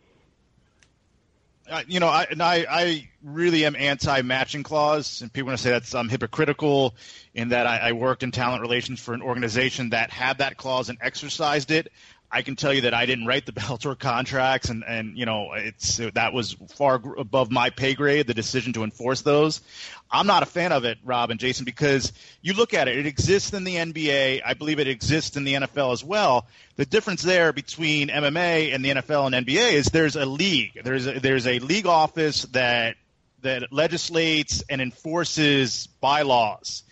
Uh, 1.68 1.82
you 1.88 1.98
know, 1.98 2.06
I, 2.06 2.26
and 2.30 2.40
I, 2.40 2.64
I 2.70 3.08
really 3.24 3.64
am 3.64 3.74
anti-matching 3.74 4.62
clause, 4.62 5.20
and 5.20 5.32
people 5.32 5.48
want 5.48 5.58
to 5.58 5.64
say 5.64 5.70
that's 5.70 5.96
um, 5.96 6.08
hypocritical 6.08 6.94
in 7.34 7.48
that 7.48 7.66
I, 7.66 7.78
I 7.78 7.92
worked 7.92 8.22
in 8.22 8.30
talent 8.30 8.62
relations 8.62 9.00
for 9.00 9.14
an 9.14 9.22
organization 9.22 9.90
that 9.90 10.10
had 10.10 10.38
that 10.38 10.56
clause 10.56 10.90
and 10.90 10.98
exercised 11.00 11.72
it. 11.72 11.90
I 12.36 12.42
can 12.42 12.54
tell 12.54 12.74
you 12.74 12.82
that 12.82 12.92
I 12.92 13.06
didn't 13.06 13.24
write 13.24 13.46
the 13.46 13.52
Bellator 13.52 13.98
contracts, 13.98 14.68
and 14.68 14.84
and 14.86 15.16
you 15.16 15.24
know 15.24 15.54
it's 15.54 15.96
that 16.12 16.34
was 16.34 16.52
far 16.74 17.00
above 17.16 17.50
my 17.50 17.70
pay 17.70 17.94
grade. 17.94 18.26
The 18.26 18.34
decision 18.34 18.74
to 18.74 18.84
enforce 18.84 19.22
those, 19.22 19.62
I'm 20.10 20.26
not 20.26 20.42
a 20.42 20.46
fan 20.46 20.70
of 20.70 20.84
it, 20.84 20.98
Rob 21.02 21.30
and 21.30 21.40
Jason, 21.40 21.64
because 21.64 22.12
you 22.42 22.52
look 22.52 22.74
at 22.74 22.88
it. 22.88 22.98
It 22.98 23.06
exists 23.06 23.54
in 23.54 23.64
the 23.64 23.76
NBA. 23.76 24.42
I 24.44 24.52
believe 24.52 24.80
it 24.80 24.86
exists 24.86 25.38
in 25.38 25.44
the 25.44 25.54
NFL 25.54 25.94
as 25.94 26.04
well. 26.04 26.46
The 26.76 26.84
difference 26.84 27.22
there 27.22 27.54
between 27.54 28.08
MMA 28.08 28.74
and 28.74 28.84
the 28.84 28.90
NFL 28.90 29.34
and 29.34 29.46
NBA 29.46 29.72
is 29.72 29.86
there's 29.86 30.16
a 30.16 30.26
league. 30.26 30.78
There's 30.84 31.06
a, 31.06 31.18
there's 31.18 31.46
a 31.46 31.58
league 31.60 31.86
office 31.86 32.42
that 32.52 32.96
that 33.40 33.72
legislates 33.72 34.62
and 34.68 34.82
enforces 34.82 35.86
bylaws 36.02 36.82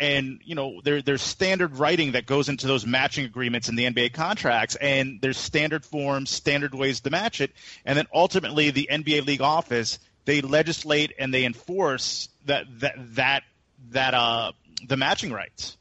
and 0.00 0.40
you 0.44 0.54
know 0.54 0.80
there, 0.82 1.02
there's 1.02 1.22
standard 1.22 1.76
writing 1.76 2.12
that 2.12 2.26
goes 2.26 2.48
into 2.48 2.66
those 2.66 2.86
matching 2.86 3.24
agreements 3.24 3.68
in 3.68 3.76
the 3.76 3.84
NBA 3.84 4.12
contracts, 4.12 4.76
and 4.76 5.20
there's 5.20 5.38
standard 5.38 5.84
forms, 5.84 6.30
standard 6.30 6.74
ways 6.74 7.00
to 7.00 7.10
match 7.10 7.40
it, 7.40 7.52
and 7.84 7.96
then 7.98 8.06
ultimately 8.12 8.70
the 8.70 8.88
NBA 8.90 9.26
league 9.26 9.40
office 9.42 9.98
they 10.24 10.42
legislate 10.42 11.12
and 11.18 11.32
they 11.32 11.46
enforce 11.46 12.28
that 12.44 12.66
that 12.80 12.94
that 13.14 13.42
that 13.90 14.14
uh 14.14 14.52
the 14.86 14.96
matching 14.96 15.32
rights. 15.32 15.76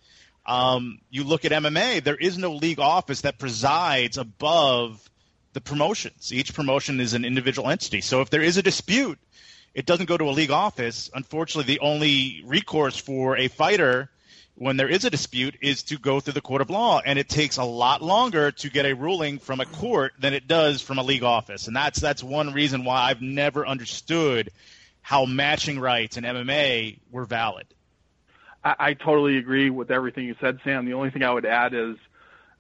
Um, 0.46 1.00
you 1.10 1.26
look 1.26 1.44
at 1.44 1.52
MMA, 1.52 2.02
there 2.02 2.16
is 2.16 2.38
no 2.38 2.54
league 2.54 2.80
office 2.80 3.22
that 3.22 3.38
presides 3.38 4.18
above 4.18 5.10
the 5.52 5.60
promotions. 5.60 6.32
Each 6.32 6.54
promotion 6.54 7.02
is 7.02 7.14
an 7.14 7.26
individual 7.26 7.70
entity. 7.70 8.00
So 8.00 8.22
if 8.22 8.30
there 8.30 8.42
is 8.42 8.56
a 8.56 8.64
dispute 8.64 9.20
it 9.74 9.86
doesn't 9.86 10.08
go 10.08 10.18
to 10.18 10.26
a 10.26 10.32
league 10.32 10.52
office. 10.52 11.10
Unfortunately, 11.14 11.74
the 11.74 11.82
only 11.82 12.42
recourse 12.46 12.98
for 12.98 13.38
a 13.38 13.48
fighter 13.48 14.10
when 14.56 14.76
there 14.76 14.90
is 14.90 15.06
a 15.06 15.10
dispute 15.10 15.56
is 15.62 15.84
to 15.84 16.00
go 16.00 16.20
through 16.20 16.34
the 16.34 16.42
court 16.42 16.62
of 16.62 16.70
law, 16.70 17.00
and 17.06 17.20
it 17.20 17.30
takes 17.30 17.58
a 17.58 17.64
lot 17.64 18.02
longer 18.02 18.52
to 18.52 18.70
get 18.70 18.86
a 18.88 18.94
ruling 18.94 19.38
from 19.38 19.60
a 19.60 19.66
court 19.66 20.14
than 20.20 20.34
it 20.34 20.48
does 20.48 20.82
from 20.82 20.98
a 20.98 21.04
league 21.04 21.24
office, 21.24 21.68
and 21.68 21.76
that's 21.76 22.00
that's 22.00 22.24
one 22.24 22.54
reason 22.54 22.84
why 22.84 23.04
I've 23.04 23.22
never 23.22 23.68
understood 23.68 24.50
how 25.02 25.26
matching 25.26 25.80
rights 25.80 26.18
in 26.18 26.24
MMA 26.24 27.00
were 27.12 27.26
valid. 27.26 27.68
I, 28.64 28.76
I 28.80 28.94
totally 28.96 29.38
agree 29.38 29.70
with 29.70 29.92
everything 29.92 30.26
you 30.26 30.36
said, 30.42 30.60
Sam. 30.64 30.86
The 30.86 30.94
only 30.94 31.12
thing 31.12 31.24
I 31.24 31.32
would 31.32 31.46
add 31.46 31.74
is, 31.74 31.96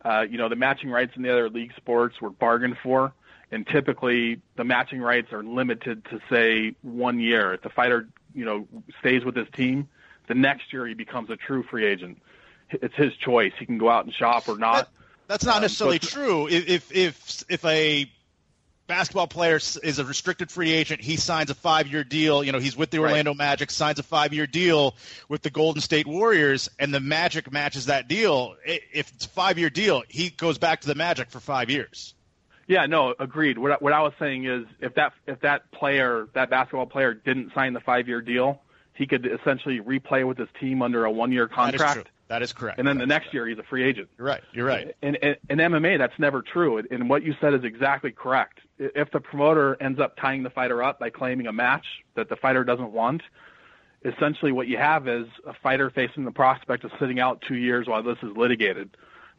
uh, 0.05 0.21
you 0.21 0.38
know, 0.38 0.49
the 0.49 0.55
matching 0.55 0.91
rights 0.91 1.13
in 1.15 1.23
the 1.23 1.31
other 1.31 1.49
league 1.49 1.73
sports 1.77 2.21
were 2.21 2.29
bargained 2.29 2.77
for 2.84 3.11
and 3.52 3.65
typically 3.68 4.41
the 4.56 4.64
matching 4.64 5.02
rights 5.02 5.32
are 5.32 5.44
limited 5.44 6.03
to 6.06 6.19
say 6.30 6.76
one 6.82 7.19
year. 7.19 7.53
If 7.53 7.61
the 7.61 7.69
fighter, 7.69 8.07
you 8.34 8.45
know, 8.45 8.68
stays 8.99 9.24
with 9.24 9.36
his 9.36 9.48
team, 9.53 9.88
the 10.28 10.36
next 10.36 10.74
year 10.74 10.86
he 10.86 10.94
becomes 10.94 11.30
a 11.30 11.38
true 11.38 11.64
free 11.64 11.86
agent. 11.86 12.22
It's 12.69 12.95
his 12.95 13.15
choice. 13.15 13.53
He 13.57 13.65
can 13.65 13.78
go 13.78 13.90
out 13.90 14.06
and 14.06 14.14
shop 14.14 14.49
or 14.49 14.57
not. 14.57 14.76
That, 14.76 14.90
that's 15.28 15.45
not 15.45 15.57
um, 15.57 15.61
necessarily 15.61 15.99
true. 15.99 16.48
If 16.49 16.91
if 16.91 17.45
if 17.48 17.64
a 17.64 18.11
basketball 18.88 19.28
player 19.28 19.57
is 19.57 19.99
a 19.99 20.06
restricted 20.06 20.49
free 20.49 20.72
agent, 20.72 21.02
he 21.02 21.18
signs 21.18 21.49
a 21.49 21.56
five-year 21.56 22.03
deal. 22.03 22.44
You 22.44 22.53
know, 22.53 22.60
he's 22.60 22.76
with 22.76 22.90
the 22.90 22.99
Orlando 22.99 23.32
right. 23.32 23.38
Magic, 23.38 23.69
signs 23.69 23.99
a 23.99 24.03
five-year 24.03 24.48
deal 24.48 24.95
with 25.28 25.41
the 25.41 25.49
Golden 25.49 25.82
State 25.82 26.07
Warriors, 26.07 26.69
and 26.80 26.94
the 26.94 27.02
Magic 27.02 27.52
matches 27.52 27.88
that 27.88 28.07
deal. 28.07 28.56
If 28.65 29.14
it's 29.14 29.26
a 29.26 29.30
five-year 29.30 29.69
deal, 29.69 30.03
he 30.07 30.30
goes 30.30 30.57
back 30.57 30.82
to 30.82 30.88
the 30.88 30.95
Magic 30.95 31.30
for 31.30 31.40
five 31.40 31.69
years. 31.69 32.14
Yeah, 32.68 32.85
no, 32.85 33.15
agreed. 33.18 33.57
What 33.57 33.81
what 33.81 33.94
I 33.94 34.02
was 34.02 34.14
saying 34.19 34.45
is 34.45 34.65
if 34.81 34.94
that 34.95 35.14
if 35.26 35.39
that 35.41 35.72
player, 35.72 36.27
that 36.34 36.49
basketball 36.49 36.85
player 36.85 37.14
didn't 37.14 37.53
sign 37.53 37.73
the 37.73 37.80
5-year 37.80 38.22
deal, 38.22 38.61
he 38.94 39.07
could 39.07 39.26
essentially 39.26 39.80
replay 39.80 40.27
with 40.27 40.38
his 40.38 40.49
team 40.60 40.81
under 40.81 41.06
a 41.06 41.11
1-year 41.11 41.48
contract. 41.48 41.80
That 41.80 41.88
is, 41.88 41.94
true. 41.94 42.11
That 42.27 42.41
is 42.41 42.53
correct. 42.53 42.80
And 42.80 42.88
then 42.88 42.98
that's 42.98 43.07
the 43.07 43.14
next 43.14 43.34
year 43.34 43.48
he's 43.48 43.57
a 43.57 43.64
free 43.64 43.84
agent. 43.84 44.10
You're 44.18 44.27
right. 44.27 44.44
You're 44.52 44.65
right. 44.65 44.94
In, 45.02 45.15
in, 45.15 45.35
in 45.49 45.60
MMA, 45.60 45.98
that's 45.98 46.19
never 46.19 46.41
true. 46.41 46.84
And 46.91 47.10
what 47.10 47.23
you 47.23 47.35
said 47.39 47.53
is 47.53 47.64
exactly 47.64 48.11
correct. 48.11 48.60
If 48.77 49.11
the 49.11 49.22
promoter 49.22 49.77
ends 49.81 49.99
up 49.99 50.18
tying 50.18 50.44
the 50.44 50.49
fighter 50.49 50.84
up 50.84 50.99
by 50.99 51.10
claiming 51.10 51.48
a 51.48 51.53
match 51.53 51.85
that 52.15 52.27
the 52.27 52.35
fighter 52.35 52.65
doesn't 52.65 52.91
want, 52.91 53.22
essentially 54.03 54.52
what 54.52 54.68
you 54.68 54.77
have 54.77 55.07
is 55.07 55.27
a 55.45 55.53
fighter 55.53 55.89
facing 55.89 56.26
the 56.26 56.31
prospect 56.31 56.84
of 56.84 56.91
sitting 56.99 57.19
out 57.19 57.41
two 57.48 57.56
years 57.56 57.88
while 57.88 58.03
this 58.03 58.18
is 58.22 58.35
litigated. 58.35 58.89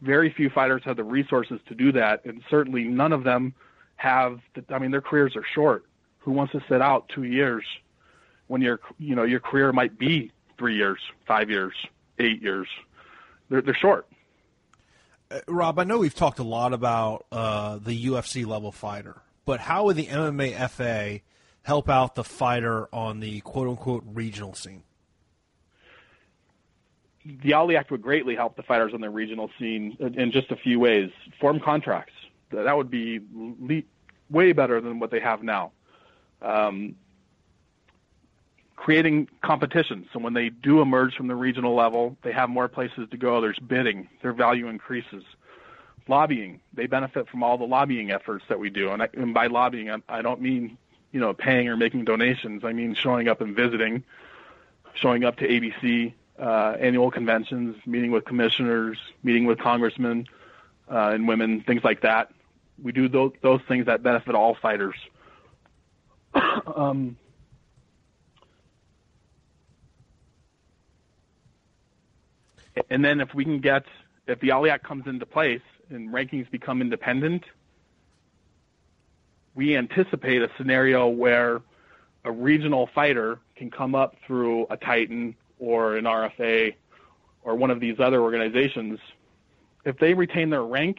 Very 0.01 0.33
few 0.33 0.49
fighters 0.51 0.83
have 0.85 0.97
the 0.97 1.05
resources 1.05 1.61
to 1.69 1.75
do 1.75 1.93
that, 1.93 2.25
and 2.25 2.43
certainly 2.51 2.85
none 2.85 3.13
of 3.13 3.25
them– 3.25 3.55
have 3.99 4.41
I 4.71 4.79
mean 4.79 4.91
their 4.91 5.03
careers 5.03 5.37
are 5.37 5.45
short. 5.55 5.85
Who 6.21 6.33
wants 6.33 6.53
to 6.53 6.63
sit 6.69 6.81
out 6.81 7.09
two 7.15 7.25
years 7.25 7.65
when 8.47 8.63
your 8.63 8.81
you 8.99 9.15
know 9.15 9.25
your 9.25 9.41
career 9.41 9.73
might 9.73 9.99
be 9.99 10.33
three 10.57 10.77
years, 10.77 11.01
five 11.27 11.51
years, 11.51 11.75
eight 12.19 12.41
years? 12.41 12.69
They're 13.51 13.61
they're 13.61 13.75
short. 13.75 14.07
Uh, 15.31 15.41
Rob, 15.47 15.79
I 15.79 15.85
know 15.85 15.99
we've 15.99 16.15
talked 16.15 16.39
a 16.39 16.45
lot 16.45 16.73
about 16.73 17.27
uh, 17.31 17.79
the 17.79 18.07
UFC 18.07 18.47
level 18.47 18.73
fighter, 18.73 19.21
but 19.45 19.61
how 19.61 19.85
would 19.85 19.97
the 19.97 20.07
MMA 20.07 20.69
FA 20.71 21.21
help 21.63 21.89
out 21.89 22.15
the 22.15 22.25
fighter 22.25 22.89
on 22.95 23.21
the 23.21 23.41
quote 23.41 23.69
unquote 23.69 24.05
regional 24.07 24.55
scene? 24.55 24.85
The 27.43 27.53
Ali 27.53 27.77
Act 27.77 27.91
would 27.91 28.03
greatly 28.03 28.35
help 28.35 28.57
the 28.57 28.63
fighters 28.63 28.95
on 28.95 29.01
the 29.01 29.11
regional 29.11 29.51
scene 29.59 29.97
in 30.01 30.33
just 30.33 30.51
a 30.51 30.57
few 30.57 30.81
ways. 30.81 31.11
Form 31.41 31.61
contracts 31.61 32.15
that 32.51 32.77
would 32.77 32.91
be 32.91 33.21
le- 33.35 33.83
way 34.31 34.53
better 34.53 34.81
than 34.81 34.99
what 34.99 35.11
they 35.11 35.21
have 35.21 35.43
now. 35.43 35.73
Um, 36.41 36.95
creating 38.77 39.29
competition. 39.43 40.09
So 40.13 40.19
when 40.19 40.33
they 40.33 40.49
do 40.49 40.81
emerge 40.81 41.15
from 41.15 41.27
the 41.27 41.35
regional 41.35 41.75
level, 41.75 42.17
they 42.23 42.33
have 42.33 42.49
more 42.49 42.69
places 42.69 43.09
to 43.11 43.17
go. 43.17 43.41
There's 43.41 43.59
bidding. 43.59 44.09
Their 44.23 44.33
value 44.33 44.69
increases. 44.69 45.25
Lobbying. 46.07 46.61
They 46.73 46.87
benefit 46.87 47.29
from 47.29 47.43
all 47.43 47.59
the 47.59 47.67
lobbying 47.67 48.11
efforts 48.11 48.45
that 48.49 48.59
we 48.59 48.71
do. 48.71 48.91
And, 48.91 49.03
I, 49.03 49.09
and 49.13 49.35
by 49.35 49.49
lobbying, 49.49 49.91
I, 49.91 49.99
I 50.09 50.23
don't 50.23 50.41
mean 50.41 50.79
you 51.13 51.21
know, 51.21 51.33
paying 51.33 51.69
or 51.69 51.77
making 51.77 52.05
donations. 52.05 52.65
I 52.65 52.73
mean, 52.73 52.95
showing 52.95 53.29
up 53.29 53.41
and 53.41 53.55
visiting, 53.55 54.05
showing 54.95 55.25
up 55.25 55.37
to 55.37 55.49
ABC 55.49 56.13
uh, 56.41 56.77
annual 56.81 57.11
conventions, 57.11 57.77
meeting 57.87 58.11
with 58.11 58.25
commissioners, 58.25 58.99
meeting 59.23 59.45
with 59.45 59.59
congressmen 59.59 60.27
uh, 60.91 61.11
and 61.13 61.27
women, 61.27 61.63
things 61.67 61.83
like 61.85 62.03
that. 62.03 62.31
We 62.83 62.93
do 62.93 63.09
those, 63.09 63.33
those 63.43 63.61
things 63.69 63.87
that 63.87 64.03
benefit 64.03 64.35
all 64.35 64.57
fighters. 64.61 64.95
um, 66.77 67.17
and 72.89 73.05
then 73.05 73.21
if 73.21 73.35
we 73.35 73.45
can 73.45 73.61
get, 73.61 73.85
if 74.27 74.41
the 74.41 74.53
Ali 74.53 74.71
Act 74.71 74.85
comes 74.85 75.07
into 75.07 75.27
place 75.27 75.63
and 75.91 76.11
rankings 76.11 76.51
become 76.51 76.81
independent, 76.81 77.45
we 79.55 79.77
anticipate 79.77 80.43
a 80.43 80.51
scenario 80.57 81.09
where 81.09 81.63
a 82.25 82.31
regional 82.31 82.89
fighter 82.95 83.41
can 83.57 83.71
come 83.71 83.95
up 83.95 84.15
through 84.27 84.67
a 84.71 84.77
Titan 84.77 85.35
or 85.59 85.97
an 85.97 86.05
RFA 86.05 86.75
or 87.43 87.55
one 87.55 87.71
of 87.71 87.81
these 87.81 87.99
other 87.99 88.21
organizations. 88.21 88.99
If 89.85 89.99
they 89.99 90.15
retain 90.15 90.51
their 90.51 90.65
rank, 90.65 90.99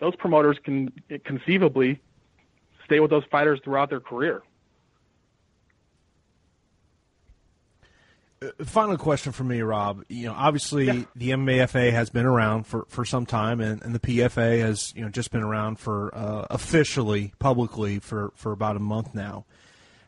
those 0.00 0.16
promoters 0.16 0.58
can 0.64 0.92
conceivably 1.24 2.00
stay 2.84 3.00
with 3.00 3.10
those 3.10 3.24
fighters 3.30 3.60
throughout 3.62 3.90
their 3.90 4.00
career. 4.00 4.42
Uh, 8.40 8.64
final 8.64 8.96
question 8.96 9.32
for 9.32 9.44
me, 9.44 9.60
Rob. 9.60 10.04
You 10.08 10.26
know, 10.26 10.34
obviously 10.34 10.86
yeah. 10.86 11.02
the 11.16 11.30
MMAFA 11.30 11.92
has 11.92 12.10
been 12.10 12.26
around 12.26 12.66
for, 12.66 12.86
for 12.88 13.04
some 13.04 13.26
time, 13.26 13.60
and, 13.60 13.82
and 13.82 13.94
the 13.94 13.98
PFA 13.98 14.60
has 14.60 14.92
you 14.94 15.02
know 15.02 15.08
just 15.08 15.30
been 15.30 15.42
around 15.42 15.78
for 15.78 16.14
uh, 16.14 16.46
officially, 16.50 17.32
publicly 17.38 17.98
for, 17.98 18.32
for 18.36 18.52
about 18.52 18.76
a 18.76 18.80
month 18.80 19.14
now. 19.14 19.44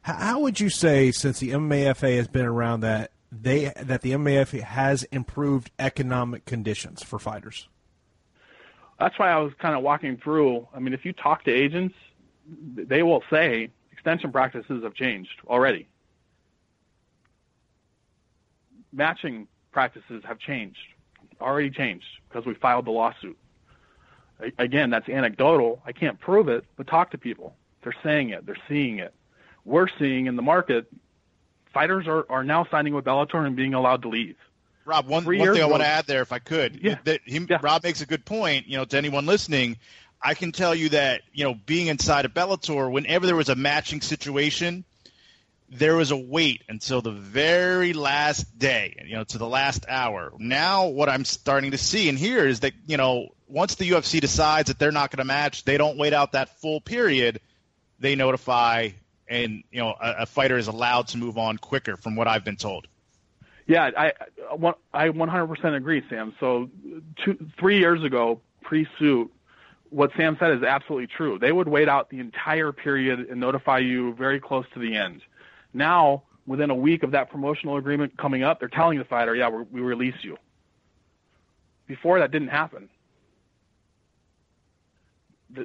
How, 0.03 0.15
how 0.15 0.41
would 0.41 0.61
you 0.61 0.71
say, 0.71 1.11
since 1.11 1.41
the 1.41 1.51
MMAFA 1.51 2.17
has 2.17 2.29
been 2.29 2.47
around, 2.47 2.81
that 2.81 3.11
they 3.33 3.73
that 3.77 4.03
the 4.03 4.13
MAF 4.13 4.59
has 4.61 5.05
improved 5.05 5.71
economic 5.79 6.45
conditions 6.45 7.03
for 7.03 7.19
fighters? 7.19 7.69
That's 8.99 9.19
why 9.19 9.31
I 9.31 9.39
was 9.39 9.53
kind 9.59 9.75
of 9.75 9.83
walking 9.83 10.19
through. 10.19 10.69
I 10.75 10.79
mean, 10.79 10.93
if 10.93 11.05
you 11.05 11.13
talk 11.13 11.45
to 11.45 11.51
agents, 11.51 11.95
they 12.75 13.03
will 13.03 13.23
say 13.31 13.71
extension 13.93 14.31
practices 14.33 14.83
have 14.83 14.95
changed 14.95 15.41
already 15.47 15.89
matching 18.93 19.47
practices 19.73 20.23
have 20.25 20.39
changed, 20.39 20.79
already 21.41 21.71
changed 21.71 22.07
because 22.29 22.47
we 22.47 22.55
filed 22.55 22.87
the 22.87 22.91
lawsuit. 22.91 23.39
Again, 24.59 24.91
that's 24.91 25.09
anecdotal. 25.09 25.83
I 25.85 25.93
can't 25.93 26.19
prove 26.19 26.49
it, 26.49 26.65
but 26.77 26.87
talk 26.87 27.11
to 27.11 27.19
people. 27.19 27.55
They're 27.83 27.95
saying 28.03 28.31
it. 28.31 28.47
They're 28.47 28.57
seeing 28.69 28.99
it. 28.99 29.15
We're 29.65 29.89
seeing 29.99 30.27
in 30.27 30.37
the 30.37 30.43
market, 30.43 30.87
fighters 31.73 32.07
are, 32.07 32.25
are 32.31 32.45
now 32.45 32.67
signing 32.71 32.95
with 32.95 33.05
Bellator 33.05 33.47
and 33.47 33.57
being 33.57 33.75
allowed 33.75 34.03
to 34.03 34.09
leave. 34.09 34.37
Rob, 34.85 35.07
one, 35.07 35.25
one 35.25 35.55
thing 35.55 35.63
I 35.63 35.67
want 35.67 35.83
to 35.83 35.89
add 35.89 36.07
there, 36.07 36.23
if 36.23 36.33
I 36.33 36.39
could, 36.39 36.81
yeah. 36.83 36.99
That 37.05 37.21
he, 37.25 37.39
yeah. 37.39 37.59
Rob 37.63 37.85
makes 37.85 38.01
a 38.01 38.07
good 38.07 38.25
point. 38.25 38.67
You 38.67 38.79
know, 38.79 38.85
to 38.85 38.97
anyone 38.97 39.27
listening, 39.27 39.77
I 40.23 40.35
can 40.35 40.53
tell 40.53 40.75
you 40.75 40.91
that 40.91 41.23
you 41.33 41.45
know, 41.45 41.55
being 41.55 41.87
inside 41.87 42.25
of 42.25 42.35
Bellator, 42.35 42.91
whenever 42.91 43.27
there 43.27 43.37
was 43.37 43.49
a 43.49 43.55
matching 43.55 44.01
situation, 44.01 44.85
there 45.71 45.95
was 45.95 46.11
a 46.11 46.17
wait 46.17 46.63
until 46.69 47.01
the 47.01 47.13
very 47.13 47.93
last 47.93 48.59
day, 48.59 49.05
you 49.07 49.15
know, 49.15 49.25
to 49.25 49.39
the 49.39 49.47
last 49.47 49.87
hour. 49.89 50.33
Now, 50.39 50.89
what 50.89 51.09
I'm 51.09 51.25
starting 51.25 51.71
to 51.71 51.79
see 51.79 52.09
and 52.09 52.19
hear 52.19 52.47
is 52.47 52.61
that, 52.61 52.73
you 52.87 52.97
know, 52.97 53.29
once 53.49 53.77
the 53.77 53.89
UFC 53.89 54.21
decides 54.21 54.69
that 54.69 54.79
they're 54.79 54.91
not 54.91 55.11
going 55.11 55.19
to 55.19 55.25
match, 55.25 55.65
they 55.65 55.77
don't 55.77 55.97
wait 55.97 56.13
out 56.13 56.33
that 56.33 56.61
full 56.61 56.81
period. 56.81 57.41
They 58.01 58.17
notify, 58.17 58.91
and, 59.31 59.63
you 59.71 59.81
know, 59.81 59.95
a, 60.01 60.23
a 60.23 60.27
fighter 60.27 60.59
is 60.59 60.67
allowed 60.67 61.09
to 61.09 61.19
move 61.19 61.39
on 61.39 61.57
quicker, 61.57 61.97
from 61.97 62.17
what 62.17 62.29
I've 62.29 62.45
been 62.45 62.57
told. 62.57 62.87
Yeah, 63.67 63.91
I, 63.97 64.13
I 64.93 65.09
100% 65.09 65.77
agree, 65.77 66.03
Sam. 66.11 66.35
So, 66.41 66.69
two, 67.25 67.39
three 67.59 67.79
years 67.79 68.03
ago, 68.03 68.41
pre 68.63 68.87
suit, 68.99 69.33
what 69.91 70.11
Sam 70.17 70.37
said 70.41 70.53
is 70.57 70.63
absolutely 70.65 71.07
true. 71.07 71.39
They 71.39 71.53
would 71.53 71.69
wait 71.69 71.89
out 71.89 72.11
the 72.11 72.19
entire 72.19 72.73
period 72.73 73.29
and 73.31 73.41
notify 73.41 73.79
you 73.79 74.15
very 74.15 74.41
close 74.41 74.67
to 74.75 74.81
the 74.81 74.97
end. 74.97 75.23
Now, 75.73 76.25
within 76.47 76.71
a 76.71 76.75
week 76.75 77.05
of 77.05 77.13
that 77.13 77.31
promotional 77.31 77.77
agreement 77.77 78.17
coming 78.17 78.43
up, 78.43 78.59
they're 78.59 78.69
telling 78.69 78.99
the 78.99 79.05
fighter, 79.05 79.37
yeah, 79.37 79.49
we 79.49 79.81
release 79.81 80.17
you. 80.23 80.37
Before 81.87 82.19
that 82.19 82.33
didn't 82.33 82.49
happen. 82.49 82.89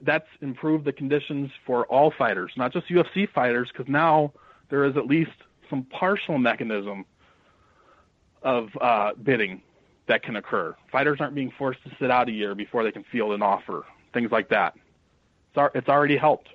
That's 0.01 0.27
improved 0.41 0.85
the 0.85 0.93
conditions 0.93 1.51
for 1.65 1.85
all 1.85 2.11
fighters, 2.17 2.51
not 2.57 2.73
just 2.73 2.87
UFC 2.87 3.29
fighters, 3.31 3.69
because 3.71 3.87
now 3.87 4.33
there 4.69 4.83
is 4.85 4.97
at 4.97 5.05
least 5.05 5.31
some 5.69 5.83
partial 5.83 6.37
mechanism 6.37 7.05
of 8.41 8.69
uh, 8.81 9.11
bidding 9.21 9.61
that 10.07 10.23
can 10.23 10.35
occur. 10.35 10.75
Fighters 10.91 11.19
aren't 11.19 11.35
being 11.35 11.51
forced 11.57 11.83
to 11.83 11.91
sit 11.99 12.11
out 12.11 12.29
a 12.29 12.31
year 12.31 12.55
before 12.55 12.83
they 12.83 12.91
can 12.91 13.03
field 13.11 13.31
an 13.31 13.41
offer, 13.41 13.85
things 14.13 14.31
like 14.31 14.49
that. 14.49 14.75
It's 15.73 15.87
already 15.87 16.17
helped. 16.17 16.49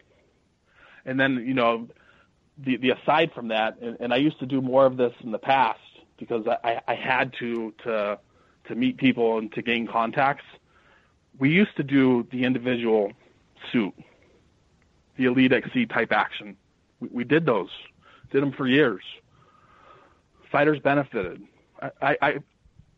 And 1.04 1.18
then, 1.18 1.44
you 1.46 1.54
know, 1.54 1.88
the, 2.58 2.76
the 2.76 2.90
aside 2.90 3.32
from 3.34 3.48
that, 3.48 3.78
and, 3.80 3.96
and 4.00 4.12
I 4.12 4.16
used 4.16 4.38
to 4.40 4.46
do 4.46 4.60
more 4.60 4.86
of 4.86 4.96
this 4.96 5.12
in 5.22 5.32
the 5.32 5.38
past 5.38 5.80
because 6.18 6.46
I, 6.46 6.80
I 6.86 6.94
had 6.94 7.32
to 7.40 7.72
to 7.84 8.18
to 8.68 8.74
meet 8.74 8.98
people 8.98 9.38
and 9.38 9.52
to 9.54 9.62
gain 9.62 9.86
contacts. 9.86 10.44
We 11.38 11.50
used 11.50 11.76
to 11.76 11.82
do 11.82 12.26
the 12.30 12.44
individual 12.44 13.12
suit, 13.72 13.94
the 15.16 15.24
elite 15.24 15.52
XC 15.52 15.86
type 15.86 16.12
action. 16.12 16.56
We, 17.00 17.08
we 17.12 17.24
did 17.24 17.46
those, 17.46 17.70
did 18.30 18.42
them 18.42 18.52
for 18.52 18.66
years. 18.66 19.02
Fighters 20.50 20.78
benefited. 20.80 21.42
I, 22.02 22.16
I 22.20 22.38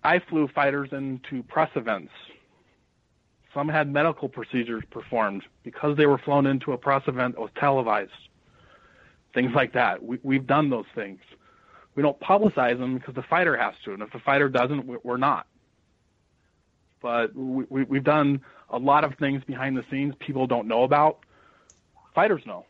I 0.04 0.18
flew 0.18 0.48
fighters 0.48 0.88
into 0.92 1.42
press 1.44 1.70
events. 1.76 2.12
Some 3.54 3.68
had 3.68 3.92
medical 3.92 4.28
procedures 4.28 4.82
performed 4.90 5.44
because 5.62 5.96
they 5.96 6.06
were 6.06 6.18
flown 6.18 6.46
into 6.46 6.72
a 6.72 6.78
press 6.78 7.02
event 7.06 7.34
that 7.34 7.40
was 7.40 7.50
televised 7.56 8.10
things 9.34 9.52
like 9.54 9.72
that. 9.72 10.02
We, 10.02 10.18
we've 10.22 10.46
done 10.46 10.70
those 10.70 10.86
things. 10.94 11.20
We 11.94 12.02
don't 12.02 12.18
publicize 12.20 12.78
them 12.78 12.98
because 12.98 13.14
the 13.14 13.22
fighter 13.22 13.56
has 13.56 13.74
to, 13.84 13.92
and 13.92 14.02
if 14.02 14.10
the 14.12 14.18
fighter 14.18 14.48
doesn't, 14.48 15.04
we're 15.04 15.16
not. 15.16 15.46
But 17.02 17.34
we, 17.34 17.64
we, 17.68 17.82
we've 17.84 18.04
done 18.04 18.40
a 18.70 18.78
lot 18.78 19.04
of 19.04 19.14
things 19.18 19.42
behind 19.44 19.76
the 19.76 19.84
scenes 19.90 20.14
people 20.18 20.46
don't 20.46 20.68
know 20.68 20.84
about. 20.84 21.18
Fighters 22.14 22.42
know. 22.46 22.64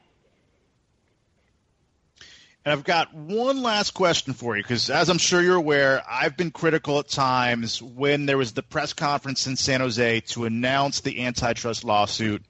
And 2.65 2.73
I've 2.73 2.85
got 2.85 3.13
one 3.13 3.63
last 3.63 3.91
question 3.91 4.35
for 4.35 4.57
you 4.57 4.63
because, 4.63 4.89
as 4.89 5.09
I'm 5.09 5.19
sure 5.19 5.43
you're 5.43 5.57
aware, 5.57 6.03
I've 6.09 6.37
been 6.37 6.53
critical 6.53 7.01
at 7.01 7.09
times 7.09 7.83
when 7.83 8.27
there 8.27 8.39
was 8.39 8.53
the 8.53 8.63
press 8.63 8.93
conference 8.93 9.49
in 9.49 9.57
San 9.57 9.81
Jose 9.81 10.21
to 10.21 10.45
announce 10.45 11.01
the 11.01 11.25
antitrust 11.25 11.83
lawsuit 11.83 12.43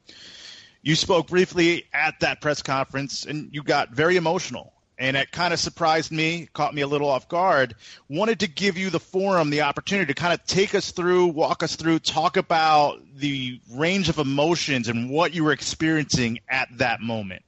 you 0.83 0.97
spoke 0.97 1.29
briefly 1.29 1.85
at 1.95 2.21
that 2.21 2.41
press 2.41 2.61
conference 2.61 3.25
and 3.25 3.49
you 3.55 3.63
got 3.63 3.91
very 3.91 4.17
emotional. 4.17 4.73
And 5.03 5.16
it 5.16 5.33
kind 5.33 5.53
of 5.53 5.59
surprised 5.59 6.12
me, 6.12 6.49
caught 6.53 6.77
me 6.77 6.83
a 6.83 6.87
little 6.87 7.09
off 7.09 7.29
guard. 7.29 7.74
Wanted 8.09 8.39
to 8.39 8.47
give 8.47 8.79
you 8.79 8.89
the 8.89 9.01
forum, 9.01 9.51
the 9.51 9.62
opportunity 9.62 10.15
to 10.15 10.15
kind 10.15 10.33
of 10.33 10.47
take 10.47 10.77
us 10.77 10.93
through, 10.93 11.27
walk 11.27 11.65
us 11.65 11.74
through, 11.74 11.99
talk 11.99 12.37
about 12.37 13.01
the 13.16 13.61
range 13.73 14.09
of 14.09 14.19
emotions 14.19 14.87
and 14.87 15.11
what 15.11 15.35
you 15.35 15.43
were 15.43 15.51
experiencing 15.51 16.39
at 16.49 16.69
that 16.79 17.01
moment. 17.01 17.43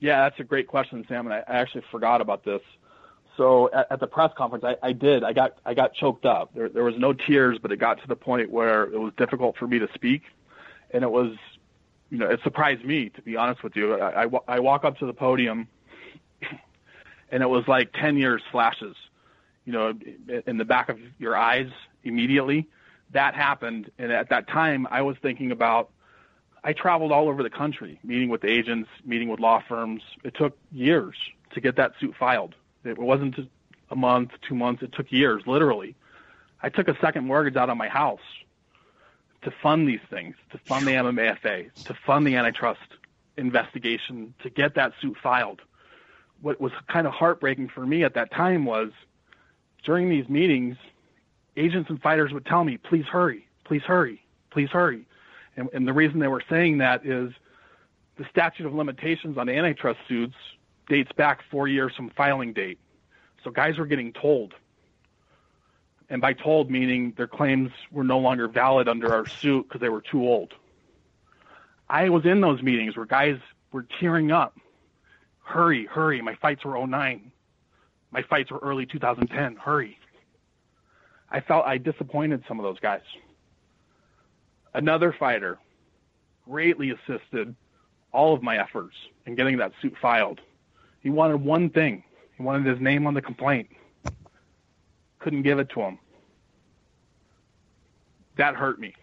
Yeah, 0.00 0.28
that's 0.28 0.40
a 0.40 0.42
great 0.42 0.66
question, 0.66 1.04
Sam. 1.06 1.28
And 1.28 1.34
I, 1.34 1.44
actually 1.46 1.84
forgot 1.88 2.20
about 2.20 2.44
this. 2.44 2.62
So 3.36 3.70
at, 3.72 3.92
at 3.92 4.00
the 4.00 4.08
press 4.08 4.32
conference, 4.36 4.64
I, 4.64 4.74
I, 4.82 4.92
did. 4.92 5.22
I 5.22 5.32
got 5.32 5.58
I 5.64 5.74
got 5.74 5.94
choked 5.94 6.26
up. 6.26 6.52
There, 6.52 6.68
there 6.68 6.82
was 6.82 6.98
no 6.98 7.12
tears, 7.12 7.58
but 7.62 7.70
it 7.70 7.76
got 7.76 8.02
to 8.02 8.08
the 8.08 8.16
point 8.16 8.50
where 8.50 8.82
it 8.82 8.98
was 8.98 9.12
difficult 9.16 9.56
for 9.56 9.68
me 9.68 9.78
to 9.78 9.88
speak, 9.94 10.22
and 10.90 11.04
it 11.04 11.10
was 11.12 11.36
you 12.10 12.18
know, 12.18 12.28
it 12.28 12.40
surprised 12.42 12.84
me 12.84 13.08
to 13.10 13.22
be 13.22 13.36
honest 13.36 13.62
with 13.62 13.76
you. 13.76 13.94
I, 13.94 14.24
I, 14.24 14.28
I 14.48 14.58
walk 14.58 14.84
up 14.84 14.98
to 14.98 15.06
the 15.06 15.14
podium, 15.14 15.68
and 17.32 17.42
it 17.42 17.48
was 17.48 17.66
like 17.66 17.92
ten 17.92 18.16
years 18.16 18.42
flashes, 18.52 18.94
you 19.64 19.72
know, 19.72 19.94
in 20.46 20.58
the 20.58 20.64
back 20.64 20.88
of 20.88 20.98
your 21.18 21.36
eyes 21.36 21.70
immediately. 22.04 22.68
That 23.10 23.34
happened, 23.34 23.90
and 23.98 24.12
at 24.12 24.28
that 24.28 24.46
time, 24.46 24.86
I 24.90 25.02
was 25.02 25.16
thinking 25.20 25.50
about. 25.50 25.90
I 26.64 26.72
traveled 26.72 27.10
all 27.10 27.28
over 27.28 27.42
the 27.42 27.50
country, 27.50 27.98
meeting 28.04 28.28
with 28.28 28.44
agents, 28.44 28.88
meeting 29.04 29.28
with 29.28 29.40
law 29.40 29.60
firms. 29.66 30.02
It 30.22 30.36
took 30.36 30.56
years 30.70 31.16
to 31.54 31.60
get 31.60 31.74
that 31.74 31.94
suit 31.98 32.14
filed. 32.16 32.54
It 32.84 32.98
wasn't 32.98 33.34
a 33.90 33.96
month, 33.96 34.30
two 34.48 34.54
months. 34.54 34.80
It 34.80 34.92
took 34.92 35.10
years, 35.10 35.42
literally. 35.44 35.96
I 36.62 36.68
took 36.68 36.86
a 36.86 36.96
second 37.00 37.26
mortgage 37.26 37.56
out 37.56 37.68
on 37.68 37.76
my 37.78 37.88
house 37.88 38.20
to 39.42 39.50
fund 39.50 39.88
these 39.88 40.00
things, 40.08 40.36
to 40.52 40.58
fund 40.58 40.86
the 40.86 40.92
MMAFA, 40.92 41.72
to 41.84 41.94
fund 42.06 42.24
the 42.26 42.36
antitrust 42.36 42.80
investigation, 43.36 44.32
to 44.44 44.48
get 44.50 44.76
that 44.76 44.92
suit 45.00 45.16
filed. 45.20 45.62
What 46.42 46.60
was 46.60 46.72
kind 46.88 47.06
of 47.06 47.14
heartbreaking 47.14 47.68
for 47.68 47.86
me 47.86 48.04
at 48.04 48.14
that 48.14 48.30
time 48.32 48.66
was 48.66 48.90
during 49.84 50.10
these 50.10 50.28
meetings, 50.28 50.76
agents 51.56 51.88
and 51.88 52.00
fighters 52.02 52.32
would 52.32 52.44
tell 52.44 52.64
me, 52.64 52.76
please 52.76 53.04
hurry, 53.06 53.46
please 53.64 53.82
hurry, 53.82 54.22
please 54.50 54.68
hurry. 54.68 55.06
And, 55.56 55.68
and 55.72 55.86
the 55.86 55.92
reason 55.92 56.18
they 56.18 56.28
were 56.28 56.42
saying 56.50 56.78
that 56.78 57.06
is 57.06 57.32
the 58.16 58.24
statute 58.30 58.66
of 58.66 58.74
limitations 58.74 59.38
on 59.38 59.48
antitrust 59.48 60.00
suits 60.08 60.36
dates 60.88 61.12
back 61.12 61.42
four 61.50 61.68
years 61.68 61.94
from 61.94 62.10
filing 62.10 62.52
date. 62.52 62.78
So 63.44 63.50
guys 63.50 63.78
were 63.78 63.86
getting 63.86 64.12
told. 64.12 64.54
And 66.10 66.20
by 66.20 66.34
told, 66.34 66.70
meaning 66.70 67.14
their 67.16 67.26
claims 67.26 67.70
were 67.90 68.04
no 68.04 68.18
longer 68.18 68.48
valid 68.48 68.88
under 68.88 69.12
our 69.12 69.26
suit 69.26 69.68
because 69.68 69.80
they 69.80 69.88
were 69.88 70.02
too 70.02 70.22
old. 70.22 70.54
I 71.88 72.08
was 72.08 72.24
in 72.24 72.40
those 72.40 72.62
meetings 72.62 72.96
where 72.96 73.06
guys 73.06 73.38
were 73.72 73.86
tearing 73.98 74.30
up. 74.30 74.58
Hurry, 75.42 75.86
hurry. 75.86 76.22
My 76.22 76.34
fights 76.36 76.64
were 76.64 76.86
09. 76.86 77.30
My 78.10 78.22
fights 78.22 78.50
were 78.50 78.58
early 78.58 78.86
2010. 78.86 79.56
Hurry. 79.56 79.98
I 81.30 81.40
felt 81.40 81.66
I 81.66 81.78
disappointed 81.78 82.42
some 82.46 82.58
of 82.58 82.64
those 82.64 82.78
guys. 82.80 83.00
Another 84.74 85.14
fighter 85.18 85.58
greatly 86.48 86.90
assisted 86.90 87.54
all 88.12 88.34
of 88.34 88.42
my 88.42 88.58
efforts 88.58 88.94
in 89.26 89.34
getting 89.34 89.56
that 89.58 89.72
suit 89.80 89.94
filed. 90.00 90.40
He 91.00 91.10
wanted 91.10 91.42
one 91.42 91.70
thing. 91.70 92.04
He 92.36 92.42
wanted 92.42 92.66
his 92.66 92.80
name 92.80 93.06
on 93.06 93.14
the 93.14 93.22
complaint. 93.22 93.68
Couldn't 95.18 95.42
give 95.42 95.58
it 95.58 95.70
to 95.70 95.80
him. 95.80 95.98
That 98.36 98.54
hurt 98.54 98.78
me. 98.78 98.94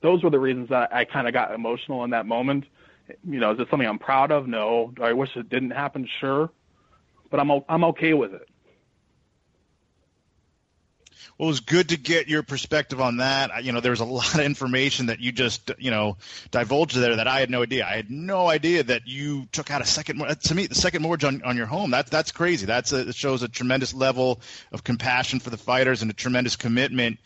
Those 0.00 0.22
were 0.22 0.30
the 0.30 0.40
reasons 0.40 0.68
that 0.70 0.92
I 0.92 1.04
kind 1.04 1.28
of 1.28 1.32
got 1.32 1.54
emotional 1.54 2.04
in 2.04 2.10
that 2.10 2.26
moment. 2.26 2.64
You 3.28 3.40
know, 3.40 3.52
is 3.52 3.60
it 3.60 3.68
something 3.70 3.88
I'm 3.88 3.98
proud 3.98 4.30
of? 4.30 4.46
No. 4.46 4.92
Do 4.94 5.02
I 5.02 5.12
wish 5.12 5.36
it 5.36 5.48
didn't 5.48 5.70
happen? 5.70 6.08
Sure. 6.20 6.50
But 7.30 7.40
I'm 7.40 7.50
I'm 7.68 7.84
okay 7.84 8.14
with 8.14 8.34
it. 8.34 8.48
Well, 11.38 11.48
it 11.48 11.52
was 11.52 11.60
good 11.60 11.88
to 11.88 11.96
get 11.96 12.28
your 12.28 12.42
perspective 12.42 13.00
on 13.00 13.16
that. 13.16 13.64
You 13.64 13.72
know, 13.72 13.80
there 13.80 13.90
was 13.90 14.00
a 14.00 14.04
lot 14.04 14.34
of 14.34 14.40
information 14.40 15.06
that 15.06 15.20
you 15.20 15.32
just, 15.32 15.70
you 15.78 15.90
know, 15.90 16.18
divulged 16.50 16.96
there 16.96 17.16
that 17.16 17.26
I 17.26 17.40
had 17.40 17.48
no 17.48 17.62
idea. 17.62 17.86
I 17.86 17.96
had 17.96 18.10
no 18.10 18.48
idea 18.48 18.82
that 18.84 19.06
you 19.06 19.46
took 19.46 19.70
out 19.70 19.80
a 19.80 19.86
second, 19.86 20.18
to 20.18 20.54
me, 20.54 20.66
the 20.66 20.74
second 20.74 21.02
mortgage 21.02 21.24
on, 21.24 21.42
on 21.42 21.56
your 21.56 21.66
home. 21.66 21.90
That's, 21.90 22.10
that's 22.10 22.32
crazy. 22.32 22.66
That's 22.66 22.92
a, 22.92 23.08
it 23.08 23.14
shows 23.14 23.42
a 23.42 23.48
tremendous 23.48 23.94
level 23.94 24.40
of 24.72 24.84
compassion 24.84 25.40
for 25.40 25.50
the 25.50 25.56
fighters 25.56 26.02
and 26.02 26.10
a 26.10 26.14
tremendous 26.14 26.56
commitment 26.56 27.18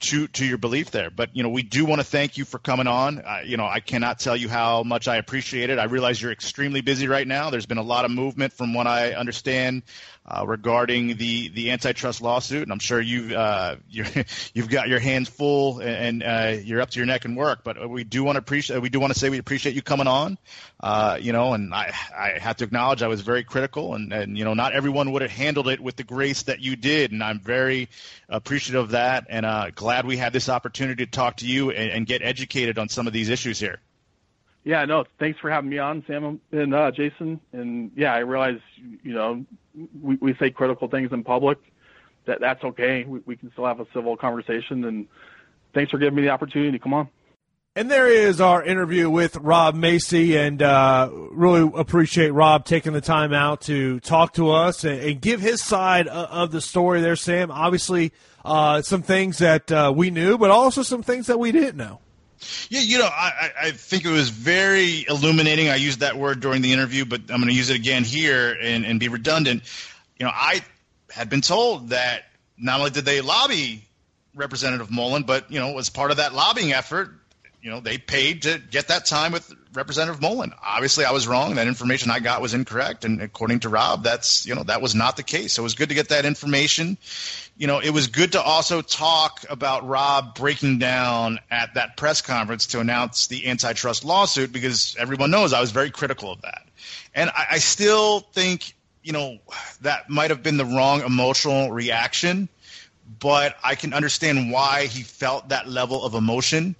to 0.00 0.26
to 0.28 0.44
your 0.44 0.58
belief 0.58 0.90
there. 0.90 1.10
But 1.10 1.36
you 1.36 1.42
know, 1.42 1.48
we 1.48 1.62
do 1.62 1.84
want 1.84 2.00
to 2.00 2.06
thank 2.06 2.38
you 2.38 2.44
for 2.44 2.58
coming 2.58 2.86
on. 2.86 3.18
Uh, 3.18 3.40
you 3.44 3.56
know, 3.56 3.66
I 3.66 3.80
cannot 3.80 4.18
tell 4.18 4.36
you 4.36 4.48
how 4.48 4.82
much 4.82 5.08
I 5.08 5.16
appreciate 5.16 5.70
it. 5.70 5.78
I 5.78 5.84
realize 5.84 6.20
you're 6.20 6.32
extremely 6.32 6.80
busy 6.80 7.06
right 7.08 7.26
now. 7.26 7.50
There's 7.50 7.66
been 7.66 7.78
a 7.78 7.82
lot 7.82 8.04
of 8.04 8.10
movement, 8.10 8.52
from 8.52 8.74
what 8.74 8.86
I 8.86 9.12
understand, 9.12 9.82
uh, 10.30 10.44
regarding 10.46 11.16
the 11.16 11.48
the 11.48 11.70
antitrust 11.72 12.22
lawsuit, 12.22 12.62
and 12.62 12.72
I'm 12.72 12.78
sure 12.78 13.00
you've 13.00 13.32
uh, 13.32 13.76
you 13.90 14.04
have 14.04 14.68
got 14.68 14.88
your 14.88 15.00
hands 15.00 15.28
full 15.28 15.80
and 15.80 16.22
uh, 16.22 16.56
you're 16.62 16.80
up 16.80 16.90
to 16.90 16.98
your 16.98 17.06
neck 17.06 17.24
in 17.24 17.34
work. 17.34 17.64
But 17.64 17.90
we 17.90 18.04
do 18.04 18.22
want 18.22 18.36
to 18.36 18.38
appreciate 18.38 18.80
we 18.80 18.90
do 18.90 19.00
want 19.00 19.12
to 19.12 19.18
say 19.18 19.28
we 19.28 19.38
appreciate 19.38 19.74
you 19.74 19.82
coming 19.82 20.06
on. 20.06 20.38
Uh, 20.78 21.18
you 21.20 21.32
know, 21.32 21.52
and 21.52 21.74
I 21.74 21.92
I 22.16 22.38
have 22.38 22.58
to 22.58 22.64
acknowledge 22.64 23.02
I 23.02 23.08
was 23.08 23.22
very 23.22 23.42
critical, 23.42 23.94
and 23.94 24.12
and 24.12 24.38
you 24.38 24.44
know 24.44 24.54
not 24.54 24.72
everyone 24.72 25.12
would 25.12 25.22
have 25.22 25.32
handled 25.32 25.68
it 25.68 25.80
with 25.80 25.96
the 25.96 26.04
grace 26.04 26.44
that 26.44 26.60
you 26.60 26.76
did, 26.76 27.10
and 27.10 27.22
I'm 27.22 27.40
very 27.40 27.88
appreciative 28.28 28.84
of 28.84 28.90
that, 28.92 29.26
and 29.28 29.44
uh, 29.44 29.70
glad 29.74 30.06
we 30.06 30.16
had 30.16 30.32
this 30.32 30.48
opportunity 30.48 31.06
to 31.06 31.10
talk 31.10 31.38
to 31.38 31.46
you 31.46 31.70
and, 31.70 31.90
and 31.90 32.06
get 32.06 32.22
educated 32.22 32.78
on 32.78 32.88
some 32.88 33.06
of 33.08 33.12
these 33.12 33.28
issues 33.28 33.58
here. 33.58 33.80
Yeah, 34.62 34.84
no, 34.84 35.04
thanks 35.18 35.40
for 35.40 35.50
having 35.50 35.70
me 35.70 35.78
on, 35.78 36.04
Sam 36.06 36.40
and 36.52 36.74
uh, 36.74 36.90
Jason. 36.90 37.40
And 37.52 37.90
yeah, 37.96 38.12
I 38.12 38.18
realize, 38.18 38.60
you 39.02 39.14
know, 39.14 39.44
we, 40.02 40.16
we 40.16 40.34
say 40.34 40.50
critical 40.50 40.88
things 40.88 41.12
in 41.12 41.24
public. 41.24 41.58
That 42.26 42.40
that's 42.40 42.62
okay. 42.62 43.04
We, 43.04 43.20
we 43.24 43.36
can 43.36 43.50
still 43.52 43.64
have 43.64 43.80
a 43.80 43.86
civil 43.94 44.16
conversation. 44.16 44.84
And 44.84 45.08
thanks 45.72 45.90
for 45.90 45.98
giving 45.98 46.14
me 46.14 46.22
the 46.22 46.28
opportunity 46.28 46.72
to 46.72 46.78
come 46.78 46.92
on. 46.92 47.08
And 47.76 47.90
there 47.90 48.08
is 48.08 48.40
our 48.40 48.62
interview 48.64 49.08
with 49.08 49.36
Rob 49.36 49.76
Maysey, 49.76 50.36
and 50.36 50.60
uh, 50.60 51.08
really 51.30 51.70
appreciate 51.74 52.30
Rob 52.30 52.64
taking 52.64 52.92
the 52.92 53.00
time 53.00 53.32
out 53.32 53.62
to 53.62 54.00
talk 54.00 54.34
to 54.34 54.50
us 54.50 54.82
and, 54.82 55.00
and 55.00 55.20
give 55.20 55.40
his 55.40 55.62
side 55.62 56.08
of 56.08 56.50
the 56.50 56.60
story. 56.60 57.00
There, 57.00 57.14
Sam. 57.16 57.50
Obviously, 57.50 58.12
uh, 58.44 58.82
some 58.82 59.02
things 59.02 59.38
that 59.38 59.70
uh, 59.70 59.92
we 59.94 60.10
knew, 60.10 60.36
but 60.36 60.50
also 60.50 60.82
some 60.82 61.02
things 61.02 61.28
that 61.28 61.38
we 61.38 61.52
didn't 61.52 61.76
know. 61.76 62.00
Yeah, 62.68 62.80
you 62.80 62.98
know, 62.98 63.06
I, 63.06 63.50
I 63.60 63.70
think 63.72 64.04
it 64.04 64.10
was 64.10 64.30
very 64.30 65.04
illuminating. 65.08 65.68
I 65.68 65.76
used 65.76 66.00
that 66.00 66.16
word 66.16 66.40
during 66.40 66.62
the 66.62 66.72
interview, 66.72 67.04
but 67.04 67.20
I'm 67.22 67.38
going 67.40 67.48
to 67.48 67.54
use 67.54 67.70
it 67.70 67.76
again 67.76 68.04
here 68.04 68.56
and, 68.60 68.84
and 68.84 68.98
be 68.98 69.08
redundant. 69.08 69.62
You 70.18 70.26
know, 70.26 70.32
I 70.34 70.62
had 71.10 71.28
been 71.28 71.40
told 71.40 71.90
that 71.90 72.24
not 72.56 72.78
only 72.80 72.90
did 72.90 73.04
they 73.04 73.20
lobby 73.20 73.84
Representative 74.34 74.90
Mullin, 74.90 75.24
but, 75.24 75.50
you 75.50 75.60
know, 75.60 75.78
as 75.78 75.90
part 75.90 76.10
of 76.10 76.18
that 76.18 76.34
lobbying 76.34 76.72
effort, 76.72 77.10
you 77.62 77.70
know, 77.70 77.80
they 77.80 77.98
paid 77.98 78.42
to 78.42 78.58
get 78.70 78.88
that 78.88 79.04
time 79.04 79.32
with 79.32 79.52
Representative 79.74 80.20
Mullin. 80.22 80.52
Obviously, 80.62 81.04
I 81.04 81.12
was 81.12 81.28
wrong. 81.28 81.56
That 81.56 81.66
information 81.66 82.10
I 82.10 82.18
got 82.18 82.40
was 82.40 82.54
incorrect, 82.54 83.04
and 83.04 83.20
according 83.20 83.60
to 83.60 83.68
Rob, 83.68 84.02
that's 84.02 84.46
you 84.46 84.54
know 84.54 84.62
that 84.64 84.80
was 84.80 84.94
not 84.94 85.16
the 85.16 85.22
case. 85.22 85.52
So 85.52 85.62
it 85.62 85.64
was 85.64 85.74
good 85.74 85.90
to 85.90 85.94
get 85.94 86.08
that 86.08 86.24
information 86.24 86.96
you 87.60 87.66
know, 87.66 87.78
it 87.78 87.90
was 87.90 88.06
good 88.06 88.32
to 88.32 88.40
also 88.40 88.80
talk 88.80 89.44
about 89.50 89.86
Rob 89.86 90.34
breaking 90.34 90.78
down 90.78 91.40
at 91.50 91.74
that 91.74 91.94
press 91.94 92.22
conference 92.22 92.68
to 92.68 92.80
announce 92.80 93.26
the 93.26 93.48
antitrust 93.48 94.02
lawsuit 94.02 94.50
because 94.50 94.96
everyone 94.98 95.30
knows 95.30 95.52
I 95.52 95.60
was 95.60 95.70
very 95.70 95.90
critical 95.90 96.32
of 96.32 96.40
that. 96.40 96.62
And 97.14 97.28
I, 97.28 97.46
I 97.50 97.58
still 97.58 98.20
think, 98.20 98.72
you 99.02 99.12
know, 99.12 99.36
that 99.82 100.08
might 100.08 100.30
have 100.30 100.42
been 100.42 100.56
the 100.56 100.64
wrong 100.64 101.02
emotional 101.02 101.70
reaction, 101.70 102.48
but 103.18 103.56
I 103.62 103.74
can 103.74 103.92
understand 103.92 104.50
why 104.50 104.86
he 104.86 105.02
felt 105.02 105.50
that 105.50 105.68
level 105.68 106.02
of 106.02 106.14
emotion 106.14 106.76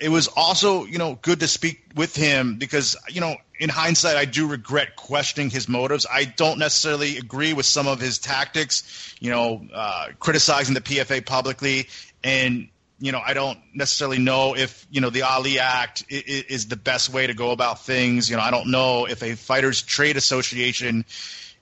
it 0.00 0.08
was 0.08 0.28
also 0.28 0.84
you 0.84 0.98
know 0.98 1.18
good 1.22 1.40
to 1.40 1.46
speak 1.46 1.80
with 1.94 2.16
him 2.16 2.56
because 2.56 2.96
you 3.08 3.20
know 3.20 3.36
in 3.58 3.68
hindsight 3.68 4.16
I 4.16 4.24
do 4.24 4.46
regret 4.46 4.96
questioning 4.96 5.50
his 5.50 5.68
motives. 5.68 6.06
I 6.10 6.24
don't 6.24 6.58
necessarily 6.58 7.18
agree 7.18 7.52
with 7.52 7.66
some 7.66 7.86
of 7.86 8.00
his 8.00 8.18
tactics, 8.18 9.14
you 9.20 9.30
know, 9.30 9.66
uh, 9.72 10.08
criticizing 10.18 10.74
the 10.74 10.80
PFA 10.80 11.24
publicly, 11.24 11.88
and 12.22 12.68
you 12.98 13.12
know 13.12 13.20
I 13.24 13.34
don't 13.34 13.58
necessarily 13.74 14.18
know 14.18 14.56
if 14.56 14.86
you 14.90 15.00
know 15.00 15.10
the 15.10 15.22
Ali 15.22 15.58
Act 15.58 16.04
is, 16.08 16.44
is 16.44 16.66
the 16.68 16.76
best 16.76 17.10
way 17.10 17.26
to 17.26 17.34
go 17.34 17.50
about 17.50 17.84
things. 17.84 18.28
You 18.28 18.36
know 18.36 18.42
I 18.42 18.50
don't 18.50 18.70
know 18.70 19.06
if 19.06 19.22
a 19.22 19.34
fighters 19.34 19.82
trade 19.82 20.16
association 20.16 21.04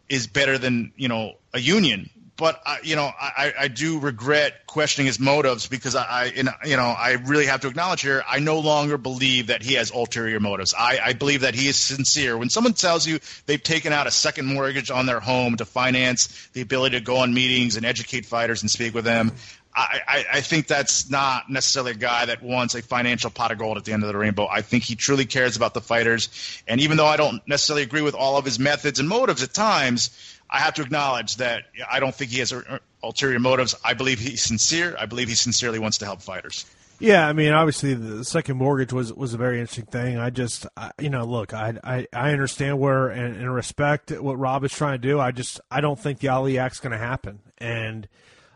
is 0.09 0.27
better 0.27 0.59
than 0.59 0.93
you 0.97 1.09
know 1.09 1.35
a 1.53 1.59
union 1.59 2.11
but 2.43 2.61
I, 2.67 2.81
you 2.83 2.97
know, 2.97 3.09
I, 3.21 3.53
I 3.57 3.69
do 3.69 4.01
regret 4.01 4.67
questioning 4.67 5.07
his 5.07 5.21
motives 5.21 5.69
because 5.69 5.95
I, 5.95 6.03
I, 6.03 6.25
you 6.65 6.77
know, 6.77 6.83
I 6.83 7.13
really 7.25 7.47
have 7.47 7.61
to 7.61 7.69
acknowledge 7.69 8.01
here, 8.01 8.25
I 8.29 8.41
no 8.41 8.59
longer 8.59 8.99
believe 8.99 9.47
that 9.47 9.63
he 9.63 9.75
has 9.75 9.93
ulterior 9.93 10.41
motives. 10.41 10.75
I, 10.77 10.99
I 11.01 11.13
believe 11.13 11.43
that 11.43 11.55
he 11.55 11.69
is 11.69 11.77
sincere. 11.77 12.37
When 12.37 12.51
someone 12.51 12.73
tells 12.73 13.07
you 13.07 13.21
they've 13.47 13.63
taken 13.63 13.93
out 13.93 14.09
a 14.09 14.11
second 14.11 14.47
mortgage 14.47 14.91
on 14.91 15.07
their 15.07 15.21
home 15.21 15.57
to 15.59 15.65
finance 15.65 16.49
the 16.53 16.63
ability 16.63 16.99
to 16.99 17.05
go 17.05 17.19
on 17.19 17.33
meetings 17.33 17.77
and 17.77 17.87
educate 17.87 18.27
fighters 18.27 18.63
and 18.63 18.69
speak 18.69 18.93
with 18.93 19.05
them, 19.05 19.31
I, 19.73 20.01
I, 20.09 20.25
I 20.33 20.41
think 20.41 20.67
that's 20.67 21.09
not 21.09 21.49
necessarily 21.49 21.93
a 21.93 21.95
guy 21.95 22.27
that 22.27 22.43
wants 22.43 22.75
a 22.75 22.83
financial 22.83 23.31
pot 23.31 23.53
of 23.53 23.59
gold 23.59 23.77
at 23.77 23.85
the 23.85 23.93
end 23.93 24.03
of 24.03 24.09
the 24.09 24.19
rainbow. 24.19 24.49
I 24.51 24.63
think 24.63 24.83
he 24.83 24.97
truly 24.97 25.27
cares 25.27 25.55
about 25.57 25.75
the 25.75 25.81
fighters. 25.81 26.29
And 26.67 26.81
even 26.81 26.97
though 26.97 27.07
I 27.07 27.17
don't 27.17 27.41
necessarily 27.47 27.85
agree 27.85 28.03
with 28.03 28.17
all 28.17 28.37
of 28.37 28.45
his 28.45 28.59
methods 28.59 28.99
and 28.99 29.09
motives 29.09 29.45
at 29.45 29.55
times, 29.55 30.11
I 30.53 30.59
have 30.59 30.75
to 30.75 30.83
acknowledge 30.83 31.37
that 31.37 31.65
I 31.91 31.99
don't 31.99 32.15
think 32.15 32.31
he 32.31 32.39
has 32.41 32.53
ulterior 33.03 33.41
motives. 33.41 33.75
I 33.83 33.95
believe 33.95 34.19
he's 34.19 34.43
sincere. 34.43 34.95
I 34.99 35.07
believe 35.07 35.29
he 35.29 35.35
sincerely 35.35 35.79
wants 35.79 35.99
to 35.99 36.05
help 36.05 36.21
fighters. 36.21 36.67
Yeah, 37.01 37.27
I 37.27 37.33
mean, 37.33 37.53
obviously 37.53 37.95
the 37.95 38.25
second 38.25 38.59
mortgage 38.59 38.93
was 38.93 39.13
was 39.13 39.35
a 39.35 39.37
very 39.39 39.59
interesting 39.59 39.87
thing. 39.87 40.19
I 40.19 40.31
just, 40.31 40.67
I, 40.77 40.93
you 41.01 41.11
know, 41.11 41.25
look, 41.25 41.53
I, 41.53 41.75
I, 41.83 42.07
I 42.13 42.31
understand 42.31 42.79
where 42.79 43.09
and, 43.09 43.35
and, 43.35 43.53
respect 43.53 44.13
what 44.13 44.39
Rob 44.39 44.63
is 44.63 44.71
trying 44.71 45.01
to 45.01 45.09
do. 45.09 45.19
I 45.19 45.33
just, 45.33 45.61
I 45.69 45.81
don't 45.81 45.99
think 45.99 46.21
the 46.21 46.29
Ali 46.29 46.59
Act's 46.59 46.79
going 46.79 46.93
to 46.93 46.99
happen. 46.99 47.41
And, 47.59 48.07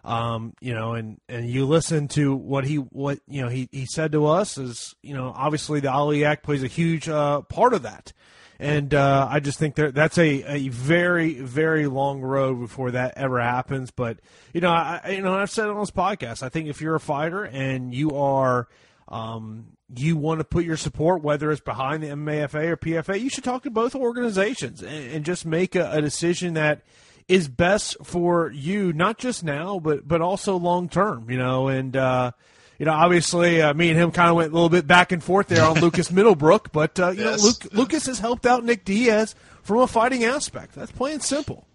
um, 0.05 0.55
you 0.61 0.75
know, 0.75 0.93
and 0.93 1.21
and 1.29 1.51
you 1.51 1.67
listen 1.67 2.07
to 2.09 2.37
what 2.37 2.65
he 2.65 2.77
what 2.77 3.19
you 3.27 3.43
know 3.43 3.49
he 3.49 3.69
he 3.73 3.87
said 3.87 4.13
to 4.13 4.27
us 4.27 4.59
is, 4.59 4.95
you 5.03 5.15
know, 5.15 5.33
obviously 5.35 5.81
the 5.81 5.91
Ali 5.91 6.25
Act 6.25 6.45
plays 6.45 6.63
a 6.63 6.69
huge 6.69 7.09
uh, 7.09 7.41
part 7.41 7.75
of 7.75 7.83
that 7.83 8.13
and 8.59 8.95
uh, 8.95 9.29
I 9.31 9.41
just 9.41 9.59
think 9.59 9.75
that 9.77 9.95
that's 9.95 10.19
a, 10.19 10.43
a 10.43 10.69
very 10.69 11.35
very 11.35 11.87
long 11.87 12.21
road 12.21 12.61
before 12.61 12.93
that 12.93 13.15
ever 13.17 13.41
happens. 13.41 13.91
But 13.91 14.19
you 14.53 14.61
know, 14.61 14.71
I 14.71 15.11
you 15.11 15.23
know 15.23 15.35
I've 15.35 15.51
said 15.51 15.67
it 15.67 15.71
on 15.71 15.81
this 15.81 15.91
podcast. 15.91 16.43
I 16.43 16.49
think 16.49 16.69
if 16.69 16.81
you're 16.81 16.95
a 16.95 17.01
fighter 17.01 17.45
and 17.45 17.95
you 17.95 18.13
are 18.13 18.69
um, 19.09 19.67
you 19.95 20.17
want 20.17 20.41
to 20.41 20.45
put 20.45 20.65
your 20.65 20.77
support, 20.77 21.23
whether 21.23 21.51
it's 21.53 21.61
behind 21.61 22.03
the 22.03 22.09
MAFA 22.09 22.69
or 22.69 22.77
PFA, 22.77 23.21
you 23.21 23.29
should 23.29 23.45
talk 23.45 23.63
to 23.63 23.71
both 23.71 23.95
organizations 23.95 24.83
and, 24.83 25.13
and 25.13 25.25
just 25.25 25.47
make 25.47 25.75
a, 25.75 25.91
a 25.93 26.01
decision 26.01 26.55
that 26.55 26.83
is 27.29 27.49
best 27.49 27.97
for 28.05 28.51
you, 28.53 28.93
not 28.93 29.19
just 29.19 29.45
now, 29.45 29.79
but 29.79 30.07
but 30.07 30.21
also 30.21 30.57
long 30.57 30.89
term. 30.89 31.31
You 31.31 31.39
know, 31.39 31.69
and 31.69 31.97
uh, 31.97 32.33
you 32.79 32.87
know, 32.87 32.93
obviously, 32.93 33.63
uh, 33.63 33.73
me 33.75 33.91
and 33.91 33.99
him 33.99 34.11
kind 34.11 34.29
of 34.29 34.37
went 34.37 34.51
a 34.51 34.55
little 34.55 34.69
bit 34.69 34.87
back 34.87 35.13
and 35.13 35.23
forth 35.23 35.49
there 35.49 35.65
on 35.65 35.81
Lucas 35.81 36.11
Middlebrook, 36.11 36.73
but 36.73 36.99
uh, 37.01 37.11
you 37.11 37.25
yes. 37.25 37.43
know, 37.43 37.49
Luke, 37.49 37.73
Lucas 37.73 38.07
has 38.07 38.19
helped 38.19 38.47
out 38.47 38.65
Nick 38.65 38.85
Diaz 38.85 39.35
from 39.63 39.79
a 39.79 39.87
fighting 39.87 40.25
aspect. 40.25 40.75
That's 40.75 40.93
plain 40.93 41.21
simple. 41.21 41.67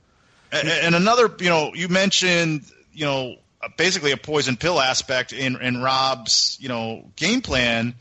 And, 0.51 0.67
and 0.67 0.95
another, 0.95 1.33
you 1.39 1.49
know, 1.49 1.71
you 1.73 1.87
mentioned, 1.87 2.65
you 2.93 3.05
know, 3.05 3.35
basically 3.77 4.11
a 4.11 4.17
poison 4.17 4.57
pill 4.57 4.79
aspect 4.79 5.33
in 5.33 5.61
in 5.61 5.81
Rob's, 5.81 6.57
you 6.59 6.69
know, 6.69 7.09
game 7.15 7.41
plan. 7.41 7.95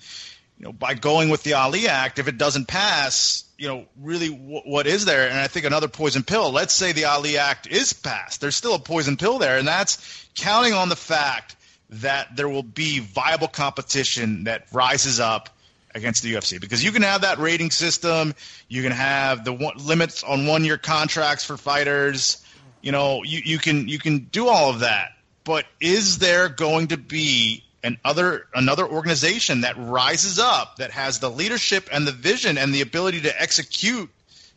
you 0.60 0.66
know, 0.66 0.72
by 0.74 0.92
going 0.92 1.30
with 1.30 1.42
the 1.42 1.54
Ali 1.54 1.88
Act, 1.88 2.18
if 2.18 2.28
it 2.28 2.36
doesn't 2.36 2.66
pass, 2.66 3.44
you 3.56 3.66
know, 3.66 3.86
really 3.98 4.28
w- 4.28 4.60
what 4.66 4.86
is 4.86 5.06
there? 5.06 5.26
And 5.26 5.38
I 5.38 5.46
think 5.46 5.64
another 5.64 5.88
poison 5.88 6.22
pill. 6.22 6.52
Let's 6.52 6.74
say 6.74 6.92
the 6.92 7.06
Ali 7.06 7.38
Act 7.38 7.66
is 7.66 7.94
passed. 7.94 8.42
There's 8.42 8.56
still 8.56 8.74
a 8.74 8.78
poison 8.78 9.16
pill 9.16 9.38
there, 9.38 9.56
and 9.56 9.66
that's 9.66 10.28
counting 10.34 10.74
on 10.74 10.90
the 10.90 10.96
fact 10.96 11.56
that 11.90 12.36
there 12.36 12.48
will 12.48 12.62
be 12.62 13.00
viable 13.00 13.48
competition 13.48 14.44
that 14.44 14.66
rises 14.72 15.20
up 15.20 15.50
against 15.94 16.22
the 16.22 16.34
UFC 16.34 16.60
because 16.60 16.84
you 16.84 16.92
can 16.92 17.02
have 17.02 17.22
that 17.22 17.38
rating 17.38 17.70
system, 17.70 18.34
you 18.68 18.82
can 18.82 18.92
have 18.92 19.44
the 19.44 19.52
one, 19.52 19.76
limits 19.78 20.22
on 20.22 20.46
one-year 20.46 20.78
contracts 20.78 21.44
for 21.44 21.56
fighters. 21.56 22.44
You 22.80 22.92
know, 22.92 23.22
you, 23.24 23.42
you 23.44 23.58
can 23.58 23.88
you 23.88 23.98
can 23.98 24.20
do 24.30 24.48
all 24.48 24.70
of 24.70 24.80
that, 24.80 25.10
but 25.44 25.66
is 25.80 26.18
there 26.18 26.48
going 26.48 26.88
to 26.88 26.96
be 26.96 27.64
an 27.82 27.98
other 28.04 28.46
another 28.54 28.86
organization 28.86 29.62
that 29.62 29.74
rises 29.76 30.38
up 30.38 30.76
that 30.76 30.92
has 30.92 31.18
the 31.18 31.30
leadership 31.30 31.88
and 31.92 32.06
the 32.06 32.12
vision 32.12 32.56
and 32.56 32.72
the 32.72 32.82
ability 32.82 33.22
to 33.22 33.42
execute 33.42 34.08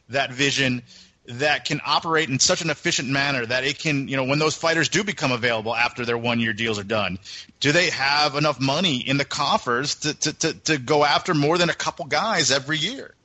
that 0.10 0.32
vision 0.32 0.84
that 1.26 1.66
can 1.66 1.80
operate 1.86 2.30
in 2.30 2.40
such 2.40 2.62
an 2.62 2.70
efficient 2.70 3.08
manner 3.10 3.46
that 3.46 3.64
it 3.64 3.80
can, 3.80 4.08
you 4.08 4.18
know, 4.18 4.26
when 4.26 4.40
those 4.40 4.56
fighters 4.56 4.90
do 4.90 5.04
become 5.04 5.32
available 5.32 5.74
after 5.74 6.06
their 6.06 6.18
one 6.18 6.40
year 6.40 6.54
deals 6.54 6.78
are 6.78 6.84
done, 6.84 7.18
do 7.60 7.72
they 7.72 7.90
have 7.90 8.36
enough 8.36 8.60
money 8.60 8.98
in 8.98 9.18
the 9.18 9.26
coffers 9.26 9.96
to, 9.96 10.14
to, 10.14 10.34
to, 10.34 10.54
to 10.54 10.78
go 10.78 11.06
after 11.06 11.34
more 11.34 11.58
than 11.58 11.70
a 11.70 11.74
couple 11.74 12.06
guys 12.06 12.52
every 12.52 12.78
year? 12.78 13.16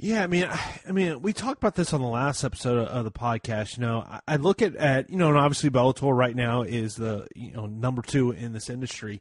Yeah, 0.00 0.22
I 0.22 0.28
mean, 0.28 0.48
I 0.88 0.92
mean, 0.92 1.22
we 1.22 1.32
talked 1.32 1.58
about 1.58 1.74
this 1.74 1.92
on 1.92 2.00
the 2.00 2.06
last 2.06 2.44
episode 2.44 2.86
of 2.86 3.04
the 3.04 3.10
podcast. 3.10 3.76
You 3.76 3.82
know, 3.82 4.20
I 4.28 4.36
look 4.36 4.62
at, 4.62 4.76
at 4.76 5.10
you 5.10 5.16
know, 5.16 5.28
and 5.28 5.36
obviously 5.36 5.70
Bellator 5.70 6.16
right 6.16 6.36
now 6.36 6.62
is 6.62 6.94
the 6.94 7.26
you 7.34 7.50
know 7.50 7.66
number 7.66 8.02
two 8.02 8.30
in 8.30 8.52
this 8.52 8.70
industry, 8.70 9.20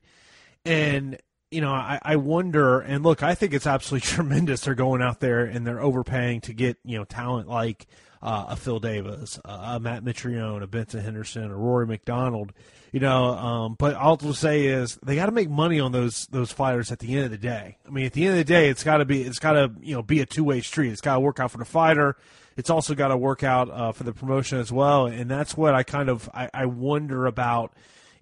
and 0.65 1.17
you 1.51 1.61
know, 1.61 1.71
I, 1.71 1.99
I 2.01 2.15
wonder. 2.17 2.79
And 2.79 3.03
look, 3.03 3.23
I 3.23 3.35
think 3.35 3.53
it's 3.53 3.67
absolutely 3.67 4.07
tremendous. 4.07 4.61
They're 4.61 4.75
going 4.75 5.01
out 5.01 5.19
there 5.19 5.45
and 5.45 5.65
they're 5.65 5.81
overpaying 5.81 6.41
to 6.41 6.53
get 6.53 6.77
you 6.83 6.97
know 6.97 7.05
talent 7.05 7.47
like 7.47 7.87
uh, 8.21 8.45
a 8.49 8.55
Phil 8.55 8.79
Davis, 8.79 9.39
uh, 9.45 9.75
a 9.75 9.79
Matt 9.79 10.03
Mitrione, 10.03 10.63
a 10.63 10.67
Benson 10.67 11.03
Henderson, 11.03 11.51
a 11.51 11.55
Rory 11.55 11.87
MacDonald, 11.87 12.51
you 12.91 12.99
know. 12.99 13.25
Um, 13.25 13.75
but 13.77 13.95
all 13.95 14.19
I'll 14.21 14.33
say 14.33 14.65
is 14.65 14.97
they 15.03 15.15
got 15.15 15.27
to 15.27 15.31
make 15.31 15.49
money 15.49 15.79
on 15.79 15.91
those 15.91 16.27
those 16.27 16.51
fighters 16.51 16.91
at 16.91 16.99
the 16.99 17.15
end 17.15 17.25
of 17.25 17.31
the 17.31 17.37
day. 17.37 17.77
I 17.87 17.89
mean, 17.91 18.05
at 18.05 18.13
the 18.13 18.25
end 18.25 18.31
of 18.31 18.37
the 18.37 18.43
day, 18.43 18.69
it's 18.69 18.83
got 18.83 18.97
to 18.97 19.05
be 19.05 19.21
it's 19.21 19.39
got 19.39 19.53
to 19.53 19.71
you 19.81 19.95
know 19.95 20.03
be 20.03 20.19
a 20.21 20.25
two 20.25 20.43
way 20.43 20.61
street. 20.61 20.91
It's 20.91 21.01
got 21.01 21.15
to 21.15 21.19
work 21.19 21.39
out 21.39 21.51
for 21.51 21.57
the 21.57 21.65
fighter. 21.65 22.17
It's 22.55 22.71
also 22.71 22.95
got 22.95 23.09
to 23.09 23.17
work 23.17 23.43
out 23.43 23.69
uh, 23.69 23.91
for 23.91 24.03
the 24.03 24.13
promotion 24.13 24.57
as 24.57 24.71
well. 24.71 25.05
And 25.05 25.29
that's 25.29 25.55
what 25.55 25.75
I 25.75 25.83
kind 25.83 26.09
of 26.09 26.27
I, 26.33 26.49
I 26.53 26.65
wonder 26.65 27.27
about 27.27 27.73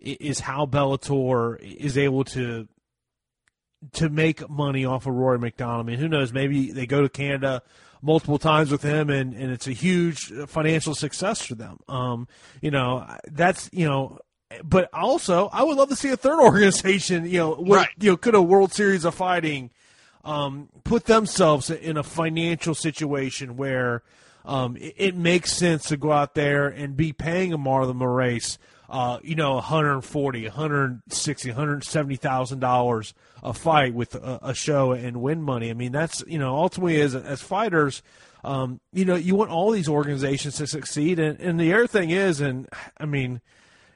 is 0.02 0.42
how 0.42 0.66
Bellator 0.66 1.58
is 1.60 1.98
able 1.98 2.26
to 2.26 2.68
to 3.94 4.10
make 4.10 4.50
money 4.50 4.86
off 4.86 5.06
of 5.06 5.14
Rory 5.14 5.40
MacDonald. 5.40 5.86
I 5.86 5.90
mean, 5.92 6.00
who 6.00 6.08
knows? 6.08 6.34
Maybe 6.34 6.72
they 6.72 6.86
go 6.86 7.02
to 7.02 7.10
Canada 7.10 7.62
multiple 8.02 8.38
times 8.38 8.72
with 8.72 8.84
him, 8.84 9.10
and, 9.10 9.34
and 9.34 9.52
it's 9.52 9.68
a 9.68 9.72
huge 9.72 10.32
financial 10.48 10.94
success 10.94 11.42
for 11.46 11.56
them. 11.56 11.80
Um, 11.88 12.28
you 12.62 12.72
know, 12.72 13.06
that's 13.26 13.70
you 13.74 13.86
know, 13.86 14.20
but 14.64 14.90
also 14.94 15.50
I 15.52 15.64
would 15.64 15.78
love 15.78 15.90
to 15.90 15.96
see 15.96 16.10
a 16.10 16.18
third 16.18 16.40
organization, 16.44 17.26
you 17.26 17.40
know, 17.40 17.56
where, 17.56 17.82
right. 17.82 17.90
you 18.00 18.12
know, 18.12 18.18
could 18.18 18.36
a 18.36 18.42
World 18.42 18.74
Series 18.74 19.06
of 19.06 19.16
Fighting 19.16 19.72
um, 20.24 20.70
put 20.84 21.06
themselves 21.06 21.70
in 21.70 21.98
a 21.98 22.04
financial 22.04 22.76
situation 22.76 23.58
where 23.58 24.04
um, 24.44 24.76
it, 24.78 24.94
it, 24.98 25.16
makes 25.16 25.54
sense 25.54 25.86
to 25.86 25.98
go 25.98 26.12
out 26.12 26.36
there 26.36 26.68
and 26.68 26.98
be 26.98 27.14
paying 27.14 27.54
a 27.54 27.58
Marlon 27.58 27.98
Moraes, 27.98 28.58
uh, 28.90 29.20
you 29.24 29.36
know, 29.36 29.56
140, 29.56 30.44
160, 30.44 31.50
170 31.50 32.16
thousand 32.16 32.60
dollars 32.60 33.14
a 33.44 33.54
fight 33.54 33.94
with 33.94 34.16
a, 34.16 34.40
a, 34.42 34.54
show 34.54 34.92
and 34.92 35.22
win 35.22 35.42
money. 35.42 35.70
I 35.70 35.74
mean, 35.74 35.92
that's 35.92 36.24
you 36.28 36.38
know, 36.38 36.56
ultimately 36.56 37.02
as 37.02 37.16
as 37.16 37.42
fighters. 37.42 38.02
Um, 38.44 38.80
you 38.94 39.06
know, 39.06 39.16
you 39.16 39.36
want 39.36 39.50
all 39.50 39.72
these 39.72 39.90
organizations 39.90 40.58
to 40.58 40.68
succeed, 40.68 41.18
and, 41.18 41.40
and 41.40 41.60
the 41.60 41.74
other 41.74 41.88
thing 41.88 42.12
is, 42.12 42.42
and 42.42 42.70
I 43.00 43.06
mean, 43.06 43.42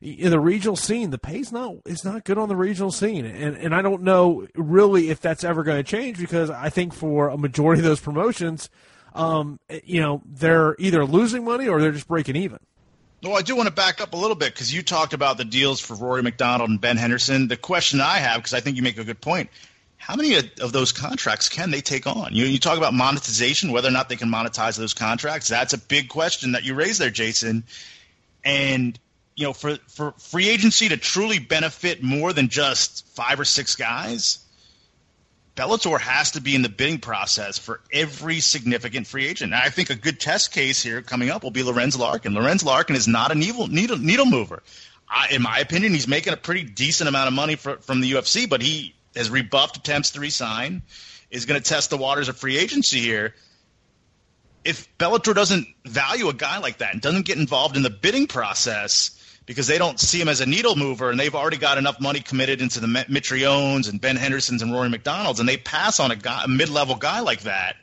in 0.01 0.31
the 0.31 0.39
regional 0.39 0.75
scene, 0.75 1.11
the 1.11 1.19
pay's 1.19 1.51
not 1.51 1.75
is 1.85 2.03
not 2.03 2.23
good 2.23 2.37
on 2.37 2.49
the 2.49 2.55
regional 2.55 2.91
scene, 2.91 3.25
and 3.25 3.55
and 3.57 3.75
I 3.75 3.81
don't 3.81 4.01
know 4.01 4.47
really 4.55 5.09
if 5.09 5.21
that's 5.21 5.43
ever 5.43 5.63
going 5.63 5.77
to 5.77 5.83
change 5.83 6.17
because 6.17 6.49
I 6.49 6.69
think 6.69 6.93
for 6.93 7.27
a 7.29 7.37
majority 7.37 7.81
of 7.81 7.85
those 7.85 7.99
promotions, 7.99 8.69
um, 9.13 9.59
you 9.83 10.01
know, 10.01 10.21
they're 10.25 10.75
either 10.79 11.05
losing 11.05 11.43
money 11.43 11.67
or 11.67 11.81
they're 11.81 11.91
just 11.91 12.07
breaking 12.07 12.35
even. 12.35 12.59
Well, 13.21 13.37
I 13.37 13.41
do 13.41 13.55
want 13.55 13.67
to 13.67 13.73
back 13.73 13.99
up 13.99 14.13
a 14.13 14.17
little 14.17 14.35
bit 14.35 14.53
because 14.53 14.73
you 14.73 14.81
talked 14.81 15.13
about 15.13 15.37
the 15.37 15.43
deals 15.43 15.81
for 15.81 15.93
Rory 15.93 16.23
MacDonald 16.23 16.69
and 16.69 16.79
Ben 16.79 16.95
Henderson. 16.95 17.49
The 17.49 17.57
question 17.57 17.99
I 17.99 18.17
have, 18.17 18.37
because 18.37 18.53
I 18.53 18.61
think 18.61 18.77
you 18.77 18.83
make 18.83 18.97
a 18.97 19.03
good 19.03 19.19
point, 19.19 19.49
how 19.97 20.15
many 20.15 20.35
of 20.35 20.71
those 20.71 20.93
contracts 20.93 21.49
can 21.49 21.69
they 21.69 21.81
take 21.81 22.07
on? 22.07 22.33
You, 22.33 22.45
you 22.45 22.59
talk 22.59 22.77
about 22.77 22.93
monetization, 22.93 23.73
whether 23.73 23.89
or 23.89 23.91
not 23.91 24.07
they 24.07 24.15
can 24.15 24.29
monetize 24.29 24.77
those 24.77 24.93
contracts. 24.93 25.49
That's 25.49 25.73
a 25.73 25.77
big 25.77 26.07
question 26.07 26.53
that 26.53 26.63
you 26.63 26.73
raise 26.75 26.97
there, 26.97 27.09
Jason. 27.09 27.65
And 28.45 28.97
you 29.35 29.45
know, 29.45 29.53
for, 29.53 29.75
for 29.87 30.13
free 30.17 30.47
agency 30.49 30.89
to 30.89 30.97
truly 30.97 31.39
benefit 31.39 32.01
more 32.01 32.31
than 32.31 32.47
just 32.47 33.05
five 33.07 33.39
or 33.39 33.45
six 33.45 33.75
guys, 33.75 34.39
Bellator 35.55 35.99
has 35.99 36.31
to 36.31 36.41
be 36.41 36.55
in 36.55 36.61
the 36.61 36.69
bidding 36.69 36.99
process 36.99 37.57
for 37.57 37.81
every 37.91 38.39
significant 38.39 39.07
free 39.07 39.27
agent. 39.27 39.53
I 39.53 39.69
think 39.69 39.89
a 39.89 39.95
good 39.95 40.19
test 40.19 40.51
case 40.51 40.81
here 40.81 41.01
coming 41.01 41.29
up 41.29 41.43
will 41.43 41.51
be 41.51 41.63
Lorenz 41.63 41.97
Larkin. 41.97 42.33
Lorenz 42.33 42.63
Larkin 42.63 42.95
is 42.95 43.07
not 43.07 43.31
a 43.31 43.35
needle, 43.35 43.67
needle, 43.67 43.97
needle 43.97 44.25
mover. 44.25 44.63
I, 45.09 45.27
in 45.31 45.41
my 45.41 45.59
opinion, 45.59 45.93
he's 45.93 46.07
making 46.07 46.33
a 46.33 46.37
pretty 46.37 46.63
decent 46.63 47.09
amount 47.09 47.27
of 47.27 47.33
money 47.33 47.55
for, 47.55 47.77
from 47.77 47.99
the 47.99 48.11
UFC, 48.13 48.49
but 48.49 48.61
he 48.61 48.95
has 49.15 49.29
rebuffed 49.29 49.77
attempts 49.77 50.11
to 50.11 50.19
resign, 50.19 50.83
is 51.31 51.45
going 51.45 51.61
to 51.61 51.67
test 51.67 51.89
the 51.89 51.97
waters 51.97 52.29
of 52.29 52.37
free 52.37 52.57
agency 52.57 52.99
here 52.99 53.33
if 54.63 54.97
Bellator 54.97 55.33
doesn't 55.33 55.67
value 55.85 56.29
a 56.29 56.33
guy 56.33 56.59
like 56.59 56.79
that 56.79 56.93
and 56.93 57.01
doesn't 57.01 57.25
get 57.25 57.37
involved 57.37 57.77
in 57.77 57.83
the 57.83 57.89
bidding 57.89 58.27
process, 58.27 59.11
because 59.49 59.65
they 59.65 59.79
don't 59.79 59.99
see 59.99 60.21
him 60.21 60.27
as 60.27 60.41
a 60.41 60.45
needle 60.45 60.75
mover, 60.75 61.09
and 61.09 61.19
they've 61.19 61.33
already 61.33 61.57
got 61.57 61.79
enough 61.79 61.99
money 61.99 62.19
committed 62.19 62.61
into 62.61 62.79
the 62.79 62.85
Mitriones 62.85 63.89
and 63.89 63.99
Ben 63.99 64.15
Hendersons 64.15 64.61
and 64.61 64.71
Rory 64.71 64.89
MacDonalds, 64.89 65.39
and 65.39 65.49
they 65.49 65.57
pass 65.57 65.99
on 65.99 66.11
a, 66.11 66.15
guy, 66.15 66.43
a 66.43 66.47
mid-level 66.47 66.97
guy 66.97 67.21
like 67.21 67.41
that. 67.41 67.75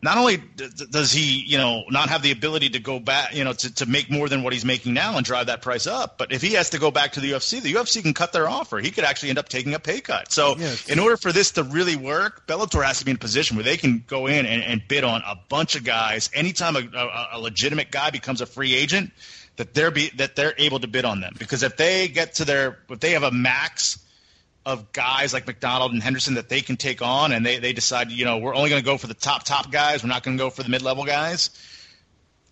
Not 0.00 0.18
only 0.18 0.36
does 0.36 1.10
he, 1.10 1.42
you 1.44 1.58
know, 1.58 1.82
not 1.90 2.08
have 2.08 2.22
the 2.22 2.30
ability 2.30 2.70
to 2.70 2.78
go 2.78 3.00
back, 3.00 3.34
you 3.34 3.42
know, 3.42 3.52
to, 3.52 3.74
to 3.74 3.86
make 3.86 4.12
more 4.12 4.28
than 4.28 4.44
what 4.44 4.52
he's 4.52 4.64
making 4.64 4.94
now 4.94 5.16
and 5.16 5.26
drive 5.26 5.46
that 5.46 5.60
price 5.60 5.88
up, 5.88 6.18
but 6.18 6.30
if 6.32 6.40
he 6.40 6.52
has 6.52 6.70
to 6.70 6.78
go 6.78 6.92
back 6.92 7.12
to 7.12 7.20
the 7.20 7.32
UFC, 7.32 7.60
the 7.60 7.72
UFC 7.72 8.00
can 8.00 8.14
cut 8.14 8.32
their 8.32 8.48
offer. 8.48 8.78
He 8.78 8.92
could 8.92 9.04
actually 9.04 9.30
end 9.30 9.38
up 9.38 9.48
taking 9.48 9.74
a 9.74 9.80
pay 9.80 10.00
cut. 10.00 10.30
So, 10.30 10.54
in 10.88 11.00
order 11.00 11.16
for 11.16 11.32
this 11.32 11.50
to 11.52 11.64
really 11.64 11.96
work, 11.96 12.46
Bellator 12.46 12.84
has 12.84 13.00
to 13.00 13.04
be 13.04 13.10
in 13.10 13.16
a 13.16 13.20
position 13.20 13.56
where 13.56 13.64
they 13.64 13.76
can 13.76 14.04
go 14.06 14.28
in 14.28 14.46
and, 14.46 14.62
and 14.62 14.82
bid 14.86 15.02
on 15.02 15.22
a 15.26 15.36
bunch 15.48 15.74
of 15.74 15.82
guys. 15.82 16.30
Anytime 16.32 16.76
a, 16.76 16.80
a, 16.96 17.28
a 17.32 17.40
legitimate 17.40 17.90
guy 17.90 18.10
becomes 18.10 18.40
a 18.40 18.46
free 18.46 18.74
agent, 18.74 19.12
that 19.56 19.74
they're 19.74 19.90
be 19.90 20.10
that 20.16 20.36
they're 20.36 20.54
able 20.58 20.80
to 20.80 20.86
bid 20.86 21.04
on 21.04 21.20
them. 21.20 21.34
Because 21.38 21.62
if 21.62 21.76
they 21.76 22.08
get 22.08 22.34
to 22.34 22.44
their 22.44 22.78
if 22.88 23.00
they 23.00 23.12
have 23.12 23.22
a 23.22 23.30
max 23.30 23.98
of 24.64 24.92
guys 24.92 25.32
like 25.32 25.46
MacDonald 25.46 25.92
and 25.92 26.02
Henderson 26.02 26.34
that 26.34 26.48
they 26.48 26.60
can 26.60 26.76
take 26.76 27.02
on 27.02 27.32
and 27.32 27.44
they, 27.44 27.58
they 27.58 27.72
decide 27.72 28.10
you 28.10 28.24
know 28.24 28.38
we're 28.38 28.54
only 28.54 28.70
going 28.70 28.80
to 28.80 28.86
go 28.86 28.96
for 28.96 29.08
the 29.08 29.14
top 29.14 29.42
top 29.44 29.72
guys 29.72 30.02
we're 30.02 30.08
not 30.08 30.22
going 30.22 30.36
to 30.36 30.42
go 30.42 30.50
for 30.50 30.62
the 30.62 30.68
mid 30.68 30.82
level 30.82 31.04
guys 31.04 31.50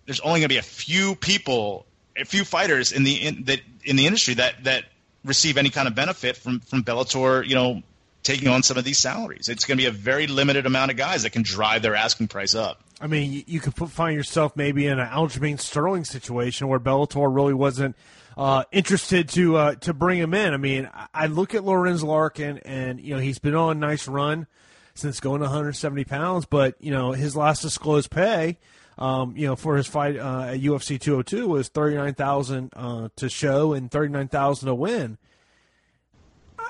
there's 0.06 0.20
only 0.20 0.40
going 0.40 0.48
to 0.48 0.55
be 0.55 0.59
a 0.59 0.62
few 0.62 1.14
people 1.14 1.86
a 2.16 2.24
few 2.24 2.44
fighters 2.44 2.90
in 2.90 3.05
the 3.05 3.14
in, 3.14 3.44
that 3.44 3.60
in 3.85 3.97
the 3.97 4.06
industry 4.06 4.35
that 4.35 4.64
that 4.64 4.85
receive 5.24 5.56
any 5.56 5.70
kind 5.70 5.86
of 5.86 5.94
benefit 5.94 6.36
from 6.36 6.60
from 6.60 6.82
Bellator 6.82 7.47
you 7.47 7.55
know 7.55 7.82
taking 8.22 8.48
on 8.48 8.62
some 8.62 8.77
of 8.77 8.85
these 8.85 8.98
salaries. 8.98 9.48
It's 9.48 9.64
going 9.64 9.78
to 9.78 9.82
be 9.82 9.86
a 9.86 9.93
very 9.93 10.27
limited 10.27 10.66
amount 10.66 10.90
of 10.90 10.98
guys 10.98 11.22
that 11.22 11.31
can 11.31 11.43
drive 11.43 11.81
their 11.81 11.94
asking 11.94 12.28
price 12.28 12.55
up 12.55 12.82
I 13.01 13.06
mean, 13.06 13.44
you, 13.47 13.60
could 13.60 13.74
put, 13.74 13.90
find 13.90 14.14
yourself 14.14 14.56
maybe 14.56 14.86
in 14.86 14.98
an 14.98 15.09
Aljamain 15.09 15.59
Sterling 15.59 16.05
situation 16.05 16.68
where 16.68 16.78
Bellator 16.78 17.35
really 17.35 17.55
wasn't 17.55 17.97
uh, 18.36 18.64
interested 18.72 19.28
to 19.31 19.56
uh, 19.56 19.74
to 19.77 19.94
bring 19.94 20.18
him 20.18 20.35
in. 20.35 20.52
I 20.52 20.59
mean, 20.59 20.89
I 21.14 21.27
look 21.27 21.55
at 21.55 21.64
Lorenz 21.64 22.02
Larkin, 22.02 22.59
and 22.59 23.01
you 23.01 23.14
know 23.14 23.20
he's 23.20 23.39
been 23.39 23.55
on 23.55 23.77
a 23.77 23.81
nice 23.81 24.06
run 24.06 24.47
since 24.94 25.18
going 25.20 25.40
to 25.40 25.44
170 25.47 26.05
pounds, 26.05 26.44
but 26.44 26.74
you 26.81 26.90
know 26.90 27.12
his 27.12 27.36
last 27.36 27.62
disclosed 27.62 28.10
pay. 28.10 28.59
Um, 28.98 29.35
you 29.35 29.47
know, 29.47 29.56
for 29.56 29.77
his 29.77 29.86
fight 29.86 30.18
uh, 30.18 30.48
at 30.48 30.60
UFC 30.60 31.01
202 31.01 31.48
was 31.48 31.68
thirty 31.68 31.97
nine 31.97 32.14
thousand 32.14 32.70
uh, 32.77 33.09
to 33.16 33.31
show 33.31 33.72
and 33.72 33.90
thirty 33.90 34.12
nine 34.12 34.28
thousand 34.28 34.66
to 34.66 34.74
win. 34.74 35.16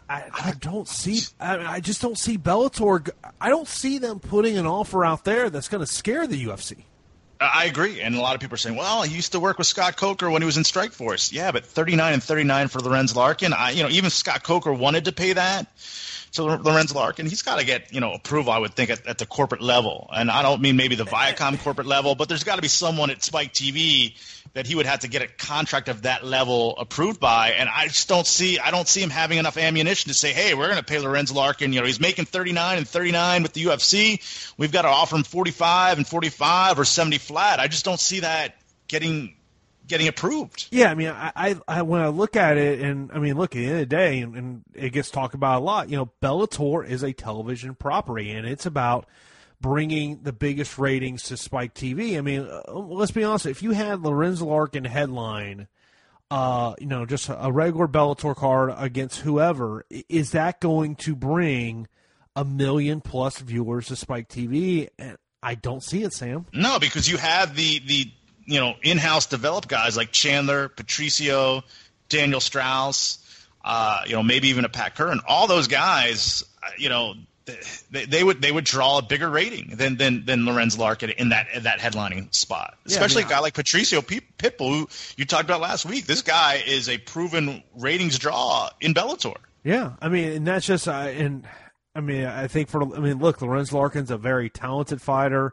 I, 0.09 0.25
I 0.33 0.55
don't 0.59 0.89
see. 0.89 1.21
I, 1.39 1.75
I 1.75 1.81
just 1.81 2.03
don't 2.03 2.19
see 2.19 2.37
Bellator. 2.37 3.11
I 3.41 3.49
don't 3.49 3.69
see 3.69 3.99
them 3.99 4.19
putting 4.19 4.57
an 4.59 4.67
offer 4.67 5.05
out 5.05 5.25
there 5.25 5.51
that's 5.51 5.69
going 5.69 5.85
to 5.85 5.87
scare 5.87 6.27
the 6.27 6.45
UFC. 6.45 6.85
I 7.41 7.65
agree, 7.65 8.03
and 8.03 8.15
a 8.15 8.21
lot 8.21 8.35
of 8.35 8.41
people 8.41 8.55
are 8.55 8.59
saying, 8.59 8.77
"Well, 8.77 9.03
he 9.03 9.15
used 9.15 9.33
to 9.33 9.41
work 9.41 9.57
with 9.57 9.67
Scott 9.67 9.97
Coker 9.97 10.31
when 10.31 10.43
he 10.43 10.47
was 10.47 10.59
in 10.59 10.63
Strikeforce." 10.63 11.33
Yeah, 11.33 11.53
but 11.53 11.65
39 11.65 12.15
and 12.15 12.23
39 12.23 12.69
for 12.69 12.81
Lorenz 12.81 13.17
Larkin. 13.17 13.55
I, 13.55 13.71
you 13.71 13.83
know, 13.83 13.89
even 13.89 14.11
Scott 14.11 14.43
Coker 14.43 14.73
wanted 14.73 15.07
to 15.07 15.13
pay 15.13 15.33
that, 15.33 15.67
to 16.33 16.45
Lorenz 16.45 16.95
Larkin, 16.95 17.27
he's 17.27 17.43
got 17.43 17.59
to 17.59 17.65
get 17.65 17.93
you 17.93 18.01
know 18.01 18.13
approval. 18.13 18.53
I 18.53 18.59
would 18.59 18.75
think 18.75 18.91
at, 18.91 19.07
at, 19.07 19.19
the 19.19 19.27
corporate 19.27 19.63
level, 19.63 20.09
and 20.13 20.31
I 20.31 20.43
don't 20.43 20.61
mean 20.61 20.77
maybe 20.77 20.95
the 20.95 21.05
Viacom 21.05 21.59
corporate 21.63 21.87
level, 21.87 22.15
but 22.15 22.29
there's 22.29 22.45
got 22.45 22.57
to 22.57 22.63
be 22.63 22.69
someone 22.69 23.11
at 23.11 23.23
Spike 23.23 23.53
TV 23.53 24.15
that 24.53 24.67
he 24.67 24.75
would 24.75 24.87
have 24.87 25.01
to 25.01 25.09
get 25.09 25.23
a 25.23 25.29
contract 25.29 25.89
of 25.89 26.03
that 26.03 26.25
level 26.25 26.77
approved 26.79 27.21
by. 27.21 27.51
And 27.51 27.69
I 27.69 27.87
just 27.87 28.09
don't 28.09 28.27
see 28.27 28.59
I 28.59 28.71
don't 28.71 28.89
see 28.89 29.03
him 29.03 29.11
having 29.11 29.39
enough 29.39 29.57
ammunition 29.57 30.09
to 30.09 30.15
say, 30.15 30.33
hey, 30.33 30.55
we're 30.55 30.67
going 30.67 30.79
to 30.79 30.85
pay 30.85 30.99
Lorenz 30.99 31.33
Larkin. 31.33 31.73
You 31.73 31.81
know, 31.81 31.87
he's 31.87 32.01
making 32.01 32.25
39 32.25 32.79
and 32.79 32.89
39 32.89 33.43
with 33.43 33.53
the 33.53 33.65
UFC. 33.65 34.55
We've 34.57 34.73
got 34.73 34.83
to 34.83 34.89
offer 34.89 35.17
him 35.17 35.23
45 35.23 35.99
and 35.99 36.07
45 36.07 36.79
or 36.79 36.85
70 36.85 37.19
flat. 37.19 37.61
I 37.61 37.69
just 37.69 37.85
don't 37.85 38.01
see 38.01 38.21
that 38.21 38.57
getting 38.89 39.37
getting 39.87 40.09
approved. 40.09 40.69
Yeah, 40.71 40.91
I 40.91 40.95
mean, 40.95 41.09
I, 41.09 41.57
I, 41.67 41.83
when 41.83 42.01
I 42.01 42.09
look 42.09 42.37
at 42.37 42.57
it, 42.57 42.81
and 42.81 43.11
I 43.13 43.19
mean, 43.19 43.37
look 43.37 43.57
at 43.57 43.59
the 43.59 43.65
end 43.65 43.73
of 43.75 43.79
the 43.81 43.87
day, 43.87 44.21
and, 44.21 44.37
and 44.37 44.63
it 44.73 44.91
gets 44.91 45.11
talked 45.11 45.35
about 45.35 45.61
a 45.61 45.65
lot. 45.65 45.91
You 45.91 45.97
know, 45.97 46.11
Bellator 46.23 46.89
is 46.89 47.03
a 47.03 47.13
television 47.13 47.75
property, 47.75 48.31
and 48.31 48.47
it's 48.47 48.67
about 48.67 49.07
bringing 49.61 50.23
the 50.23 50.33
biggest 50.33 50.79
ratings 50.79 51.25
to 51.25 51.37
Spike 51.37 51.75
TV. 51.75 52.17
I 52.17 52.21
mean, 52.23 52.49
uh, 52.51 52.73
let's 52.73 53.13
be 53.13 53.25
honest. 53.25 53.47
If 53.47 53.63
you 53.63 53.73
had 53.73 54.01
Lorenz 54.03 54.41
Larkin 54.41 54.85
headline, 54.85 55.69
uh, 56.31 56.75
you 56.79 56.87
know, 56.87 57.05
just 57.07 57.29
a 57.29 57.51
regular 57.53 57.89
Bellator 57.89 58.35
card 58.37 58.73
against 58.77 59.21
whoever, 59.21 59.85
is 60.09 60.31
that 60.33 60.61
going 60.61 60.97
to 60.97 61.15
bring 61.17 61.89
a 62.37 62.45
million 62.45 63.01
plus 63.01 63.39
viewers 63.39 63.89
to 63.89 63.97
Spike 63.97 64.29
TV? 64.29 64.89
And 64.99 65.19
I 65.43 65.57
don't 65.57 65.83
see 65.83 66.03
it, 66.05 66.13
Sam. 66.13 66.47
No, 66.53 66.79
because 66.79 67.09
you 67.11 67.17
have 67.17 67.57
the 67.57 67.81
the 67.81 68.11
you 68.47 68.61
know 68.61 68.75
in-house 68.83 69.27
developed 69.27 69.69
guys 69.69 69.97
like 69.97 70.13
Chandler, 70.13 70.69
Patricio, 70.69 71.63
Daniel 72.09 72.41
Strauss. 72.41 73.19
uh, 73.65 74.03
you 74.07 74.15
know 74.15 74.23
maybe 74.23 74.49
even 74.49 74.65
a 74.65 74.69
Pat 74.69 74.95
Curran. 74.95 75.21
All 75.27 75.47
those 75.47 75.67
guys, 75.69 76.45
uh, 76.63 76.71
you 76.79 76.89
know, 76.89 77.15
they, 77.91 78.05
they, 78.05 78.25
would 78.25 78.43
they 78.43 78.53
would 78.53 78.65
draw 78.65 78.99
a 78.99 79.03
bigger 79.03 79.29
rating 79.29 79.77
than 79.77 79.97
than 79.97 80.25
than 80.25 80.45
Lorenz 80.45 80.79
Larkin 80.79 81.11
in 81.11 81.31
that 81.31 81.49
in 81.55 81.65
that 81.65 81.79
headlining 81.79 82.35
spot. 82.35 82.77
Especially 82.87 83.23
yeah, 83.23 83.27
I 83.27 83.29
mean, 83.29 83.33
a 83.33 83.35
guy 83.37 83.41
like 83.41 83.55
Patricio 83.55 84.01
Pitbull, 84.01 84.81
who 84.81 84.89
you 85.17 85.25
talked 85.25 85.45
about 85.45 85.61
last 85.61 85.85
week. 85.85 86.07
This 86.07 86.23
guy 86.23 86.63
is 86.67 86.89
a 86.89 86.99
proven 86.99 87.63
ratings 87.77 88.19
draw 88.19 88.71
in 88.81 88.95
Bellator. 88.95 89.37
Yeah, 89.65 89.93
I 90.01 90.09
mean, 90.09 90.33
and 90.33 90.47
that's 90.47 90.67
just 90.67 90.89
uh, 90.89 90.93
and 90.93 91.47
I 91.95 92.01
mean, 92.01 92.25
I 92.25 92.47
think 92.47 92.69
for 92.69 92.83
I 92.83 93.01
mean, 93.01 93.19
look, 93.19 93.43
Lorenz 93.43 93.73
Larkin's 93.73 94.11
a 94.11 94.19
very 94.19 94.49
talented 94.49 95.03
fighter. 95.03 95.53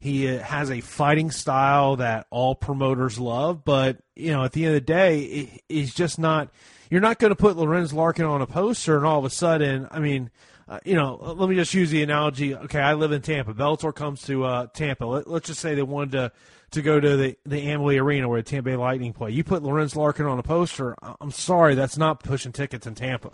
He 0.00 0.28
uh, 0.28 0.40
has 0.40 0.70
a 0.70 0.80
fighting 0.80 1.30
style 1.30 1.96
that 1.96 2.26
all 2.30 2.54
promoters 2.54 3.18
love, 3.18 3.64
but 3.64 3.98
you 4.14 4.30
know, 4.30 4.44
at 4.44 4.52
the 4.52 4.64
end 4.64 4.76
of 4.76 4.82
the 4.82 4.92
day, 4.92 5.62
he's 5.68 5.94
just 5.94 6.18
not. 6.18 6.50
You're 6.90 7.00
not 7.02 7.18
going 7.18 7.30
to 7.30 7.36
put 7.36 7.56
Lorenz 7.56 7.92
Larkin 7.92 8.24
on 8.24 8.40
a 8.40 8.46
poster, 8.46 8.96
and 8.96 9.04
all 9.04 9.18
of 9.18 9.24
a 9.24 9.30
sudden, 9.30 9.88
I 9.90 9.98
mean, 9.98 10.30
uh, 10.68 10.78
you 10.84 10.94
know, 10.94 11.16
let 11.36 11.48
me 11.48 11.56
just 11.56 11.72
use 11.72 11.90
the 11.90 12.02
analogy. 12.02 12.54
Okay, 12.54 12.80
I 12.80 12.94
live 12.94 13.12
in 13.12 13.22
Tampa. 13.22 13.54
Bellator 13.54 13.94
comes 13.94 14.22
to 14.22 14.44
uh, 14.44 14.66
Tampa. 14.74 15.04
Let, 15.04 15.26
us 15.26 15.42
just 15.42 15.60
say 15.60 15.74
they 15.74 15.82
wanted 15.82 16.12
to 16.12 16.32
to 16.72 16.82
go 16.82 17.00
to 17.00 17.16
the 17.16 17.36
the 17.46 17.70
Amalie 17.70 17.96
Arena 17.96 18.28
where 18.28 18.42
the 18.42 18.48
Tampa 18.48 18.70
Bay 18.70 18.76
Lightning 18.76 19.14
play. 19.14 19.30
You 19.30 19.44
put 19.44 19.62
Lorenz 19.62 19.96
Larkin 19.96 20.26
on 20.26 20.38
a 20.38 20.42
poster. 20.42 20.94
I'm 21.20 21.30
sorry, 21.30 21.74
that's 21.74 21.96
not 21.96 22.22
pushing 22.22 22.52
tickets 22.52 22.86
in 22.86 22.94
Tampa. 22.94 23.30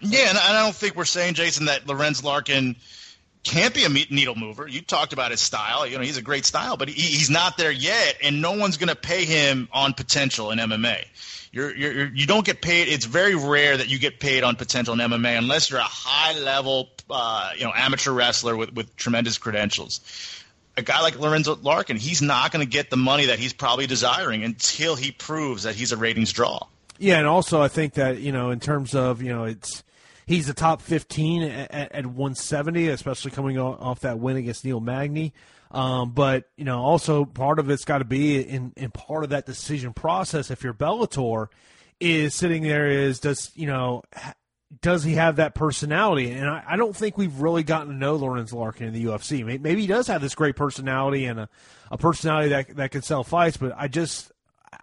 Yeah, 0.00 0.28
and 0.28 0.38
I 0.38 0.62
don't 0.62 0.74
think 0.74 0.94
we're 0.94 1.04
saying, 1.06 1.34
Jason, 1.34 1.66
that 1.66 1.86
Lorenz 1.86 2.22
Larkin 2.22 2.76
can't 3.46 3.72
be 3.72 3.84
a 3.84 3.88
needle 3.88 4.34
mover. 4.34 4.66
You 4.66 4.82
talked 4.82 5.12
about 5.12 5.30
his 5.30 5.40
style. 5.40 5.86
You 5.86 5.96
know, 5.96 6.02
he's 6.02 6.16
a 6.16 6.22
great 6.22 6.44
style, 6.44 6.76
but 6.76 6.88
he, 6.88 7.00
he's 7.00 7.30
not 7.30 7.56
there 7.56 7.70
yet, 7.70 8.16
and 8.22 8.42
no 8.42 8.52
one's 8.52 8.76
going 8.76 8.88
to 8.88 8.96
pay 8.96 9.24
him 9.24 9.68
on 9.72 9.94
potential 9.94 10.50
in 10.50 10.58
MMA. 10.58 11.04
You're, 11.52 11.74
you're, 11.74 12.06
you 12.08 12.26
don't 12.26 12.44
get 12.44 12.60
paid. 12.60 12.88
It's 12.88 13.04
very 13.04 13.34
rare 13.34 13.76
that 13.76 13.88
you 13.88 13.98
get 13.98 14.18
paid 14.18 14.42
on 14.42 14.56
potential 14.56 14.94
in 14.94 15.00
MMA 15.00 15.38
unless 15.38 15.70
you're 15.70 15.78
a 15.78 15.84
high 15.84 16.38
level, 16.40 16.90
uh, 17.08 17.52
you 17.56 17.64
know, 17.64 17.72
amateur 17.74 18.10
wrestler 18.10 18.56
with, 18.56 18.74
with 18.74 18.94
tremendous 18.96 19.38
credentials. 19.38 20.00
A 20.76 20.82
guy 20.82 21.00
like 21.00 21.18
Lorenzo 21.18 21.56
Larkin, 21.56 21.96
he's 21.96 22.20
not 22.20 22.52
going 22.52 22.66
to 22.66 22.70
get 22.70 22.90
the 22.90 22.98
money 22.98 23.26
that 23.26 23.38
he's 23.38 23.52
probably 23.52 23.86
desiring 23.86 24.44
until 24.44 24.96
he 24.96 25.12
proves 25.12 25.62
that 25.62 25.74
he's 25.74 25.92
a 25.92 25.96
ratings 25.96 26.32
draw. 26.32 26.66
Yeah, 26.98 27.18
and 27.18 27.26
also 27.26 27.62
I 27.62 27.68
think 27.68 27.94
that 27.94 28.18
you 28.18 28.32
know, 28.32 28.50
in 28.50 28.60
terms 28.60 28.94
of 28.94 29.22
you 29.22 29.32
know, 29.32 29.44
it's 29.44 29.82
he's 30.26 30.46
the 30.46 30.54
top 30.54 30.82
15 30.82 31.42
at, 31.42 31.72
at 31.92 32.06
170, 32.06 32.88
especially 32.88 33.30
coming 33.30 33.58
off 33.58 34.00
that 34.00 34.18
win 34.18 34.36
against 34.36 34.64
Neil 34.64 34.80
Magny. 34.80 35.32
Um, 35.70 36.12
but 36.12 36.44
you 36.56 36.64
know, 36.64 36.80
also 36.80 37.24
part 37.24 37.58
of 37.58 37.70
it's 37.70 37.84
got 37.84 37.98
to 37.98 38.04
be 38.04 38.40
in, 38.40 38.72
in 38.76 38.90
part 38.90 39.24
of 39.24 39.30
that 39.30 39.46
decision 39.46 39.92
process. 39.92 40.50
If 40.50 40.62
you're 40.62 40.74
Bellator, 40.74 41.48
is 41.98 42.34
sitting 42.34 42.62
there 42.62 42.86
is 42.86 43.20
does 43.20 43.50
you 43.54 43.66
know 43.66 44.02
does 44.80 45.02
he 45.02 45.14
have 45.14 45.36
that 45.36 45.54
personality? 45.54 46.30
And 46.30 46.48
I, 46.48 46.62
I, 46.68 46.76
don't 46.76 46.94
think 46.94 47.16
we've 47.16 47.40
really 47.40 47.62
gotten 47.62 47.88
to 47.88 47.94
know 47.94 48.16
Lorenz 48.16 48.52
Larkin 48.52 48.88
in 48.88 48.92
the 48.92 49.04
UFC. 49.04 49.44
Maybe 49.60 49.80
he 49.80 49.86
does 49.86 50.06
have 50.08 50.20
this 50.20 50.34
great 50.34 50.56
personality 50.56 51.24
and 51.24 51.40
a, 51.40 51.48
a 51.90 51.96
personality 51.96 52.50
that 52.50 52.76
that 52.76 52.90
can 52.90 53.02
sell 53.02 53.24
fights, 53.24 53.56
but 53.56 53.72
I 53.76 53.88
just 53.88 54.32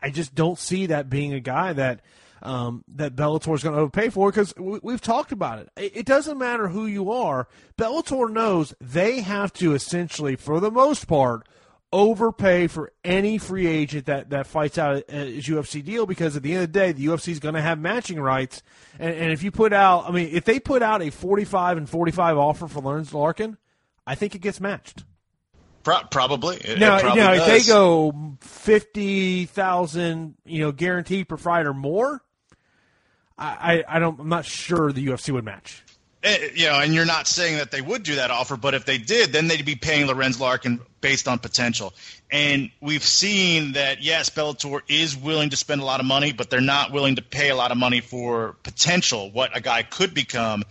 I 0.01 0.09
just 0.09 0.35
don't 0.35 0.57
see 0.57 0.87
that 0.87 1.09
being 1.09 1.33
a 1.33 1.39
guy 1.39 1.73
that 1.73 2.01
um, 2.43 2.83
that 2.95 3.15
Bellator 3.15 3.55
is 3.55 3.63
going 3.63 3.75
to 3.75 3.81
overpay 3.81 4.09
for 4.09 4.29
because 4.29 4.53
we, 4.57 4.93
have 4.93 5.01
talked 5.01 5.31
about 5.31 5.59
it. 5.59 5.69
it. 5.77 5.97
It 5.97 6.05
doesn't 6.05 6.37
matter 6.37 6.67
who 6.67 6.85
you 6.85 7.11
are. 7.11 7.47
Bellator 7.77 8.31
knows 8.31 8.73
they 8.79 9.21
have 9.21 9.51
to 9.53 9.73
essentially, 9.73 10.35
for 10.35 10.59
the 10.59 10.69
most 10.69 11.07
part, 11.07 11.47
overpay 11.93 12.67
for 12.67 12.91
any 13.03 13.37
free 13.37 13.67
agent 13.67 14.07
that, 14.07 14.31
that 14.31 14.47
fights 14.47 14.77
out 14.77 15.09
his 15.09 15.45
UFC 15.45 15.83
deal 15.83 16.05
because 16.05 16.35
at 16.35 16.43
the 16.43 16.53
end 16.53 16.63
of 16.63 16.73
the 16.73 16.79
day, 16.79 16.91
the 16.91 17.05
UFC 17.05 17.29
is 17.29 17.39
going 17.39 17.55
to 17.55 17.61
have 17.61 17.79
matching 17.79 18.19
rights. 18.19 18.61
And, 18.99 19.15
and, 19.15 19.31
if 19.31 19.43
you 19.43 19.51
put 19.51 19.71
out, 19.71 20.09
I 20.09 20.11
mean, 20.11 20.29
if 20.31 20.43
they 20.43 20.59
put 20.59 20.81
out 20.81 21.01
a 21.01 21.11
45 21.11 21.77
and 21.77 21.89
45 21.89 22.37
offer 22.37 22.67
for 22.67 22.81
Lorenz 22.81 23.13
Larkin, 23.13 23.57
I 24.05 24.15
think 24.15 24.35
it 24.35 24.39
gets 24.39 24.59
matched. 24.59 25.03
Pro- 25.83 26.03
probably. 26.09 26.57
It, 26.57 26.79
now, 26.79 26.97
it 26.97 27.01
probably 27.01 27.21
now 27.21 27.33
if 27.33 27.45
they 27.45 27.61
go 27.61 28.35
50,000, 28.41 30.35
you 30.45 30.59
know, 30.59 30.71
guaranteed 30.71 31.29
per 31.29 31.37
fight 31.37 31.65
or 31.65 31.73
more, 31.73 32.21
I, 33.37 33.83
I 33.87 33.99
don't. 33.99 34.19
I'm 34.19 34.29
not 34.29 34.45
sure 34.45 34.91
the 34.91 35.05
UFC 35.05 35.33
would 35.33 35.43
match. 35.43 35.83
Eh, 36.23 36.49
you 36.55 36.67
know, 36.67 36.79
and 36.79 36.93
you're 36.93 37.05
not 37.05 37.27
saying 37.27 37.57
that 37.57 37.71
they 37.71 37.81
would 37.81 38.03
do 38.03 38.15
that 38.15 38.31
offer, 38.31 38.55
but 38.55 38.73
if 38.73 38.85
they 38.85 38.97
did, 38.97 39.33
then 39.33 39.47
they'd 39.47 39.65
be 39.65 39.75
paying 39.75 40.07
Lorenz 40.07 40.39
Larkin 40.39 40.79
based 41.01 41.27
on 41.27 41.37
potential. 41.37 41.93
And 42.31 42.71
we've 42.79 43.03
seen 43.03 43.73
that 43.73 44.01
yes, 44.01 44.29
Bellator 44.29 44.81
is 44.87 45.17
willing 45.17 45.49
to 45.49 45.57
spend 45.57 45.81
a 45.81 45.85
lot 45.85 45.99
of 45.99 46.05
money, 46.05 46.31
but 46.31 46.49
they're 46.49 46.61
not 46.61 46.93
willing 46.93 47.17
to 47.17 47.21
pay 47.21 47.49
a 47.49 47.55
lot 47.55 47.71
of 47.71 47.77
money 47.77 47.99
for 47.99 48.55
potential, 48.63 49.31
what 49.31 49.55
a 49.55 49.59
guy 49.59 49.83
could 49.83 50.13
become 50.13 50.63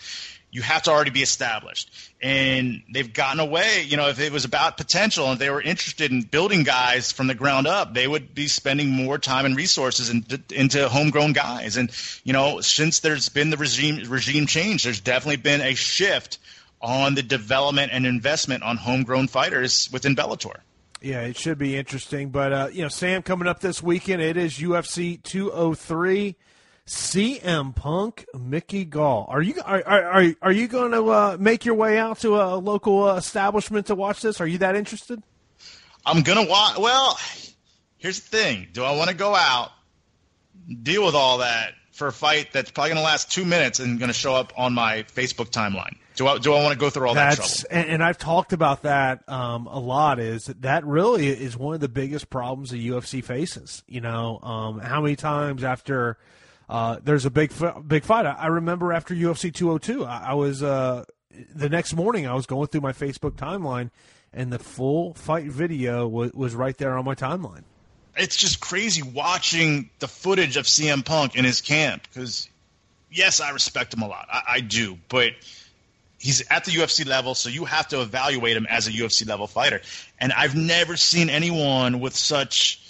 you 0.53 0.61
have 0.61 0.83
to 0.83 0.91
already 0.91 1.11
be 1.11 1.23
established. 1.23 1.91
And 2.20 2.83
they've 2.93 3.11
gotten 3.11 3.41
away. 3.41 3.85
You 3.89 3.97
know, 3.97 4.09
if 4.09 4.20
it 4.20 4.31
was 4.31 4.45
about 4.45 4.77
potential 4.77 5.31
and 5.31 5.41
they 5.41 5.49
were 5.49 5.62
interested 5.62 6.12
in 6.12 6.23
building 6.23 6.62
guys 6.62 7.11
from 7.11 7.27
the 7.27 7.35
ground 7.35 7.66
up, 7.66 7.95
they 7.95 8.07
would 8.07 8.35
be 8.35 8.47
spending 8.47 8.91
more 8.91 9.19
time 9.19 9.47
and 9.47 9.57
resources 9.57 10.11
in, 10.11 10.24
into 10.51 10.89
homegrown 10.89 11.33
guys. 11.33 11.79
And 11.79 11.91
you 12.23 12.35
know, 12.35 12.61
since 12.61 13.01
there's 13.01 13.31
been 13.31 13.49
the 13.49 13.57
regime 13.57 14.09
regime 14.09 14.47
change, 14.47 14.85
there's 14.85 15.01
definitely 15.01 15.39
been 15.39 15.62
a 15.62 15.74
shift 15.74 16.39
on 16.83 17.15
the 17.15 17.23
development 17.23 17.91
and 17.93 18.05
investment 18.05 18.62
on 18.62 18.77
homegrown 18.77 19.29
fighters 19.29 19.89
within 19.91 20.15
Bellator. 20.15 20.57
Yeah, 21.01 21.23
it 21.23 21.39
should 21.39 21.59
be 21.59 21.77
interesting. 21.77 22.29
But 22.29 22.53
uh, 22.53 22.69
you 22.70 22.83
know, 22.83 22.89
Sam, 22.89 23.23
coming 23.23 23.49
up 23.49 23.61
this 23.61 23.83
weekend, 23.83 24.20
it 24.20 24.37
is 24.37 24.59
UFC 24.59 25.20
203. 25.23 26.37
CM 26.93 27.74
Punk, 27.74 28.27
Mickey 28.39 28.85
Gall. 28.85 29.24
Are 29.31 29.40
you 29.40 29.55
are 29.64 29.82
are 29.82 30.35
are 30.43 30.52
you 30.52 30.69
going 30.69 30.93
to 30.93 31.09
uh, 31.09 31.36
make 31.40 31.64
your 31.64 31.74
way 31.74 31.97
out 31.97 32.19
to 32.19 32.36
a 32.36 32.56
local 32.56 33.05
uh, 33.05 33.16
establishment 33.16 33.86
to 33.86 33.94
watch 33.94 34.20
this? 34.20 34.43
Are 34.43 34.47
you 34.47 34.59
that 34.59 34.77
interested? 34.77 35.23
I'm 36.05 36.23
gonna 36.23 36.47
watch. 36.47 36.77
Well, 36.77 37.19
here's 37.97 38.20
the 38.20 38.28
thing: 38.28 38.69
Do 38.74 38.85
I 38.85 38.94
want 38.94 39.09
to 39.09 39.16
go 39.16 39.35
out, 39.35 39.70
deal 40.82 41.02
with 41.02 41.14
all 41.14 41.39
that 41.39 41.73
for 41.93 42.09
a 42.09 42.12
fight 42.12 42.52
that's 42.52 42.70
probably 42.70 42.90
gonna 42.90 43.01
last 43.01 43.32
two 43.32 43.47
minutes 43.47 43.81
and 43.81 43.98
going 43.98 44.10
to 44.10 44.14
show 44.14 44.35
up 44.35 44.52
on 44.59 44.74
my 44.74 45.05
Facebook 45.05 45.48
timeline? 45.48 45.97
Do 46.16 46.27
I 46.27 46.36
do 46.36 46.52
I 46.52 46.62
want 46.62 46.74
to 46.74 46.78
go 46.78 46.90
through 46.90 47.09
all 47.09 47.14
that's, 47.14 47.62
that 47.62 47.69
trouble? 47.70 47.85
And, 47.85 47.94
and 47.94 48.05
I've 48.05 48.19
talked 48.19 48.52
about 48.52 48.82
that 48.82 49.27
um, 49.31 49.66
a 49.66 49.78
lot. 49.78 50.20
Is 50.20 50.44
that 50.60 50.85
really 50.85 51.28
is 51.28 51.56
one 51.56 51.74
of 51.74 51.81
the 51.81 51.89
biggest 51.89 52.28
problems 52.28 52.70
the 52.70 52.86
UFC 52.86 53.24
faces? 53.24 53.82
You 53.89 54.02
know, 54.02 54.40
um, 54.43 54.78
how 54.78 55.01
many 55.01 55.16
times 55.16 55.64
after 55.64 56.19
uh, 56.69 56.99
there's 57.03 57.25
a 57.25 57.31
big 57.31 57.53
big 57.87 58.05
fight. 58.05 58.27
I, 58.27 58.33
I 58.33 58.47
remember 58.47 58.93
after 58.93 59.15
UFC 59.15 59.53
202, 59.53 60.05
I, 60.05 60.29
I 60.29 60.35
was 60.35 60.63
uh, 60.63 61.05
the 61.55 61.69
next 61.69 61.95
morning 61.95 62.27
I 62.27 62.35
was 62.35 62.47
going 62.47 62.69
through 62.69 62.83
my 62.83 62.93
Facebook 62.93 63.33
timeline, 63.33 63.91
and 64.33 64.53
the 64.53 64.59
full 64.59 65.15
fight 65.15 65.47
video 65.47 66.07
was, 66.07 66.33
was 66.33 66.55
right 66.55 66.77
there 66.77 66.97
on 66.97 67.05
my 67.05 67.15
timeline. 67.15 67.65
It's 68.17 68.37
just 68.37 68.61
crazy 68.61 69.03
watching 69.03 69.91
the 69.99 70.09
footage 70.09 70.57
of 70.57 70.67
CM 70.67 71.05
Punk 71.05 71.35
in 71.35 71.45
his 71.45 71.63
camp 71.63 72.03
because, 72.03 72.49
yes, 73.11 73.41
I 73.41 73.51
respect 73.51 73.95
him 73.95 74.03
a 74.03 74.09
lot. 74.09 74.29
I, 74.31 74.43
I 74.49 74.61
do, 74.61 74.99
but 75.09 75.33
he's 76.19 76.47
at 76.51 76.65
the 76.65 76.73
UFC 76.73 77.07
level, 77.07 77.35
so 77.35 77.49
you 77.49 77.65
have 77.65 77.89
to 77.89 78.03
evaluate 78.03 78.57
him 78.57 78.67
as 78.69 78.87
a 78.87 78.93
UFC 78.93 79.27
level 79.27 79.47
fighter. 79.47 79.81
And 80.21 80.33
I've 80.33 80.55
never 80.55 80.97
seen 80.97 81.31
anyone 81.31 82.01
with 82.01 82.15
such 82.15 82.82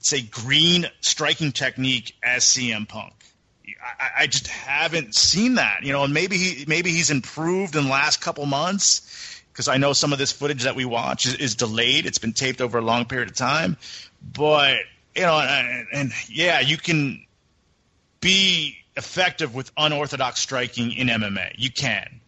say 0.00 0.22
green 0.22 0.86
striking 1.00 1.52
technique 1.52 2.16
as 2.22 2.44
CM 2.44 2.88
Punk. 2.88 3.12
I, 4.00 4.22
I 4.22 4.26
just 4.26 4.48
haven't 4.48 5.14
seen 5.14 5.54
that. 5.54 5.82
You 5.82 5.92
know, 5.92 6.04
and 6.04 6.12
maybe 6.12 6.36
he 6.36 6.64
maybe 6.66 6.90
he's 6.90 7.10
improved 7.10 7.76
in 7.76 7.84
the 7.84 7.90
last 7.90 8.20
couple 8.20 8.44
months 8.46 9.40
because 9.52 9.68
I 9.68 9.76
know 9.76 9.92
some 9.92 10.12
of 10.12 10.18
this 10.18 10.32
footage 10.32 10.64
that 10.64 10.74
we 10.74 10.84
watch 10.84 11.26
is, 11.26 11.34
is, 11.34 11.54
delayed. 11.54 12.06
It's 12.06 12.18
been 12.18 12.32
taped 12.32 12.60
over 12.60 12.78
a 12.78 12.82
long 12.82 13.04
period 13.04 13.30
of 13.30 13.36
time, 13.36 13.76
but 14.22 14.78
you 15.14 15.22
know, 15.22 15.38
and, 15.38 15.86
and 15.92 16.12
yeah, 16.28 16.60
you 16.60 16.76
can 16.76 17.24
be 18.20 18.76
effective 18.96 19.54
with 19.54 19.70
unorthodox 19.76 20.40
striking 20.40 20.92
in 20.92 21.08
MMA. 21.08 21.52
You 21.56 21.70
can, 21.70 22.20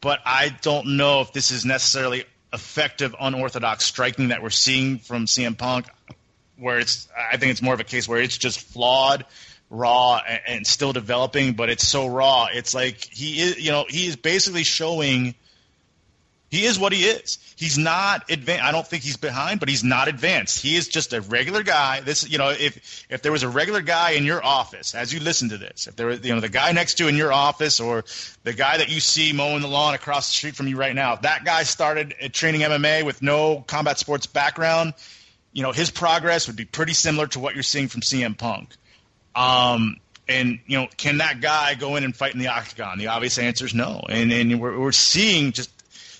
but 0.00 0.20
I 0.24 0.50
don't 0.62 0.96
know 0.96 1.20
if 1.22 1.32
this 1.32 1.50
is 1.50 1.64
necessarily 1.64 2.24
effective 2.52 3.14
unorthodox 3.18 3.84
striking 3.84 4.28
that 4.28 4.42
we're 4.42 4.50
seeing 4.50 4.98
from 4.98 5.26
CM 5.26 5.58
Punk. 5.58 5.86
Where 6.58 6.78
it's, 6.78 7.08
I 7.16 7.36
think 7.36 7.50
it's 7.52 7.62
more 7.62 7.74
of 7.74 7.80
a 7.80 7.84
case 7.84 8.08
where 8.08 8.20
it's 8.20 8.38
just 8.38 8.60
flawed 8.60 9.26
raw 9.68 10.20
and, 10.26 10.40
and, 10.46 10.66
still 10.66 10.92
developing, 10.92 11.54
but 11.54 11.68
it's 11.68 11.86
so 11.86 12.06
raw. 12.06 12.46
It's 12.52 12.74
like 12.74 13.04
he 13.04 13.40
is, 13.40 13.58
you 13.58 13.72
know, 13.72 13.84
he 13.88 14.06
is 14.06 14.16
basically 14.16 14.62
showing 14.62 15.34
he 16.48 16.64
is 16.64 16.78
what 16.78 16.92
he 16.92 17.04
is. 17.04 17.38
He's 17.56 17.76
not 17.76 18.30
advanced. 18.30 18.64
I 18.64 18.70
don't 18.70 18.86
think 18.86 19.02
he's 19.02 19.16
behind, 19.16 19.58
but 19.58 19.68
he's 19.68 19.82
not 19.82 20.06
advanced. 20.08 20.60
He 20.60 20.76
is 20.76 20.86
just 20.86 21.12
a 21.12 21.20
regular 21.20 21.62
guy. 21.62 22.00
This, 22.00 22.28
you 22.28 22.38
know, 22.38 22.50
if 22.50 23.04
if 23.10 23.22
there 23.22 23.32
was 23.32 23.42
a 23.42 23.48
regular 23.48 23.82
guy 23.82 24.10
in 24.10 24.24
your 24.24 24.44
office 24.44 24.94
as 24.94 25.12
you 25.12 25.18
listen 25.18 25.48
to 25.48 25.58
this, 25.58 25.88
if 25.88 25.96
there 25.96 26.06
was, 26.06 26.24
you 26.24 26.34
know, 26.34 26.40
the 26.40 26.48
guy 26.48 26.70
next 26.72 26.94
to 26.94 27.04
you 27.04 27.08
in 27.08 27.16
your 27.16 27.32
office 27.32 27.80
or 27.80 28.04
the 28.44 28.52
guy 28.52 28.76
that 28.76 28.90
you 28.90 29.00
see 29.00 29.32
mowing 29.32 29.62
the 29.62 29.68
lawn 29.68 29.94
across 29.94 30.28
the 30.28 30.34
street 30.34 30.54
from 30.54 30.68
you 30.68 30.76
right 30.76 30.94
now, 30.94 31.14
if 31.14 31.22
that 31.22 31.44
guy 31.44 31.64
started 31.64 32.14
uh, 32.22 32.28
training 32.28 32.60
MMA 32.60 33.04
with 33.04 33.22
no 33.22 33.64
combat 33.66 33.98
sports 33.98 34.26
background, 34.26 34.94
you 35.56 35.62
know, 35.62 35.72
his 35.72 35.90
progress 35.90 36.48
would 36.48 36.56
be 36.56 36.66
pretty 36.66 36.92
similar 36.92 37.26
to 37.28 37.40
what 37.40 37.54
you're 37.54 37.62
seeing 37.62 37.88
from 37.88 38.02
CM 38.02 38.36
Punk. 38.36 38.76
Um, 39.34 39.96
and 40.28 40.58
you 40.66 40.76
know, 40.76 40.86
can 40.98 41.18
that 41.18 41.40
guy 41.40 41.74
go 41.74 41.96
in 41.96 42.04
and 42.04 42.14
fight 42.14 42.34
in 42.34 42.40
the 42.40 42.48
octagon? 42.48 42.98
The 42.98 43.06
obvious 43.06 43.38
answer 43.38 43.64
is 43.64 43.72
no. 43.72 44.04
And 44.06 44.30
and 44.30 44.60
we're, 44.60 44.78
we're 44.78 44.92
seeing 44.92 45.52
just 45.52 45.70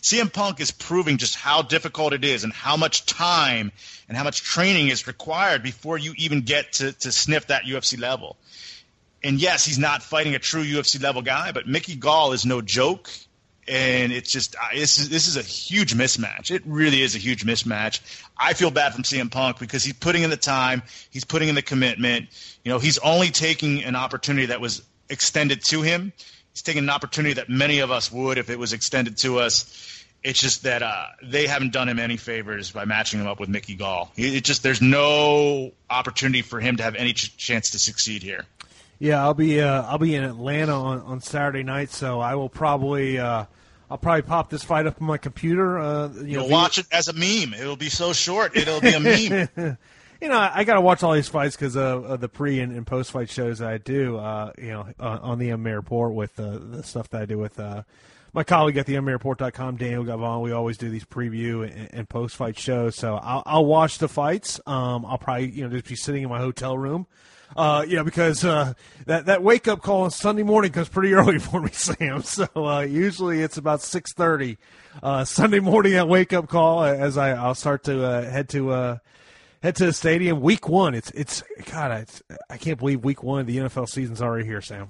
CM 0.00 0.32
Punk 0.32 0.58
is 0.60 0.70
proving 0.70 1.18
just 1.18 1.36
how 1.36 1.60
difficult 1.60 2.14
it 2.14 2.24
is 2.24 2.44
and 2.44 2.52
how 2.52 2.78
much 2.78 3.04
time 3.04 3.72
and 4.08 4.16
how 4.16 4.24
much 4.24 4.40
training 4.40 4.88
is 4.88 5.06
required 5.06 5.62
before 5.62 5.98
you 5.98 6.14
even 6.16 6.40
get 6.40 6.72
to, 6.74 6.92
to 6.92 7.12
sniff 7.12 7.48
that 7.48 7.64
UFC 7.64 8.00
level. 8.00 8.38
And 9.22 9.38
yes, 9.38 9.66
he's 9.66 9.78
not 9.78 10.02
fighting 10.02 10.34
a 10.34 10.38
true 10.38 10.64
UFC 10.64 11.02
level 11.02 11.20
guy, 11.20 11.52
but 11.52 11.68
Mickey 11.68 11.96
Gall 11.96 12.32
is 12.32 12.46
no 12.46 12.62
joke 12.62 13.10
and 13.68 14.12
it's 14.12 14.30
just 14.30 14.54
this 14.72 14.98
is 14.98 15.08
this 15.08 15.28
is 15.28 15.36
a 15.36 15.42
huge 15.42 15.94
mismatch. 15.94 16.50
It 16.50 16.62
really 16.66 17.02
is 17.02 17.14
a 17.14 17.18
huge 17.18 17.44
mismatch. 17.44 18.00
I 18.36 18.52
feel 18.52 18.70
bad 18.70 18.94
from 18.94 19.02
CM 19.02 19.30
Punk 19.30 19.58
because 19.58 19.82
he's 19.82 19.94
putting 19.94 20.22
in 20.22 20.30
the 20.30 20.36
time, 20.36 20.82
he's 21.10 21.24
putting 21.24 21.48
in 21.48 21.54
the 21.54 21.62
commitment. 21.62 22.28
You 22.64 22.72
know, 22.72 22.78
he's 22.78 22.98
only 22.98 23.30
taking 23.30 23.84
an 23.84 23.96
opportunity 23.96 24.46
that 24.46 24.60
was 24.60 24.82
extended 25.08 25.64
to 25.66 25.82
him. 25.82 26.12
He's 26.52 26.62
taking 26.62 26.84
an 26.84 26.90
opportunity 26.90 27.34
that 27.34 27.48
many 27.48 27.80
of 27.80 27.90
us 27.90 28.10
would 28.10 28.38
if 28.38 28.50
it 28.50 28.58
was 28.58 28.72
extended 28.72 29.18
to 29.18 29.40
us. 29.40 30.04
It's 30.22 30.40
just 30.40 30.64
that 30.64 30.82
uh, 30.82 31.06
they 31.22 31.46
haven't 31.46 31.72
done 31.72 31.88
him 31.88 31.98
any 31.98 32.16
favors 32.16 32.72
by 32.72 32.84
matching 32.84 33.20
him 33.20 33.26
up 33.26 33.38
with 33.38 33.48
Mickey 33.48 33.76
Gall. 33.76 34.10
It 34.16 34.42
just 34.42 34.62
there's 34.62 34.82
no 34.82 35.72
opportunity 35.88 36.42
for 36.42 36.58
him 36.58 36.78
to 36.78 36.82
have 36.82 36.94
any 36.94 37.12
ch- 37.12 37.36
chance 37.36 37.70
to 37.70 37.78
succeed 37.78 38.22
here. 38.22 38.44
Yeah, 38.98 39.22
I'll 39.22 39.34
be 39.34 39.60
uh, 39.60 39.82
I'll 39.82 39.98
be 39.98 40.14
in 40.14 40.24
Atlanta 40.24 40.72
on, 40.72 41.00
on 41.00 41.20
Saturday 41.20 41.62
night, 41.62 41.90
so 41.90 42.20
I 42.20 42.34
will 42.34 42.48
probably 42.48 43.18
uh, 43.18 43.44
I'll 43.90 43.98
probably 43.98 44.22
pop 44.22 44.50
this 44.50 44.64
fight 44.64 44.86
up 44.86 45.00
on 45.00 45.06
my 45.06 45.18
computer. 45.18 45.78
Uh, 45.78 46.08
you 46.08 46.24
You'll 46.24 46.48
know, 46.48 46.54
watch 46.54 46.78
it 46.78 46.86
as 46.90 47.08
a 47.08 47.12
meme. 47.12 47.54
It'll 47.54 47.76
be 47.76 47.88
so 47.88 48.12
short. 48.12 48.56
It'll 48.56 48.80
be 48.80 48.94
a 48.94 49.00
meme. 49.56 49.78
you 50.20 50.28
know, 50.28 50.38
I 50.38 50.64
got 50.64 50.74
to 50.74 50.80
watch 50.80 51.02
all 51.02 51.12
these 51.12 51.28
fights 51.28 51.56
because 51.56 51.76
of, 51.76 52.04
of, 52.04 52.20
the 52.20 52.28
pre 52.28 52.60
and, 52.60 52.72
and 52.72 52.86
post 52.86 53.12
fight 53.12 53.28
shows 53.28 53.58
that 53.58 53.68
I 53.68 53.78
do. 53.78 54.16
Uh, 54.16 54.52
you 54.58 54.68
know, 54.68 54.88
uh, 54.98 55.18
on 55.22 55.38
the 55.38 55.50
MMA 55.50 55.74
Report 55.74 56.14
with 56.14 56.38
uh, 56.40 56.58
the 56.58 56.82
stuff 56.82 57.10
that 57.10 57.22
I 57.22 57.26
do 57.26 57.38
with 57.38 57.60
uh, 57.60 57.82
my 58.32 58.44
colleague 58.44 58.76
at 58.76 58.86
the 58.86 58.94
MMAReport.com, 58.94 59.76
Daniel 59.76 60.04
Gavon. 60.04 60.42
We 60.42 60.52
always 60.52 60.78
do 60.78 60.88
these 60.88 61.04
preview 61.04 61.70
and, 61.70 61.88
and 61.92 62.08
post 62.08 62.34
fight 62.34 62.58
shows. 62.58 62.96
So 62.96 63.16
I'll, 63.16 63.42
I'll 63.46 63.66
watch 63.66 63.98
the 63.98 64.08
fights. 64.08 64.58
Um, 64.66 65.04
I'll 65.04 65.18
probably 65.18 65.50
you 65.50 65.64
know 65.64 65.70
just 65.70 65.86
be 65.86 65.96
sitting 65.96 66.22
in 66.22 66.28
my 66.30 66.38
hotel 66.38 66.76
room 66.76 67.06
uh, 67.54 67.84
you 67.86 67.96
know, 67.96 68.04
because 68.04 68.44
uh, 68.44 68.74
that 69.06 69.26
that 69.26 69.42
wake 69.42 69.68
up 69.68 69.82
call 69.82 70.02
on 70.02 70.10
Sunday 70.10 70.42
morning 70.42 70.72
comes 70.72 70.88
pretty 70.88 71.12
early 71.14 71.38
for 71.38 71.60
me, 71.60 71.70
Sam. 71.72 72.22
So 72.22 72.46
uh, 72.54 72.80
usually 72.80 73.42
it's 73.42 73.56
about 73.56 73.82
six 73.82 74.12
thirty 74.12 74.58
uh, 75.02 75.24
Sunday 75.24 75.60
morning 75.60 75.92
that 75.92 76.08
wake 76.08 76.32
up 76.32 76.48
call 76.48 76.84
as 76.84 77.16
I 77.16 77.30
I'll 77.30 77.54
start 77.54 77.84
to 77.84 78.04
uh, 78.04 78.28
head 78.28 78.48
to 78.50 78.70
uh, 78.70 78.98
head 79.62 79.76
to 79.76 79.86
the 79.86 79.92
stadium. 79.92 80.40
Week 80.40 80.68
one, 80.68 80.94
it's 80.94 81.10
it's 81.12 81.42
God, 81.70 81.92
it's, 81.92 82.22
I 82.50 82.56
can't 82.56 82.78
believe 82.78 83.04
week 83.04 83.22
one 83.22 83.40
of 83.40 83.46
the 83.46 83.58
NFL 83.58 83.88
season's 83.88 84.22
already 84.22 84.46
here, 84.46 84.60
Sam. 84.60 84.88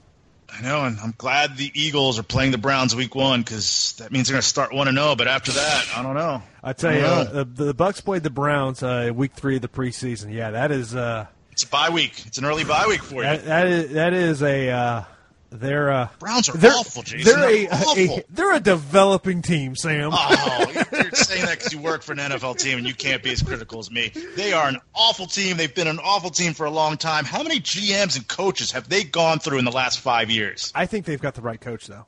I 0.49 0.62
know, 0.62 0.85
and 0.85 0.99
I'm 1.01 1.15
glad 1.19 1.57
the 1.57 1.70
Eagles 1.74 2.19
are 2.19 2.23
playing 2.23 2.53
the 2.53 2.59
Browns 2.59 2.95
week 2.95 3.15
one 3.15 3.43
because 3.43 3.95
that 3.99 4.12
means 4.12 4.28
they're 4.28 4.35
going 4.35 4.43
to 4.43 4.49
start 4.49 4.73
one 4.73 4.89
and 4.89 4.97
zero. 4.97 5.11
Oh, 5.11 5.16
but 5.16 5.27
after 5.28 5.53
that, 5.53 5.87
I 5.95 6.03
don't 6.03 6.15
know. 6.15 6.43
I 6.62 6.73
tell 6.73 6.93
I 6.93 6.99
you, 6.99 7.05
uh, 7.05 7.24
the, 7.24 7.45
the 7.45 7.74
Bucks 7.74 8.01
played 8.01 8.23
the 8.23 8.31
Browns 8.31 8.83
uh, 8.83 9.11
week 9.15 9.33
three 9.35 9.57
of 9.57 9.62
the 9.62 9.69
preseason. 9.69 10.33
Yeah, 10.33 10.53
that 10.53 10.70
is 10.70 10.95
uh, 10.95 11.27
it's 11.57 11.62
a 11.62 11.69
bye 11.69 11.89
week. 11.89 12.23
It's 12.27 12.37
an 12.37 12.45
early 12.45 12.65
bye 12.65 12.85
week 12.87 13.03
for 13.03 13.15
you. 13.15 13.23
that, 13.23 13.47
that 13.47 13.66
is 13.66 13.93
that 13.93 14.12
is 14.12 14.43
a 14.43 14.69
uh, 14.69 15.05
they're 15.49 15.91
uh, 15.91 16.09
Browns 16.19 16.51
are 16.51 16.53
they're, 16.59 16.70
awful, 16.70 17.03
Jason. 17.03 17.33
They're, 17.33 17.51
a, 17.51 17.69
awful. 17.69 18.19
A, 18.19 18.24
they're 18.28 18.55
a 18.57 18.61
developing 18.61 19.41
team, 19.41 19.74
Sam. 19.74 20.11
Oh, 20.12 20.66
you're 20.93 21.12
saying 21.12 21.47
that 21.47 21.57
because 21.57 21.73
you 21.73 21.78
work 21.78 22.03
for 22.03 22.12
an 22.12 22.19
NFL 22.19 22.59
team 22.59 22.77
and 22.77 22.87
you 22.87 22.93
can't 22.93 23.23
be 23.23 23.33
as 23.33 23.41
critical 23.41 23.78
as 23.78 23.91
me. 23.91 24.12
They 24.37 24.53
are 24.53 24.69
an 24.69 24.77
awful 24.95 25.27
team. 25.27 25.57
They've 25.57 25.74
been 25.74 25.87
an 25.87 25.99
awful 25.99 26.28
team 26.28 26.53
for 26.53 26.66
a 26.66 26.70
long 26.70 26.99
time. 26.99 27.24
How 27.24 27.43
many 27.43 27.59
GMs 27.59 28.16
and 28.16 28.28
coaches 28.28 28.73
have 28.73 28.91
they 28.91 29.03
gone 29.03 29.39
through 29.39 29.59
in 29.59 29.65
the 29.65 29.73
last 29.73 30.01
five 30.01 30.31
years? 30.31 30.70
I 30.74 30.85
think 30.85 31.07
they've 31.07 31.23
got 31.23 31.37
the 31.37 31.43
right 31.43 31.61
coach, 31.61 31.87
though. 31.87 32.05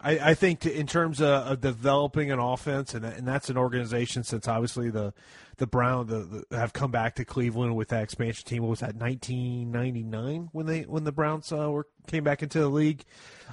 I, 0.00 0.30
I 0.30 0.34
think 0.34 0.60
to, 0.60 0.72
in 0.72 0.86
terms 0.86 1.20
of, 1.20 1.28
of, 1.28 1.60
developing 1.60 2.30
an 2.30 2.38
offense, 2.38 2.94
and, 2.94 3.04
and 3.04 3.26
that's 3.26 3.50
an 3.50 3.58
organization 3.58 4.22
since 4.22 4.46
obviously 4.46 4.90
the 4.90 5.12
the 5.58 5.66
Brown 5.66 6.06
the, 6.06 6.44
the, 6.50 6.56
have 6.56 6.72
come 6.72 6.90
back 6.90 7.16
to 7.16 7.24
Cleveland 7.24 7.76
with 7.76 7.88
that 7.88 8.02
expansion 8.02 8.46
team. 8.46 8.62
What 8.62 8.70
was 8.70 8.80
that 8.80 8.96
1999 8.96 10.48
when 10.52 10.66
they 10.66 10.82
when 10.82 11.04
the 11.04 11.12
Browns 11.12 11.52
uh, 11.52 11.70
were 11.70 11.86
came 12.06 12.24
back 12.24 12.42
into 12.42 12.60
the 12.60 12.68
league? 12.68 13.04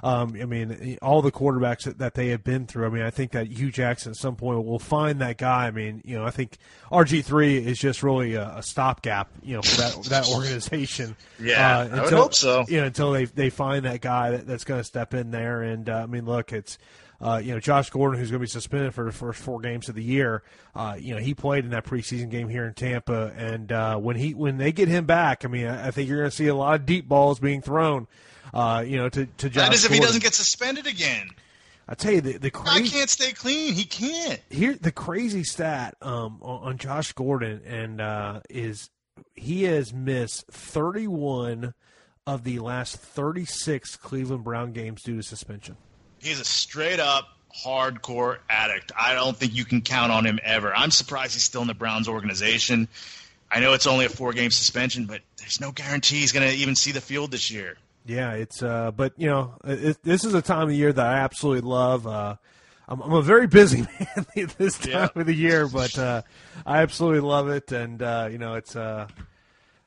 Um, 0.02 0.36
I 0.40 0.44
mean, 0.44 0.98
all 1.00 1.22
the 1.22 1.32
quarterbacks 1.32 1.84
that, 1.84 1.98
that, 1.98 2.14
they 2.14 2.28
have 2.28 2.44
been 2.44 2.66
through. 2.66 2.86
I 2.86 2.90
mean, 2.90 3.02
I 3.02 3.10
think 3.10 3.32
that 3.32 3.46
Hue 3.46 3.70
Jackson 3.70 4.10
at 4.10 4.16
some 4.16 4.36
point 4.36 4.62
will 4.64 4.78
find 4.78 5.22
that 5.22 5.38
guy. 5.38 5.66
I 5.66 5.70
mean, 5.70 6.02
you 6.04 6.18
know, 6.18 6.24
I 6.24 6.30
think 6.30 6.58
RG 6.92 7.24
three 7.24 7.56
is 7.56 7.78
just 7.78 8.02
really 8.02 8.34
a, 8.34 8.56
a 8.56 8.62
stopgap, 8.62 9.30
you 9.42 9.54
know, 9.54 9.62
for 9.62 9.80
that 9.80 10.04
that 10.10 10.28
organization. 10.28 11.16
Yeah, 11.40 11.78
uh, 11.78 11.82
until, 11.84 11.98
I 11.98 12.02
would 12.04 12.12
hope 12.12 12.34
so. 12.34 12.64
You 12.68 12.80
know, 12.80 12.86
until 12.86 13.12
they 13.12 13.24
they 13.24 13.50
find 13.50 13.84
that 13.84 14.00
guy 14.00 14.32
that, 14.32 14.46
that's 14.46 14.64
going 14.64 14.80
to 14.80 14.84
step 14.84 15.14
in 15.14 15.30
there. 15.30 15.62
And 15.62 15.88
uh, 15.88 16.02
I 16.02 16.06
mean, 16.06 16.26
look, 16.26 16.52
it's 16.52 16.78
uh, 17.20 17.40
you 17.42 17.52
know, 17.52 17.60
Josh 17.60 17.90
Gordon, 17.90 18.18
who's 18.18 18.30
going 18.30 18.40
to 18.40 18.44
be 18.44 18.50
suspended 18.50 18.94
for 18.94 19.04
the 19.04 19.12
first 19.12 19.40
four 19.40 19.60
games 19.60 19.88
of 19.88 19.94
the 19.94 20.02
year, 20.02 20.42
uh, 20.74 20.96
you 20.98 21.14
know, 21.14 21.20
he 21.20 21.34
played 21.34 21.64
in 21.64 21.70
that 21.70 21.84
preseason 21.84 22.30
game 22.30 22.48
here 22.48 22.66
in 22.66 22.74
Tampa, 22.74 23.32
and 23.36 23.72
uh, 23.72 23.96
when 23.96 24.16
he 24.16 24.34
when 24.34 24.58
they 24.58 24.72
get 24.72 24.88
him 24.88 25.06
back, 25.06 25.44
I 25.44 25.48
mean, 25.48 25.66
I, 25.66 25.88
I 25.88 25.90
think 25.90 26.08
you're 26.08 26.18
going 26.18 26.30
to 26.30 26.36
see 26.36 26.48
a 26.48 26.54
lot 26.54 26.80
of 26.80 26.86
deep 26.86 27.08
balls 27.08 27.38
being 27.38 27.62
thrown, 27.62 28.06
uh, 28.52 28.84
you 28.86 28.96
know, 28.96 29.08
to 29.08 29.26
to 29.26 29.48
Josh. 29.48 29.64
That 29.64 29.74
is 29.74 29.84
if 29.84 29.92
he 29.92 30.00
doesn't 30.00 30.22
get 30.22 30.34
suspended 30.34 30.86
again. 30.86 31.30
I 31.88 31.94
tell 31.94 32.12
you, 32.12 32.20
the 32.20 32.38
the 32.38 32.50
crazy, 32.50 32.84
I 32.84 32.98
can't 32.98 33.10
stay 33.10 33.32
clean. 33.32 33.74
He 33.74 33.84
can't. 33.84 34.40
Here, 34.50 34.74
the 34.74 34.92
crazy 34.92 35.44
stat 35.44 35.96
um, 36.02 36.38
on, 36.42 36.68
on 36.68 36.78
Josh 36.78 37.12
Gordon 37.12 37.62
and 37.64 38.00
uh, 38.00 38.40
is 38.50 38.90
he 39.34 39.64
has 39.64 39.94
missed 39.94 40.46
31 40.48 41.74
of 42.26 42.42
the 42.42 42.58
last 42.58 42.96
36 42.96 43.96
Cleveland 43.96 44.42
Brown 44.42 44.72
games 44.72 45.02
due 45.02 45.16
to 45.16 45.22
suspension. 45.22 45.76
He's 46.26 46.40
a 46.40 46.44
straight 46.44 46.98
up 46.98 47.28
hardcore 47.64 48.38
addict. 48.50 48.92
I 48.98 49.14
don't 49.14 49.36
think 49.36 49.54
you 49.54 49.64
can 49.64 49.80
count 49.80 50.12
on 50.12 50.26
him 50.26 50.38
ever. 50.42 50.74
I'm 50.74 50.90
surprised 50.90 51.34
he's 51.34 51.44
still 51.44 51.62
in 51.62 51.68
the 51.68 51.74
Browns 51.74 52.08
organization. 52.08 52.88
I 53.50 53.60
know 53.60 53.74
it's 53.74 53.86
only 53.86 54.06
a 54.06 54.08
four 54.08 54.32
game 54.32 54.50
suspension, 54.50 55.06
but 55.06 55.20
there's 55.38 55.60
no 55.60 55.72
guarantee 55.72 56.20
he's 56.20 56.32
going 56.32 56.48
to 56.48 56.54
even 56.54 56.74
see 56.74 56.92
the 56.92 57.00
field 57.00 57.30
this 57.30 57.50
year. 57.50 57.76
Yeah, 58.04 58.32
it's 58.32 58.62
uh, 58.62 58.90
but 58.90 59.12
you 59.16 59.28
know, 59.28 59.54
it, 59.64 60.02
this 60.02 60.24
is 60.24 60.34
a 60.34 60.42
time 60.42 60.68
of 60.68 60.74
year 60.74 60.92
that 60.92 61.06
I 61.06 61.18
absolutely 61.18 61.68
love. 61.68 62.06
Uh, 62.06 62.36
I'm, 62.88 63.00
I'm 63.00 63.12
a 63.12 63.22
very 63.22 63.46
busy 63.46 63.82
man 64.16 64.50
this 64.58 64.78
time 64.78 64.92
yeah. 64.92 65.08
of 65.14 65.26
the 65.26 65.34
year, 65.34 65.66
but 65.66 65.98
uh, 65.98 66.22
I 66.64 66.82
absolutely 66.82 67.20
love 67.20 67.48
it, 67.48 67.72
and 67.72 68.02
uh, 68.02 68.28
you 68.30 68.38
know, 68.38 68.54
it's 68.54 68.76
uh, 68.76 69.08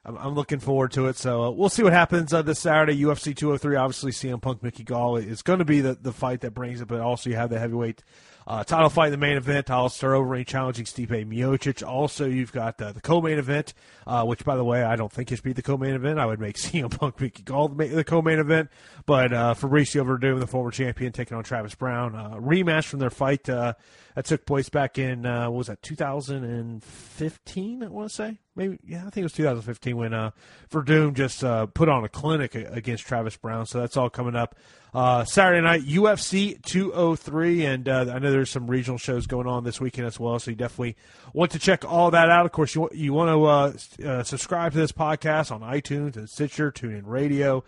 I'm, 0.05 0.17
I'm 0.17 0.33
looking 0.33 0.59
forward 0.59 0.91
to 0.93 1.07
it. 1.07 1.17
So 1.17 1.43
uh, 1.43 1.49
we'll 1.51 1.69
see 1.69 1.83
what 1.83 1.93
happens 1.93 2.33
uh, 2.33 2.41
this 2.41 2.59
Saturday. 2.59 2.97
UFC 3.01 3.35
203. 3.35 3.75
Obviously, 3.75 4.11
CM 4.11 4.41
Punk, 4.41 4.63
Mickey 4.63 4.83
Gall 4.83 5.17
is 5.17 5.41
going 5.41 5.59
to 5.59 5.65
be 5.65 5.81
the, 5.81 5.97
the 5.99 6.13
fight 6.13 6.41
that 6.41 6.51
brings 6.51 6.81
it, 6.81 6.87
but 6.87 7.01
also 7.01 7.29
you 7.29 7.35
have 7.35 7.49
the 7.49 7.59
heavyweight 7.59 8.03
uh, 8.47 8.63
title 8.63 8.89
fight 8.89 9.07
in 9.07 9.11
the 9.11 9.17
main 9.17 9.37
event. 9.37 9.69
Alistair 9.69 10.11
Overeem 10.11 10.47
challenging 10.47 10.85
Stipe 10.85 11.09
Miocic. 11.09 11.87
Also, 11.87 12.25
you've 12.25 12.51
got 12.51 12.81
uh, 12.81 12.91
the 12.91 13.01
co-main 13.01 13.37
event, 13.37 13.75
uh, 14.07 14.25
which, 14.25 14.43
by 14.43 14.55
the 14.55 14.63
way, 14.63 14.83
I 14.83 14.95
don't 14.95 15.11
think 15.11 15.31
it 15.31 15.35
should 15.35 15.43
be 15.43 15.53
the 15.53 15.61
co-main 15.61 15.93
event. 15.93 16.17
I 16.17 16.25
would 16.25 16.39
make 16.39 16.55
CM 16.57 16.97
Punk 16.97 17.21
Mickey 17.21 17.43
Gall 17.43 17.67
the 17.67 18.03
co-main 18.03 18.39
event. 18.39 18.69
But 19.05 19.33
uh, 19.33 19.53
Fabricio 19.53 20.03
Werdum, 20.03 20.39
the 20.39 20.47
former 20.47 20.71
champion, 20.71 21.11
taking 21.11 21.37
on 21.37 21.43
Travis 21.43 21.75
Browne. 21.75 22.15
Uh, 22.15 22.37
rematch 22.37 22.85
from 22.85 22.99
their 22.99 23.11
fight 23.11 23.47
uh, 23.47 23.73
that 24.19 24.25
took 24.25 24.45
place 24.45 24.67
back 24.67 24.97
in, 24.97 25.25
uh, 25.25 25.49
what 25.49 25.59
was 25.59 25.67
that, 25.67 25.81
2015, 25.81 27.83
I 27.83 27.87
want 27.87 28.09
to 28.09 28.13
say? 28.13 28.37
Maybe, 28.53 28.77
yeah, 28.85 28.97
I 28.97 29.03
think 29.03 29.19
it 29.19 29.23
was 29.23 29.31
2015 29.31 29.95
when 29.95 30.13
uh, 30.13 30.31
Werdum 30.71 31.13
just 31.13 31.41
uh, 31.41 31.67
put 31.67 31.87
on 31.87 32.03
a 32.03 32.09
clinic 32.09 32.53
against 32.53 33.05
Travis 33.05 33.37
Browne. 33.37 33.65
So 33.65 33.79
that's 33.79 33.95
all 33.95 34.09
coming 34.09 34.35
up 34.35 34.57
uh, 34.93 35.23
Saturday 35.23 35.61
night, 35.61 35.83
UFC 35.83 36.61
203, 36.63 37.65
and 37.65 37.87
uh, 37.87 38.11
I 38.13 38.19
know 38.19 38.29
there's 38.29 38.49
some 38.49 38.69
regional 38.69 38.97
shows 38.97 39.25
going 39.25 39.47
on 39.47 39.63
this 39.63 39.79
weekend 39.79 40.05
as 40.05 40.19
well, 40.19 40.37
so 40.37 40.51
you 40.51 40.57
definitely 40.57 40.97
want 41.31 41.51
to 41.51 41.59
check 41.59 41.85
all 41.85 42.11
that 42.11 42.29
out. 42.29 42.45
Of 42.45 42.51
course, 42.51 42.75
you, 42.75 42.89
you 42.91 43.13
want 43.13 43.29
to 43.29 43.45
uh, 43.45 43.71
uh, 44.05 44.23
subscribe 44.23 44.73
to 44.73 44.79
this 44.79 44.91
podcast 44.91 45.49
on 45.49 45.61
iTunes 45.61 46.17
and 46.17 46.29
Stitcher, 46.29 46.73
TuneIn 46.73 47.03
Radio, 47.05 47.63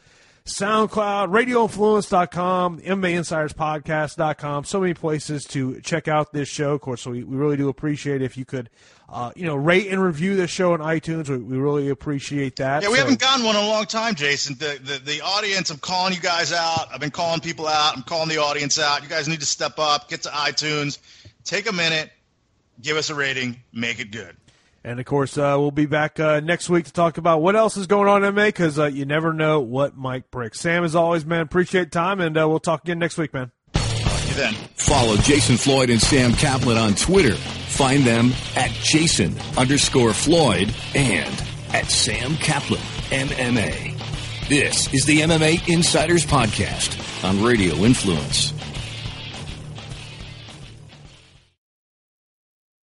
SoundCloud, 0.45 1.30
RadioInfluence.com, 1.30 2.80
MMAInsidersPodcast.com. 2.81 4.63
So 4.63 4.81
many 4.81 4.95
places 4.95 5.45
to 5.45 5.80
check 5.81 6.07
out 6.07 6.34
this 6.34 6.49
show. 6.49 6.73
Of 6.73 6.81
course, 6.81 7.05
we, 7.05 7.23
we 7.23 7.38
really 7.38 7.57
do 7.57 7.69
appreciate 7.69 8.23
if 8.23 8.35
you 8.38 8.45
could, 8.45 8.72
uh, 9.07 9.31
you 9.35 9.45
know, 9.45 9.55
rate 9.55 9.88
and 9.88 10.01
review 10.01 10.35
this 10.35 10.49
show 10.49 10.73
on 10.73 10.80
iTunes. 10.80 11.30
We, 11.30 11.38
we 11.38 11.57
really 11.57 11.89
appreciate 11.89 12.55
that. 12.55 12.81
Yeah, 12.81 12.89
we 12.89 12.95
so, 12.95 13.01
haven't 13.01 13.19
gotten 13.19 13.45
one 13.45 13.55
in 13.55 13.63
a 13.63 13.68
long 13.68 13.85
time, 13.85 14.15
Jason. 14.15 14.55
The, 14.57 14.80
the 14.81 14.97
the 14.97 15.22
audience, 15.22 15.69
I'm 15.69 15.77
calling 15.77 16.13
you 16.13 16.19
guys 16.19 16.51
out. 16.51 16.88
I've 16.91 16.99
been 16.99 17.11
calling 17.11 17.39
people 17.39 17.68
out. 17.68 17.95
I'm 17.95 18.03
calling 18.03 18.30
the 18.30 18.39
audience 18.39 18.80
out. 18.80 19.03
You 19.03 19.09
guys 19.09 19.27
need 19.27 19.41
to 19.41 19.45
step 19.45 19.77
up, 19.77 20.09
get 20.09 20.23
to 20.23 20.30
iTunes, 20.30 20.97
take 21.43 21.69
a 21.69 21.73
minute, 21.73 22.09
give 22.81 22.97
us 22.97 23.11
a 23.11 23.15
rating, 23.15 23.61
make 23.72 23.99
it 23.99 24.09
good. 24.11 24.35
And 24.84 24.99
of 24.99 25.06
course, 25.06 25.38
uh, 25.38 25.56
we'll 25.60 25.72
be 25.72 25.86
back 25.86 26.20
uh, 26.20 26.40
next 26.40 26.70
week 26.70 26.86
to 26.86 26.94
talk 26.94 27.18
about 27.18 27.41
what 27.41 27.56
else 27.56 27.78
is 27.78 27.86
going 27.88 28.08
on 28.08 28.24
in 28.24 28.34
MMA 28.34 28.48
because 28.48 28.80
uh, 28.80 28.86
you 28.86 29.06
never 29.06 29.32
know 29.32 29.60
what 29.60 29.95
might 29.95 30.32
break. 30.32 30.56
Sam, 30.56 30.84
as 30.84 30.95
always, 30.95 31.26
man, 31.26 31.41
appreciate 31.41 31.91
time, 31.91 32.20
and 32.20 32.38
uh, 32.38 32.48
we'll 32.49 32.60
talk 32.60 32.84
again 32.84 32.98
next 32.98 33.18
week, 33.18 33.34
man. 33.34 33.52
You 33.76 34.34
then. 34.34 34.53
Follow 34.76 35.18
Jason 35.18 35.58
Floyd 35.58 35.90
and 35.90 36.02
Sam 36.02 36.32
Caplan 36.32 36.82
on 36.82 36.95
Twitter. 36.95 37.36
Find 37.36 38.03
them 38.03 38.32
at 38.56 38.72
Jason 38.72 39.38
underscore 39.58 40.14
Floyd 40.14 40.74
and 40.95 41.44
at 41.74 41.86
Sam 41.86 42.32
Caplan 42.36 42.82
MMA. 43.12 43.98
This 44.49 44.94
is 44.94 45.06
the 45.06 45.22
MMA 45.22 45.70
Insiders 45.70 46.26
Podcast 46.26 47.24
on 47.24 47.44
Radio 47.44 47.76
Influence. 47.76 48.53